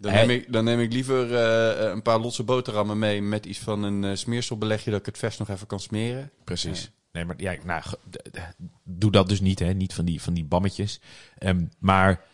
Dan 0.00 0.12
neem, 0.12 0.30
ik, 0.30 0.52
dan 0.52 0.64
neem 0.64 0.80
ik 0.80 0.92
liever 0.92 1.34
eh, 1.34 1.90
een 1.90 2.02
paar 2.02 2.18
losse 2.18 2.42
boterhammen 2.42 2.98
mee 2.98 3.22
met 3.22 3.46
iets 3.46 3.58
van 3.58 3.82
een 3.82 4.04
eh, 4.04 4.16
smeerselbelegje 4.16 4.90
dat 4.90 5.00
ik 5.00 5.06
het 5.06 5.18
vers 5.18 5.38
nog 5.38 5.48
even 5.48 5.66
kan 5.66 5.80
smeren. 5.80 6.30
Precies. 6.44 6.90
Nee, 7.12 7.24
maar 7.24 7.34
ja, 7.38 7.56
nou, 7.64 7.82
doe 8.82 9.10
dat 9.10 9.28
dus 9.28 9.40
niet, 9.40 9.58
hè? 9.58 9.72
Niet 9.72 9.94
van 9.94 10.04
die, 10.04 10.22
van 10.22 10.34
die 10.34 10.44
bammetjes. 10.44 11.00
Ehm, 11.38 11.64
maar 11.78 12.24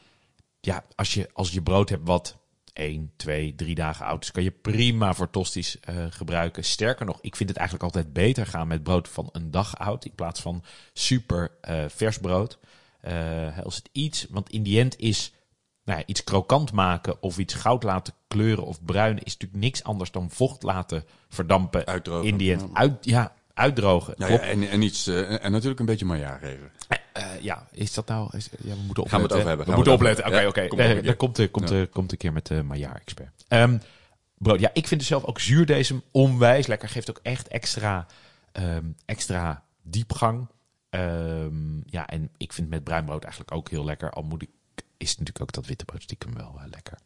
ja, 0.61 0.85
als 0.95 1.15
je, 1.15 1.29
als 1.33 1.51
je 1.51 1.63
brood 1.63 1.89
hebt 1.89 2.07
wat 2.07 2.37
1, 2.73 3.13
2, 3.17 3.55
3 3.55 3.75
dagen 3.75 4.07
oud 4.07 4.23
is, 4.23 4.31
kan 4.31 4.43
je 4.43 4.51
prima 4.51 5.15
voor 5.15 5.31
tosties 5.31 5.81
eh, 5.81 6.07
gebruiken. 6.11 6.65
Sterker 6.65 7.07
nog, 7.07 7.19
ik 7.21 7.37
vind 7.37 7.49
het 7.49 7.59
eigenlijk 7.59 7.87
altijd 7.87 8.13
beter 8.13 8.47
gaan 8.47 8.69
met 8.69 8.83
brood 8.83 9.09
van 9.09 9.29
een 9.33 9.51
dag 9.51 9.79
oud 9.79 10.05
in 10.05 10.15
plaats 10.15 10.41
van 10.41 10.65
super 10.93 11.51
eh, 11.61 11.85
vers 11.89 12.19
brood. 12.19 12.59
Eh, 13.01 13.59
als 13.59 13.77
het 13.77 13.89
iets, 13.93 14.27
want 14.31 14.51
in 14.51 14.63
die 14.63 14.81
end 14.81 14.99
is 14.99 15.33
nou 15.85 15.99
ja, 15.99 16.07
iets 16.07 16.25
krokant 16.25 16.73
maken 16.73 17.23
of 17.23 17.39
iets 17.39 17.55
goud 17.55 17.83
laten 17.83 18.15
kleuren 18.29 18.65
of 18.65 18.85
bruinen 18.85 19.23
is 19.25 19.33
natuurlijk 19.33 19.61
niks 19.63 19.85
anders 19.85 20.11
dan 20.11 20.31
vocht 20.31 20.63
laten 20.63 21.05
verdampen 21.29 21.87
Uitdrogen. 21.87 22.29
in 22.29 22.37
die 22.37 22.53
end 22.53 22.65
uit, 22.73 22.93
ja, 23.01 23.33
uitdrogen. 23.55 24.15
Nou 24.17 24.33
ja, 24.33 24.39
en, 24.39 24.69
en, 24.69 24.83
iets, 24.83 25.07
eh, 25.07 25.45
en 25.45 25.53
natuurlijk 25.53 25.81
een 25.81 25.87
beetje 25.87 26.05
maillard 26.05 26.45
geven. 26.45 26.71
Eh, 27.13 27.23
ja, 27.41 27.67
is 27.73 27.95
dat 27.95 28.07
nou? 28.07 28.29
Is, 28.37 28.49
ja, 28.63 28.75
we 28.75 28.81
moeten 28.87 29.03
opletten. 29.03 29.11
Gaan 29.11 29.21
we 29.21 29.27
het 29.27 29.33
over 29.33 29.49
hebben, 29.49 29.67
We 29.67 29.73
gaan 29.73 29.75
moeten 29.75 29.93
opletten. 29.93 30.27
Oké, 30.27 30.67
oké. 30.67 31.03
Daar 31.03 31.17
komt, 31.17 31.51
komt, 31.51 31.69
Ja. 31.71 31.87
komt 31.91 32.13
een 32.13 32.19
keer 32.19 32.33
met 32.33 32.47
de 32.47 32.63
Maillard-expert. 32.63 33.45
Ehm, 33.49 33.79
brood, 34.39 34.61
ja, 34.61 34.71
ik 34.73 34.87
vind 34.87 35.01
het 35.01 35.11
zelf 35.11 35.25
ook 35.25 35.41
zuurdesem 35.41 36.03
onwijs 36.11 36.67
lekker. 36.67 36.89
Geeft 36.89 37.11
ook 37.11 37.21
echt 37.23 37.49
extra, 37.49 38.07
ehm, 38.53 38.85
extra 39.05 39.63
diepgang. 39.83 40.49
Ehm, 40.91 41.77
ja, 41.87 42.07
en 42.07 42.31
ik 42.37 42.53
vind 42.53 42.69
met 42.69 42.85
bruin 42.85 43.05
brood 43.05 43.23
eigenlijk 43.23 43.55
ook 43.55 43.71
heel 43.71 43.85
lekker. 43.85 44.11
Al 44.11 44.23
moet 44.23 44.43
ik, 44.43 44.51
is 45.05 45.11
natuurlijk 45.11 45.41
ook 45.41 45.53
dat 45.53 45.67
witte 45.67 45.85
brood 45.85 46.03
stiekem 46.03 46.35
wel 46.35 46.55
eh, 46.59 46.65
lekker. 46.71 46.99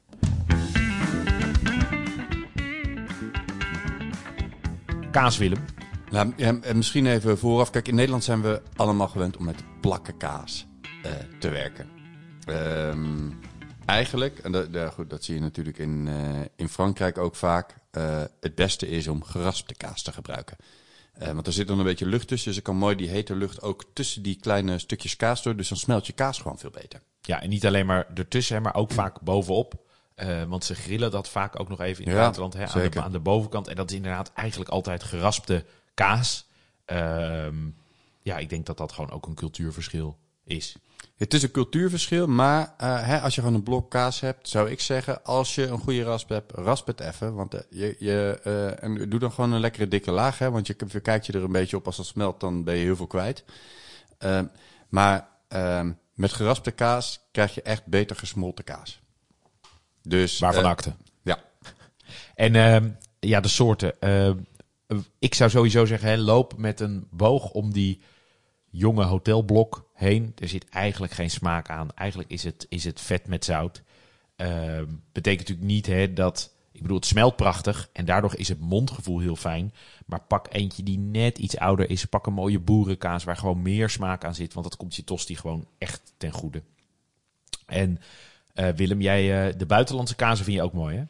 Kaas, 5.11 5.39
Willem. 5.39 5.65
Nou, 6.11 6.35
misschien 6.75 7.07
even 7.07 7.39
vooraf. 7.39 7.71
Kijk, 7.71 7.89
in 7.89 7.95
Nederland 7.95 8.25
zijn 8.25 8.43
we 8.43 8.63
allemaal 8.77 9.09
gewend 9.09 9.37
om 9.37 9.45
met 9.45 9.63
plakken 9.81 10.17
kaas 10.17 10.67
eh, 11.03 11.13
te 11.39 11.49
werken. 11.49 11.89
Ehm, 12.45 13.31
eigenlijk, 13.87 14.39
en 14.39 14.53
dat, 14.53 14.93
goed, 14.93 15.11
dat 15.11 15.25
zie 15.25 15.35
je 15.35 15.41
natuurlijk 15.41 15.79
in, 15.79 16.09
in 16.57 16.69
Frankrijk 16.69 17.19
ook 17.19 17.35
vaak. 17.35 17.77
het 18.41 18.55
beste 18.55 18.89
is 18.89 19.09
om 19.09 19.23
geraspte 19.23 19.75
kaas 19.75 20.03
te 20.03 20.13
gebruiken. 20.13 20.57
Want 21.19 21.47
er 21.47 21.53
zit 21.53 21.69
dan 21.69 21.79
een 21.79 21.85
beetje 21.85 22.07
lucht 22.07 22.29
tussen. 22.29 22.49
Dus 22.49 22.57
er 22.57 22.63
kan 22.63 22.77
mooi 22.77 22.97
die 22.97 23.09
hete 23.09 23.37
lucht 23.37 23.63
ook 23.63 23.85
tussen 23.93 24.23
die 24.23 24.39
kleine 24.41 24.79
stukjes 24.79 25.17
kaas 25.17 25.43
door. 25.43 25.57
Dus 25.57 25.69
dan 25.69 25.79
smelt 25.79 26.07
je 26.07 26.13
kaas 26.13 26.39
gewoon 26.39 26.59
veel 26.59 26.71
beter. 26.71 27.01
Ja, 27.21 27.43
en 27.43 27.49
niet 27.49 27.67
alleen 27.67 27.87
maar 27.87 28.07
ertussen, 28.15 28.63
maar 28.63 28.75
ook 28.75 28.91
vaak 28.93 29.21
bovenop. 29.21 29.75
Eh, 30.15 30.43
want 30.45 30.65
ze 30.65 30.75
grillen 30.75 31.11
dat 31.11 31.29
vaak 31.29 31.61
ook 31.61 31.69
nog 31.69 31.81
even 31.81 32.03
in 32.05 32.09
het 32.09 32.17
Ja, 32.17 32.23
buitenland 32.23 32.55
hè, 32.55 32.61
aan, 32.61 32.73
de, 32.73 32.81
zeker. 32.81 33.01
aan 33.03 33.13
de 33.13 33.19
bovenkant. 33.19 33.69
En 33.69 33.77
dat 33.77 33.91
is 33.91 33.97
inderdaad 33.97 34.33
eigenlijk 34.35 34.71
altijd 34.71 35.03
geraspte 35.03 35.65
kaas. 35.95 36.47
Ehm, 36.85 37.55
ja, 38.23 38.39
ik 38.39 38.49
denk 38.49 38.67
dat 38.67 38.77
dat 38.77 38.93
gewoon 38.93 39.11
ook 39.11 39.27
een 39.27 39.35
cultuurverschil 39.35 40.19
is. 40.45 40.77
Het 41.17 41.35
is 41.35 41.43
een 41.43 41.51
cultuurverschil, 41.51 42.27
maar 42.27 42.75
eh, 42.77 43.07
hè, 43.07 43.21
als 43.21 43.35
je 43.35 43.41
gewoon 43.41 43.57
een 43.57 43.63
blok 43.63 43.91
kaas 43.91 44.21
hebt, 44.21 44.49
zou 44.49 44.71
ik 44.71 44.81
zeggen, 44.81 45.25
als 45.25 45.55
je 45.55 45.67
een 45.67 45.79
goede 45.79 46.03
rasp 46.03 46.29
hebt, 46.29 46.53
rasp 46.53 46.87
het 46.87 47.01
even. 47.01 47.35
Want 47.35 47.55
eh, 47.55 47.61
je, 47.71 47.97
je, 47.99 48.41
en 48.81 49.09
doe 49.09 49.21
dan 49.21 49.33
gewoon 49.33 49.53
een 49.53 49.61
lekkere 49.61 49.89
dikke 49.89 50.11
laag, 50.11 50.39
hè, 50.39 50.51
want 50.51 50.67
je 50.67 51.01
kijkt 51.03 51.27
je 51.27 51.33
er 51.33 51.45
een 51.45 51.53
beetje 51.53 51.77
op 51.77 51.87
als 51.87 51.97
dat 51.97 52.07
smelt, 52.07 52.41
dan 52.41 52.65
ben 52.65 52.75
je 52.77 52.83
heel 52.85 52.97
veel 52.97 53.07
kwijt. 53.07 53.45
Ehm, 54.19 54.47
maar 54.89 55.29
ehm, 55.49 55.93
met 56.19 56.33
geraspte 56.33 56.71
kaas 56.71 57.21
krijg 57.31 57.55
je 57.55 57.63
echt 57.63 57.87
beter 57.87 58.17
gesmolten 58.17 58.65
kaas. 58.65 59.01
Dus, 60.03 60.39
Waarvan 60.39 60.63
eh, 60.63 60.71
akte. 60.71 60.95
Ja, 61.23 61.39
En 62.35 62.55
ehm, 62.55 62.91
ja, 63.21 63.41
de 63.41 63.49
soorten. 63.49 64.01
Ehm, 64.01 64.39
ik 65.19 65.35
zou 65.35 65.51
sowieso 65.51 65.85
zeggen, 65.85 66.09
hè, 66.09 66.17
loop 66.17 66.57
met 66.57 66.81
een 66.81 67.09
boog 67.11 67.51
om 67.51 67.73
die 67.73 68.01
jonge 68.71 69.05
hotelblok 69.05 69.91
heen. 69.95 70.33
Er 70.39 70.49
zit 70.49 70.69
eigenlijk 70.69 71.13
geen 71.13 71.31
smaak 71.31 71.69
aan. 71.71 71.89
Eigenlijk 71.95 72.31
is 72.31 72.45
het, 72.45 72.67
is 72.69 72.85
het 72.85 73.01
vet 73.01 73.27
met 73.27 73.45
zout. 73.45 73.83
Ehm, 74.37 74.87
betekent 75.13 75.49
natuurlijk 75.49 75.69
niet 75.69 75.87
hè, 75.87 76.13
dat... 76.13 76.57
Ik 76.73 76.83
bedoel, 76.83 76.97
het 76.97 77.07
smelt 77.07 77.37
prachtig 77.37 77.89
en 77.93 78.05
daardoor 78.05 78.35
is 78.37 78.49
het 78.49 78.61
mondgevoel 78.61 79.19
heel 79.19 79.37
fijn. 79.37 79.73
Maar 80.07 80.21
pak 80.21 80.47
eentje 80.51 80.83
die 80.83 80.99
net 80.99 81.39
iets 81.39 81.59
ouder 81.59 81.91
is. 81.91 82.05
Pak 82.05 82.27
een 82.27 82.33
mooie 82.33 82.59
boerenkaas 82.59 83.25
waar 83.25 83.37
gewoon 83.37 83.63
meer 83.63 83.91
smaak 83.91 84.25
aan 84.25 84.35
zit. 84.35 84.55
Want 84.55 84.69
dat 84.69 84.77
komt 84.77 84.97
je 84.97 85.05
tosti 85.05 85.37
gewoon 85.37 85.67
echt 85.79 86.13
ten 86.17 86.33
goede. 86.33 86.63
En 87.67 88.01
eh, 88.55 88.69
Willem, 88.77 89.01
jij 89.01 89.49
eh, 89.49 89.55
de 89.59 89.67
buitenlandse 89.67 90.15
kazen 90.15 90.45
vind 90.45 90.57
je 90.57 90.63
ook 90.63 90.73
mooi, 90.73 90.97
hè? 90.97 91.03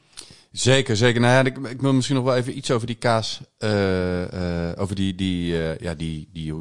Zeker, 0.52 0.96
zeker. 0.96 1.20
Nou 1.20 1.32
ja, 1.32 1.50
ik, 1.50 1.68
ik 1.68 1.80
wil 1.80 1.92
misschien 1.92 2.16
nog 2.16 2.24
wel 2.24 2.36
even 2.36 2.56
iets 2.56 2.70
over 2.70 2.86
die 2.86 2.96
kaas, 2.96 3.40
eh, 3.58 4.72
over 4.76 4.94
die, 4.94 5.14
die, 5.14 5.54
ja, 5.80 5.94
die, 5.94 6.28
die 6.32 6.54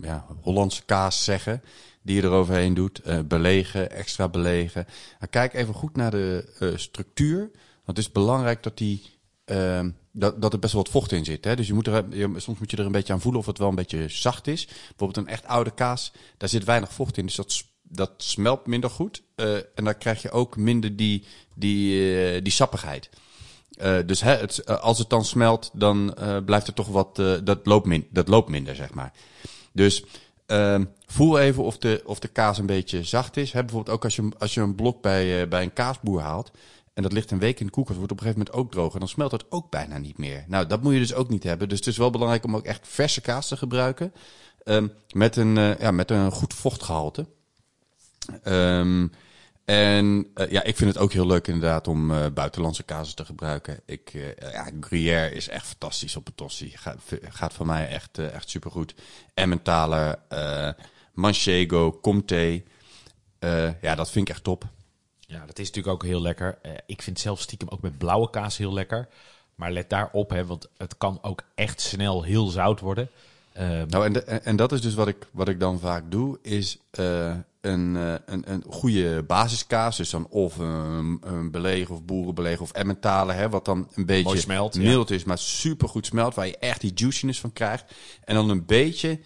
ja, 0.00 0.26
Hollandse 0.40 0.82
kaas 0.84 1.24
zeggen. 1.24 1.62
Die 2.02 2.16
je 2.16 2.22
eroverheen 2.22 2.74
doet. 2.74 3.02
Belegen, 3.28 3.90
extra 3.90 4.28
belegen. 4.28 4.86
Maar 5.18 5.28
kijk 5.28 5.54
even 5.54 5.74
goed 5.74 5.96
naar 5.96 6.10
de 6.10 6.72
structuur. 6.76 7.50
Want 7.84 7.96
het 7.96 8.06
is 8.06 8.12
belangrijk 8.12 8.62
dat, 8.62 8.78
die, 8.78 9.02
ehm, 9.44 9.90
dat, 10.12 10.42
dat 10.42 10.52
er 10.52 10.58
best 10.58 10.72
wel 10.72 10.82
wat 10.82 10.92
vocht 10.92 11.12
in 11.12 11.24
zit. 11.24 11.44
Hè? 11.44 11.56
Dus 11.56 11.66
je 11.66 11.74
moet 11.74 11.86
er, 11.86 12.16
je, 12.16 12.32
soms 12.36 12.58
moet 12.58 12.70
je 12.70 12.76
er 12.76 12.86
een 12.86 12.92
beetje 12.92 13.12
aan 13.12 13.20
voelen 13.20 13.40
of 13.40 13.46
het 13.46 13.58
wel 13.58 13.68
een 13.68 13.74
beetje 13.74 14.08
zacht 14.08 14.46
is. 14.46 14.66
Bijvoorbeeld 14.66 15.16
een 15.16 15.32
echt 15.32 15.46
oude 15.46 15.70
kaas, 15.70 16.12
daar 16.36 16.48
zit 16.48 16.64
weinig 16.64 16.92
vocht 16.92 17.16
in. 17.16 17.26
Dus 17.26 17.34
dat, 17.34 17.64
dat 17.92 18.10
smelt 18.16 18.66
minder 18.66 18.90
goed. 18.90 19.22
Eh, 19.34 19.54
en 19.54 19.84
dan 19.84 19.98
krijg 19.98 20.22
je 20.22 20.30
ook 20.30 20.56
minder 20.56 20.96
die, 20.96 21.24
die, 21.54 22.14
eh, 22.14 22.42
die 22.42 22.52
sappigheid. 22.52 23.10
Eh, 23.72 23.96
dus 24.06 24.20
hè, 24.20 24.36
het, 24.36 24.66
als 24.66 24.98
het 24.98 25.10
dan 25.10 25.24
smelt, 25.24 25.70
dan 25.72 26.14
blijft 26.44 26.66
er 26.66 26.74
toch 26.74 26.88
wat. 26.88 27.16
dat, 27.44 27.66
loopt 27.66 28.14
dat 28.14 28.28
loopt 28.28 28.48
minder, 28.48 28.74
zeg 28.74 28.94
maar. 28.94 29.12
Dus 29.72 30.04
ehm, 30.46 30.84
voel 31.06 31.38
even 31.38 31.62
of 31.62 31.78
de, 31.78 32.02
of 32.04 32.18
de 32.18 32.28
kaas 32.28 32.58
een 32.58 32.66
beetje 32.66 33.04
zacht 33.04 33.36
is. 33.36 33.52
Hè, 33.52 33.60
bijvoorbeeld 33.60 33.96
ook 33.96 34.04
als 34.04 34.16
je, 34.16 34.28
als 34.38 34.54
je 34.54 34.60
een 34.60 34.74
blok 34.74 35.02
bij, 35.02 35.48
bij 35.48 35.62
een 35.62 35.72
kaasboer 35.72 36.20
haalt. 36.20 36.50
En 36.94 37.02
dat 37.02 37.12
ligt 37.12 37.30
een 37.30 37.38
week 37.38 37.60
in 37.60 37.66
de 37.66 37.72
koelkast, 37.72 37.98
wordt 37.98 38.12
op 38.12 38.18
een 38.18 38.24
gegeven 38.24 38.46
moment 38.46 38.64
ook 38.64 38.72
droog. 38.72 38.92
En 38.92 38.98
dan 38.98 39.08
smelt 39.08 39.32
het 39.32 39.50
ook 39.50 39.70
bijna 39.70 39.98
niet 39.98 40.18
meer. 40.18 40.44
Nou, 40.48 40.66
dat 40.66 40.82
moet 40.82 40.92
je 40.92 40.98
dus 40.98 41.14
ook 41.14 41.28
niet 41.28 41.42
hebben. 41.42 41.68
Dus 41.68 41.78
het 41.78 41.86
is 41.86 41.96
wel 41.96 42.10
belangrijk 42.10 42.44
om 42.44 42.56
ook 42.56 42.64
echt 42.64 42.88
verse 42.88 43.20
kaas 43.20 43.48
te 43.48 43.56
gebruiken. 43.56 44.12
ehm, 44.62 44.88
met, 45.12 45.36
een, 45.36 45.58
eh, 45.58 45.78
ja, 45.78 45.90
met 45.90 46.10
een 46.10 46.30
goed 46.32 46.54
vochtgehalte. 46.54 47.26
Ehm, 48.42 49.08
en 49.64 50.26
eh, 50.34 50.50
ja, 50.50 50.62
ik 50.62 50.76
vind 50.76 50.94
het 50.94 51.02
ook 51.02 51.12
heel 51.12 51.26
leuk 51.26 51.46
inderdaad 51.46 51.88
om 51.88 52.10
eh, 52.10 52.26
buitenlandse 52.34 52.82
kazen 52.82 53.16
te 53.16 53.24
gebruiken. 53.24 53.80
Ik, 53.86 54.34
ja, 54.38 54.70
Gruyère 54.80 55.34
is 55.34 55.48
echt 55.48 55.66
fantastisch 55.66 56.16
op 56.16 56.26
een 56.26 56.34
tossie. 56.34 56.72
Gaat, 56.76 56.98
gaat 57.22 57.52
voor 57.52 57.66
mij 57.66 57.88
echt, 57.88 58.18
echt 58.18 58.50
supergoed. 58.50 58.94
Emmentaler, 59.34 60.18
Manchego, 61.14 61.98
Comté. 62.00 62.62
Ja, 63.80 63.94
dat 63.94 64.10
vind 64.10 64.28
ik 64.28 64.34
echt 64.34 64.44
top. 64.44 64.64
Ja, 65.32 65.46
dat 65.46 65.58
is 65.58 65.66
natuurlijk 65.66 65.94
ook 65.94 66.04
heel 66.04 66.20
lekker. 66.20 66.58
Eh, 66.62 66.72
ik 66.86 67.02
vind 67.02 67.18
zelf 67.20 67.40
stiekem 67.40 67.68
ook 67.68 67.80
met 67.80 67.98
blauwe 67.98 68.30
kaas 68.30 68.56
heel 68.56 68.72
lekker. 68.72 69.08
Maar 69.54 69.72
let 69.72 69.90
daarop, 69.90 70.30
hè, 70.30 70.46
want 70.46 70.68
het 70.76 70.96
kan 70.98 71.18
ook 71.22 71.42
echt 71.54 71.80
snel 71.80 72.22
heel 72.22 72.46
zout 72.46 72.80
worden. 72.80 73.08
Ehm, 73.52 73.86
Nou, 73.88 74.04
en, 74.04 74.12
de- 74.12 74.22
en, 74.22 74.56
dat 74.56 74.72
is 74.72 74.80
dus 74.80 74.94
wat 74.94 75.08
ik, 75.08 75.26
wat 75.30 75.48
ik 75.48 75.60
dan 75.60 75.78
vaak 75.78 76.10
doe, 76.10 76.38
is 76.42 76.78
eh, 76.90 77.34
een, 77.60 77.96
eh, 77.96 78.14
een, 78.26 78.52
een 78.52 78.64
goede 78.68 79.22
basiskaas. 79.22 79.96
Dus 79.96 80.10
dan 80.10 80.26
of 80.28 80.56
een, 80.58 81.18
een 81.24 81.50
belegen 81.50 81.94
of 81.94 82.04
boerenbelegen 82.04 82.62
of 82.62 82.72
emmentaler, 82.72 83.34
hè, 83.34 83.48
wat 83.48 83.64
dan 83.64 83.88
een 83.94 84.06
beetje 84.06 84.38
smelt, 84.38 84.74
ja. 84.74 84.80
mild 84.80 85.10
is, 85.10 85.24
maar 85.24 85.38
super 85.38 85.88
goed 85.88 86.06
smelt, 86.06 86.34
waar 86.34 86.46
je 86.46 86.58
echt 86.58 86.80
die 86.80 86.92
juiciness 86.94 87.40
van 87.40 87.52
krijgt. 87.52 87.92
En 88.24 88.34
dan 88.34 88.48
een 88.50 88.66
beetje 88.66 89.20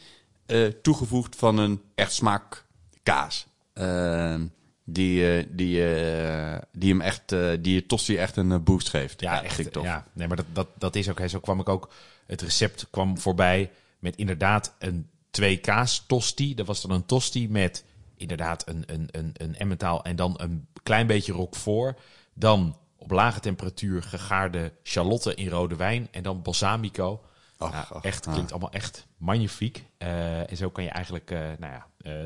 toegevoegd 0.82 1.36
van 1.36 1.59
een 1.59 1.82
echt 1.94 2.12
smaakkaas. 2.12 3.46
Ehm, 3.72 4.46
die, 4.89 5.37
eh, 5.37 5.47
die, 5.49 5.95
eh, 5.95 6.62
die 6.72 6.91
hem 6.91 7.01
echt, 7.01 7.32
eh, 7.32 7.51
die 7.61 7.87
tosti 7.87 8.16
echt 8.16 8.37
een 8.37 8.64
boost 8.64 8.89
geeft. 8.89 9.20
ja, 9.20 9.43
echt. 9.43 9.72
tof. 9.72 9.84
Ja, 9.84 10.07
nee, 10.12 10.28
maar 10.28 10.37
dat, 10.37 10.47
dat, 10.53 10.68
dat 10.78 10.97
is 10.97 11.11
ook. 11.11 11.18
Hè, 11.18 11.28
zo 11.28 11.41
kwam 11.41 11.61
ik 11.61 11.68
ook. 11.68 11.93
Het 12.26 12.43
recept 12.43 12.87
kwam 12.91 13.18
voorbij 13.18 13.70
met 13.99 14.16
inderdaad 14.16 14.74
een 14.78 15.09
twee 15.30 15.57
kaas 15.57 16.05
tosti. 16.07 16.55
Dat 16.55 16.66
was 16.66 16.82
dan 16.82 16.91
een 16.91 17.07
tosti 17.07 17.49
met 17.49 17.84
inderdaad 18.16 18.68
een, 18.68 18.84
een, 18.87 19.09
een, 19.11 19.30
een 19.32 19.57
emmentaal 19.57 20.05
en 20.05 20.16
dan 20.16 20.34
een 20.37 20.66
klein 20.82 21.07
beetje 21.07 21.32
roquefort. 21.32 22.01
Dan 22.34 22.76
op 22.97 23.11
lage 23.11 23.41
temperatuur 23.41 24.03
gegaarde 24.03 24.72
shalotten 24.82 25.37
in 25.37 25.49
rode 25.49 25.76
wijn 25.76 26.09
en 26.11 26.22
dan 26.22 26.43
balsamico. 26.43 27.20
Och, 27.59 27.72
Ja, 27.72 27.87
och, 27.91 28.05
echt, 28.05 28.26
ah. 28.26 28.32
klinkt 28.32 28.53
allemaal 28.53 28.72
echt 28.72 29.07
magnifiek. 29.16 29.84
En 29.99 30.57
zo 30.57 30.70
kan 30.70 30.84
je 30.84 30.91
eigenlijk, 30.91 31.30
eh, 31.30 31.39
nou 31.59 31.72
ja, 31.72 31.87
eh, 31.99 32.22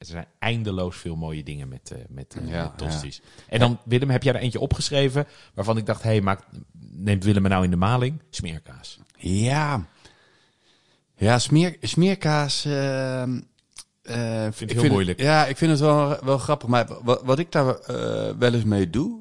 er 0.00 0.06
zijn 0.06 0.26
eindeloos 0.38 0.96
veel 0.96 1.16
mooie 1.16 1.42
dingen 1.42 1.68
met, 1.68 1.90
eh, 1.90 1.98
met, 2.08 2.36
Ja, 2.46 2.62
met 2.62 2.78
tosties. 2.78 3.20
En 3.48 3.58
dan, 3.58 3.78
Willem, 3.84 4.10
heb 4.10 4.22
jij 4.22 4.34
er 4.34 4.40
eentje 4.40 4.60
opgeschreven 4.60 5.26
waarvan 5.54 5.76
ik 5.76 5.86
dacht, 5.86 6.02
hé, 6.02 6.08
hey, 6.10 6.20
maakt- 6.20 6.46
neemt 6.80 7.24
Willem 7.24 7.42
me 7.42 7.48
nou 7.48 7.64
in 7.64 7.70
de 7.70 7.76
maling? 7.76 8.22
Smeerkaas. 8.30 8.98
Ja. 9.16 9.86
Ja, 11.16 11.38
smeer, 11.38 11.76
smeerkaas. 11.80 12.64
ehm, 12.64 13.40
eh, 14.02 14.44
het 14.44 14.60
ik 14.60 14.70
heel 14.70 14.80
vind 14.80 14.92
moeilijk. 14.92 15.20
ja, 15.20 15.46
ik 15.46 15.56
vind 15.56 15.70
het 15.70 15.80
wel, 15.80 16.24
wel 16.24 16.38
grappig. 16.38 16.68
Maar 16.68 16.86
wat, 17.02 17.22
wat 17.22 17.38
ik 17.38 17.52
daar 17.52 17.64
wel 18.38 18.54
eens 18.54 18.64
mee 18.64 18.90
doe. 18.90 19.18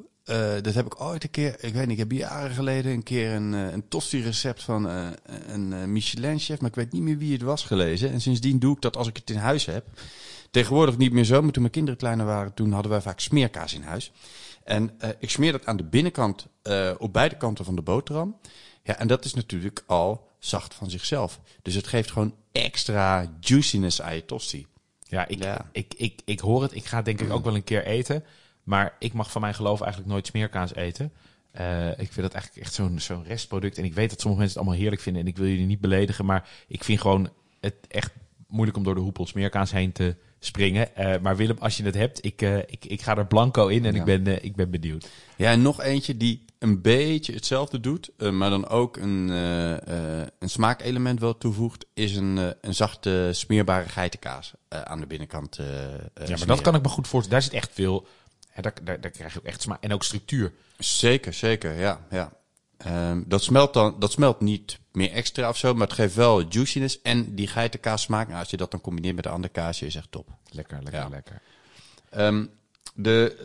dat 0.62 0.74
heb 0.74 0.86
ik 0.86 1.02
ooit 1.02 1.24
een 1.24 1.30
keer. 1.30 1.56
Ik 1.60 1.74
weet 1.74 1.82
niet, 1.88 2.00
ik 2.00 2.10
heb 2.10 2.12
jaren 2.12 2.56
geleden 2.56 2.92
een 2.92 3.04
keer 3.04 3.32
een, 3.34 3.52
een 3.52 3.88
tosti-recept 3.88 4.64
van 4.64 4.90
een 5.48 5.92
Michelin-chef. 5.92 6.60
Maar 6.60 6.70
ik 6.70 6.76
weet 6.76 6.92
niet 6.92 7.02
meer 7.02 7.18
wie 7.18 7.34
het 7.34 7.42
was 7.42 7.64
gelezen. 7.64 8.12
En 8.12 8.22
sindsdien 8.22 8.60
doe 8.60 8.76
ik 8.76 8.82
dat 8.82 8.98
als 8.98 9.08
ik 9.08 9.18
het 9.18 9.30
in 9.30 9.36
huis 9.38 9.66
heb. 9.66 9.86
Tegenwoordig 10.52 10.98
niet 10.98 11.12
meer 11.12 11.24
zo. 11.24 11.42
Maar 11.42 11.52
toen 11.52 11.62
mijn 11.62 11.74
kinderen 11.74 12.00
kleiner 12.00 12.26
waren, 12.26 12.54
toen 12.54 12.72
hadden 12.72 12.92
wij 12.92 13.02
vaak 13.02 13.20
smeerkaas 13.20 13.74
in 13.74 13.82
huis. 13.82 14.12
En 14.64 14.92
eh, 15.00 15.10
ik 15.20 15.30
smeer 15.30 15.52
dat 15.52 15.66
aan 15.66 15.78
de 15.78 15.84
binnenkant 15.84 16.48
eh, 16.62 16.92
op 16.98 17.14
beide 17.14 17.38
kanten 17.38 17.66
van 17.66 17.76
de 17.76 17.82
boterham. 17.82 18.36
Ja, 18.84 18.98
en 18.98 19.08
dat 19.08 19.26
is 19.26 19.34
natuurlijk 19.34 19.84
al 19.88 20.28
zacht 20.40 20.74
van 20.74 20.90
zichzelf. 20.90 21.40
Dus 21.62 21.74
het 21.74 21.88
geeft 21.88 22.12
gewoon 22.12 22.36
extra 22.52 23.32
juiciness 23.40 24.02
aan 24.02 24.16
je 24.16 24.26
tosti. 24.26 24.68
Ja, 25.04 25.28
ik, 25.28 25.44
Ja. 25.44 25.70
Ik, 25.72 25.94
ik, 25.98 26.22
ik 26.26 26.40
hoor 26.40 26.62
het. 26.62 26.76
Ik 26.76 26.86
ga 26.86 26.96
het 26.96 27.06
denk 27.06 27.22
ik 27.22 27.32
ook 27.32 27.44
wel 27.44 27.56
een 27.56 27.64
keer 27.64 27.86
eten. 27.86 28.24
Maar 28.64 28.96
ik 29.00 29.14
mag 29.14 29.32
van 29.32 29.42
mijn 29.42 29.54
geloof 29.54 29.82
eigenlijk 29.82 30.12
nooit 30.12 30.28
smeerkaas 30.28 30.76
eten. 30.76 31.12
Eh, 31.52 31.90
ik 31.90 32.12
vind 32.12 32.22
dat 32.22 32.34
eigenlijk 32.34 32.66
echt 32.66 32.74
zo'n 32.74 33.00
zo'n 33.00 33.24
restproduct. 33.24 33.78
En 33.78 33.84
ik 33.84 33.94
weet 33.94 34.10
dat 34.10 34.20
sommige 34.20 34.42
mensen 34.42 34.60
het 34.60 34.68
allemaal 34.68 34.84
heerlijk 34.84 35.02
vinden. 35.02 35.22
En 35.22 35.28
ik 35.28 35.38
wil 35.38 35.48
jullie 35.48 35.66
niet 35.66 35.82
beledigen. 35.82 36.26
Maar 36.26 36.50
ik 36.68 36.84
vind 36.84 37.02
gewoon 37.02 37.30
het 37.60 37.76
echt 37.88 38.12
moeilijk 38.48 38.78
om 38.78 38.84
door 38.84 38.96
de 38.96 39.02
hoepel 39.02 39.26
smeerkaas 39.26 39.72
heen 39.72 39.92
te 39.92 40.16
springen. 40.40 40.96
Eh, 40.96 41.20
maar 41.22 41.36
Willem, 41.36 41.58
als 41.60 41.78
je 41.78 41.84
het 41.84 41.96
hebt, 41.96 42.26
ik, 42.26 42.42
eh, 42.42 42.58
ik, 42.58 42.86
ik 42.86 43.02
ga 43.02 43.18
er 43.18 43.28
blanco 43.28 43.68
in. 43.68 43.86
En 43.86 43.94
Ja. 43.94 44.00
ik, 44.00 44.06
ben, 44.06 44.28
eh, 44.28 44.44
ik 44.44 44.56
ben 44.56 44.70
benieuwd. 44.72 45.08
Ja, 45.36 45.52
en 45.52 45.62
nog 45.62 45.82
eentje 45.82 46.18
die 46.18 46.46
een 46.60 46.82
beetje 46.82 47.34
hetzelfde 47.34 47.80
doet, 47.80 48.12
maar 48.32 48.50
dan 48.50 48.68
ook 48.68 48.98
een, 48.98 49.28
een 50.40 50.50
smaakelement 50.50 51.20
wel 51.20 51.38
toevoegt, 51.38 51.86
is 51.94 52.16
een, 52.16 52.38
een 52.62 52.76
zachte 52.76 53.30
smeerbare 53.34 53.90
geitenkaas 53.90 54.54
aan 54.70 55.00
de 55.00 55.08
binnenkant. 55.08 55.56
Ja, 55.56 55.64
maar 55.64 56.26
smeren. 56.28 56.48
dat 56.48 56.62
kan 56.62 56.76
ik 56.76 56.82
me 56.82 56.88
goed 56.88 57.08
voorstellen. 57.08 57.40
Daar 57.40 57.50
zit 57.50 57.62
echt 57.62 57.70
veel... 57.74 58.08
Hè, 58.50 58.62
daar, 58.62 58.74
daar, 58.84 59.02
daar 59.02 59.12
krijg 59.12 59.34
je 59.34 59.40
ook 59.40 59.46
echt 59.46 59.62
smaak. 59.62 59.84
En 59.84 59.94
ook 59.94 60.04
structuur. 60.04 60.52
Zeker, 60.78 61.34
zeker, 61.34 61.80
ja. 61.80 62.06
ja. 62.10 62.32
Ehm, 62.80 63.22
dat, 63.26 63.44
smelt 63.44 63.74
dan, 63.74 63.96
dat 64.00 64.12
smelt 64.12 64.40
niet 64.42 64.80
meer 64.92 65.12
extra 65.12 65.50
of 65.50 65.58
zo, 65.58 65.74
maar 65.74 65.88
het 65.88 65.96
geeft 65.96 66.16
wel 66.16 66.42
juiciness 66.50 67.02
en 67.02 67.36
die 67.36 67.48
geitenkaas 67.48 68.02
smaak. 68.02 68.28
Nou, 68.28 68.40
als 68.40 68.50
je 68.50 68.58
dat 68.58 68.72
dan 68.72 68.82
combineert 68.82 69.16
met 69.16 69.24
de 69.24 69.30
andere 69.30 69.54
kaasje, 69.54 69.86
is 69.86 69.96
echt 69.96 70.12
top. 70.12 70.30
Lekker, 70.52 70.78
lekker, 70.84 71.02
Ja. 71.02 71.10
lekker. 71.10 71.42
Ehm, 72.10 72.46
de, 72.96 73.38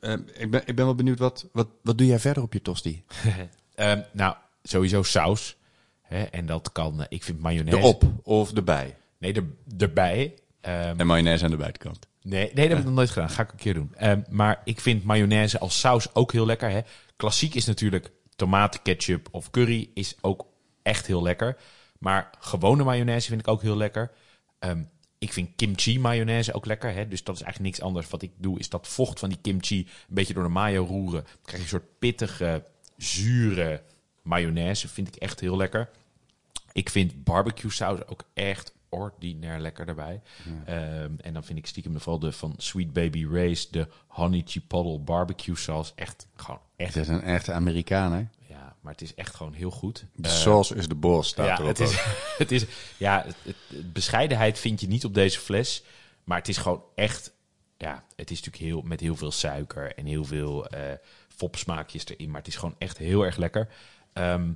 ehm, 0.00 0.20
ik, 0.34 0.50
ben, 0.50 0.62
ik 0.66 0.74
ben 0.76 0.84
wel 0.84 0.94
benieuwd, 0.94 1.18
wat, 1.18 1.46
wat, 1.52 1.68
wat 1.82 1.98
doe 1.98 2.06
jij 2.06 2.18
verder 2.18 2.42
op 2.42 2.52
je 2.52 2.62
tosti? 2.62 3.04
Nou, 4.12 4.34
sowieso 4.62 5.02
saus. 5.02 5.56
Hè, 6.02 6.22
en 6.22 6.46
dat 6.46 6.72
kan... 6.72 7.00
eh, 7.00 7.06
ik 7.08 7.22
vind 7.22 7.40
mayonaise... 7.40 7.78
Erop 7.78 8.04
of 8.22 8.52
erbij? 8.52 8.96
Nee, 9.18 9.32
er, 9.32 9.44
erbij. 9.78 10.34
En 10.60 11.06
mayonaise 11.06 11.44
aan 11.44 11.50
de 11.50 11.56
buitenkant. 11.56 12.06
nee, 12.22 12.40
nee, 12.44 12.54
dat 12.54 12.68
heb 12.68 12.78
ik 12.78 12.84
nog 12.84 12.94
nooit 12.94 13.10
gedaan. 13.10 13.30
Ga 13.30 13.42
ik 13.42 13.50
een 13.50 13.56
keer 13.56 13.74
doen. 13.74 13.94
Maar 14.30 14.60
ik 14.64 14.80
vind 14.80 15.04
mayonaise 15.04 15.58
als 15.58 15.80
saus 15.80 16.14
ook 16.14 16.32
heel 16.32 16.46
lekker. 16.46 16.70
Hè. 16.70 16.80
Klassiek 17.16 17.54
is 17.54 17.64
natuurlijk 17.64 18.10
tomaten, 18.36 18.82
ketchup 18.82 19.28
of 19.30 19.50
curry 19.50 19.90
is 19.94 20.16
ook 20.20 20.46
echt 20.82 21.06
heel 21.06 21.22
lekker. 21.22 21.56
Maar 21.98 22.30
gewone 22.38 22.84
mayonaise 22.84 23.28
vind 23.28 23.40
ik 23.40 23.48
ook 23.48 23.62
heel 23.62 23.76
lekker. 23.76 24.10
Ehm, 24.58 24.82
ik 25.18 25.32
vind 25.32 25.50
kimchi 25.56 26.00
mayonaise 26.00 26.52
ook 26.52 26.66
lekker. 26.66 26.92
Hè? 26.92 27.08
Dus 27.08 27.24
dat 27.24 27.34
is 27.34 27.42
eigenlijk 27.42 27.72
niks 27.72 27.86
anders. 27.86 28.08
Wat 28.08 28.22
ik 28.22 28.32
doe 28.36 28.58
is 28.58 28.68
dat 28.68 28.88
vocht 28.88 29.18
van 29.18 29.28
die 29.28 29.38
kimchi 29.42 29.78
een 29.78 30.14
beetje 30.14 30.34
door 30.34 30.42
de 30.42 30.48
mayo 30.48 30.84
roeren. 30.84 31.22
Dan 31.24 31.38
krijg 31.42 31.56
je 31.56 31.62
een 31.62 31.80
soort 31.80 31.98
pittige, 31.98 32.64
zure 32.96 33.82
mayonaise. 34.22 34.88
Vind 34.88 35.08
ik 35.08 35.14
echt 35.14 35.40
heel 35.40 35.56
lekker. 35.56 35.90
Ik 36.72 36.90
vind 36.90 37.24
barbecue 37.24 37.70
saus 37.70 38.06
ook 38.06 38.24
echt 38.34 38.74
ordinair 38.88 39.60
lekker 39.60 39.86
daarbij. 39.86 40.20
Ehm, 40.64 41.12
en 41.20 41.32
dan 41.32 41.44
vind 41.44 41.58
ik 41.58 41.66
stiekem 41.66 42.00
vooral 42.00 42.18
de 42.18 42.32
van 42.32 42.54
Sweet 42.56 42.92
Baby 42.92 43.26
Ray's, 43.26 43.70
de 43.70 43.88
honey 44.06 44.42
chipotle 44.44 44.98
barbecue 44.98 45.56
saus, 45.56 45.92
echt 45.94 46.26
gewoon 46.36 46.60
echt. 46.76 46.94
Het 46.94 47.02
is 47.02 47.08
een 47.08 47.22
echte 47.22 47.52
Amerikaan, 47.52 48.12
hè? 48.12 48.24
Ja, 48.48 48.76
maar 48.80 48.92
het 48.92 49.02
is 49.02 49.14
echt 49.14 49.34
gewoon 49.34 49.52
heel 49.52 49.70
goed. 49.70 50.04
De 50.14 50.28
Eh, 50.28 50.34
sauce 50.34 50.74
is 50.74 50.88
de 50.88 50.94
boss, 50.94 51.28
staat 51.30 51.46
ja, 51.46 51.54
erop 51.54 51.66
het 51.66 51.80
is, 51.80 52.04
het 52.38 52.52
is, 52.52 52.64
ja, 52.96 53.22
het, 53.26 53.36
het- 53.68 53.92
bescheidenheid 53.92 54.58
vind 54.58 54.80
je 54.80 54.86
niet 54.86 55.04
op 55.04 55.14
deze 55.14 55.38
fles. 55.40 55.82
Maar 56.24 56.38
het 56.38 56.48
is 56.48 56.56
gewoon 56.56 56.82
echt, 56.94 57.32
ja, 57.78 58.04
het 58.16 58.30
is 58.30 58.36
natuurlijk 58.42 58.64
heel, 58.72 58.82
met 58.82 59.00
heel 59.00 59.16
veel 59.16 59.30
suiker 59.30 59.94
en 59.94 60.06
heel 60.06 60.24
veel 60.24 60.66
eh 60.66 60.80
fopsmaakjes 61.28 62.06
erin. 62.06 62.30
Maar 62.30 62.38
het 62.38 62.48
is 62.48 62.56
gewoon 62.56 62.74
echt 62.78 62.98
heel 62.98 63.22
erg 63.24 63.36
lekker. 63.36 63.68
Ehm, 64.12 64.52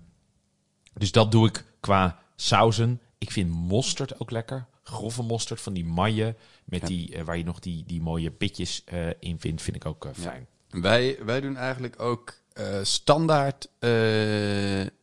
dus 0.95 1.13
dat 1.13 1.33
doe 1.33 1.49
ik 1.49 1.65
qua 1.81 2.19
sauzen. 2.37 3.01
Ik 3.19 3.31
vind 3.31 3.51
mosterd 3.51 4.21
ook 4.21 4.31
lekker. 4.31 4.67
Grove 4.83 5.23
mosterd 5.23 5.61
van 5.61 5.73
die 5.73 5.85
maille, 5.85 6.35
met 6.65 6.81
Ja. 6.81 6.87
die, 6.87 7.15
eh, 7.15 7.23
waar 7.23 7.37
je 7.39 7.45
nog 7.45 7.59
die, 7.59 7.85
die 7.87 8.01
mooie 8.01 8.31
pitjes 8.31 8.83
eh, 8.85 9.07
in 9.21 9.41
vindt, 9.41 9.63
vind 9.63 9.77
ik 9.77 9.87
ook 9.87 10.09
fijn. 10.15 10.47
Wij, 10.71 11.19
wij 11.25 11.41
doen 11.41 11.57
eigenlijk 11.57 12.03
ook 12.03 12.35
eh, 12.53 12.65
standaard 12.83 13.69
eh 13.79 13.91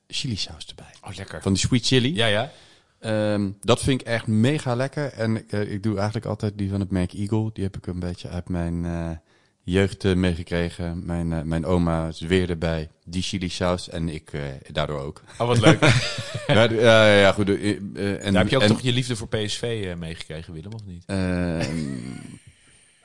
chili 0.07 0.35
saus 0.35 0.65
erbij. 0.67 0.93
Oh, 1.01 1.15
lekker. 1.15 1.41
Van 1.41 1.53
die 1.53 1.61
sweet 1.61 1.85
chili. 1.85 2.15
Ja, 2.15 2.25
ja. 2.25 2.51
Ehm, 2.99 3.49
dat 3.61 3.83
vind 3.83 4.01
ik 4.01 4.07
echt 4.07 4.27
mega 4.27 4.75
lekker. 4.75 5.13
En 5.13 5.35
ik, 5.35 5.51
eh, 5.51 5.71
ik 5.71 5.83
doe 5.83 5.95
eigenlijk 5.95 6.25
altijd 6.25 6.57
die 6.57 6.69
van 6.69 6.79
het 6.79 6.91
merk 6.91 7.13
Eagle. 7.13 7.49
Die 7.53 7.63
heb 7.63 7.77
ik 7.77 7.87
een 7.87 7.99
beetje 7.99 8.29
uit 8.29 8.49
mijn 8.49 9.19
jeugd 9.63 10.03
meegekregen. 10.15 11.05
Mijn, 11.05 11.47
mijn 11.47 11.65
oma 11.65 12.11
zweerde 12.11 12.55
bij 12.55 12.89
die 13.05 13.21
chili 13.21 13.49
saus. 13.49 13.89
En 13.89 14.09
ik 14.09 14.31
daardoor 14.71 14.99
ook. 14.99 15.21
Oh, 15.37 15.47
wat 15.47 15.59
leuk. 15.59 15.81
ja, 16.47 16.71
ja, 16.71 17.19
ja, 17.19 17.31
goed. 17.31 17.49
en, 17.49 17.93
Daar 18.33 18.41
heb 18.41 18.49
je 18.49 18.55
ook 18.55 18.61
en, 18.61 18.67
toch 18.67 18.81
je 18.81 18.93
liefde 18.93 19.15
voor 19.15 19.27
PSV 19.27 19.93
meegekregen, 19.97 20.53
Willem, 20.53 20.73
of 20.73 20.85
niet? 20.85 21.05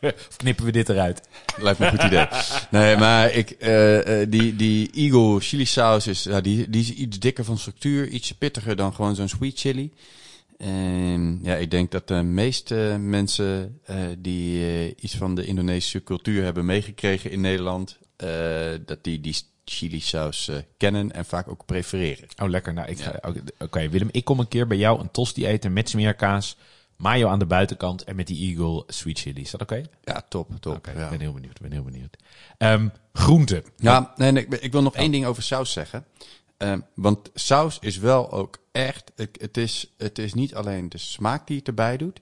Of 0.00 0.36
knippen 0.42 0.64
we 0.64 0.72
dit 0.72 0.88
eruit? 0.88 1.28
Lijkt 1.58 1.78
me 1.78 1.86
een 1.86 1.92
goed 1.92 2.02
idee. 2.02 2.26
Nee, 2.70 2.96
maar 2.96 3.32
ik, 3.32 3.50
eh, 3.50 4.22
eh, 4.22 4.30
die, 4.30 4.56
die 4.56 4.90
Eagle 4.92 5.40
chili 5.40 5.64
saus 5.64 6.06
is, 6.06 6.22
ja, 6.22 6.40
die, 6.40 6.70
die 6.70 6.80
is 6.80 6.92
iets 6.92 7.18
dikker 7.18 7.44
van 7.44 7.58
structuur, 7.58 8.08
iets 8.08 8.32
pittiger 8.32 8.76
dan 8.76 8.94
gewoon 8.94 9.14
zo'n 9.14 9.28
sweet 9.28 9.58
chili. 9.58 9.92
En 10.58 11.40
ja, 11.42 11.54
ik 11.54 11.70
denk 11.70 11.90
dat 11.90 12.08
de 12.08 12.22
meeste 12.22 12.96
mensen 13.00 13.80
eh, 13.84 13.96
die 14.18 14.94
iets 14.94 15.16
van 15.16 15.34
de 15.34 15.44
Indonesische 15.44 16.02
cultuur 16.02 16.44
hebben 16.44 16.64
meegekregen 16.64 17.30
in 17.30 17.40
Nederland, 17.40 17.98
dat 18.86 19.04
die 19.04 19.20
die 19.20 19.36
chili 19.64 20.00
saus 20.00 20.50
kennen 20.76 21.12
en 21.12 21.24
vaak 21.24 21.48
ook 21.48 21.66
prefereren. 21.66 22.28
Oh, 22.42 22.48
lekker. 22.48 22.74
Nou, 22.74 22.88
ik 22.88 23.00
ga, 23.00 23.18
oké, 23.22 23.42
Oké, 23.58 23.88
Willem, 23.88 24.08
ik 24.12 24.24
kom 24.24 24.40
een 24.40 24.48
keer 24.48 24.66
bij 24.66 24.76
jou 24.76 25.00
een 25.00 25.10
tosti 25.10 25.46
eten 25.46 25.72
met 25.72 25.88
smeerkaas, 25.88 26.56
mayo 27.00 27.28
aan 27.28 27.38
de 27.38 27.46
buitenkant 27.46 28.04
en 28.04 28.16
met 28.16 28.26
die 28.26 28.48
Eagle 28.56 28.84
sweet 28.86 29.18
chili. 29.18 29.40
Is 29.40 29.50
dat 29.50 29.60
oké? 29.62 29.82
Ja, 30.04 30.22
top, 30.28 30.48
top. 30.60 30.86
Ja. 30.86 31.04
ik 31.04 31.10
ben 31.10 31.20
heel 31.20 31.32
benieuwd. 31.32 31.54
Ik 31.56 31.62
ben 31.62 31.72
heel 31.72 31.82
benieuwd. 31.82 32.16
Ehm 32.58 32.88
groenten. 33.12 33.64
Ja, 33.76 34.12
nee, 34.16 34.32
nee, 34.32 34.46
ik, 34.48 34.72
wil 34.72 34.82
nog 34.82 34.94
één 34.94 35.10
ding 35.12 35.26
over 35.26 35.42
saus 35.42 35.72
zeggen. 35.72 36.04
Ehm, 36.56 36.80
want 36.94 37.30
saus 37.34 37.78
is 37.80 37.98
wel 37.98 38.32
ook 38.32 38.58
echt. 38.72 39.12
ik- 39.16 39.36
Het 39.40 39.56
is, 39.56 39.92
het 39.98 40.18
is 40.18 40.34
niet 40.34 40.54
alleen 40.54 40.88
de 40.88 40.98
smaak 40.98 41.46
die 41.46 41.58
het 41.58 41.66
erbij 41.68 41.96
doet, 41.96 42.20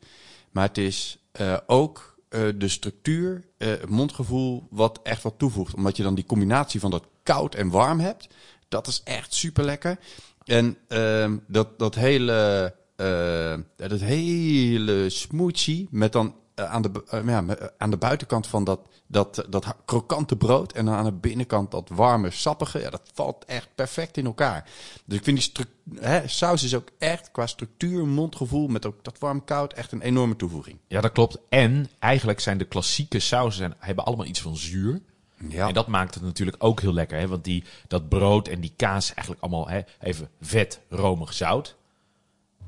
maar 0.51 0.67
het 0.67 0.79
is 0.79 1.19
eh, 1.33 1.57
ook 1.67 2.17
eh, 2.29 2.41
de 2.57 2.69
structuur, 2.69 3.45
eh, 3.59 3.69
het 3.69 3.89
mondgevoel, 3.89 4.67
wat 4.71 5.01
echt 5.03 5.23
wat 5.23 5.35
toevoegt. 5.39 5.75
Omdat 5.75 5.97
je 5.97 6.03
dan 6.03 6.15
die 6.15 6.27
combinatie 6.27 6.81
van 6.81 6.91
dat 6.91 7.05
koud 7.23 7.55
en 7.55 7.69
warm 7.71 8.01
hebt. 8.01 8.29
Dat 8.69 8.87
is 8.87 9.01
echt 9.05 9.35
super 9.35 9.65
lekker. 9.65 9.99
En 10.45 10.77
ehm, 10.89 11.37
dat, 11.47 11.79
dat 11.79 11.95
hele. 11.95 12.75
Eh, 12.99 13.55
dat 13.77 14.01
hele 14.01 15.11
smoothie 15.11 15.89
met 15.91 16.13
dan 16.13 16.35
eh, 16.59 16.71
aan, 16.71 16.83
de, 16.83 16.91
eh, 17.09 17.27
ja, 17.27 17.45
eh, 17.47 17.67
aan 17.79 17.91
de 17.91 17.97
buitenkant 17.97 18.47
van 18.47 18.65
dat, 18.65 18.81
dat, 19.07 19.47
dat 19.49 19.75
krokante 19.85 20.37
brood 20.37 20.73
en 20.73 20.85
dan 20.85 20.95
aan 20.95 21.05
de 21.05 21.13
binnenkant 21.13 21.71
dat 21.71 21.89
warme, 21.95 22.31
sappige. 22.31 22.81
Ja, 22.81 22.91
dat 22.91 23.11
valt 23.15 23.45
echt 23.45 23.69
perfect 23.75 24.17
in 24.17 24.25
elkaar. 24.25 24.71
Dus 25.05 25.19
ik 25.19 25.25
vind 25.25 25.55
die 25.55 25.67
hè, 26.01 26.29
saus 26.29 26.63
is 26.63 26.75
ook 26.75 26.89
echt 26.99 27.31
qua 27.31 27.47
structuur, 27.47 28.07
mondgevoel 28.07 28.69
met 28.69 28.87
ook 28.87 29.05
dat 29.05 29.19
warm-koud 29.19 29.73
echt 29.73 29.93
een 29.93 30.03
enorme 30.03 30.37
toevoeging. 30.37 30.79
Ja, 30.89 31.01
dat 31.01 31.13
klopt. 31.13 31.39
En 31.49 31.91
eigenlijk 31.99 32.41
zijn 32.41 32.59
de 32.59 32.65
klassieke 32.65 33.21
sauzen 33.21 33.59
zijn, 33.59 33.75
hebben 33.79 34.05
allemaal 34.05 34.27
iets 34.27 34.41
van 34.41 34.57
zuur. 34.57 35.01
Ja, 35.49 35.69
En 35.69 35.75
dat 35.75 35.87
maakt 35.87 36.15
het 36.15 36.23
natuurlijk 36.23 36.57
ook 36.65 36.81
heel 36.81 36.93
lekker. 36.93 37.19
Hè? 37.19 37.29
Want 37.29 37.45
die, 37.45 37.65
dat 37.87 38.09
brood 38.09 38.49
en 38.49 38.61
die 38.61 38.73
kaas 38.77 39.15
eigenlijk 39.15 39.41
allemaal 39.43 39.69
hè, 39.69 39.81
even 40.01 40.31
vet, 40.41 40.81
romig, 40.89 41.33
zout. 41.33 41.77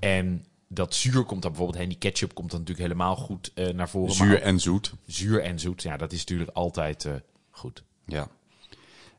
En 0.01 0.45
dat 0.69 0.95
zuur 0.95 1.25
komt 1.25 1.43
dan 1.43 1.51
bijvoorbeeld, 1.51 1.83
hè, 1.83 1.89
die 1.89 1.99
ketchup 1.99 2.35
komt 2.35 2.51
dan 2.51 2.61
natuurlijk 2.61 2.89
helemaal 2.89 3.17
goed 3.17 3.51
eh, 3.55 3.69
naar 3.69 3.89
voren. 3.89 4.17
maar 4.19 4.27
zuur 4.27 4.43
en 4.43 4.61
zoet. 4.61 4.93
zuur 5.07 5.43
en 5.43 5.59
zoet, 5.59 5.83
ja, 5.83 5.97
dat 5.97 6.13
is 6.13 6.19
natuurlijk 6.19 6.51
altijd 6.51 7.05
eh, 7.05 7.13
goed. 7.51 7.83
Ja. 8.07 8.29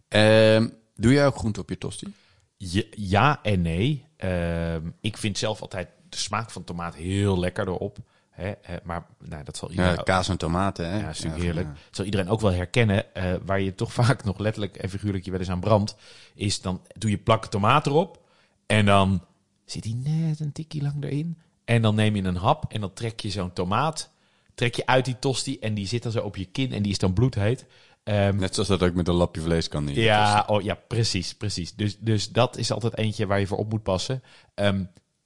Ehm, 0.07 0.67
doe 0.95 1.13
jij 1.13 1.25
ook 1.25 1.35
groente 1.35 1.59
op 1.59 1.69
je 1.69 1.77
tosti? 1.77 2.13
Ja, 2.57 2.83
ja 2.91 3.39
en 3.43 3.61
nee. 3.61 4.05
Ehm, 4.17 4.89
ik 5.01 5.17
vind 5.17 5.37
zelf 5.37 5.61
altijd 5.61 5.87
de 6.09 6.17
smaak 6.17 6.51
van 6.51 6.63
tomaat 6.63 6.95
heel 6.95 7.39
lekker 7.39 7.67
erop. 7.67 7.97
Hè? 8.29 8.53
maar 8.83 9.05
nou, 9.19 9.43
dat 9.43 9.57
zal 9.57 9.71
Ja, 9.71 9.75
iedereen, 9.75 10.03
kaas 10.03 10.29
en 10.29 10.37
tomaten, 10.37 10.89
hè? 10.89 10.99
ja, 10.99 11.09
is 11.09 11.17
natuurlijk 11.17 11.43
heerlijk. 11.43 11.67
ja. 11.67 11.73
Dat 11.73 11.95
zal 11.95 12.05
iedereen 12.05 12.29
ook 12.29 12.41
wel 12.41 12.51
herkennen. 12.51 13.15
eh, 13.15 13.33
waar 13.45 13.61
je 13.61 13.75
toch 13.75 13.93
vaak 14.03 14.23
nog 14.23 14.37
letterlijk 14.37 14.77
en 14.77 14.89
figuurlijk 14.89 15.25
je 15.25 15.31
wel 15.31 15.39
eens 15.39 15.49
aan 15.49 15.59
brandt. 15.59 15.95
Is 16.33 16.61
dan 16.61 16.81
doe 16.97 17.09
je 17.09 17.17
plak 17.17 17.45
tomaat 17.45 17.85
erop. 17.87 18.19
En 18.65 18.85
dan 18.85 19.25
zit 19.71 19.83
hij 19.83 19.93
net 19.93 20.39
een 20.39 20.51
tikkie 20.51 20.81
lang 20.81 21.03
erin. 21.03 21.37
En 21.65 21.81
dan 21.81 21.95
neem 21.95 22.15
je 22.15 22.23
een 22.23 22.35
hap 22.35 22.73
en 22.73 22.81
dan 22.81 22.93
trek 22.93 23.19
je 23.19 23.29
zo'n 23.29 23.53
tomaat. 23.53 24.11
Trek 24.55 24.75
je 24.75 24.85
uit 24.85 25.05
die 25.05 25.19
tosti 25.19 25.59
en 25.59 25.73
die 25.73 25.87
zit 25.87 26.03
dan 26.03 26.11
zo 26.11 26.21
op 26.21 26.35
je 26.35 26.45
kin 26.45 26.71
en 26.71 26.81
die 26.81 26.91
is 26.91 26.97
dan 26.97 27.13
bloedheet. 27.13 27.65
Ehm, 28.03 28.35
Net 28.35 28.53
zoals 28.53 28.69
dat 28.69 28.83
ook 28.83 28.93
met 28.93 29.07
een 29.07 29.13
lapje 29.13 29.41
vlees 29.41 29.67
kan. 29.67 29.87
je 29.87 30.01
ja, 30.01 30.43
oh, 30.47 30.61
ja, 30.61 30.75
precies, 30.87 31.35
precies. 31.35 31.75
Dus, 31.75 31.97
dus 31.99 32.29
dat 32.29 32.57
is 32.57 32.71
altijd 32.71 32.97
eentje 32.97 33.25
waar 33.25 33.39
je 33.39 33.47
voor 33.47 33.57
op 33.57 33.69
moet 33.69 33.83
passen. 33.83 34.23
Ehm, 34.53 34.83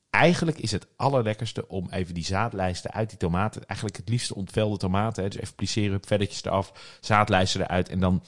eigenlijk 0.09 0.57
is 0.57 0.71
het 0.71 0.87
allerlekkerste 0.95 1.67
om 1.67 1.87
even 1.89 2.13
die 2.13 2.25
zaadlijsten 2.25 2.91
uit 2.91 3.09
die 3.09 3.17
tomaten... 3.17 3.65
eigenlijk 3.65 3.97
het 3.99 4.09
liefste 4.09 4.35
ontvelde 4.35 4.77
tomaten, 4.77 5.23
hè, 5.23 5.29
dus 5.29 5.41
even 5.41 5.55
plisseren, 5.55 5.99
velletjes 6.05 6.43
eraf, 6.43 6.97
zaadlijsten 7.01 7.61
eruit... 7.61 7.89
en 7.89 7.99
dan 7.99 8.23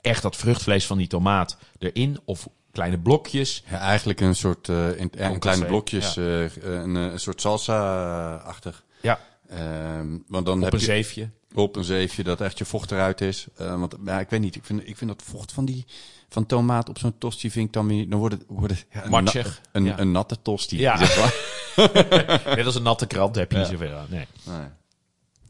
echt 0.00 0.22
dat 0.22 0.36
vruchtvlees 0.36 0.86
van 0.86 0.98
die 0.98 1.06
tomaat 1.06 1.58
erin 1.78 2.18
of 2.24 2.48
kleine 2.76 2.98
blokjes. 2.98 3.62
Ja, 3.70 3.78
eigenlijk 3.78 4.20
een 4.20 4.34
soort, 4.34 4.68
eh, 4.68 4.98
in, 5.00 5.10
kleine 5.38 5.64
blokjes, 5.64 6.14
ja. 6.14 6.22
eh, 6.22 6.56
een, 6.62 6.96
eh, 6.96 7.02
een 7.02 7.20
soort 7.20 7.40
salsa-achtig. 7.40 8.84
Ja, 9.00 9.18
Ehm, 9.48 10.18
want 10.28 10.46
dan 10.46 10.58
op 10.58 10.64
heb 10.64 10.72
een 10.72 10.78
je 10.78 10.84
zeefje. 10.84 11.30
op 11.54 11.76
een 11.76 11.84
zeefje 11.84 12.22
dat 12.22 12.40
echt 12.40 12.58
je 12.58 12.64
vocht 12.64 12.90
eruit 12.90 13.20
is. 13.20 13.46
Eh, 13.56 13.78
want 13.78 13.94
ja, 14.04 14.20
ik 14.20 14.30
weet 14.30 14.40
niet, 14.40 14.56
ik 14.56 14.64
vind, 14.64 14.88
ik 14.88 14.96
vind 14.96 15.10
dat 15.10 15.22
vocht 15.22 15.52
van 15.52 15.64
die 15.64 15.84
van 16.28 16.46
tomaat 16.46 16.88
op 16.88 16.98
zo'n 16.98 17.18
tosti 17.18 17.50
vind 17.50 17.66
ik 17.66 17.72
dan 17.72 17.86
weer, 17.86 18.08
dan 18.08 18.18
wordt 18.18 18.34
het, 18.34 18.44
wordt 18.48 18.74
het 18.74 18.86
ja, 18.92 19.04
een, 19.04 19.24
na- 19.24 19.32
een, 19.72 19.84
ja. 19.84 19.98
een 19.98 20.10
natte 20.10 20.42
tosti. 20.42 20.78
Ja. 20.78 20.98
Net 22.56 22.66
als 22.66 22.74
een 22.74 22.82
natte 22.82 23.06
krant 23.06 23.34
heb 23.34 23.52
je 23.52 23.58
niet 23.58 23.66
zoveel 23.66 23.94
aan. 23.96 24.06
Nee. 24.10 24.26
Nee. 24.44 24.66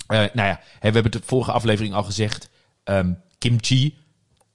Eh, 0.06 0.34
nou 0.34 0.48
ja, 0.48 0.60
we 0.62 0.78
hebben 0.80 1.02
het 1.02 1.12
de 1.12 1.20
vorige 1.24 1.52
aflevering 1.52 1.94
al 1.94 2.02
gezegd. 2.04 2.48
ehm, 2.84 3.12
kimchi, 3.38 3.96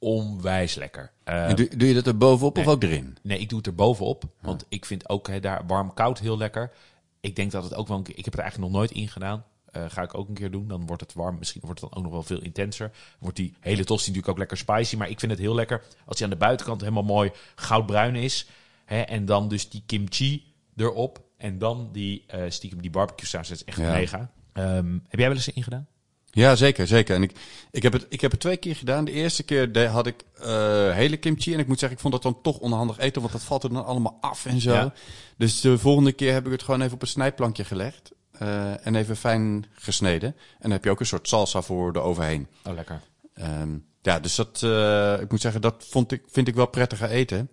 onwijs 0.02 0.76
lekker. 0.76 1.12
Eh, 1.24 1.50
En 1.50 1.56
doe, 1.56 1.78
doe 1.78 1.88
je 1.88 1.94
dat 1.94 2.08
er 2.08 2.18
bovenop 2.18 2.56
nee. 2.56 2.66
of 2.66 2.72
ook 2.72 2.84
erin? 2.84 3.18
Nee, 3.22 3.40
ik 3.40 3.50
doe 3.50 3.58
het 3.58 3.68
er 3.68 3.76
bovenop. 3.76 4.24
Want 4.42 4.66
ik 4.70 4.86
vind 4.86 5.10
ook 5.10 5.42
daar 5.42 5.64
warm-koud 5.68 6.20
heel 6.20 6.38
lekker. 6.38 6.72
Ik 7.20 7.36
denk 7.36 7.52
dat 7.52 7.64
het 7.64 7.76
ook 7.76 7.88
wel 7.88 7.98
een 7.98 8.04
keer... 8.04 8.18
Ik 8.18 8.26
heb 8.26 8.34
het 8.34 8.42
eigenlijk 8.42 8.72
nog 8.72 8.82
nooit 8.82 8.92
in 8.92 9.08
gedaan. 9.08 9.46
Eh, 9.72 9.84
ga 9.88 10.02
ik 10.02 10.18
ook 10.18 10.28
een 10.28 10.34
keer 10.34 10.52
doen. 10.52 10.68
Dan 10.68 10.86
wordt 10.86 11.02
het 11.02 11.14
warm. 11.14 11.38
Misschien 11.38 11.62
wordt 11.66 11.82
het 11.82 11.90
dan 11.90 11.98
ook 12.00 12.06
nog 12.06 12.14
wel 12.14 12.24
veel 12.24 12.42
intenser. 12.42 12.92
Wordt 13.20 13.38
die 13.38 13.54
hele 13.60 13.84
tosti 13.84 14.08
natuurlijk 14.08 14.32
ook 14.32 14.38
lekker 14.38 14.58
spicy. 14.58 14.96
Maar 14.96 15.10
ik 15.10 15.20
vind 15.20 15.32
het 15.32 15.42
heel 15.42 15.56
lekker 15.56 15.84
als 16.06 16.20
hij 16.20 16.28
aan 16.28 16.34
de 16.34 16.40
buitenkant 16.40 16.82
helemaal 16.82 17.04
mooi 17.04 17.32
goudbruin 17.56 18.16
is. 18.16 18.48
Hè, 18.86 19.02
en 19.02 19.26
dan 19.26 19.48
dus 19.48 19.70
die 19.70 19.84
kimchi 19.86 20.54
erop. 20.76 21.22
En 21.38 21.58
dan 21.58 21.90
die 21.92 22.26
uh, 22.36 22.44
stiekem 22.48 22.82
die 22.82 22.92
barbecue 22.92 23.28
saus. 23.28 23.48
Dat 23.48 23.58
is 23.58 23.64
echt 23.64 23.78
Ja. 23.78 23.92
mega. 23.92 24.32
Ehm, 24.54 24.94
heb 25.08 25.20
jij 25.20 25.28
wel 25.28 25.36
eens 25.38 25.50
in 25.50 25.64
gedaan? 25.64 25.88
Ja, 26.32 26.56
zeker, 26.56 26.88
zeker. 26.88 27.16
En 27.16 27.24
ik, 27.24 27.32
ik, 27.72 27.84
heb 27.84 27.94
het, 27.94 28.06
ik 28.10 28.22
heb 28.22 28.32
het 28.32 28.40
twee 28.40 28.58
keer 28.58 28.76
gedaan. 28.76 29.06
De 29.06 29.12
eerste 29.12 29.44
keer 29.44 29.88
had 29.88 30.08
ik 30.08 30.24
eh, 30.40 30.92
hele 30.94 31.18
kimchi. 31.18 31.54
En 31.54 31.60
ik 31.60 31.68
moet 31.68 31.80
zeggen, 31.80 31.98
ik 31.98 32.02
vond 32.04 32.14
dat 32.14 32.24
dan 32.24 32.42
toch 32.42 32.58
onhandig 32.60 32.98
eten. 32.98 33.22
Want 33.22 33.34
dat 33.34 33.44
valt 33.44 33.64
er 33.64 33.74
dan 33.74 33.86
allemaal 33.86 34.18
af 34.22 34.46
en 34.46 34.62
zo. 34.62 34.74
Ja. 34.74 34.94
Dus 35.38 35.62
de 35.62 35.78
volgende 35.78 36.12
keer 36.12 36.34
heb 36.34 36.46
ik 36.46 36.52
het 36.52 36.64
gewoon 36.64 36.82
even 36.82 36.94
op 36.94 37.02
een 37.02 37.08
snijplankje 37.08 37.64
gelegd. 37.64 38.12
eh, 38.32 38.86
en 38.88 38.96
even 38.96 39.18
fijn 39.18 39.66
gesneden. 39.74 40.30
En 40.30 40.36
dan 40.60 40.72
heb 40.72 40.84
je 40.84 40.90
ook 40.90 41.00
een 41.00 41.06
soort 41.06 41.28
salsa 41.28 41.62
voor 41.62 41.94
de 41.94 42.00
overheen. 42.00 42.48
Oh, 42.64 42.74
lekker. 42.74 43.02
Ehm, 43.34 43.78
ja, 44.02 44.20
dus 44.20 44.36
dat, 44.36 44.62
eh, 44.64 45.18
ik 45.22 45.32
moet 45.32 45.42
zeggen, 45.42 45.62
dat 45.62 45.86
vond 45.90 46.12
ik, 46.12 46.24
vind 46.28 46.48
ik 46.48 46.56
wel 46.56 46.68
prettiger 46.68 47.10
eten. 47.10 47.50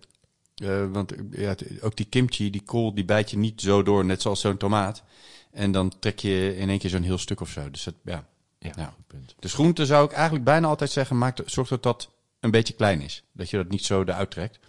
Want 0.91 1.13
ja, 1.31 1.55
ook 1.81 1.95
die 1.97 2.05
kimchi, 2.05 2.49
die 2.49 2.63
kool, 2.63 2.93
die 2.95 3.05
bijt 3.05 3.29
je 3.31 3.37
niet 3.37 3.61
zo 3.61 3.83
door, 3.83 4.05
net 4.05 4.21
zoals 4.21 4.39
zo'n 4.41 4.57
tomaat. 4.57 5.03
En 5.51 5.71
dan 5.71 5.93
trek 5.99 6.19
je 6.19 6.55
in 6.57 6.69
één 6.69 6.79
keer 6.79 6.89
zo'n 6.89 7.03
heel 7.03 7.17
stuk 7.17 7.41
of 7.41 7.49
zo. 7.49 7.71
Dus 7.71 7.83
dat, 7.83 7.93
ja. 8.03 8.27
Ja, 8.59 8.71
Ja. 8.75 8.85
goed 8.85 9.07
punt. 9.07 9.35
Dus 9.39 9.53
groente 9.53 9.85
zou 9.85 10.05
ik 10.05 10.11
eigenlijk 10.11 10.43
bijna 10.45 10.67
altijd 10.67 10.91
zeggen, 10.91 11.17
maak, 11.17 11.39
zorg 11.45 11.67
dat 11.69 11.83
dat 11.83 12.09
een 12.39 12.51
beetje 12.51 12.73
klein 12.73 13.01
is. 13.01 13.23
Dat 13.31 13.49
je 13.49 13.57
dat 13.57 13.69
niet 13.69 13.85
zo 13.85 14.01
eruit 14.01 14.31
trekt. 14.31 14.59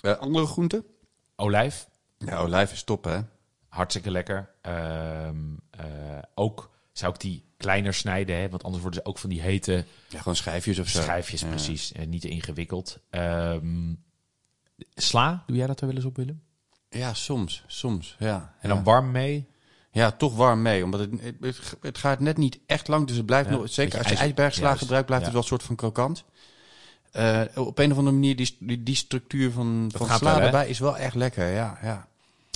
Eh, 0.00 0.16
andere 0.18 0.46
groenten? 0.46 0.84
Olijf, 1.36 1.88
Ja, 2.18 2.38
olijf 2.38 2.72
is 2.72 2.82
top, 2.82 3.04
hè? 3.04 3.20
hartstikke 3.68 4.10
lekker. 4.10 4.50
Ehm, 4.60 5.36
eh, 5.70 5.84
ook 6.34 6.70
zou 6.92 7.12
ik 7.14 7.20
die 7.20 7.44
kleiner 7.56 7.94
snijden, 7.94 8.36
hè, 8.36 8.48
want 8.48 8.62
anders 8.64 8.82
worden 8.82 9.00
ze 9.02 9.08
ook 9.08 9.18
van 9.18 9.30
die 9.30 9.40
hete 9.40 9.84
Ja, 10.08 10.18
gewoon 10.18 10.36
schijfjes 10.36 10.78
of 10.78 10.88
zo. 10.88 11.00
schijfjes, 11.02 11.40
Ja. 11.40 11.48
precies. 11.48 11.92
En 11.92 12.08
niet 12.08 12.20
te 12.20 12.28
ingewikkeld. 12.28 12.98
Ehm, 13.10 13.94
sla, 14.94 15.42
doe 15.46 15.56
jij 15.56 15.66
dat 15.66 15.80
er 15.80 15.86
wel 15.86 15.96
eens 15.96 16.04
op, 16.04 16.16
Willem? 16.16 16.42
Ja, 16.88 17.14
soms, 17.14 17.64
soms, 17.66 18.16
ja. 18.18 18.54
En 18.60 18.68
ja. 18.68 18.74
dan 18.74 18.84
warm 18.84 19.10
mee. 19.10 19.48
Ja, 19.94 20.10
toch 20.10 20.36
warm 20.36 20.62
mee. 20.62 20.84
Omdat 20.84 21.00
het, 21.00 21.10
het, 21.40 21.56
het 21.80 21.98
gaat 21.98 22.20
net 22.20 22.36
niet 22.36 22.58
echt 22.66 22.88
lang. 22.88 23.06
Dus 23.06 23.16
het 23.16 23.26
blijft 23.26 23.48
Ja, 23.50 23.56
nog. 23.56 23.68
Zeker 23.68 23.92
als 23.92 24.02
je 24.02 24.08
ijzer- 24.08 24.24
ijsbergsla 24.24 24.64
juist, 24.66 24.78
gebruikt, 24.80 25.06
blijft 25.06 25.24
ja. 25.24 25.30
het 25.30 25.40
wel 25.40 25.42
een 25.42 25.58
soort 25.58 25.62
van 25.62 25.76
krokant. 25.76 26.24
Eh, 27.12 27.40
op 27.54 27.78
een 27.78 27.90
of 27.92 27.96
andere 27.98 28.16
manier, 28.16 28.36
die, 28.36 28.56
die, 28.60 28.82
die 28.82 28.94
structuur 28.96 29.50
van, 29.50 29.90
van 29.96 30.08
sla 30.10 30.40
erbij 30.40 30.68
is 30.68 30.78
wel 30.78 30.96
echt 30.96 31.14
lekker. 31.14 31.50
Ja, 31.52 31.78
ja. 31.82 32.06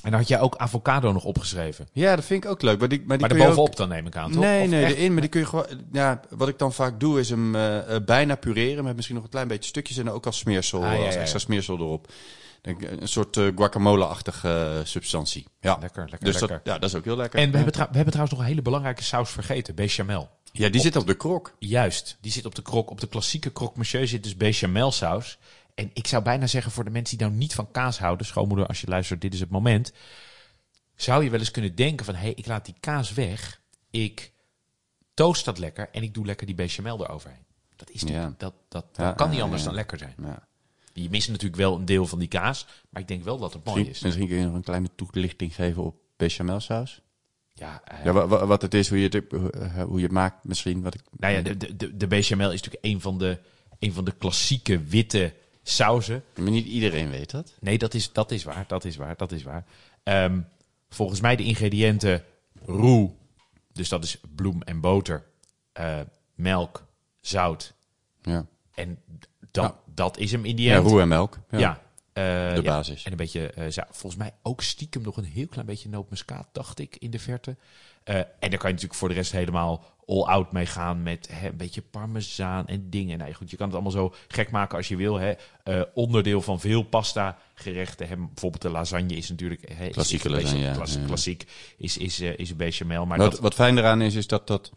En 0.02 0.10
dan 0.10 0.20
had 0.20 0.28
jij 0.28 0.40
ook 0.40 0.56
avocado 0.56 1.12
nog 1.12 1.24
opgeschreven. 1.24 1.88
ja, 1.92 2.16
dat 2.16 2.24
vind 2.24 2.44
ik 2.44 2.50
ook 2.50 2.62
leuk. 2.62 2.78
Maar 2.78 2.88
die, 2.88 3.02
maar 3.06 3.18
die 3.18 3.36
Maar 3.38 3.56
ook, 3.58 3.76
dan 3.76 3.88
neem 3.88 4.06
ik 4.06 4.16
aan, 4.16 4.30
toch? 4.30 4.40
Nee, 4.40 4.62
Of 4.64 4.68
nee, 4.70 4.84
echt? 4.84 4.94
erin. 4.96 5.12
Maar 5.12 5.20
die 5.20 5.30
kun 5.30 5.40
je 5.40 5.46
gewoon. 5.46 5.66
Ja, 5.92 6.20
wat 6.28 6.48
ik 6.48 6.58
dan 6.58 6.72
vaak 6.72 7.00
doe, 7.00 7.20
is 7.20 7.30
hem 7.30 7.54
eh, 7.54 7.96
bijna 8.06 8.34
pureren. 8.34 8.84
Met 8.84 8.94
misschien 8.94 9.16
nog 9.16 9.24
een 9.24 9.30
klein 9.30 9.48
beetje 9.48 9.68
stukjes. 9.68 9.96
En 9.98 10.04
dan 10.04 10.14
ook 10.14 10.26
als 10.26 10.38
smeersel. 10.38 10.84
Ah, 10.84 10.98
ja, 10.98 11.04
als 11.06 11.14
extra 11.14 11.38
smeersel 11.38 11.76
erop. 11.76 12.12
Ik, 12.62 12.82
Een 12.82 13.08
soort 13.08 13.36
eh, 13.36 13.46
guacamole-achtige 13.56 14.74
eh, 14.78 14.84
substantie. 14.86 15.46
Ja, 15.60 15.76
Lekker, 15.80 16.00
lekker, 16.10 16.24
dus 16.32 16.40
lekker. 16.40 16.60
Dat, 16.64 16.72
ja, 16.74 16.78
dat 16.78 16.88
is 16.90 16.96
ook 16.96 17.04
heel 17.04 17.16
lekker. 17.16 17.38
En 17.40 17.50
we 17.50 17.58
Ja. 17.58 17.64
hebben, 17.64 17.74
we 17.80 17.84
hebben 17.96 18.06
trouwens 18.06 18.30
nog 18.32 18.40
een 18.40 18.48
hele 18.48 18.62
belangrijke 18.62 19.02
saus 19.02 19.30
vergeten. 19.30 19.74
Bechamel. 19.74 20.30
ja, 20.52 20.68
die 20.68 20.80
zit 20.80 20.96
op 20.96 21.06
de 21.06 21.14
krok. 21.16 21.54
Juist, 21.58 22.16
die 22.20 22.32
zit 22.32 22.44
op 22.44 22.54
de 22.54 22.62
krok. 22.62 22.90
Op 22.90 23.00
de 23.00 23.08
klassieke 23.08 23.52
croque 23.52 23.78
monsieur 23.78 24.08
zit 24.08 24.22
dus 24.22 24.36
bechamel 24.36 24.92
saus. 24.92 25.38
En 25.74 25.90
ik 25.94 26.06
zou 26.06 26.22
bijna 26.22 26.46
zeggen 26.46 26.72
voor 26.72 26.84
de 26.84 26.90
mensen 26.90 27.18
die 27.18 27.26
nou 27.26 27.38
niet 27.38 27.54
van 27.54 27.70
kaas 27.70 27.98
houden, 27.98 28.26
schoonmoeder, 28.26 28.66
als 28.66 28.80
je 28.80 28.86
luistert, 28.88 29.20
dit 29.20 29.34
is 29.34 29.40
het 29.40 29.50
moment. 29.50 29.92
Zou 30.94 31.24
je 31.24 31.30
wel 31.30 31.40
eens 31.40 31.50
kunnen 31.50 31.74
denken 31.74 32.04
van, 32.06 32.14
hé, 32.14 32.20
hey, 32.20 32.32
ik 32.34 32.46
laat 32.46 32.64
die 32.64 32.74
kaas 32.80 33.12
weg. 33.12 33.60
Ik 33.90 34.32
toast 35.14 35.44
dat 35.44 35.58
lekker 35.58 35.88
en 35.92 36.02
ik 36.02 36.14
doe 36.14 36.26
lekker 36.26 36.46
die 36.46 36.54
bechamel 36.54 37.04
eroverheen. 37.04 37.44
Dat 37.76 37.90
is 37.90 38.02
natuurlijk, 38.02 38.28
Ja. 38.30 38.34
dat, 38.38 38.54
dat, 38.68 38.84
Ja, 38.96 39.12
kan 39.12 39.28
niet 39.28 39.38
ja, 39.38 39.44
anders 39.44 39.62
ja. 39.62 39.66
dan 39.68 39.76
lekker 39.76 39.98
zijn. 39.98 40.14
Ja. 40.22 40.46
Je 41.02 41.10
mist 41.10 41.28
natuurlijk 41.28 41.56
wel 41.56 41.76
een 41.76 41.84
deel 41.84 42.06
van 42.06 42.18
die 42.18 42.28
kaas, 42.28 42.66
maar 42.90 43.02
ik 43.02 43.08
denk 43.08 43.24
wel 43.24 43.38
dat 43.38 43.52
het 43.52 43.64
mooi 43.64 43.76
Misschien, 43.76 43.96
is. 43.96 44.02
misschien 44.02 44.28
kun 44.28 44.36
je 44.36 44.44
nog 44.44 44.54
een 44.54 44.62
kleine 44.62 44.88
toelichting 44.94 45.54
geven 45.54 45.82
op 45.84 45.96
bechamelsaus. 46.16 47.00
Ja, 47.54 47.82
eh, 47.84 48.04
Ja, 48.04 48.12
wa- 48.12 48.26
wa- 48.26 48.46
wat 48.46 48.62
het 48.62 48.74
is, 48.74 48.88
hoe 48.88 48.98
je 48.98 49.08
het, 49.08 49.26
eh, 49.54 49.82
hoe 49.82 49.96
je 49.96 50.02
het 50.02 50.12
maakt 50.12 50.44
misschien. 50.44 50.82
Wat 50.82 50.94
ik, 50.94 51.00
Nou 51.18 51.34
ja, 51.34 51.40
de, 51.42 51.56
de, 51.56 51.76
de, 51.76 51.96
de 51.96 52.06
bechamel 52.06 52.52
is 52.52 52.62
natuurlijk 52.62 52.84
een 52.94 53.00
van 53.00 53.18
de, 53.18 53.38
een 53.78 53.92
van 53.92 54.04
de 54.04 54.12
klassieke 54.18 54.82
witte 54.82 55.34
sauzen. 55.62 56.24
Maar 56.36 56.50
niet 56.50 56.66
iedereen 56.66 57.10
weet 57.10 57.30
dat. 57.30 57.52
Nee, 57.60 57.78
dat 57.78 57.94
is, 57.94 58.12
dat 58.12 58.30
is 58.30 58.44
waar, 58.44 58.64
dat 58.68 58.84
is 58.84 58.96
waar, 58.96 59.16
dat 59.16 59.32
is 59.32 59.42
waar. 59.42 59.64
Ehm, 60.02 60.40
volgens 60.88 61.20
mij 61.20 61.36
de 61.36 61.44
ingrediënten 61.44 62.24
roe, 62.64 63.10
dus 63.72 63.88
dat 63.88 64.04
is 64.04 64.20
bloem 64.34 64.62
en 64.62 64.80
boter, 64.80 65.24
eh, 65.72 66.00
melk, 66.34 66.86
zout 67.20 67.74
Ja, 68.22 68.46
en 68.78 68.98
dat, 69.50 69.74
dat 69.94 70.18
is 70.18 70.32
hem 70.32 70.44
in 70.44 70.56
die 70.56 70.66
ja 70.68 70.76
end. 70.76 70.86
roe 70.86 71.00
en 71.00 71.08
melk. 71.08 71.38
Ja. 71.50 71.80
eh, 72.12 72.54
De 72.54 72.62
basis. 72.64 73.04
En 73.04 73.10
een 73.10 73.16
beetje, 73.16 73.50
eh, 73.50 73.84
volgens 73.90 74.16
mij 74.22 74.32
ook 74.42 74.62
stiekem 74.62 75.02
nog 75.02 75.16
een 75.16 75.24
heel 75.24 75.46
klein 75.46 75.66
beetje 75.66 75.88
nootmuskaat, 75.88 76.48
dacht 76.52 76.78
ik, 76.78 76.96
in 76.96 77.10
de 77.10 77.18
verte. 77.18 77.56
Eh, 78.04 78.16
en 78.16 78.24
daar 78.38 78.38
kan 78.38 78.68
je 78.68 78.74
natuurlijk 78.74 78.94
voor 78.94 79.08
de 79.08 79.14
rest 79.14 79.32
helemaal 79.32 79.84
all-out 80.06 80.52
mee 80.52 80.66
gaan 80.66 81.02
met 81.02 81.28
hè, 81.32 81.48
een 81.48 81.56
beetje 81.56 81.82
parmezaan 81.82 82.66
en 82.66 82.90
dingen. 82.90 83.18
Nou 83.18 83.30
ja, 83.30 83.36
goed, 83.36 83.50
je 83.50 83.56
kan 83.56 83.66
het 83.66 83.74
allemaal 83.74 83.92
zo 83.92 84.14
gek 84.28 84.50
maken 84.50 84.76
als 84.76 84.88
je 84.88 84.96
wil. 84.96 85.18
Hè. 85.18 85.32
Onderdeel 85.94 86.42
van 86.42 86.60
veel 86.60 86.82
pasta 86.82 87.38
gerechten. 87.54 88.08
Hè. 88.08 88.16
Bijvoorbeeld 88.16 88.62
de 88.62 88.70
lasagne 88.70 89.14
is 89.14 89.28
natuurlijk... 89.28 89.72
Hè, 89.72 89.84
is- 89.86 89.92
Klassieke 89.92 90.28
is 90.28 90.34
beetje 90.34 90.58
lasagne, 90.58 91.00
Ja. 91.00 91.06
Klassiek 91.06 91.44
is, 91.76 91.96
is, 91.96 92.20
is 92.20 92.50
een 92.50 92.56
bechamel. 92.56 93.06
Maar 93.06 93.18
Wat, 93.18 93.30
dat, 93.30 93.40
wat 93.40 93.54
fijn 93.54 93.78
eraan 93.78 94.02
is, 94.02 94.14
is 94.14 94.26
dat 94.26 94.46
dat, 94.46 94.70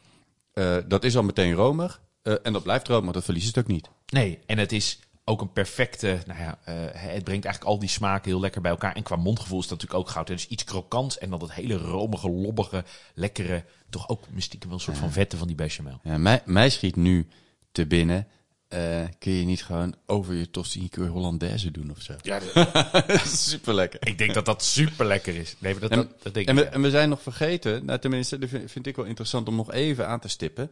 dat 0.88 1.04
is 1.04 1.16
al 1.18 1.24
meteen 1.24 1.54
romig. 1.54 2.02
Eh, 2.22 2.34
en 2.44 2.54
dat 2.54 2.64
blijft 2.64 2.88
romig, 2.88 3.14
dat 3.14 3.24
verliest 3.24 3.48
het 3.48 3.58
ook 3.58 3.68
niet. 3.72 3.90
Nee, 4.08 4.40
en 4.46 4.58
het 4.58 4.72
is 4.72 5.00
ook 5.24 5.42
een 5.42 5.52
perfecte. 5.54 6.20
Nou 6.26 6.40
ja, 6.40 6.60
eh, 6.64 6.74
het 6.92 7.24
brengt 7.24 7.46
eigenlijk 7.46 7.64
al 7.64 7.80
die 7.80 7.90
smaken 7.90 8.32
heel 8.32 8.40
lekker 8.40 8.62
bij 8.62 8.72
elkaar. 8.72 8.96
En 8.96 9.04
qua 9.04 9.16
mondgevoel 9.16 9.60
is 9.60 9.68
dat 9.68 9.78
natuurlijk 9.82 10.08
ook 10.08 10.14
goud. 10.14 10.28
Het 10.28 10.40
is 10.40 10.48
iets 10.48 10.64
krokants 10.64 11.18
en 11.18 11.30
dan 11.30 11.40
dat 11.40 11.52
hele 11.52 11.78
romige, 11.78 12.30
lobbige, 12.30 12.84
lekkere. 13.14 13.64
Toch 13.90 14.10
ook 14.10 14.30
mystiek 14.30 14.64
wel 14.64 14.74
een 14.74 14.80
soort 14.80 14.98
van 14.98 15.12
vette 15.12 15.38
van 15.38 15.48
die 15.48 15.56
bechamel. 15.56 16.00
Ja, 16.04 16.18
mij, 16.18 16.42
mij 16.46 16.70
schiet 16.70 16.96
nu 16.96 17.28
te 17.72 17.86
binnen. 17.86 18.28
eh, 18.68 19.04
kun 19.20 19.32
je 19.32 19.46
niet 19.46 19.64
gewoon 19.64 19.96
over 20.06 20.34
je 20.34 20.52
tosti 20.52 20.82
een 20.82 20.90
keer 20.90 21.08
Hollandaise 21.08 21.72
doen 21.72 21.92
of 21.92 22.02
zo? 22.02 22.14
Ja, 22.22 22.40
Super 23.26 23.74
lekker. 23.74 24.08
ik 24.08 24.18
denk 24.18 24.34
dat 24.34 24.46
dat 24.46 24.64
super 24.64 25.06
lekker 25.06 25.36
is. 25.36 25.56
Nee, 25.60 25.72
maar 25.72 25.82
dat, 25.82 25.92
En- 25.92 25.98
dat, 25.98 26.24
dat 26.24 26.34
denk 26.34 26.48
En 26.48 26.58
ik. 26.58 26.64
we, 26.64 26.70
en 26.70 26.82
we 26.82 26.90
zijn 26.90 27.10
nog 27.10 27.22
vergeten, 27.22 27.86
nou, 27.86 28.00
tenminste, 28.00 28.38
dat 28.40 28.50
vind, 28.50 28.72
vind 28.72 28.88
ik 28.88 28.96
wel 28.96 29.06
interessant 29.06 29.48
om 29.48 29.56
nog 29.56 29.72
even 29.72 30.08
aan 30.08 30.20
te 30.20 30.28
stippen. 30.28 30.72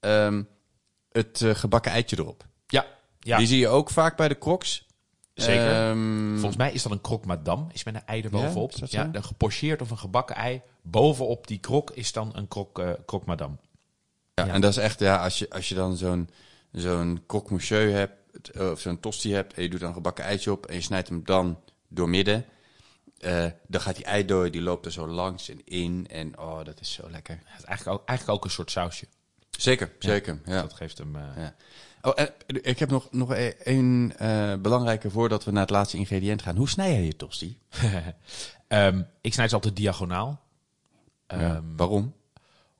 Ehm, 0.00 0.42
het 1.12 1.42
eh, 1.42 1.54
gebakken 1.54 1.92
eitje 1.92 2.18
erop. 2.18 2.44
ja, 2.66 2.86
ja. 3.20 3.36
Die 3.38 3.46
zie 3.46 3.58
je 3.58 3.68
ook 3.68 3.90
vaak 3.90 4.16
bij 4.16 4.28
de 4.28 4.38
crocs. 4.38 4.86
Zeker. 5.34 5.72
Ehm, 5.88 6.32
Volgens 6.32 6.56
mij 6.56 6.72
is 6.72 6.82
dat 6.82 6.92
een 6.92 7.00
croque 7.00 7.26
madame, 7.26 7.64
is 7.72 7.84
met 7.84 7.94
een 7.94 8.06
ei 8.06 8.22
er 8.22 8.30
bovenop. 8.30 8.72
Ja, 8.84 9.08
een 9.12 9.24
gepocheerd 9.24 9.80
of 9.82 9.90
een 9.90 9.98
gebakken 9.98 10.36
ei. 10.36 10.60
Bovenop 10.82 11.46
die 11.46 11.58
krok 11.58 11.90
is 11.90 12.12
dan 12.12 12.30
een 12.34 12.48
croque, 12.48 12.82
eh, 12.84 12.92
croque 13.06 13.26
madame. 13.28 13.54
Ja, 14.34 14.44
Ja. 14.44 14.52
en 14.52 14.60
dat 14.60 14.70
is 14.70 14.76
echt, 14.76 14.98
ja, 15.00 15.16
als 15.16 15.38
je, 15.38 15.50
als 15.50 15.68
je 15.68 15.74
dan 15.74 15.96
zo'n 15.96 16.30
zo'n 16.72 17.22
croque 17.26 17.52
monsieur 17.52 17.92
hebt, 17.94 18.50
eh, 18.50 18.70
of 18.70 18.80
zo'n 18.80 19.00
tosti 19.00 19.32
hebt, 19.34 19.54
en 19.54 19.62
je 19.62 19.68
doet 19.68 19.80
dan 19.80 19.88
een 19.88 19.94
gebakken 19.94 20.24
eitje 20.24 20.52
op 20.52 20.66
en 20.66 20.74
je 20.74 20.80
snijdt 20.80 21.08
hem 21.08 21.24
dan 21.24 21.60
door 21.88 22.08
midden, 22.08 22.44
eh, 23.18 23.46
dan 23.66 23.80
gaat 23.80 23.96
die 23.96 24.04
eidooi, 24.04 24.50
die 24.50 24.62
loopt 24.62 24.86
er 24.86 24.92
zo 24.92 25.06
langs 25.08 25.48
en 25.48 25.64
in 25.64 26.06
en 26.10 26.38
oh, 26.38 26.64
dat 26.64 26.80
is 26.80 26.92
zo 26.92 27.10
lekker. 27.10 27.40
Het 27.44 27.58
is 27.58 27.64
eigenlijk 27.64 27.98
ook, 28.00 28.08
eigenlijk 28.08 28.38
ook 28.38 28.44
een 28.44 28.50
soort 28.50 28.70
sausje. 28.70 29.06
Zeker, 29.58 29.92
zeker, 29.98 30.40
ja. 30.44 30.60
Dat 30.60 30.72
geeft 30.72 30.98
hem... 30.98 31.16
eh, 31.16 31.22
ja. 31.36 31.54
Oh, 32.02 32.12
en 32.16 32.32
ik 32.64 32.78
heb 32.78 32.90
nog, 32.90 33.08
nog 33.10 33.32
e- 33.32 33.48
één 33.48 34.12
eh, 34.18 34.54
belangrijke 34.56 35.10
voordat 35.10 35.44
we 35.44 35.50
naar 35.50 35.60
het 35.60 35.70
laatste 35.70 35.96
ingrediënt 35.96 36.42
gaan. 36.42 36.56
Hoe 36.56 36.68
snij 36.68 36.92
jij 36.92 37.02
je 37.04 37.16
tosti? 37.16 37.58
Ehm, 38.68 39.02
ik 39.20 39.32
snijd 39.32 39.48
ze 39.48 39.54
altijd 39.54 39.76
diagonaal. 39.76 40.40
Ja, 41.26 41.36
Ehm, 41.36 41.62
Waarom? 41.76 42.14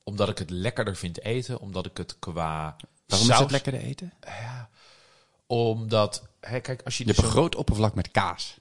Omdat 0.04 0.28
ik 0.28 0.38
het 0.38 0.50
lekkerder 0.50 0.96
vind 0.96 1.20
eten. 1.20 1.60
Omdat 1.60 1.86
ik 1.86 1.96
het 1.96 2.18
qua 2.18 2.76
Waarom 3.06 3.26
saus... 3.28 3.28
is 3.36 3.38
het 3.38 3.50
lekkerder 3.50 3.80
eten? 3.80 4.12
Omdat, 5.46 6.28
hè, 6.40 6.60
kijk, 6.60 6.82
als 6.84 6.96
je, 6.96 7.02
Je 7.02 7.08
dus 7.08 7.16
hebt 7.16 7.28
een 7.28 7.34
groot 7.34 7.54
oppervlak 7.54 7.94
met 7.94 8.10
kaas, 8.10 8.56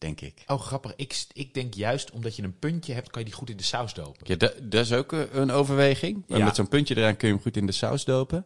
denk 0.00 0.20
ik. 0.20 0.42
Oh, 0.46 0.60
grappig. 0.60 0.92
Ik, 0.96 1.24
ik 1.32 1.54
denk 1.54 1.74
juist 1.74 2.10
omdat 2.10 2.36
je 2.36 2.42
een 2.42 2.58
puntje 2.58 2.92
hebt, 2.92 3.10
kan 3.10 3.20
je 3.22 3.26
die 3.28 3.36
goed 3.36 3.50
in 3.50 3.56
de 3.56 3.62
saus 3.62 3.94
dopen. 3.94 4.20
Ja, 4.26 4.36
dat, 4.36 4.54
dat 4.62 4.84
is 4.84 4.92
ook 4.92 5.12
eh, 5.12 5.20
een 5.32 5.50
overweging. 5.50 6.24
Maar 6.28 6.38
Ja. 6.38 6.44
Met 6.44 6.54
zo'n 6.56 6.68
puntje 6.68 6.96
eraan 6.96 7.16
kun 7.16 7.28
je 7.28 7.34
hem 7.34 7.42
goed 7.42 7.56
in 7.56 7.66
de 7.66 7.72
saus 7.72 8.04
dopen. 8.04 8.44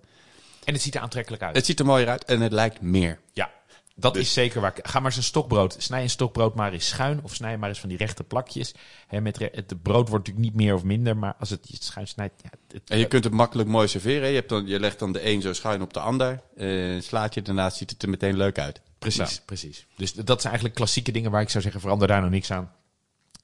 En 0.64 0.72
het 0.72 0.82
ziet 0.82 0.94
er 0.94 1.00
aantrekkelijk 1.00 1.42
uit. 1.42 1.56
Het 1.56 1.66
ziet 1.66 1.78
er 1.78 1.86
mooier 1.86 2.08
uit 2.08 2.24
en 2.24 2.40
het 2.40 2.52
lijkt 2.52 2.80
meer. 2.80 3.20
Ja, 3.32 3.50
dat 3.96 4.14
Dus- 4.14 4.22
is 4.22 4.32
zeker 4.32 4.60
waar. 4.60 4.74
Ga 4.82 4.98
maar 4.98 5.06
eens 5.08 5.16
een 5.16 5.22
stokbrood. 5.22 5.76
Snij 5.78 6.02
een 6.02 6.10
stokbrood 6.10 6.54
maar 6.54 6.72
eens 6.72 6.88
schuin. 6.88 7.20
Of 7.22 7.34
snij 7.34 7.58
maar 7.58 7.68
eens 7.68 7.80
van 7.80 7.88
die 7.88 7.98
rechte 7.98 8.24
plakjes. 8.24 8.74
Hè, 9.06 9.20
met 9.20 9.36
re- 9.36 9.48
het 9.52 9.82
brood 9.82 10.08
wordt 10.08 10.26
natuurlijk 10.26 10.54
niet 10.54 10.64
meer 10.64 10.74
of 10.74 10.82
minder. 10.82 11.16
Maar 11.16 11.34
als 11.38 11.50
het 11.50 11.66
schuin 11.80 12.06
snijdt... 12.06 12.34
Ja, 12.42 12.48
het, 12.72 12.90
En 12.90 12.98
je 12.98 13.06
kunt 13.06 13.24
het 13.24 13.32
makkelijk 13.32 13.68
mooi 13.68 13.88
serveren. 13.88 14.28
Je, 14.28 14.34
hebt 14.34 14.48
dan, 14.48 14.66
je 14.66 14.80
legt 14.80 14.98
dan 14.98 15.12
de 15.12 15.26
een 15.30 15.40
zo 15.42 15.52
schuin 15.52 15.82
op 15.82 15.92
de 15.92 16.00
ander. 16.00 16.40
eh, 16.56 17.00
slaat 17.00 17.34
je, 17.34 17.42
daarnaast 17.42 17.76
ziet 17.76 17.90
het 17.90 18.02
er 18.02 18.08
meteen 18.08 18.36
leuk 18.36 18.58
uit. 18.58 18.80
Precies, 19.08 19.34
Nou. 19.34 19.44
precies. 19.46 19.86
Dus 19.96 20.12
dat 20.12 20.40
zijn 20.40 20.46
eigenlijk 20.52 20.74
klassieke 20.74 21.12
dingen 21.12 21.30
waar 21.30 21.42
ik 21.42 21.48
zou 21.50 21.62
zeggen... 21.62 21.80
verander 21.80 22.08
daar 22.08 22.20
nou 22.20 22.30
niks 22.32 22.50
aan. 22.50 22.72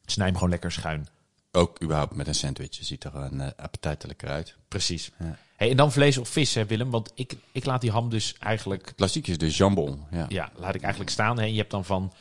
Snij 0.06 0.26
hem 0.26 0.34
gewoon 0.34 0.50
lekker 0.50 0.72
schuin. 0.72 1.08
Ook 1.52 1.82
überhaupt 1.82 2.14
met 2.14 2.26
een 2.26 2.34
sandwich. 2.34 2.76
Je 2.76 2.84
ziet 2.84 3.04
er 3.04 3.14
een 3.14 3.40
uh, 3.40 3.46
appetijtelijker 3.56 4.28
uit. 4.28 4.54
Precies. 4.68 5.10
Ja. 5.18 5.38
Hey, 5.56 5.70
en 5.70 5.76
dan 5.76 5.92
vlees 5.92 6.18
of 6.18 6.28
vis, 6.28 6.54
hè, 6.54 6.66
Willem? 6.66 6.90
Want 6.90 7.12
ik, 7.14 7.36
ik 7.52 7.64
laat 7.64 7.80
die 7.80 7.90
ham 7.90 8.10
dus 8.10 8.34
eigenlijk... 8.38 8.92
Klassiek 8.96 9.26
is 9.26 9.38
de 9.38 9.50
jambon. 9.50 10.04
Ja. 10.10 10.26
Ja, 10.28 10.50
laat 10.56 10.74
ik 10.74 10.80
eigenlijk 10.82 11.12
staan. 11.12 11.38
Hè. 11.38 11.44
Je 11.44 11.56
hebt 11.56 11.70
dan 11.70 11.84
van 11.84 12.12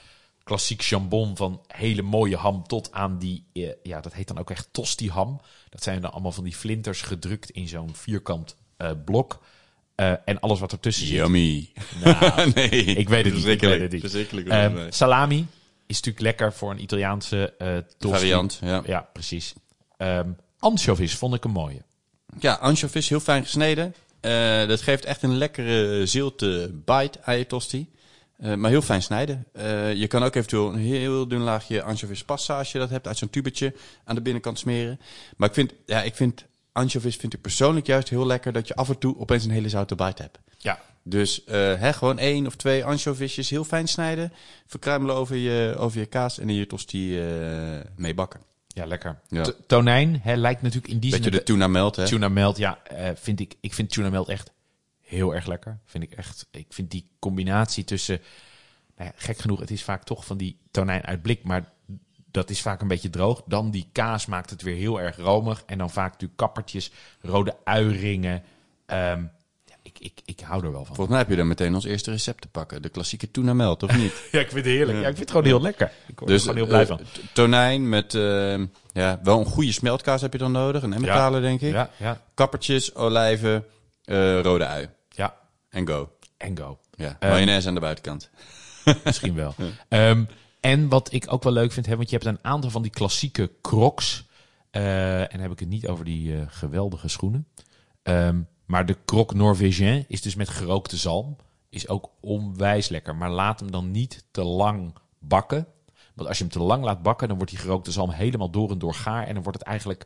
klassiek 0.44 0.82
jambon 0.82 1.38
van 1.38 1.62
hele 1.68 2.02
mooie 2.02 2.38
ham 2.38 2.68
tot 2.68 2.92
aan 2.92 3.20
die... 3.20 3.46
eh, 3.54 3.70
ja, 3.84 4.02
dat 4.02 4.14
heet 4.14 4.28
dan 4.28 4.38
ook 4.38 4.50
echt 4.52 4.68
tosti 4.72 5.10
ham. 5.10 5.42
Dat 5.70 5.84
zijn 5.84 6.02
dan 6.02 6.12
allemaal 6.12 6.32
van 6.32 6.44
die 6.44 6.56
flinters 6.56 7.02
gedrukt 7.02 7.50
in 7.50 7.68
zo'n 7.68 7.96
vierkant 7.96 8.56
eh, 8.78 8.92
blok. 9.06 9.44
Eh, 10.00 10.12
en 10.26 10.40
alles 10.40 10.60
wat 10.60 10.72
ertussen 10.72 11.08
zit. 11.08 11.16
Yummy. 11.16 11.70
Nou, 12.04 12.52
nee, 12.56 12.70
ik 12.84 13.10
weet 13.10 13.26
het 13.26 13.34
niet. 13.34 13.46
Ik 13.46 13.62
weet 13.62 13.82
het 13.82 13.92
niet. 13.92 14.02
Verschrikkelijk. 14.02 14.48
Ehm, 14.48 14.92
salami 14.92 15.48
is 15.88 15.96
natuurlijk 15.96 16.24
lekker 16.24 16.54
voor 16.54 16.72
een 16.72 16.82
Italiaanse 16.82 17.54
tosti. 17.98 18.18
Variant, 18.18 18.60
ja. 18.62 18.82
Ja, 18.86 19.10
precies. 19.14 19.54
Ehm 19.98 20.30
anchovies 20.60 21.16
vond 21.16 21.34
ik 21.34 21.44
een 21.44 21.52
mooie. 21.52 21.82
Ja, 22.40 22.54
anchovies 22.54 23.10
heel 23.10 23.20
fijn 23.20 23.44
gesneden. 23.44 23.96
Eh, 24.20 24.68
dat 24.68 24.82
geeft 24.82 25.06
echt 25.06 25.24
een 25.24 25.38
lekkere 25.38 26.06
zilte 26.06 26.72
bite 26.86 27.20
aan 27.24 27.38
je 27.38 27.48
tosti. 27.48 27.90
Maar 28.56 28.70
heel 28.70 28.82
fijn 28.82 29.02
snijden. 29.02 29.48
Je 29.96 30.08
kan 30.08 30.24
ook 30.24 30.36
eventueel 30.36 30.74
een 30.74 30.80
heel 30.80 31.28
dun 31.28 31.42
laagje 31.42 31.82
anchovies 31.82 32.24
pasta, 32.24 32.58
als 32.58 32.72
je 32.72 32.80
dat 32.80 32.90
hebt, 32.90 33.08
uit 33.08 33.18
zo'n 33.18 33.30
tubetje 33.30 33.74
aan 34.04 34.16
de 34.16 34.22
binnenkant 34.22 34.60
smeren. 34.60 35.00
Maar 35.38 35.48
ik 35.48 35.54
vind, 35.54 35.74
ja, 35.86 36.02
ik 36.04 36.16
vind 36.16 36.46
anchovies 36.80 37.16
vind 37.16 37.34
ik 37.34 37.42
persoonlijk 37.42 37.86
juist 37.86 38.10
heel 38.10 38.26
lekker 38.26 38.54
dat 38.54 38.68
je 38.68 38.76
af 38.76 38.90
en 38.90 38.98
toe 38.98 39.18
opeens 39.18 39.46
een 39.46 39.52
hele 39.52 39.70
zoute 39.70 39.96
bite 39.96 40.22
hebt. 40.22 40.40
Ja, 40.58 40.80
Dus 41.04 41.44
eh, 41.44 41.56
hè, 41.56 41.94
gewoon 41.94 42.18
één 42.18 42.46
of 42.46 42.56
twee 42.56 42.86
anchoviesjes 42.86 43.50
heel 43.50 43.64
fijn 43.64 43.88
snijden. 43.88 44.34
Verkruimelen 44.66 45.16
over 45.16 45.36
je, 45.36 45.76
over 45.78 46.00
je 46.00 46.06
kaas 46.06 46.40
en 46.40 46.50
in 46.50 46.56
je 46.56 46.68
tosti 46.68 47.20
eh 47.20 47.80
mee 47.96 48.14
bakken. 48.14 48.40
ja 48.68 48.86
lekker. 48.86 49.20
Ja. 49.28 49.46
Tonijn 49.68 50.20
hè, 50.24 50.36
lijkt 50.36 50.62
natuurlijk 50.62 50.94
in 50.94 51.00
die 51.00 51.12
Beetje 51.12 51.30
zin... 51.30 51.38
de 51.38 51.44
tuna 51.44 51.68
melt, 51.68 51.96
hè? 51.96 52.06
Tuna 52.06 52.30
melt, 52.30 52.58
ja, 52.58 52.84
eh, 52.84 53.10
vind 53.16 53.40
ik, 53.40 53.56
ik 53.60 53.74
vind 53.74 53.90
tuna 53.90 54.10
melt 54.10 54.30
echt 54.30 54.52
heel 55.02 55.36
erg 55.36 55.46
lekker. 55.46 55.80
Vind 55.86 56.04
ik 56.04 56.12
echt, 56.12 56.48
ik 56.52 56.68
vind 56.70 56.92
die 56.92 57.10
combinatie 57.20 57.84
tussen, 57.84 58.22
nou 58.98 59.10
ja, 59.10 59.14
gek 59.16 59.38
genoeg, 59.38 59.60
het 59.60 59.72
is 59.72 59.84
vaak 59.84 60.04
toch 60.04 60.26
van 60.26 60.38
die 60.38 60.60
tonijn 60.72 61.06
uit 61.06 61.22
blik, 61.22 61.44
maar 61.44 61.72
dat 62.32 62.50
is 62.50 62.62
vaak 62.62 62.82
een 62.82 62.88
beetje 62.88 63.10
droog. 63.10 63.42
Dan 63.46 63.72
die 63.72 63.90
kaas 63.92 64.26
maakt 64.26 64.50
het 64.50 64.62
weer 64.62 64.76
heel 64.76 65.02
erg 65.02 65.18
romig. 65.18 65.64
En 65.66 65.78
dan 65.78 65.90
vaak 65.90 66.12
natuurlijk 66.12 66.40
kappertjes, 66.40 66.92
rode 67.22 67.56
uiringen. 67.64 68.44
Ehm, 68.86 69.22
ja, 69.66 69.76
ik, 69.84 70.00
ik, 70.00 70.22
ik 70.26 70.40
hou 70.40 70.66
er 70.66 70.72
wel 70.72 70.86
van. 70.86 70.96
Volgens 70.96 71.08
mij 71.10 71.18
heb 71.20 71.30
je 71.30 71.36
dan 71.36 71.48
meteen 71.48 71.74
ons 71.76 71.86
eerste 71.86 72.12
recept 72.12 72.42
te 72.42 72.48
pakken. 72.48 72.82
De 72.82 72.90
klassieke 72.90 73.32
tuna 73.32 73.54
melt, 73.54 73.84
of 73.84 73.98
niet? 73.98 74.14
Ja, 74.32 74.40
ik 74.40 74.50
vind 74.52 74.66
het 74.66 74.74
heerlijk. 74.74 74.98
Ja, 74.98 75.08
ik 75.08 75.16
vind 75.16 75.20
het 75.20 75.30
gewoon 75.30 75.46
heel 75.46 75.62
lekker. 75.62 75.92
Ik 76.08 76.20
word 76.20 76.32
er 76.32 76.40
gewoon 76.40 76.56
heel 76.56 76.66
blij 76.68 76.82
eh, 76.82 76.88
van. 76.88 77.00
tonijn 77.34 77.90
met 77.90 78.14
eh, 78.16 78.58
ja, 78.94 79.20
wel 79.24 79.40
een 79.40 79.46
goede 79.46 79.72
smeltkaas 79.72 80.22
heb 80.22 80.32
je 80.34 80.40
dan 80.40 80.52
nodig. 80.52 80.84
Een 80.84 80.94
emmentaler, 80.94 81.42
denk 81.42 81.62
ik. 81.62 81.72
Ja, 81.74 81.90
ja, 81.98 82.22
Kappertjes, 82.34 82.96
olijven, 82.96 83.66
eh, 84.04 84.42
rode 84.42 84.66
ui. 84.66 84.90
ja. 85.10 85.38
En 85.70 85.88
go. 85.88 86.12
En 86.38 86.58
go. 86.58 86.80
Ja, 86.96 87.16
Eh, 87.20 87.30
mayonaise 87.30 87.68
aan 87.68 87.74
de 87.74 87.80
buitenkant. 87.80 88.30
Misschien 89.04 89.36
wel. 89.36 89.56
Ehm, 89.90 90.24
en 90.60 90.90
wat 90.90 91.14
ik 91.14 91.34
ook 91.34 91.44
wel 91.44 91.54
leuk 91.54 91.72
vind, 91.72 91.86
hè, 91.86 91.96
want 91.96 92.10
je 92.10 92.16
hebt 92.16 92.28
een 92.28 92.44
aantal 92.44 92.70
van 92.70 92.82
die 92.82 92.92
klassieke 92.92 93.52
crocs. 93.62 94.28
Eh, 94.70 95.20
en 95.20 95.30
dan 95.32 95.40
heb 95.40 95.52
ik 95.52 95.60
het 95.60 95.70
niet 95.70 95.88
over 95.88 96.06
die 96.06 96.36
eh, 96.36 96.42
geweldige 96.48 97.08
schoenen. 97.08 97.48
Ehm, 98.04 98.42
maar 98.66 98.86
de 98.86 98.98
croc 99.06 99.34
norvégien 99.34 100.06
is 100.08 100.22
dus 100.22 100.36
met 100.36 100.50
gerookte 100.50 100.98
zalm. 100.98 101.36
Is 101.70 101.88
ook 101.88 102.10
onwijs 102.20 102.90
lekker. 102.90 103.16
Maar 103.16 103.30
laat 103.30 103.60
hem 103.60 103.72
dan 103.72 103.92
niet 103.92 104.26
te 104.32 104.44
lang 104.44 104.94
bakken. 105.20 105.68
Want 106.14 106.28
als 106.28 106.38
je 106.38 106.44
hem 106.44 106.54
te 106.54 106.60
lang 106.60 106.84
laat 106.84 107.02
bakken, 107.02 107.28
dan 107.28 107.38
wordt 107.38 107.52
die 107.52 107.62
gerookte 107.62 107.92
zalm 107.92 108.10
helemaal 108.10 108.50
door 108.50 108.72
en 108.72 108.80
door 108.80 108.94
gaar. 108.94 109.28
En 109.28 109.34
dan 109.34 109.44
wordt 109.44 109.60
het 109.60 109.68
eigenlijk 109.68 110.06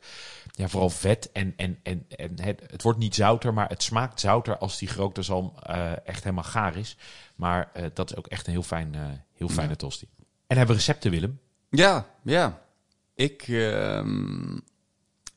ja, 0.52 0.68
vooral 0.68 0.90
vet. 0.90 1.32
En, 1.32 1.54
en, 1.56 1.80
en, 1.84 2.06
en 2.10 2.42
het, 2.42 2.62
het 2.68 2.82
wordt 2.82 3.00
niet 3.00 3.16
zouter, 3.16 3.54
maar 3.54 3.70
het 3.70 3.84
smaakt 3.84 4.20
zouter 4.20 4.58
als 4.58 4.78
die 4.78 4.88
gerookte 4.88 5.22
zalm 5.22 5.54
eh, 5.60 6.08
echt 6.08 6.24
helemaal 6.24 6.44
gaar 6.44 6.76
is. 6.76 6.98
Maar 7.36 7.72
dat 7.94 8.10
is 8.12 8.18
ook 8.18 8.28
echt 8.28 8.48
een 8.48 8.54
heel, 8.54 8.64
fijn, 8.64 8.96
heel 9.34 9.50
fijne 9.50 9.76
tosti. 9.76 10.08
En 10.54 10.60
hebben 10.60 10.76
recepten, 10.76 11.12
Willem? 11.12 11.40
Ja, 11.70 12.08
ja. 12.24 12.62
Ik, 13.16 13.44
ehm, 13.48 14.58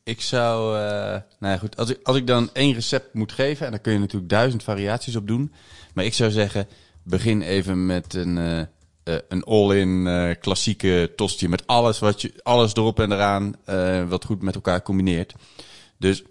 ik 0.04 0.20
zou... 0.20 0.78
eh, 0.78 1.20
nou 1.38 1.52
ja, 1.52 1.56
goed. 1.56 1.76
Als 1.76 1.90
ik, 1.90 1.98
als 2.02 2.16
ik 2.16 2.26
dan 2.26 2.50
één 2.52 2.74
recept 2.74 3.14
moet 3.14 3.32
geven... 3.32 3.66
en 3.66 3.72
daar 3.72 3.80
kun 3.80 3.92
je 3.92 3.98
natuurlijk 3.98 4.30
duizend 4.30 4.62
variaties 4.62 5.16
op 5.16 5.26
doen... 5.26 5.52
maar 5.94 6.04
ik 6.04 6.14
zou 6.14 6.30
zeggen... 6.30 6.68
begin 7.02 7.42
even 7.42 7.86
met 7.86 8.14
een, 8.14 8.38
eh, 8.38 8.60
eh, 8.60 9.22
een 9.28 9.44
all-in 9.44 10.36
klassieke 10.40 11.12
tosti... 11.16 11.48
met 11.48 11.66
alles, 11.66 11.98
wat 11.98 12.22
je, 12.22 12.32
alles 12.42 12.74
erop 12.74 13.00
en 13.00 13.12
eraan... 13.12 13.54
wat 14.08 14.24
goed 14.24 14.42
met 14.42 14.54
elkaar 14.54 14.82
combineert. 14.82 15.34
Dus 15.98 16.22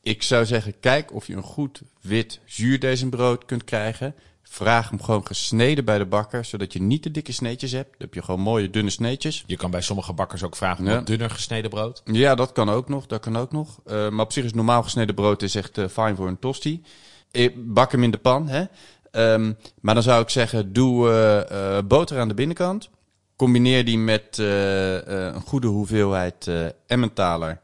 ik 0.00 0.22
zou 0.22 0.46
zeggen... 0.46 0.80
kijk 0.80 1.14
of 1.14 1.26
je 1.26 1.36
een 1.36 1.42
goed 1.42 1.82
wit 2.00 2.40
zuurdesembrood 2.44 3.44
kunt 3.44 3.64
krijgen... 3.64 4.14
Vraag 4.42 4.88
hem 4.90 5.02
gewoon 5.02 5.26
gesneden 5.26 5.84
bij 5.84 5.98
de 5.98 6.06
bakker, 6.06 6.44
zodat 6.44 6.72
je 6.72 6.82
niet 6.82 7.02
te 7.02 7.10
dikke 7.10 7.32
sneetjes 7.32 7.72
hebt. 7.72 7.90
Dan 7.90 8.00
heb 8.00 8.14
je 8.14 8.22
gewoon 8.22 8.40
mooie 8.40 8.70
dunne 8.70 8.90
sneetjes. 8.90 9.44
Je 9.46 9.56
kan 9.56 9.70
bij 9.70 9.80
sommige 9.80 10.12
bakkers 10.12 10.42
ook 10.42 10.56
vragen 10.56 10.84
om 10.84 10.90
Ja. 10.90 10.96
wat 10.96 11.06
dunner 11.06 11.30
gesneden 11.30 11.70
brood. 11.70 12.02
Ja, 12.04 12.34
dat 12.34 12.52
kan 12.52 12.68
ook 12.70 12.88
nog. 12.88 13.06
Dat 13.06 13.20
kan 13.20 13.36
ook 13.36 13.52
nog. 13.52 13.80
Eh, 13.86 14.08
maar 14.08 14.24
op 14.24 14.32
zich 14.32 14.44
is 14.44 14.52
normaal 14.52 14.82
gesneden 14.82 15.14
brood 15.14 15.42
is 15.42 15.54
echt 15.54 15.78
eh, 15.78 15.88
fijn 15.88 16.16
voor 16.16 16.28
een 16.28 16.38
tosti. 16.38 16.82
Eh, 17.30 17.50
bak 17.56 17.92
hem 17.92 18.02
in 18.02 18.10
de 18.10 18.18
pan. 18.18 18.48
Hè? 18.48 18.64
Ehm, 19.10 19.52
maar 19.80 19.94
dan 19.94 20.02
zou 20.02 20.22
ik 20.22 20.30
zeggen, 20.30 20.72
doe 20.72 21.84
boter 21.86 22.18
aan 22.18 22.28
de 22.28 22.34
binnenkant. 22.34 22.90
Combineer 23.36 23.84
die 23.84 23.98
met 23.98 24.38
een 24.38 25.40
goede 25.40 25.66
hoeveelheid 25.66 26.50
Emmentaler 26.86 27.60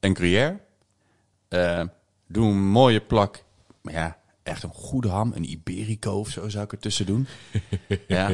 en 0.00 0.16
Gruyère. 0.16 0.58
Doe 2.28 2.46
een 2.46 2.68
mooie 2.70 3.00
plak, 3.00 3.44
maar 3.82 3.94
ja, 3.94 4.18
echt 4.42 4.62
een 4.62 4.72
goede 4.72 5.08
ham. 5.08 5.32
Een 5.34 5.50
Iberico 5.50 6.12
of 6.12 6.28
zo 6.28 6.48
zou 6.48 6.64
ik 6.64 6.72
er 6.72 6.78
tussen 6.78 7.06
doen. 7.06 7.26
ja. 8.08 8.30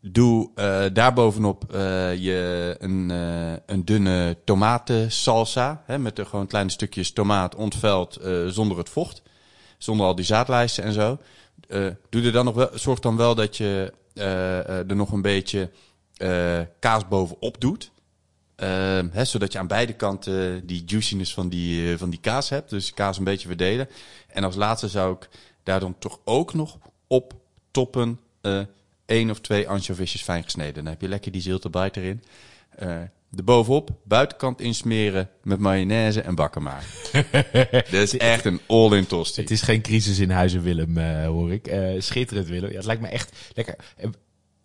Doe 0.00 0.50
eh 0.54 0.84
daarbovenop 0.92 1.72
eh 1.74 2.16
je 2.16 2.76
een, 2.78 3.10
eh, 3.10 3.52
een 3.66 3.84
dunne 3.84 4.36
tomatensalsa. 4.44 5.82
Hè, 5.86 5.98
met 5.98 6.18
er 6.18 6.26
gewoon 6.26 6.46
kleine 6.46 6.70
stukjes 6.70 7.12
tomaat 7.12 7.54
ontveld 7.54 8.20
zonder 8.46 8.78
het 8.78 8.88
vocht. 8.88 9.22
Zonder 9.78 10.06
al 10.06 10.14
die 10.14 10.24
zaadlijsten 10.24 10.84
en 10.84 10.92
zo. 10.92 11.18
Doe 12.08 12.22
er 12.22 12.32
dan 12.32 12.44
nog 12.44 12.54
wel, 12.54 12.68
zorg 12.74 12.98
dan 12.98 13.16
wel 13.16 13.34
dat 13.34 13.56
je 13.56 13.92
er 14.88 14.96
nog 14.96 15.12
een 15.12 15.22
beetje 15.22 15.70
kaas 16.78 17.08
bovenop 17.08 17.60
doet. 17.60 17.90
Ehm, 18.56 19.08
hè, 19.12 19.24
zodat 19.24 19.52
je 19.52 19.58
aan 19.58 19.66
beide 19.66 19.92
kanten 19.92 20.66
die 20.66 20.82
juiciness 20.86 21.34
van 21.34 21.48
die, 21.48 21.92
eh, 21.92 21.98
van 21.98 22.10
die 22.10 22.20
kaas 22.20 22.48
hebt. 22.48 22.70
Dus 22.70 22.94
kaas 22.94 23.18
een 23.18 23.24
beetje 23.24 23.48
verdelen. 23.48 23.88
En 24.26 24.44
als 24.44 24.56
laatste 24.56 24.88
zou 24.88 25.14
ik 25.14 25.28
daar 25.62 25.80
dan 25.80 25.98
toch 25.98 26.20
ook 26.24 26.54
nog 26.54 26.78
op 27.06 27.34
toppen 27.70 28.20
eh, 28.40 28.60
één 29.06 29.30
of 29.30 29.40
twee 29.40 29.68
anchovisjes 29.68 30.22
fijn 30.22 30.42
gesneden. 30.42 30.74
Dan 30.74 30.86
heb 30.86 31.00
je 31.00 31.08
lekker 31.08 31.32
die 31.32 31.40
zilterbite 31.40 32.00
erin. 32.00 32.22
Eh 32.76 33.02
de 33.36 33.42
bovenop, 33.42 33.90
buitenkant 34.04 34.60
insmeren 34.60 35.28
met 35.42 35.58
mayonaise 35.58 36.20
en 36.20 36.34
bakken 36.34 36.62
maar. 36.62 36.84
Dit 37.90 37.92
is 37.92 38.16
echt 38.16 38.44
een 38.44 38.60
all-in 38.66 39.06
tosti. 39.06 39.40
Het 39.40 39.50
is 39.50 39.62
geen 39.62 39.82
crisis 39.82 40.18
in 40.18 40.30
Huizen 40.30 40.62
Willem, 40.62 40.98
eh, 40.98 41.26
hoor 41.26 41.52
ik. 41.52 41.66
Eh, 41.66 41.88
schitterend, 41.98 42.48
Willem. 42.48 42.70
Ja, 42.70 42.76
het 42.76 42.84
lijkt 42.84 43.02
me 43.02 43.08
echt 43.08 43.36
lekker. 43.54 43.76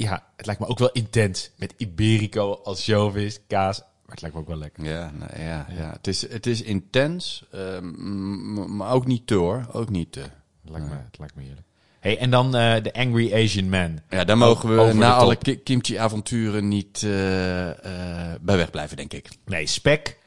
Eh, 0.04 0.10
ja, 0.10 0.24
het 0.36 0.45
lijkt 0.45 0.62
me 0.62 0.68
ook 0.68 0.80
wel 0.80 0.91
intens. 0.91 1.52
Met 1.56 1.74
Iberico 1.78 2.54
als 2.64 2.84
chauvis, 2.84 3.39
kaas. 3.47 3.80
Maar 3.80 4.12
het 4.12 4.22
lijkt 4.22 4.36
me 4.36 4.41
ook 4.41 4.47
wel 4.47 4.58
lekker. 4.58 4.84
Ja, 4.86 5.12
nou, 5.12 5.32
ja, 5.41 5.68
ja. 5.78 5.91
Het, 5.91 6.08
is, 6.08 6.30
het 6.32 6.45
is 6.45 6.62
intens, 6.62 7.43
ehm, 7.52 8.76
maar 8.78 8.91
ook 8.93 9.06
niet 9.06 9.28
te 9.28 9.36
hoor. 9.36 9.66
Ook 9.72 9.89
niet 9.89 10.12
te. 10.12 10.20
Het 10.20 10.30
lijkt, 10.72 10.88
me, 10.88 10.93
het 11.06 11.18
lijkt 11.20 11.36
me 11.36 11.41
heerlijk. 11.43 11.68
Hey, 11.99 12.18
en 12.18 12.30
dan 12.32 12.56
eh, 12.56 12.84
de 12.84 12.93
Angry 12.93 13.34
Asian 13.34 13.70
Man. 13.70 13.99
Ja, 14.10 14.24
daar 14.24 14.38
mogen 14.38 14.70
we 14.88 14.93
na 14.93 15.14
alle 15.14 15.36
ki- 15.36 15.64
kimchi-avonturen 15.64 16.68
niet 16.68 17.04
eh, 17.04 17.70
eh, 17.70 18.36
bij 18.41 18.58
wegblijven, 18.58 18.97
denk 18.97 19.14
ik. 19.14 19.30
Nee, 19.45 19.68
spek, 19.68 20.18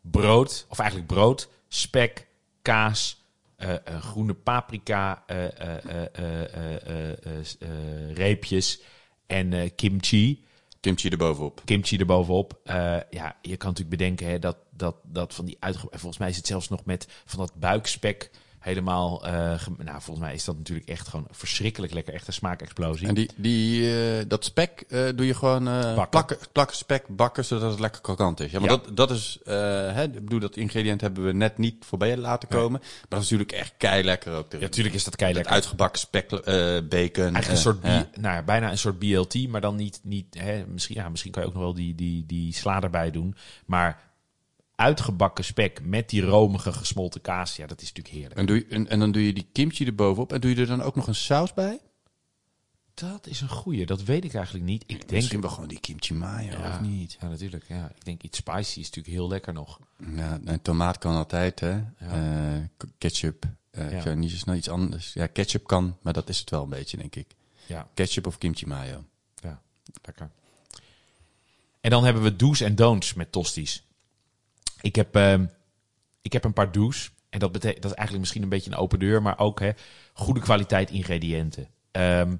brood, 0.00 0.66
of 0.68 0.78
eigenlijk 0.78 1.10
brood, 1.10 1.48
spek, 1.68 2.26
kaas, 2.62 3.22
eh, 3.56 3.74
eh, 3.74 3.78
groene 4.00 4.34
paprika, 4.34 5.22
eh, 5.26 5.44
eh, 5.44 5.50
eh, 5.60 6.04
eh, 6.12 6.54
eh, 6.54 6.74
eh, 6.86 7.10
eh, 7.10 7.38
eh, 7.60 8.14
reepjes 8.14 8.80
en 9.28 9.52
eh, 9.52 9.70
kimchi. 9.76 10.44
Kimchi 10.80 11.08
erbovenop. 11.08 11.62
Kimchi 11.64 11.96
erbovenop. 11.96 12.60
Eh 12.64 12.96
ja, 13.10 13.36
je 13.42 13.56
kan 13.56 13.68
natuurlijk 13.68 13.96
bedenken 13.96 14.26
hè, 14.26 14.38
dat, 14.38 14.56
dat, 14.70 14.96
dat 15.04 15.34
van 15.34 15.44
die 15.44 15.56
uitge... 15.60 15.86
Volgens 15.90 16.18
mij 16.18 16.28
is 16.28 16.36
het 16.36 16.46
zelfs 16.46 16.68
nog 16.68 16.84
met 16.84 17.06
van 17.24 17.38
dat 17.38 17.54
buikspek 17.54 18.30
helemaal... 18.58 19.26
eh, 19.26 19.58
gem- 19.58 19.76
nou, 19.78 20.00
volgens 20.00 20.26
mij 20.26 20.34
is 20.34 20.44
dat 20.44 20.56
natuurlijk 20.56 20.88
echt 20.88 21.08
gewoon 21.08 21.26
verschrikkelijk 21.30 21.92
lekker. 21.92 22.14
Echt 22.14 22.26
een 22.26 22.32
smaakexplosie. 22.32 23.08
En 23.08 23.14
die, 23.14 23.30
die, 23.36 23.94
eh, 24.18 24.24
dat 24.28 24.44
spek 24.44 24.84
eh, 24.88 25.08
doe 25.14 25.26
je 25.26 25.34
gewoon 25.34 25.68
eh, 25.68 25.80
Bakken. 25.82 26.08
plakken, 26.08 26.36
plakken 26.52 26.76
spek 26.76 27.04
bakken, 27.08 27.44
zodat 27.44 27.70
het 27.70 27.80
lekker 27.80 28.00
krokant 28.00 28.40
is. 28.40 28.50
Ja, 28.50 28.60
maar 28.60 28.70
Ja. 28.70 28.76
Dat, 28.76 28.96
dat 28.96 29.10
is, 29.10 29.38
eh, 29.44 29.54
hè, 29.92 30.02
ik 30.02 30.12
bedoel, 30.24 30.40
dat 30.40 30.56
ingrediënt 30.56 31.00
hebben 31.00 31.24
we 31.24 31.32
net 31.32 31.58
niet 31.58 31.84
voorbij 31.84 32.16
laten 32.16 32.48
komen. 32.48 32.80
Maar 32.80 33.06
dat 33.08 33.22
is 33.22 33.30
natuurlijk 33.30 33.52
echt 33.58 33.74
kei 33.76 34.04
lekker 34.04 34.32
ook. 34.32 34.52
ja, 34.52 34.58
natuurlijk 34.58 34.94
is 34.94 35.04
dat 35.04 35.12
Met 35.12 35.20
keilekker. 35.22 35.52
uitgebakken 35.52 36.00
spek, 36.00 36.30
eh, 36.32 36.44
bacon. 36.88 37.22
Eigenlijk 37.34 37.48
een 37.48 37.56
soort, 37.56 37.82
nou 37.82 38.04
ja, 38.20 38.42
bijna 38.42 38.70
een 38.70 38.78
soort 38.78 38.98
BLT, 38.98 39.48
maar 39.48 39.60
dan 39.60 39.76
niet, 39.76 40.00
niet 40.02 40.34
hè, 40.38 40.64
misschien, 40.66 40.94
ja, 40.96 41.08
misschien 41.08 41.30
kan 41.32 41.42
je 41.42 41.48
ook 41.48 41.54
nog 41.54 41.62
wel 41.62 41.74
die, 41.74 41.94
die, 41.94 42.24
die 42.26 42.52
sla 42.54 42.80
erbij 42.82 43.10
doen. 43.10 43.34
Maar 43.66 44.06
uitgebakken 44.78 45.44
spek 45.44 45.80
met 45.82 46.08
die 46.08 46.22
romige 46.22 46.72
gesmolten 46.72 47.20
kaas, 47.20 47.56
ja, 47.56 47.66
dat 47.66 47.80
is 47.82 47.86
natuurlijk 47.88 48.14
heerlijk. 48.14 48.40
En, 48.40 48.46
doe 48.46 48.56
je, 48.56 48.66
en, 48.66 48.88
en 48.88 48.98
dan 48.98 49.12
doe 49.12 49.26
je 49.26 49.32
die 49.32 49.48
kimchi 49.52 49.86
erbovenop. 49.86 50.32
En 50.32 50.40
doe 50.40 50.50
je 50.54 50.60
er 50.60 50.66
dan 50.66 50.82
ook 50.82 50.94
nog 50.96 51.06
een 51.06 51.14
saus 51.14 51.54
bij? 51.54 51.80
Dat 52.94 53.26
is 53.26 53.40
een 53.40 53.48
goeie, 53.48 53.86
dat 53.86 54.02
weet 54.02 54.24
ik 54.24 54.34
eigenlijk 54.34 54.64
niet. 54.64 54.82
Ik 54.86 54.98
denk, 54.98 55.10
Misschien 55.10 55.40
wel 55.40 55.50
gewoon 55.50 55.68
die 55.68 55.80
kimchi 55.80 56.14
mayo, 56.14 56.50
ja, 56.50 56.68
of 56.70 56.80
niet? 56.80 57.16
Ja, 57.20 57.28
natuurlijk. 57.28 57.64
Ja. 57.68 57.92
Ik 57.96 58.04
denk 58.04 58.22
iets 58.22 58.38
spicy 58.38 58.78
is 58.78 58.84
natuurlijk 58.86 59.14
heel 59.14 59.28
lekker 59.28 59.52
nog. 59.52 59.80
Ja, 60.14 60.38
en 60.44 60.62
tomaat 60.62 60.98
kan 60.98 61.14
altijd, 61.14 61.60
hè. 61.60 61.80
Eh, 61.98 62.62
ketchup. 62.98 63.44
Eh, 63.70 64.04
Ja. 64.04 64.12
Niet 64.14 64.30
zo 64.30 64.36
snel 64.36 64.54
iets 64.54 64.68
anders. 64.68 65.12
Ja, 65.12 65.26
ketchup 65.26 65.66
kan, 65.66 65.96
maar 66.02 66.12
dat 66.12 66.28
is 66.28 66.38
het 66.38 66.50
wel 66.50 66.62
een 66.62 66.68
beetje, 66.68 66.96
denk 66.96 67.16
ik. 67.16 67.34
Ja, 67.66 67.88
Ketchup 67.94 68.26
of 68.26 68.38
kimchi 68.38 68.66
mayo. 68.66 69.04
ja, 69.34 69.62
lekker. 70.02 70.30
En 71.80 71.90
dan 71.90 72.04
hebben 72.04 72.22
we 72.22 72.36
do's 72.36 72.60
en 72.60 72.74
don'ts 72.74 73.14
met 73.14 73.32
tosties. 73.32 73.82
Ik 74.80 74.96
heb, 74.96 75.16
ehm, 75.16 75.46
ik 76.22 76.32
heb 76.32 76.44
een 76.44 76.52
paar 76.52 76.72
do's. 76.72 77.10
En 77.30 77.38
dat, 77.38 77.52
betekent, 77.52 77.82
dat 77.82 77.90
is 77.90 77.96
eigenlijk 77.96 78.20
misschien 78.20 78.42
een 78.42 78.56
beetje 78.56 78.70
een 78.70 78.76
open 78.76 78.98
deur, 78.98 79.22
maar 79.22 79.38
ook 79.38 79.60
hè, 79.60 79.70
goede 80.12 80.40
kwaliteit 80.40 80.90
ingrediënten. 80.90 81.68
Ehm 81.90 82.34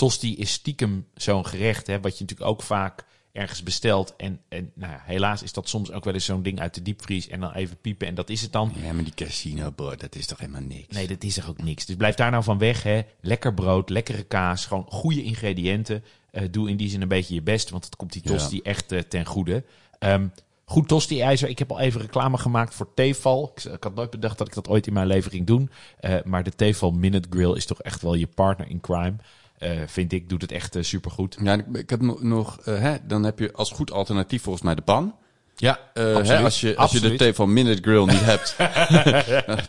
tosti 0.00 0.36
is 0.36 0.52
stiekem 0.52 1.06
zo'n 1.14 1.46
gerecht, 1.46 1.86
hè, 1.86 2.00
wat 2.00 2.18
je 2.18 2.24
natuurlijk 2.24 2.50
ook 2.50 2.62
vaak 2.62 3.04
ergens 3.32 3.62
bestelt. 3.62 4.16
En, 4.16 4.40
en 4.48 4.72
nou 4.74 4.92
ja, 4.92 5.02
helaas 5.04 5.42
is 5.42 5.52
dat 5.52 5.68
soms 5.68 5.92
ook 5.92 6.04
wel 6.04 6.14
eens 6.14 6.24
zo'n 6.24 6.42
ding 6.42 6.60
uit 6.60 6.74
de 6.74 6.82
diepvries 6.82 7.28
en 7.28 7.40
dan 7.40 7.52
even 7.52 7.76
piepen 7.80 8.06
en 8.06 8.14
dat 8.14 8.30
is 8.30 8.42
het 8.42 8.52
dan. 8.52 8.72
Ja, 8.82 8.92
maar 8.92 9.04
die 9.04 9.14
casino 9.14 9.70
brood, 9.70 10.00
dat 10.00 10.14
is 10.14 10.26
toch 10.26 10.38
helemaal 10.38 10.60
niks? 10.60 10.94
Nee, 10.96 11.06
dat 11.06 11.22
is 11.22 11.36
er 11.36 11.48
ook 11.48 11.62
niks. 11.62 11.86
Dus 11.86 11.96
blijf 11.96 12.14
daar 12.14 12.30
nou 12.30 12.42
van 12.44 12.58
weg. 12.58 12.82
Hè. 12.82 13.00
Lekker 13.20 13.54
brood, 13.54 13.88
lekkere 13.90 14.22
kaas, 14.22 14.66
gewoon 14.66 14.86
goede 14.88 15.22
ingrediënten. 15.22 16.04
Eh, 16.30 16.42
doe 16.50 16.68
in 16.68 16.76
die 16.76 16.88
zin 16.88 17.02
een 17.02 17.08
beetje 17.08 17.34
je 17.34 17.42
best, 17.42 17.70
want 17.70 17.84
het 17.84 17.96
komt 17.96 18.12
die 18.12 18.22
Ja. 18.24 18.30
tosti 18.30 18.60
echt 18.62 18.92
eh, 18.92 18.98
ten 18.98 19.24
goede. 19.24 19.64
Ehm, 19.98 20.26
goed 20.70 20.88
tosti-ijzer. 20.88 21.48
Ik 21.48 21.58
heb 21.58 21.70
al 21.70 21.80
even 21.80 22.00
reclame 22.00 22.38
gemaakt 22.38 22.74
voor 22.74 22.88
Tefal. 22.94 23.52
Ik, 23.54 23.64
ik 23.64 23.82
had 23.82 23.94
nooit 23.94 24.10
bedacht 24.10 24.38
dat 24.38 24.46
ik 24.46 24.54
dat 24.54 24.68
ooit 24.68 24.86
in 24.86 24.92
mijn 24.92 25.06
leven 25.06 25.30
ging 25.30 25.46
doen. 25.46 25.70
Eh, 26.00 26.14
maar 26.24 26.42
de 26.42 26.54
Tefal 26.54 26.90
Minute 26.90 27.28
Grill 27.30 27.52
is 27.54 27.66
toch 27.66 27.82
echt 27.82 28.02
wel 28.02 28.14
je 28.14 28.26
partner 28.26 28.68
in 28.70 28.80
crime. 28.80 29.14
Eh, 29.58 29.70
vind 29.86 30.12
ik, 30.12 30.28
doet 30.28 30.42
het 30.42 30.52
echt 30.52 30.72
super 30.72 30.84
supergoed. 30.84 31.36
Ja, 31.42 31.52
ik, 31.52 31.64
ik 31.72 31.90
heb 31.90 32.00
nog, 32.20 32.58
eh, 32.64 32.80
hè, 32.80 32.96
dan 33.06 33.22
heb 33.22 33.38
je 33.38 33.52
als 33.52 33.70
goed 33.70 33.92
alternatief 33.92 34.42
volgens 34.42 34.64
mij 34.64 34.74
de 34.74 34.82
pan. 34.82 35.14
Ja, 35.56 35.78
Eh, 35.94 36.04
hè, 36.04 36.38
als 36.38 36.60
je, 36.60 36.76
als 36.76 36.92
je 36.92 37.00
de 37.00 37.14
Tefal 37.16 37.46
Minute 37.46 37.82
Grill 37.82 38.04
niet 38.04 38.24
hebt. 38.24 38.56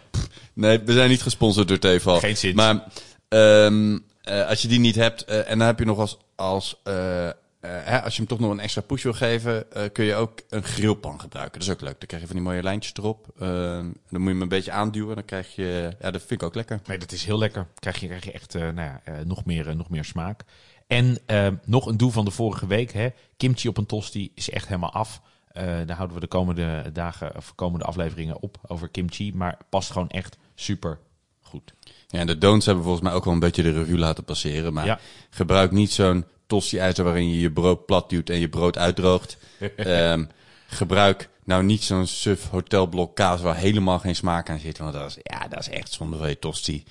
Nee, 0.54 0.80
we 0.80 0.94
zijn 0.94 1.10
niet 1.10 1.22
gesponsord 1.22 1.68
door 1.68 1.80
Tefal. 1.80 2.20
Geen 2.20 2.38
zin. 2.38 2.56
Maar 2.56 2.84
ehm, 3.28 3.98
eh, 4.22 4.48
als 4.48 4.62
je 4.62 4.68
die 4.68 4.80
niet 4.80 4.96
hebt, 4.96 5.24
eh, 5.26 5.50
en 5.50 5.58
dan 5.58 5.68
heb 5.68 5.80
je 5.80 5.86
nog 5.86 5.98
als, 6.00 6.18
als 6.36 6.80
eh, 6.84 7.28
eh, 7.28 7.34
hè, 7.68 8.02
als 8.04 8.14
je 8.14 8.20
hem 8.20 8.28
toch 8.30 8.40
nog 8.40 8.52
een 8.52 8.60
extra 8.60 8.82
push 8.82 9.04
wil 9.04 9.14
geven, 9.14 9.72
eh, 9.72 9.84
kun 9.94 10.06
je 10.06 10.16
ook 10.16 10.40
een 10.50 10.64
grillpan 10.64 11.20
gebruiken. 11.20 11.60
Dat 11.60 11.68
is 11.68 11.74
ook 11.74 11.82
leuk. 11.82 12.00
Dan 12.00 12.08
krijg 12.08 12.22
je 12.22 12.28
van 12.28 12.36
die 12.38 12.46
mooie 12.46 12.64
lijntjes 12.64 12.94
erop. 12.98 13.28
Ehm, 13.40 13.86
dan 14.10 14.22
moet 14.22 14.22
je 14.24 14.30
hem 14.30 14.42
een 14.42 14.48
beetje 14.48 14.72
aanduwen. 14.72 15.16
Dan 15.16 15.26
krijg 15.26 15.56
je, 15.56 15.96
ja, 16.00 16.12
dat 16.12 16.22
vind 16.22 16.42
ik 16.42 16.44
ook 16.48 16.56
lekker. 16.56 16.80
Nee, 16.86 16.98
dat 16.98 17.12
is 17.12 17.26
heel 17.26 17.38
lekker. 17.38 17.68
Krijg 17.80 18.00
je, 18.00 18.08
krijg 18.08 18.26
je 18.26 18.32
echt 18.32 18.56
eh, 18.56 18.62
nou 18.62 18.76
ja, 18.76 19.02
eh, 19.04 19.14
nog, 19.26 19.46
meer, 19.46 19.68
eh, 19.70 19.76
nog 19.76 19.90
meer 19.90 20.06
smaak. 20.06 20.44
En 20.88 21.18
eh, 21.26 21.48
nog 21.66 21.86
een 21.86 21.98
doel 21.98 22.10
van 22.10 22.26
de 22.26 22.32
vorige 22.32 22.68
week. 22.68 22.92
Hè. 22.94 23.10
Kimchi 23.38 23.68
op 23.68 23.78
een 23.78 23.86
tosti 23.86 24.32
is 24.36 24.50
echt 24.50 24.68
helemaal 24.68 24.94
af. 24.94 25.22
Eh, 25.52 25.64
daar 25.86 25.96
houden 25.96 26.16
we 26.16 26.22
de 26.22 26.28
komende 26.28 26.90
dagen 26.94 27.36
of 27.36 27.56
komende 27.56 27.86
afleveringen 27.86 28.42
op 28.42 28.58
over 28.68 28.90
kimchi. 28.90 29.34
Maar 29.36 29.58
past 29.70 29.92
gewoon 29.92 30.10
echt 30.10 30.38
super 30.56 31.00
goed. 31.42 31.74
Ja, 32.08 32.20
en 32.20 32.28
de 32.28 32.38
don'ts 32.38 32.66
hebben 32.66 32.84
volgens 32.84 33.04
mij 33.04 33.14
ook 33.14 33.24
wel 33.26 33.34
een 33.34 33.40
beetje 33.40 33.64
de 33.64 33.72
revue 33.72 33.98
laten 33.98 34.24
passeren. 34.24 34.74
Maar 34.74 34.86
Ja. 34.86 35.00
gebruik 35.30 35.72
niet 35.72 35.92
zo'n 35.92 36.26
tosti-ijzer 36.52 37.04
waarin 37.04 37.30
je 37.30 37.40
je 37.40 37.52
brood 37.52 37.86
plat 37.86 38.10
duwt 38.10 38.30
en 38.30 38.40
je 38.40 38.50
brood 38.50 38.78
uitdroogt. 38.78 39.38
Ehm, 39.76 40.26
gebruik 40.68 41.30
nou 41.44 41.64
niet 41.64 41.84
zo'n 41.84 42.08
suf 42.08 42.50
hotelblok 42.50 43.16
kaas 43.16 43.42
waar 43.42 43.56
helemaal 43.56 44.00
geen 44.00 44.16
smaak 44.16 44.50
aan 44.50 44.60
zit. 44.60 44.78
Want 44.78 44.94
dat 44.94 45.10
is, 45.10 45.18
ja, 45.24 45.48
dat 45.48 45.60
is 45.60 45.70
echt 45.70 45.92
zonde 45.92 46.18
van 46.18 46.30
je 46.30 46.40
tosti. 46.40 46.84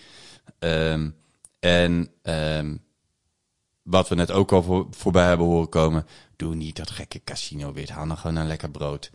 Ehm, 0.58 1.10
en 1.58 2.10
ehm, 2.22 2.76
wat 3.82 4.08
we 4.08 4.14
net 4.14 4.30
ook 4.30 4.52
al 4.52 4.62
voor, 4.62 4.86
voorbij 4.90 5.26
hebben 5.26 5.46
horen 5.46 5.68
komen. 5.68 6.06
Doe 6.36 6.54
niet 6.54 6.76
dat 6.76 6.90
gekke 6.90 7.20
casino 7.24 7.72
wit. 7.72 7.90
Haal 7.90 8.06
dan 8.06 8.18
gewoon 8.18 8.36
een 8.36 8.46
lekker 8.46 8.70
brood. 8.70 9.10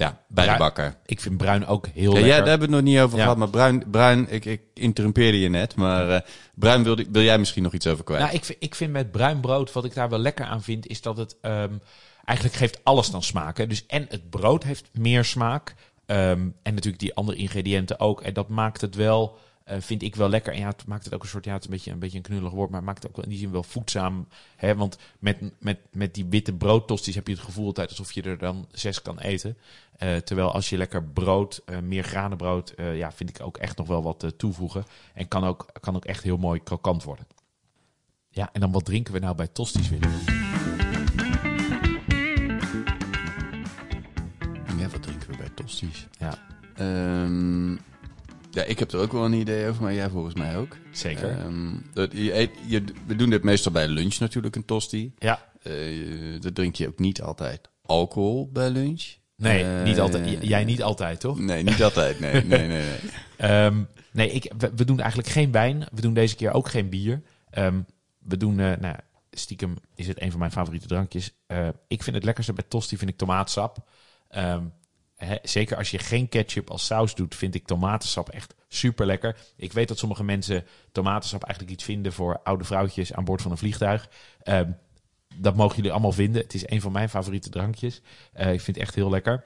Ja, 0.00 0.20
bij 0.28 0.48
de 0.52 0.58
bakker. 0.58 0.96
Ik 1.06 1.20
vind 1.20 1.36
bruin 1.36 1.66
ook 1.66 1.86
heel 1.86 2.02
Ja, 2.02 2.10
lekker. 2.12 2.28
ja, 2.30 2.38
daar 2.38 2.48
hebben 2.48 2.68
we 2.68 2.74
het 2.76 2.84
nog 2.84 2.92
niet 2.94 3.02
over 3.02 3.16
Ja. 3.16 3.22
gehad. 3.22 3.38
Maar 3.38 3.48
Bruin, 3.50 3.84
Bruin 3.90 4.26
ik, 4.30 4.44
ik 4.44 4.60
interrumpeerde 4.74 5.40
je 5.40 5.48
net. 5.48 5.74
Maar 5.74 6.10
eh, 6.10 6.20
Bruin, 6.54 6.82
wil, 6.82 6.96
wil 7.10 7.22
jij 7.22 7.38
misschien 7.38 7.62
nog 7.62 7.72
iets 7.74 7.86
over 7.86 8.04
kwijt? 8.04 8.22
Nou, 8.22 8.34
ik, 8.34 8.44
vind- 8.44 8.58
ik 8.62 8.74
vind 8.74 8.92
met 8.92 9.10
bruin 9.10 9.40
brood, 9.40 9.72
wat 9.72 9.84
ik 9.84 9.94
daar 9.94 10.08
wel 10.08 10.18
lekker 10.18 10.44
aan 10.44 10.62
vind, 10.62 10.86
is 10.86 11.00
dat 11.02 11.16
het 11.16 11.36
ehm, 11.40 11.72
eigenlijk 12.24 12.58
geeft 12.58 12.80
alles 12.82 13.10
dan 13.10 13.22
smaak. 13.22 13.56
Hè? 13.58 13.66
Dus 13.66 13.86
en 13.86 14.06
het 14.08 14.30
brood 14.30 14.62
heeft 14.64 14.88
meer 14.92 15.24
smaak. 15.24 15.74
ehm, 16.06 16.48
en 16.62 16.74
natuurlijk 16.74 16.98
die 17.02 17.14
andere 17.14 17.38
ingrediënten 17.38 18.00
ook. 18.00 18.20
En 18.22 18.34
dat 18.34 18.48
maakt 18.48 18.80
het 18.80 18.94
wel, 18.94 19.38
eh, 19.70 19.80
vind 19.80 20.02
ik 20.02 20.14
wel 20.14 20.28
lekker. 20.28 20.52
En 20.52 20.58
ja, 20.58 20.66
het 20.66 20.86
maakt 20.86 21.04
het 21.04 21.14
ook 21.14 21.22
een 21.22 21.28
soort, 21.28 21.44
ja, 21.44 21.52
het 21.52 21.60
is 21.60 21.68
een 21.68 21.74
beetje 21.74 21.90
een, 21.90 21.98
beetje 21.98 22.16
een 22.16 22.22
knullig 22.22 22.50
woord, 22.50 22.70
maar 22.70 22.78
het 22.78 22.88
maakt 22.88 23.02
het 23.02 23.10
ook 23.10 23.16
wel 23.16 23.24
in 23.24 23.30
die 23.30 23.40
zin 23.40 23.50
wel 23.50 23.62
voedzaam. 23.62 24.28
Hè? 24.56 24.74
Want 24.74 24.98
met, 25.18 25.38
met, 25.58 25.78
met 25.92 26.14
die 26.14 26.26
witte 26.26 26.52
broodtosties 26.52 27.14
heb 27.14 27.26
je 27.26 27.32
het 27.32 27.42
gevoel 27.42 27.66
altijd 27.66 27.88
alsof 27.88 28.12
je 28.12 28.22
er 28.22 28.38
dan 28.38 28.66
zes 28.72 29.02
kan 29.02 29.18
eten. 29.18 29.56
Eh, 29.96 30.16
terwijl 30.16 30.52
als 30.52 30.68
je 30.68 30.76
lekker 30.76 31.04
brood, 31.04 31.62
eh, 31.64 31.78
meer 31.78 32.04
granenbrood, 32.04 32.74
ja, 32.76 33.12
vind 33.12 33.30
ik 33.30 33.40
ook 33.40 33.56
echt 33.56 33.76
nog 33.76 33.86
wel 33.86 34.02
wat 34.02 34.32
toevoegen. 34.36 34.84
En 35.14 35.28
kan 35.28 35.44
ook, 35.44 35.66
kan 35.80 35.96
ook 35.96 36.04
echt 36.04 36.22
heel 36.22 36.36
mooi 36.36 36.62
krokant 36.62 37.02
worden. 37.02 37.26
Ja, 38.30 38.48
en 38.52 38.60
dan 38.60 38.72
wat 38.72 38.84
drinken 38.84 39.12
we 39.12 39.18
nou 39.18 39.34
bij 39.34 39.48
Tosties, 39.48 39.88
Willem? 39.88 40.10
Ja, 44.78 44.88
wat 44.88 45.02
drinken 45.02 45.30
we 45.30 45.36
bij 45.36 45.50
Tosties? 45.54 46.06
Ja, 46.18 46.38
Ehm, 46.80 47.76
ja, 48.50 48.62
ik 48.62 48.78
heb 48.78 48.92
er 48.92 48.98
ook 49.00 49.12
wel 49.12 49.24
een 49.24 49.32
idee 49.32 49.68
over, 49.68 49.82
maar 49.82 49.94
jij 49.94 50.08
volgens 50.10 50.34
mij 50.34 50.56
ook. 50.56 50.76
zeker. 50.92 51.30
Ehm, 51.38 51.72
dat, 51.92 52.12
je 52.12 52.34
eet, 52.34 52.50
je, 52.66 52.84
we 53.06 53.16
doen 53.16 53.30
dit 53.30 53.42
meestal 53.42 53.72
bij 53.72 53.88
lunch 53.88 54.18
natuurlijk, 54.18 54.56
een 54.56 54.64
tosti. 54.64 55.12
ja, 55.18 55.48
Eh 55.62 56.40
dat 56.40 56.54
drink 56.54 56.74
je 56.74 56.88
ook 56.88 56.98
niet 56.98 57.22
altijd 57.22 57.60
alcohol 57.82 58.50
bij 58.52 58.70
lunch. 58.70 59.02
nee, 59.36 59.64
Eh, 59.64 59.82
niet 59.84 60.00
altijd. 60.00 60.30
J- 60.30 60.46
Jij 60.46 60.64
niet 60.64 60.82
altijd, 60.82 61.20
toch? 61.20 61.38
Nee, 61.38 61.62
niet 61.62 61.82
altijd. 61.82 62.20
Nee, 62.20 62.32
nee, 62.44 62.66
nee. 62.66 62.68
nee. 62.68 62.98
Ehm, 63.36 63.82
nee, 64.12 64.30
ik, 64.30 64.52
we, 64.58 64.70
we 64.76 64.84
doen 64.84 64.98
eigenlijk 65.00 65.28
geen 65.28 65.52
wijn. 65.52 65.86
We 65.92 66.00
doen 66.00 66.14
deze 66.14 66.36
keer 66.36 66.52
ook 66.52 66.68
geen 66.68 66.88
bier. 66.88 67.22
Ehm, 67.50 67.80
we 68.18 68.36
doen, 68.36 68.60
eh, 68.60 68.76
nou, 68.80 68.96
stiekem 69.30 69.74
is 69.94 70.06
het 70.08 70.20
een 70.22 70.30
van 70.30 70.38
mijn 70.40 70.52
favoriete 70.52 70.86
drankjes. 70.86 71.32
Eh, 71.46 71.68
ik 71.88 72.02
vind 72.02 72.16
het 72.16 72.24
lekkerste 72.24 72.52
bij 72.52 72.64
tosti, 72.68 72.96
vind 72.96 73.10
ik 73.10 73.16
tomaatsap. 73.16 73.76
Ehm, 74.28 74.64
zeker 75.42 75.76
als 75.76 75.90
je 75.90 75.98
geen 75.98 76.28
ketchup 76.28 76.70
als 76.70 76.86
saus 76.86 77.14
doet, 77.14 77.34
vind 77.34 77.54
ik 77.54 77.66
tomatensap 77.66 78.28
echt 78.28 78.54
Super 78.72 79.06
lekker. 79.06 79.36
Ik 79.56 79.72
weet 79.72 79.88
dat 79.88 79.98
sommige 79.98 80.24
mensen 80.24 80.64
tomatensap 80.92 81.42
eigenlijk 81.42 81.74
iets 81.74 81.84
vinden 81.84 82.12
voor 82.12 82.40
oude 82.44 82.64
vrouwtjes 82.64 83.12
aan 83.12 83.24
boord 83.24 83.42
van 83.42 83.50
een 83.50 83.58
vliegtuig. 83.58 84.08
Ehm, 84.42 84.70
dat 85.36 85.56
mogen 85.56 85.76
jullie 85.76 85.92
allemaal 85.92 86.12
vinden. 86.12 86.42
Het 86.42 86.54
is 86.54 86.70
een 86.70 86.80
van 86.80 86.92
mijn 86.92 87.08
favoriete 87.08 87.50
drankjes. 87.50 88.00
Eh, 88.32 88.52
ik 88.52 88.60
vind 88.60 88.76
het 88.76 88.86
echt 88.86 88.94
heel 88.94 89.10
lekker. 89.10 89.44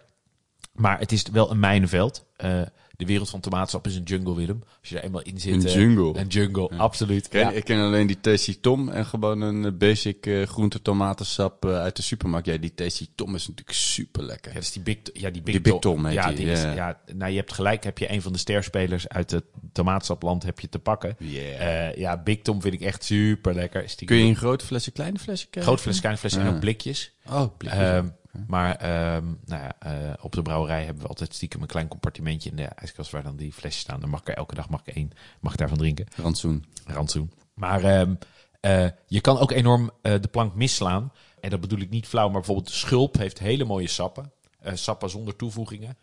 Maar 0.72 0.98
het 0.98 1.12
is 1.12 1.22
wel 1.32 1.50
een 1.50 1.58
mijnenveld. 1.58 2.26
Eh, 2.36 2.62
de 2.96 3.04
wereld 3.06 3.30
van 3.30 3.40
tomatensap 3.40 3.86
is 3.86 3.96
een 3.96 4.02
jungle, 4.02 4.34
Willem. 4.34 4.62
Als 4.80 4.88
je 4.88 4.98
er 4.98 5.04
eenmaal 5.04 5.22
in 5.22 5.40
zit. 5.40 5.54
Een 5.54 5.66
eh, 5.66 5.74
jungle. 5.74 6.20
Een 6.20 6.26
jungle, 6.26 6.68
absoluut. 6.76 7.24
Ik 7.24 7.30
ken, 7.30 7.40
Ja. 7.40 7.50
ik 7.50 7.64
ken 7.64 7.80
alleen 7.80 8.06
die 8.06 8.20
Tasty 8.20 8.58
Tom 8.60 8.88
en 8.88 9.06
gewoon 9.06 9.40
een 9.40 9.64
eh, 9.64 9.72
basic 9.72 10.26
eh, 10.26 10.42
groente 10.46 10.82
tomatensap 10.82 11.64
eh, 11.64 11.74
uit 11.80 11.96
de 11.96 12.02
supermarkt. 12.02 12.46
Ja, 12.46 12.56
die 12.56 12.74
Tasty 12.74 13.06
Tom 13.14 13.34
is 13.34 13.48
natuurlijk 13.48 13.76
super 13.76 14.22
lekker. 14.22 14.48
Ja, 14.48 14.54
dat 14.54 14.62
is 14.64 14.72
die 14.72 14.82
Big, 14.82 14.96
ja, 15.12 15.30
die 15.30 15.42
Big, 15.42 15.54
Die 15.54 15.72
Big 15.72 15.78
Tom 15.80 16.04
heet 16.04 16.14
ja, 16.14 16.32
die, 16.32 16.46
is, 16.46 16.62
ja. 16.62 16.74
ja, 16.74 17.00
nou, 17.14 17.30
je 17.30 17.36
hebt 17.36 17.52
gelijk, 17.52 17.84
heb 17.84 17.98
je 17.98 18.10
een 18.10 18.22
van 18.22 18.32
de 18.32 18.38
sterspelers 18.38 19.08
uit 19.08 19.30
het 19.30 19.44
tomatensapland 19.72 20.42
heb 20.42 20.60
je 20.60 20.68
te 20.68 20.78
pakken. 20.78 21.16
Yeah. 21.18 21.96
Ja, 21.96 22.22
Big 22.22 22.42
Tom 22.42 22.60
vind 22.60 22.74
ik 22.74 22.80
echt 22.80 23.04
super 23.04 23.54
lekker. 23.54 23.94
Kun 24.04 24.16
je 24.16 24.24
in 24.26 24.36
grote 24.36 24.64
flessen, 24.66 24.92
kleine 24.92 25.18
flessen 25.18 25.50
krijgen? 25.50 25.72
Groot 25.72 25.82
fles, 25.84 26.00
kleine 26.00 26.18
fles 26.18 26.36
en 26.36 26.48
ook 26.48 26.60
blikjes. 26.60 27.12
Oh. 27.30 27.50
Ehm, 27.58 28.08
maar 28.46 28.76
ehm, 28.76 29.24
nou 29.44 29.62
ja, 29.62 29.76
eh, 29.78 30.12
op 30.20 30.32
de 30.32 30.42
brouwerij 30.42 30.84
hebben 30.84 31.02
we 31.02 31.08
altijd 31.08 31.34
stiekem 31.34 31.62
een 31.62 31.66
klein 31.66 31.88
compartimentje 31.88 32.50
in 32.50 32.56
de 32.56 32.64
ijskast 32.64 33.10
waar 33.10 33.22
dan 33.22 33.36
die 33.36 33.52
flesjes 33.52 33.82
staan. 33.82 34.00
Dan 34.00 34.10
mag 34.10 34.20
ik 34.20 34.28
er 34.28 34.36
elke 34.36 34.54
dag 34.54 34.68
mag 34.68 34.80
ik 34.84 34.94
één, 34.94 35.12
mag 35.40 35.52
ik 35.52 35.58
daarvan 35.58 35.78
drinken. 35.78 36.06
Rantsoen. 36.16 36.64
Rantsoen. 36.86 37.32
Maar 37.54 37.84
ehm, 37.84 38.14
eh, 38.60 38.88
je 39.06 39.20
kan 39.20 39.38
ook 39.38 39.50
enorm 39.50 39.90
eh, 40.02 40.20
de 40.20 40.28
plank 40.28 40.54
misslaan. 40.54 41.12
En 41.40 41.50
dat 41.50 41.60
bedoel 41.60 41.78
ik 41.80 41.90
niet 41.90 42.06
flauw, 42.06 42.24
maar 42.28 42.40
bijvoorbeeld 42.40 42.70
schulp 42.70 43.16
heeft 43.16 43.38
hele 43.38 43.64
mooie 43.64 43.88
sappen. 43.88 44.32
Sappen 44.74 45.10
zonder 45.10 45.36
toevoegingen. 45.36 45.96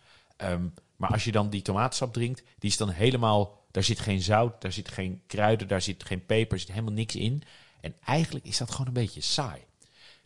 Maar 0.96 1.10
als 1.12 1.24
je 1.24 1.32
dan 1.32 1.50
die 1.50 1.62
tomaatsap 1.62 2.14
drinkt, 2.14 2.44
die 2.60 2.70
is 2.70 2.78
dan 2.78 2.90
helemaal... 2.90 3.60
Daar 3.72 3.84
zit 3.84 4.00
geen 4.00 4.22
zout, 4.22 4.62
daar 4.62 4.72
zit 4.72 4.88
geen 4.88 5.22
kruiden, 5.28 5.68
daar 5.68 5.82
zit 5.82 6.04
geen 6.04 6.26
peper, 6.26 6.54
er 6.54 6.60
zit 6.60 6.70
helemaal 6.72 6.94
niks 6.94 7.16
in. 7.16 7.44
En 7.82 7.96
eigenlijk 8.04 8.46
is 8.46 8.58
dat 8.58 8.72
gewoon 8.72 8.88
een 8.88 8.94
beetje 8.94 9.22
saai. 9.22 9.62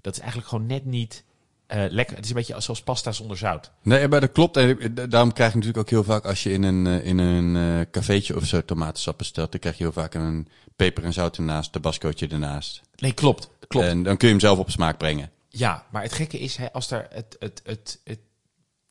Dat 0.06 0.14
is 0.14 0.20
eigenlijk 0.20 0.50
gewoon 0.50 0.66
net 0.66 0.86
niet 0.86 1.24
eh, 1.68 1.84
lekker. 1.90 2.16
Het 2.16 2.24
is 2.26 2.30
een 2.32 2.36
beetje 2.38 2.62
zoals 2.62 2.82
pasta 2.84 3.12
zonder 3.12 3.38
zout. 3.38 3.72
Nee, 3.82 4.08
maar 4.08 4.22
dat 4.22 4.32
klopt. 4.32 4.58
En 4.58 4.70
ik- 4.70 5.12
daarom 5.12 5.34
krijg 5.34 5.50
je 5.52 5.58
natuurlijk 5.58 5.84
ook 5.84 5.90
heel 5.90 6.04
vaak 6.04 6.26
als 6.26 6.44
je 6.44 6.52
in 6.52 6.64
een, 6.64 6.88
eh, 6.88 7.06
in 7.06 7.18
een 7.18 7.80
eh, 7.80 7.86
cafeetje 7.92 8.36
of 8.36 8.46
zo 8.46 8.66
tomatensap 8.66 9.18
bestelt, 9.18 9.52
dan 9.52 9.60
krijg 9.60 9.78
je 9.78 9.84
heel 9.84 9.92
vaak 9.94 10.14
een 10.14 10.48
peper 10.76 11.04
en 11.04 11.14
zout 11.14 11.38
ernaast, 11.38 11.72
tabascootje 11.72 12.28
ernaast. 12.28 12.82
Nee, 12.96 13.14
klopt. 13.14 13.50
klopt. 13.68 13.86
En 13.88 14.04
dan 14.04 14.18
kun 14.18 14.28
je 14.28 14.34
hem 14.34 14.42
zelf 14.44 14.60
op 14.60 14.70
smaak 14.72 14.98
brengen. 14.98 15.30
Ja, 15.50 15.86
maar 15.92 16.02
het 16.04 16.14
gekke 16.14 16.40
is, 16.40 16.56
hè, 16.56 16.72
als 16.74 16.88
daar 16.88 17.08
het, 17.10 17.36
het, 17.40 17.62
het, 17.64 18.00
het, 18.04 18.20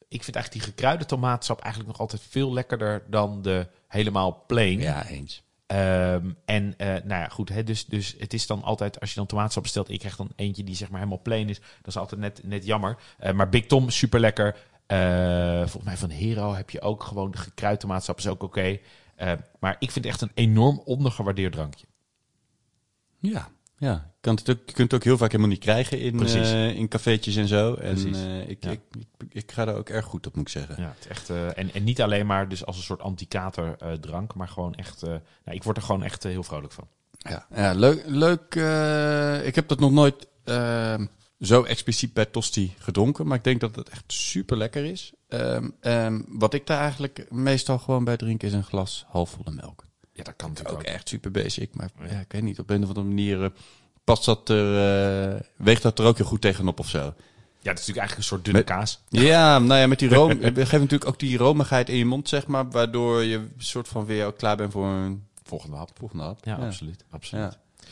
ik 0.09 0.25
vind 0.25 0.37
eigenlijk 0.37 0.53
die 0.65 0.75
gekruide 0.75 1.05
tomaatsap 1.05 1.61
eigenlijk 1.61 1.93
nog 1.93 2.01
altijd 2.01 2.23
veel 2.29 2.53
lekkerder 2.53 3.03
dan 3.07 3.43
de 3.43 3.67
helemaal 3.89 4.45
plain. 4.47 4.81
Ja, 4.81 5.07
eens. 5.07 5.43
Ehm, 5.75 6.31
en 6.45 6.75
eh, 6.77 6.89
nou 6.89 7.21
ja, 7.21 7.29
goed, 7.29 7.49
hè, 7.49 7.65
dus, 7.65 7.85
dus 7.85 8.15
het 8.19 8.33
is 8.33 8.47
dan 8.47 8.63
altijd, 8.63 9.01
als 9.01 9.11
je 9.11 9.17
dan 9.17 9.27
tomaatsap 9.27 9.63
bestelt, 9.63 9.91
ik 9.91 9.99
krijg 9.99 10.17
dan 10.17 10.33
eentje 10.37 10.65
die 10.65 10.75
zeg 10.75 10.89
maar 10.89 10.99
helemaal 10.99 11.23
plain 11.23 11.49
is, 11.49 11.59
dat 11.59 11.87
is 11.87 11.97
altijd 11.97 12.21
net, 12.21 12.41
net 12.43 12.65
jammer. 12.65 12.97
Eh, 13.19 13.33
maar 13.33 13.49
Big 13.49 13.67
Tom, 13.67 13.91
super 13.91 14.21
lekker. 14.21 14.57
volgens 15.59 15.85
mij 15.85 15.97
van 15.97 16.11
Hero 16.11 16.55
heb 16.55 16.71
je 16.71 16.81
ook 16.81 17.03
gewoon 17.03 17.31
de 17.31 17.39
gekruid 17.39 17.85
is 18.17 18.27
ook 18.27 18.43
oké. 18.43 18.79
Eh, 19.17 19.33
maar 19.59 19.77
ik 19.79 19.91
vind 19.91 20.05
het 20.05 20.15
echt 20.15 20.21
een 20.21 20.31
enorm 20.35 20.83
ondergewaardeerd 20.85 21.53
drankje. 21.53 21.87
Ja, 23.19 23.49
ja. 23.79 23.93
Je, 23.93 24.21
kan 24.21 24.35
het 24.35 24.51
ook, 24.51 24.59
je 24.67 24.73
kunt 24.73 24.91
het 24.91 24.95
ook 24.95 25.05
heel 25.05 25.17
vaak 25.17 25.31
helemaal 25.31 25.51
niet 25.53 25.61
krijgen 25.63 26.01
in, 26.01 26.27
eh, 26.27 26.77
in 26.77 26.89
cafeetjes 26.89 27.37
en 27.37 27.49
zo. 27.49 27.75
En 27.75 27.95
Precies. 27.95 28.17
eh, 28.17 28.49
ik, 28.49 28.65
Ja. 28.65 28.71
ik, 28.71 28.81
ik, 28.99 29.07
ik 29.29 29.53
ga 29.53 29.65
daar 29.65 29.77
ook 29.77 29.89
erg 29.89 30.05
goed 30.05 30.27
op, 30.27 30.37
moet 30.37 30.47
ik 30.47 30.53
zeggen. 30.53 30.83
Ja, 30.83 30.95
het 30.99 31.07
echt, 31.07 31.31
eh, 31.31 31.59
en, 31.59 31.75
en 31.75 31.85
niet 31.85 32.03
alleen 32.03 32.27
maar 32.27 32.49
dus 32.49 32.67
als 32.67 32.77
een 32.77 32.83
soort 32.83 33.01
anti-kater 33.01 33.77
drank, 34.01 34.35
maar 34.35 34.49
gewoon 34.49 34.75
echt, 34.75 35.03
nou, 35.03 35.21
ik 35.45 35.63
word 35.63 35.77
er 35.77 35.83
gewoon 35.83 36.03
echt 36.03 36.23
heel 36.23 36.43
vrolijk 36.43 36.73
van. 36.73 36.89
Ja, 37.19 37.47
ja 37.55 37.73
leuk. 37.73 38.03
leuk 38.07 38.55
ik 39.47 39.55
heb 39.55 39.69
dat 39.69 39.81
nog 39.81 39.93
nooit 39.93 40.27
eh, 40.45 41.01
zo 41.41 41.63
expliciet 41.63 42.13
bij 42.13 42.25
Tosti 42.25 42.75
gedronken, 42.79 43.27
maar 43.27 43.37
ik 43.37 43.45
denk 43.45 43.61
dat 43.61 43.77
het 43.77 43.89
echt 43.89 44.05
super 44.07 44.57
lekker 44.57 44.85
is. 44.85 45.13
Ehm, 45.29 45.71
ehm, 45.81 46.23
wat 46.29 46.55
ik 46.55 46.67
daar 46.67 46.81
eigenlijk 46.81 47.27
meestal 47.31 47.79
gewoon 47.79 48.05
bij 48.05 48.17
drink 48.17 48.43
is 48.43 48.53
een 48.53 48.65
glas 48.65 49.05
halfvolle 49.09 49.51
melk. 49.51 49.85
Ja, 50.17 50.23
dat 50.25 50.35
kan 50.37 50.49
natuurlijk 50.49 50.77
ook. 50.79 50.83
echt 50.85 51.09
super 51.09 51.31
basic, 51.31 51.75
maar 51.75 51.91
ja, 52.11 52.21
ik 52.21 52.33
weet 52.33 52.43
niet, 52.43 52.59
op 52.59 52.71
een 52.71 52.83
of 52.83 52.89
andere 52.89 53.07
manier 53.07 53.45
eh, 53.45 53.51
past 54.05 54.25
dat 54.25 54.49
er, 54.49 55.35
eh, 55.35 55.41
weegt 55.57 55.83
dat 55.83 55.99
er 55.99 56.05
ook 56.05 56.17
heel 56.17 56.27
goed 56.27 56.41
tegenop 56.41 56.79
of 56.79 56.89
zo. 56.89 56.99
Ja, 56.99 57.71
dat 57.71 57.81
is 57.81 57.87
natuurlijk 57.87 57.99
eigenlijk 57.99 58.17
een 58.17 58.23
soort 58.25 58.45
dunne 58.45 58.59
Met- 58.61 58.69
kaas. 58.69 59.03
Ja, 59.09 59.59
nou 59.59 59.81
ja, 59.81 59.87
met 59.87 59.99
die 59.99 60.09
room, 60.09 60.31
geeft 60.43 60.73
natuurlijk 60.73 61.07
ook 61.07 61.19
die 61.19 61.37
romigheid 61.37 61.89
in 61.89 61.97
je 61.97 62.05
mond, 62.05 62.29
zeg 62.29 62.47
maar, 62.47 62.71
waardoor 62.71 63.23
je 63.23 63.49
soort 63.59 63.89
van 63.89 64.05
weer 64.07 64.27
ook 64.27 64.37
klaar 64.39 64.57
bent 64.57 64.73
voor 64.73 64.87
een 64.87 65.27
Volgende 65.43 65.77
hap. 65.77 65.91
volgende 65.99 66.25
hap. 66.25 66.45
Ja, 66.45 66.55
absoluut. 66.55 67.05
absoluut. 67.11 67.45
Ja. 67.53 67.87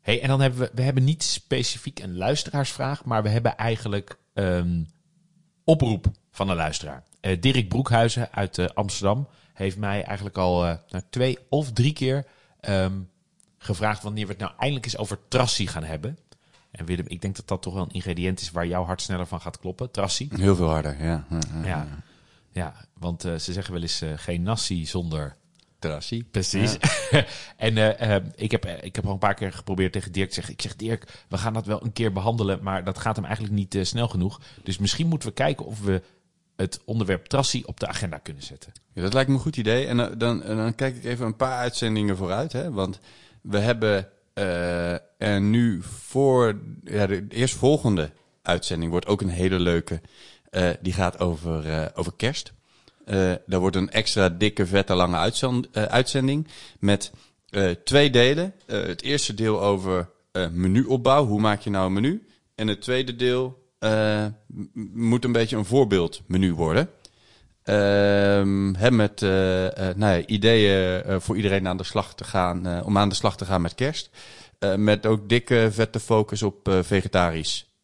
Hey, 0.00 0.22
en 0.22 0.28
dan 0.28 0.40
hebben 0.40 0.60
we, 0.60 0.70
we 0.74 0.82
hebben 0.82 1.04
niet 1.04 1.22
specifiek 1.22 1.98
een 1.98 2.16
luisteraarsvraag, 2.16 3.04
maar 3.04 3.22
we 3.22 3.28
hebben 3.28 3.56
eigenlijk 3.56 4.18
een 4.34 4.88
oproep 5.64 6.06
van 6.30 6.48
een 6.48 6.56
luisteraar. 6.56 7.02
Eh, 7.20 7.40
Dirk 7.40 7.68
Broekhuizen 7.68 8.32
uit 8.32 8.74
Amsterdam 8.74 9.28
heeft 9.60 9.76
mij 9.76 10.02
eigenlijk 10.02 10.38
al 10.38 10.66
eh, 10.66 10.74
nou, 10.88 11.04
twee 11.10 11.38
of 11.48 11.72
drie 11.72 11.92
keer 11.92 12.26
ehm, 12.60 13.00
gevraagd 13.58 14.02
wanneer 14.02 14.26
we 14.26 14.32
het 14.32 14.40
nou 14.40 14.52
eindelijk 14.58 14.84
eens 14.84 14.96
over 14.96 15.18
trassie 15.28 15.68
gaan 15.68 15.84
hebben. 15.84 16.18
En 16.70 16.84
Willem, 16.84 17.04
ik 17.08 17.20
denk 17.20 17.36
dat 17.36 17.48
dat 17.48 17.62
toch 17.62 17.74
wel 17.74 17.82
een 17.82 17.92
ingrediënt 17.92 18.40
is 18.40 18.50
waar 18.50 18.66
jouw 18.66 18.84
hart 18.84 19.02
sneller 19.02 19.26
van 19.26 19.40
gaat 19.40 19.58
kloppen, 19.58 19.90
trassie. 19.90 20.28
Heel 20.36 20.56
veel 20.56 20.68
harder, 20.68 21.04
ja. 21.04 21.26
ja, 21.64 21.86
ja. 22.52 22.74
Want 22.98 23.24
eh, 23.24 23.34
ze 23.34 23.52
zeggen 23.52 23.72
wel 23.72 23.82
eens 23.82 24.00
eh, 24.00 24.12
geen 24.16 24.42
nasi 24.42 24.86
zonder 24.86 25.36
Terrassie. 25.80 26.24
Precies. 26.30 26.76
en 27.56 27.76
eh, 27.76 28.16
eh, 28.16 28.24
ik, 28.34 28.50
heb, 28.50 28.66
ik 28.66 28.96
heb 28.96 29.06
al 29.06 29.12
een 29.12 29.18
paar 29.18 29.34
keer 29.34 29.52
geprobeerd 29.52 29.92
tegen 29.92 30.12
Dirk 30.12 30.28
te 30.28 30.34
zeggen. 30.34 30.52
Ik 30.52 30.62
zeg, 30.62 30.76
Dirk, 30.76 31.24
we 31.28 31.38
gaan 31.38 31.52
dat 31.52 31.66
wel 31.66 31.84
een 31.84 31.92
keer 31.92 32.12
behandelen, 32.12 32.62
maar 32.62 32.84
dat 32.84 32.98
gaat 32.98 33.16
hem 33.16 33.24
eigenlijk 33.24 33.54
niet 33.54 33.78
snel 33.82 34.08
genoeg. 34.08 34.40
Dus 34.62 34.78
misschien 34.78 35.06
moeten 35.06 35.28
we 35.28 35.34
kijken 35.34 35.66
of 35.66 35.80
we 35.80 36.02
het 36.60 36.80
onderwerp 36.84 37.26
trassie 37.26 37.66
op 37.66 37.80
de 37.80 37.86
agenda 37.86 38.18
kunnen 38.18 38.42
zetten. 38.42 38.72
Ja, 38.92 39.02
dat 39.02 39.12
lijkt 39.12 39.28
me 39.28 39.34
een 39.34 39.40
goed 39.40 39.56
idee. 39.56 39.86
En 39.86 40.00
eh, 40.00 40.06
dan, 40.16 40.40
dan 40.40 40.74
kijk 40.74 40.96
ik 40.96 41.04
even 41.04 41.26
een 41.26 41.36
paar 41.36 41.58
uitzendingen 41.58 42.16
vooruit. 42.16 42.52
Hè? 42.52 42.72
Want 42.72 43.00
we 43.42 43.58
hebben 43.58 44.08
eh 44.32 44.92
er 45.18 45.40
nu 45.40 45.82
voor... 45.82 46.58
Ja, 46.84 47.06
de 47.06 47.26
eerstvolgende 47.28 48.10
uitzending 48.42 48.90
wordt 48.90 49.06
ook 49.06 49.20
een 49.20 49.28
hele 49.28 49.58
leuke. 49.58 50.00
Eh, 50.50 50.70
die 50.80 50.92
gaat 50.92 51.18
over, 51.18 51.90
over 51.94 52.12
kerst. 52.16 52.52
Daar 53.46 53.60
wordt 53.60 53.76
een 53.76 53.90
extra 53.90 54.28
dikke, 54.28 54.66
vette, 54.66 54.94
lange 54.94 55.16
uitzend, 55.16 55.76
uitzending. 55.76 56.48
Met 56.78 57.12
twee 57.84 58.10
delen. 58.10 58.54
Het 58.66 59.02
eerste 59.02 59.34
deel 59.34 59.62
over 59.62 60.10
menuopbouw. 60.50 61.26
Hoe 61.26 61.40
maak 61.40 61.60
je 61.60 61.70
nou 61.70 61.86
een 61.86 61.92
menu? 61.92 62.26
En 62.54 62.68
het 62.68 62.80
tweede 62.80 63.16
deel 63.16 63.59
eh, 63.80 64.26
moet 64.94 65.24
een 65.24 65.32
beetje 65.32 65.56
een 65.56 65.64
voorbeeldmenu 65.64 66.54
worden. 66.54 66.90
Ehm 67.62 68.74
hè, 68.74 68.90
met 68.90 69.22
eh, 69.22 69.88
eh, 69.88 69.96
nou 69.96 70.18
ja, 70.18 70.26
ideeën 70.26 71.20
voor 71.20 71.36
iedereen 71.36 71.68
aan 71.68 71.76
de 71.76 71.84
slag 71.84 72.14
te 72.14 72.24
gaan, 72.24 72.66
eh, 72.66 72.86
om 72.86 72.98
aan 72.98 73.08
de 73.08 73.14
slag 73.14 73.36
te 73.36 73.44
gaan 73.44 73.62
met 73.62 73.74
kerst. 73.74 74.10
Eh, 74.58 74.74
met 74.74 75.06
ook 75.06 75.28
dikke 75.28 75.68
vette 75.72 76.00
focus 76.00 76.42
op 76.42 76.68
eh, 76.68 76.78
vegetarisch 76.82 77.74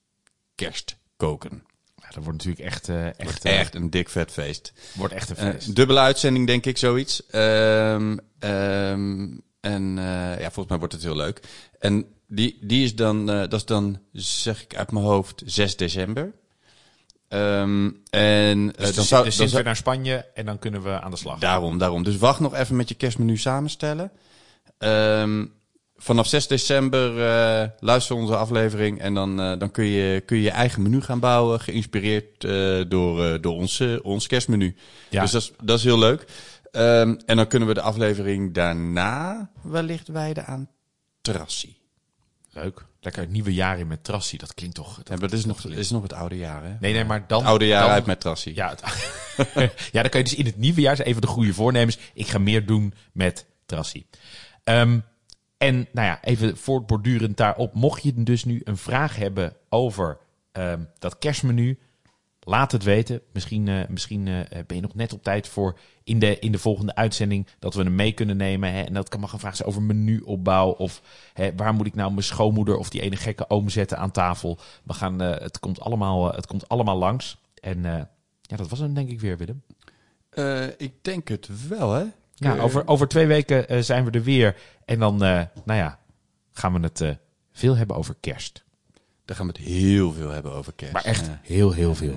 kerstkoken. 0.54 1.62
Ja, 1.96 2.08
dat 2.14 2.24
wordt 2.24 2.44
natuurlijk 2.44 2.66
echt, 2.66 2.88
eh, 2.88 3.18
echt, 3.58 3.74
een 3.74 3.90
dik 3.90 4.08
vet 4.08 4.30
feest. 4.32 4.72
wordt 4.94 5.14
echt 5.14 5.30
een 5.30 5.36
feest. 5.36 5.76
dubbele 5.76 6.00
uitzending, 6.00 6.46
denk 6.46 6.66
ik, 6.66 6.78
zoiets. 6.78 7.26
Ehm, 7.26 8.16
ehm, 8.38 9.28
en 9.60 9.98
eh, 9.98 10.40
ja, 10.40 10.50
volgens 10.50 10.68
mij 10.68 10.78
wordt 10.78 10.92
het 10.92 11.02
heel 11.02 11.16
leuk. 11.16 11.40
En 11.78 12.06
die, 12.26 12.58
die 12.60 12.84
is 12.84 12.96
dan, 12.96 13.30
eh, 13.30 13.38
dat 13.38 13.52
is 13.52 13.64
dan, 13.64 13.98
zeg 14.12 14.62
ik 14.62 14.76
uit 14.76 14.92
mijn 14.92 15.04
hoofd, 15.04 15.42
6 15.46 15.76
december. 15.76 16.32
Ehm, 17.28 17.90
en 18.10 18.72
eh, 18.76 18.84
dus 18.86 18.94
dan 18.94 19.02
de, 19.04 19.08
zou, 19.08 19.24
de 19.24 19.36
dan 19.36 19.48
zou- 19.48 19.50
weer 19.50 19.64
naar 19.64 19.76
Spanje 19.76 20.16
en 20.34 20.46
dan 20.46 20.58
kunnen 20.58 20.82
we 20.82 21.00
aan 21.00 21.10
de 21.10 21.16
slag. 21.16 21.38
Daarom, 21.38 21.78
daarom. 21.78 22.02
Dus 22.02 22.16
wacht 22.16 22.40
nog 22.40 22.54
even 22.54 22.76
met 22.76 22.88
je 22.88 22.94
kerstmenu 22.94 23.36
samenstellen. 23.36 24.10
Ehm, 24.78 25.44
vanaf 25.96 26.26
6 26.26 26.46
december 26.46 27.10
eh, 27.28 27.68
luister 27.80 28.16
onze 28.16 28.36
aflevering 28.36 29.00
en 29.00 29.14
dan, 29.14 29.40
eh, 29.40 29.58
dan 29.58 29.70
kun, 29.70 29.84
je, 29.84 30.20
kun 30.20 30.36
je 30.36 30.42
je 30.42 30.50
eigen 30.50 30.82
menu 30.82 31.00
gaan 31.00 31.20
bouwen, 31.20 31.60
geïnspireerd 31.60 32.44
eh, 32.44 32.80
door, 32.88 33.24
eh, 33.24 33.42
door 33.42 33.54
ons, 33.54 33.80
eh, 33.80 33.96
ons 34.02 34.26
kerstmenu. 34.26 34.76
Ja. 35.10 35.22
Dus 35.22 35.30
dat 35.30 35.42
is, 35.42 35.52
dat 35.62 35.78
is 35.78 35.84
heel 35.84 35.98
leuk. 35.98 36.24
Ehm, 36.70 37.14
en 37.26 37.36
dan 37.36 37.46
kunnen 37.46 37.68
we 37.68 37.74
de 37.74 37.80
aflevering 37.80 38.54
daarna 38.54 39.50
wellicht 39.62 40.08
wijden 40.08 40.46
aan 40.46 40.68
trassie. 41.20 41.76
Leuk. 42.62 42.84
Lekker 43.00 43.22
het 43.22 43.30
nieuwe 43.30 43.54
jaar 43.54 43.78
in 43.78 43.86
met 43.86 44.04
trassie. 44.04 44.38
Dat 44.38 44.54
klinkt 44.54 44.74
toch... 44.74 44.96
Dat 44.96 45.08
Ja, 45.08 45.16
maar 45.16 45.28
dit 45.28 45.38
is 45.38 45.44
nog, 45.44 45.64
is 45.64 45.90
nog 45.90 46.02
het 46.02 46.12
oude 46.12 46.36
jaar, 46.36 46.62
hè? 46.64 46.74
Nee, 46.80 46.92
nee, 46.92 47.04
maar 47.04 47.24
dan... 47.26 47.38
Het 47.38 47.48
oude 47.48 47.66
jaar 47.66 47.82
dan- 47.82 47.90
uit 47.90 48.06
met 48.06 48.20
trassie. 48.20 48.54
Ja, 48.54 48.68
het- 48.68 48.82
ja, 49.92 50.00
dan 50.02 50.10
kan 50.10 50.20
je 50.20 50.26
dus 50.26 50.34
in 50.34 50.46
het 50.46 50.56
nieuwe 50.56 50.80
jaar 50.80 51.00
even 51.00 51.20
de 51.20 51.26
goede 51.26 51.54
voornemens. 51.54 51.98
Ik 52.14 52.26
ga 52.28 52.38
meer 52.38 52.66
doen 52.66 52.94
met 53.12 53.46
trassie. 53.66 54.06
Ehm, 54.64 54.98
en 55.58 55.76
nou 55.92 56.06
ja, 56.06 56.22
even 56.22 56.56
voortbordurend 56.56 57.36
daarop. 57.36 57.74
Mocht 57.74 58.02
je 58.02 58.22
dus 58.22 58.44
nu 58.44 58.60
een 58.64 58.76
vraag 58.76 59.16
hebben 59.16 59.56
over 59.68 60.18
ehm, 60.52 60.80
dat 60.98 61.18
kerstmenu, 61.18 61.78
laat 62.46 62.72
het 62.72 62.82
weten. 62.82 63.20
Misschien, 63.32 63.68
eh, 63.68 63.88
misschien 63.88 64.28
eh, 64.28 64.64
ben 64.66 64.76
je 64.76 64.82
nog 64.82 64.94
net 64.94 65.12
op 65.12 65.22
tijd 65.22 65.48
voor 65.48 65.78
in 66.04 66.18
de, 66.18 66.38
in 66.38 66.52
de 66.52 66.58
volgende 66.58 66.94
uitzending 66.94 67.46
dat 67.58 67.74
we 67.74 67.82
hem 67.82 67.94
mee 67.94 68.12
kunnen 68.12 68.36
nemen. 68.36 68.72
Hè? 68.72 68.82
En 68.82 68.94
dat 68.94 69.08
kan 69.08 69.20
maar 69.20 69.28
gaan 69.28 69.40
vragen 69.40 69.66
over 69.66 69.82
menuopbouw. 69.82 70.70
Of 70.70 71.02
hè, 71.32 71.54
waar 71.56 71.74
moet 71.74 71.86
ik 71.86 71.94
nou 71.94 72.10
mijn 72.10 72.22
schoonmoeder 72.22 72.76
of 72.76 72.90
die 72.90 73.00
ene 73.00 73.16
gekke 73.16 73.50
oom 73.50 73.68
zetten 73.68 73.98
aan 73.98 74.10
tafel. 74.10 74.58
We 74.82 74.92
gaan, 74.92 75.20
eh, 75.20 75.40
het, 75.40 75.58
komt 75.58 75.80
allemaal, 75.80 76.34
het 76.34 76.46
komt 76.46 76.68
allemaal 76.68 76.96
langs. 76.96 77.38
En 77.60 77.82
ja, 78.42 78.56
dat 78.56 78.68
was 78.68 78.78
hem 78.78 78.94
denk 78.94 79.10
ik 79.10 79.20
weer, 79.20 79.36
Willem. 79.36 79.62
ik 80.78 81.04
denk 81.04 81.28
het 81.28 81.68
wel, 81.68 81.92
hè? 81.92 82.04
Ja, 82.34 82.58
over, 82.58 82.88
over 82.88 83.08
twee 83.08 83.26
weken 83.26 83.84
zijn 83.84 84.04
we 84.04 84.10
er 84.10 84.22
weer. 84.22 84.56
En 84.84 84.98
dan, 84.98 85.16
nou 85.16 85.48
ja, 85.64 85.98
gaan 86.52 86.72
we 86.72 86.80
het 86.80 87.18
veel 87.52 87.76
hebben 87.76 87.96
over 87.96 88.16
kerst. 88.20 88.65
Daar 89.26 89.36
gaan 89.36 89.46
we 89.46 89.52
het 89.56 89.68
heel 89.68 90.12
veel 90.12 90.30
hebben 90.30 90.52
over 90.52 90.72
kerst. 90.76 90.92
Maar 90.92 91.04
echt 91.04 91.30
heel, 91.42 91.72
heel 91.72 91.94
veel. 91.94 92.14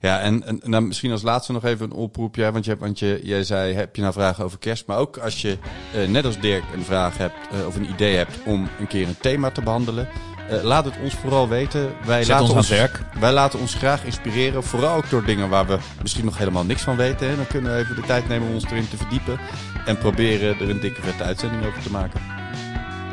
Ja, 0.00 0.20
en, 0.20 0.46
en, 0.46 0.60
nou, 0.64 0.82
misschien 0.82 1.10
als 1.10 1.22
laatste 1.22 1.52
nog 1.52 1.64
even 1.64 1.86
een 1.86 1.96
oproepje. 1.96 2.52
Want, 2.52 2.64
je, 2.64 2.76
want 2.76 2.98
je, 2.98 3.20
jij 3.22 3.44
zei, 3.44 3.74
heb 3.74 3.96
je 3.96 4.02
nou 4.02 4.14
vragen 4.14 4.44
over 4.44 4.58
kerst? 4.58 4.86
Maar 4.86 4.98
ook 4.98 5.18
als 5.18 5.42
je, 5.42 5.58
uh, 5.94 6.08
net 6.08 6.24
als 6.24 6.40
Dirk, 6.40 6.64
een 6.74 6.84
vraag 6.84 7.18
hebt 7.18 7.34
uh, 7.52 7.66
of 7.66 7.76
een 7.76 7.90
idee 7.90 8.16
hebt 8.16 8.38
om 8.44 8.68
een 8.78 8.86
keer 8.86 9.08
een 9.08 9.18
thema 9.20 9.50
te 9.50 9.62
behandelen. 9.62 10.08
Uh, 10.50 10.62
laat 10.62 10.84
het 10.84 10.94
ons 11.02 11.14
vooral 11.14 11.48
weten. 11.48 11.92
Wij 12.04 12.24
Zet 12.24 12.40
laten 12.40 12.54
ons, 12.54 12.68
werk. 12.68 13.00
Wij 13.20 13.32
laten 13.32 13.58
ons 13.58 13.74
graag 13.74 14.04
inspireren. 14.04 14.62
Vooral 14.62 14.96
ook 14.96 15.10
door 15.10 15.24
dingen 15.24 15.48
waar 15.48 15.66
we 15.66 15.78
misschien 16.02 16.24
nog 16.24 16.38
helemaal 16.38 16.64
niks 16.64 16.82
van 16.82 16.96
weten. 16.96 17.28
Hè. 17.28 17.36
Dan 17.36 17.46
kunnen 17.46 17.72
we 17.72 17.78
even 17.78 17.94
de 17.94 18.02
tijd 18.02 18.28
nemen 18.28 18.48
om 18.48 18.54
ons 18.54 18.64
erin 18.64 18.88
te 18.88 18.96
verdiepen. 18.96 19.38
En 19.86 19.98
proberen 19.98 20.58
er 20.58 20.70
een 20.70 20.80
dikke 20.80 21.02
vette 21.02 21.22
uitzending 21.22 21.66
over 21.66 21.82
te 21.82 21.90
maken. 21.90 22.20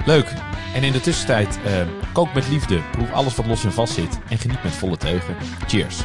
Leuk. 0.06 0.34
En 0.74 0.84
in 0.84 0.92
de 0.92 1.02
tussentijd, 1.02 1.60
uh, 1.66 1.82
kook 2.14 2.34
met 2.34 2.50
liefde, 2.50 2.82
proef 2.92 3.12
alles 3.12 3.36
wat 3.36 3.46
los 3.46 3.64
en 3.64 3.74
vast 3.74 3.94
zit 3.94 4.20
en 4.30 4.38
geniet 4.38 4.64
met 4.64 4.74
volle 4.74 4.98
teugen. 4.98 5.36
Cheers. 5.68 6.04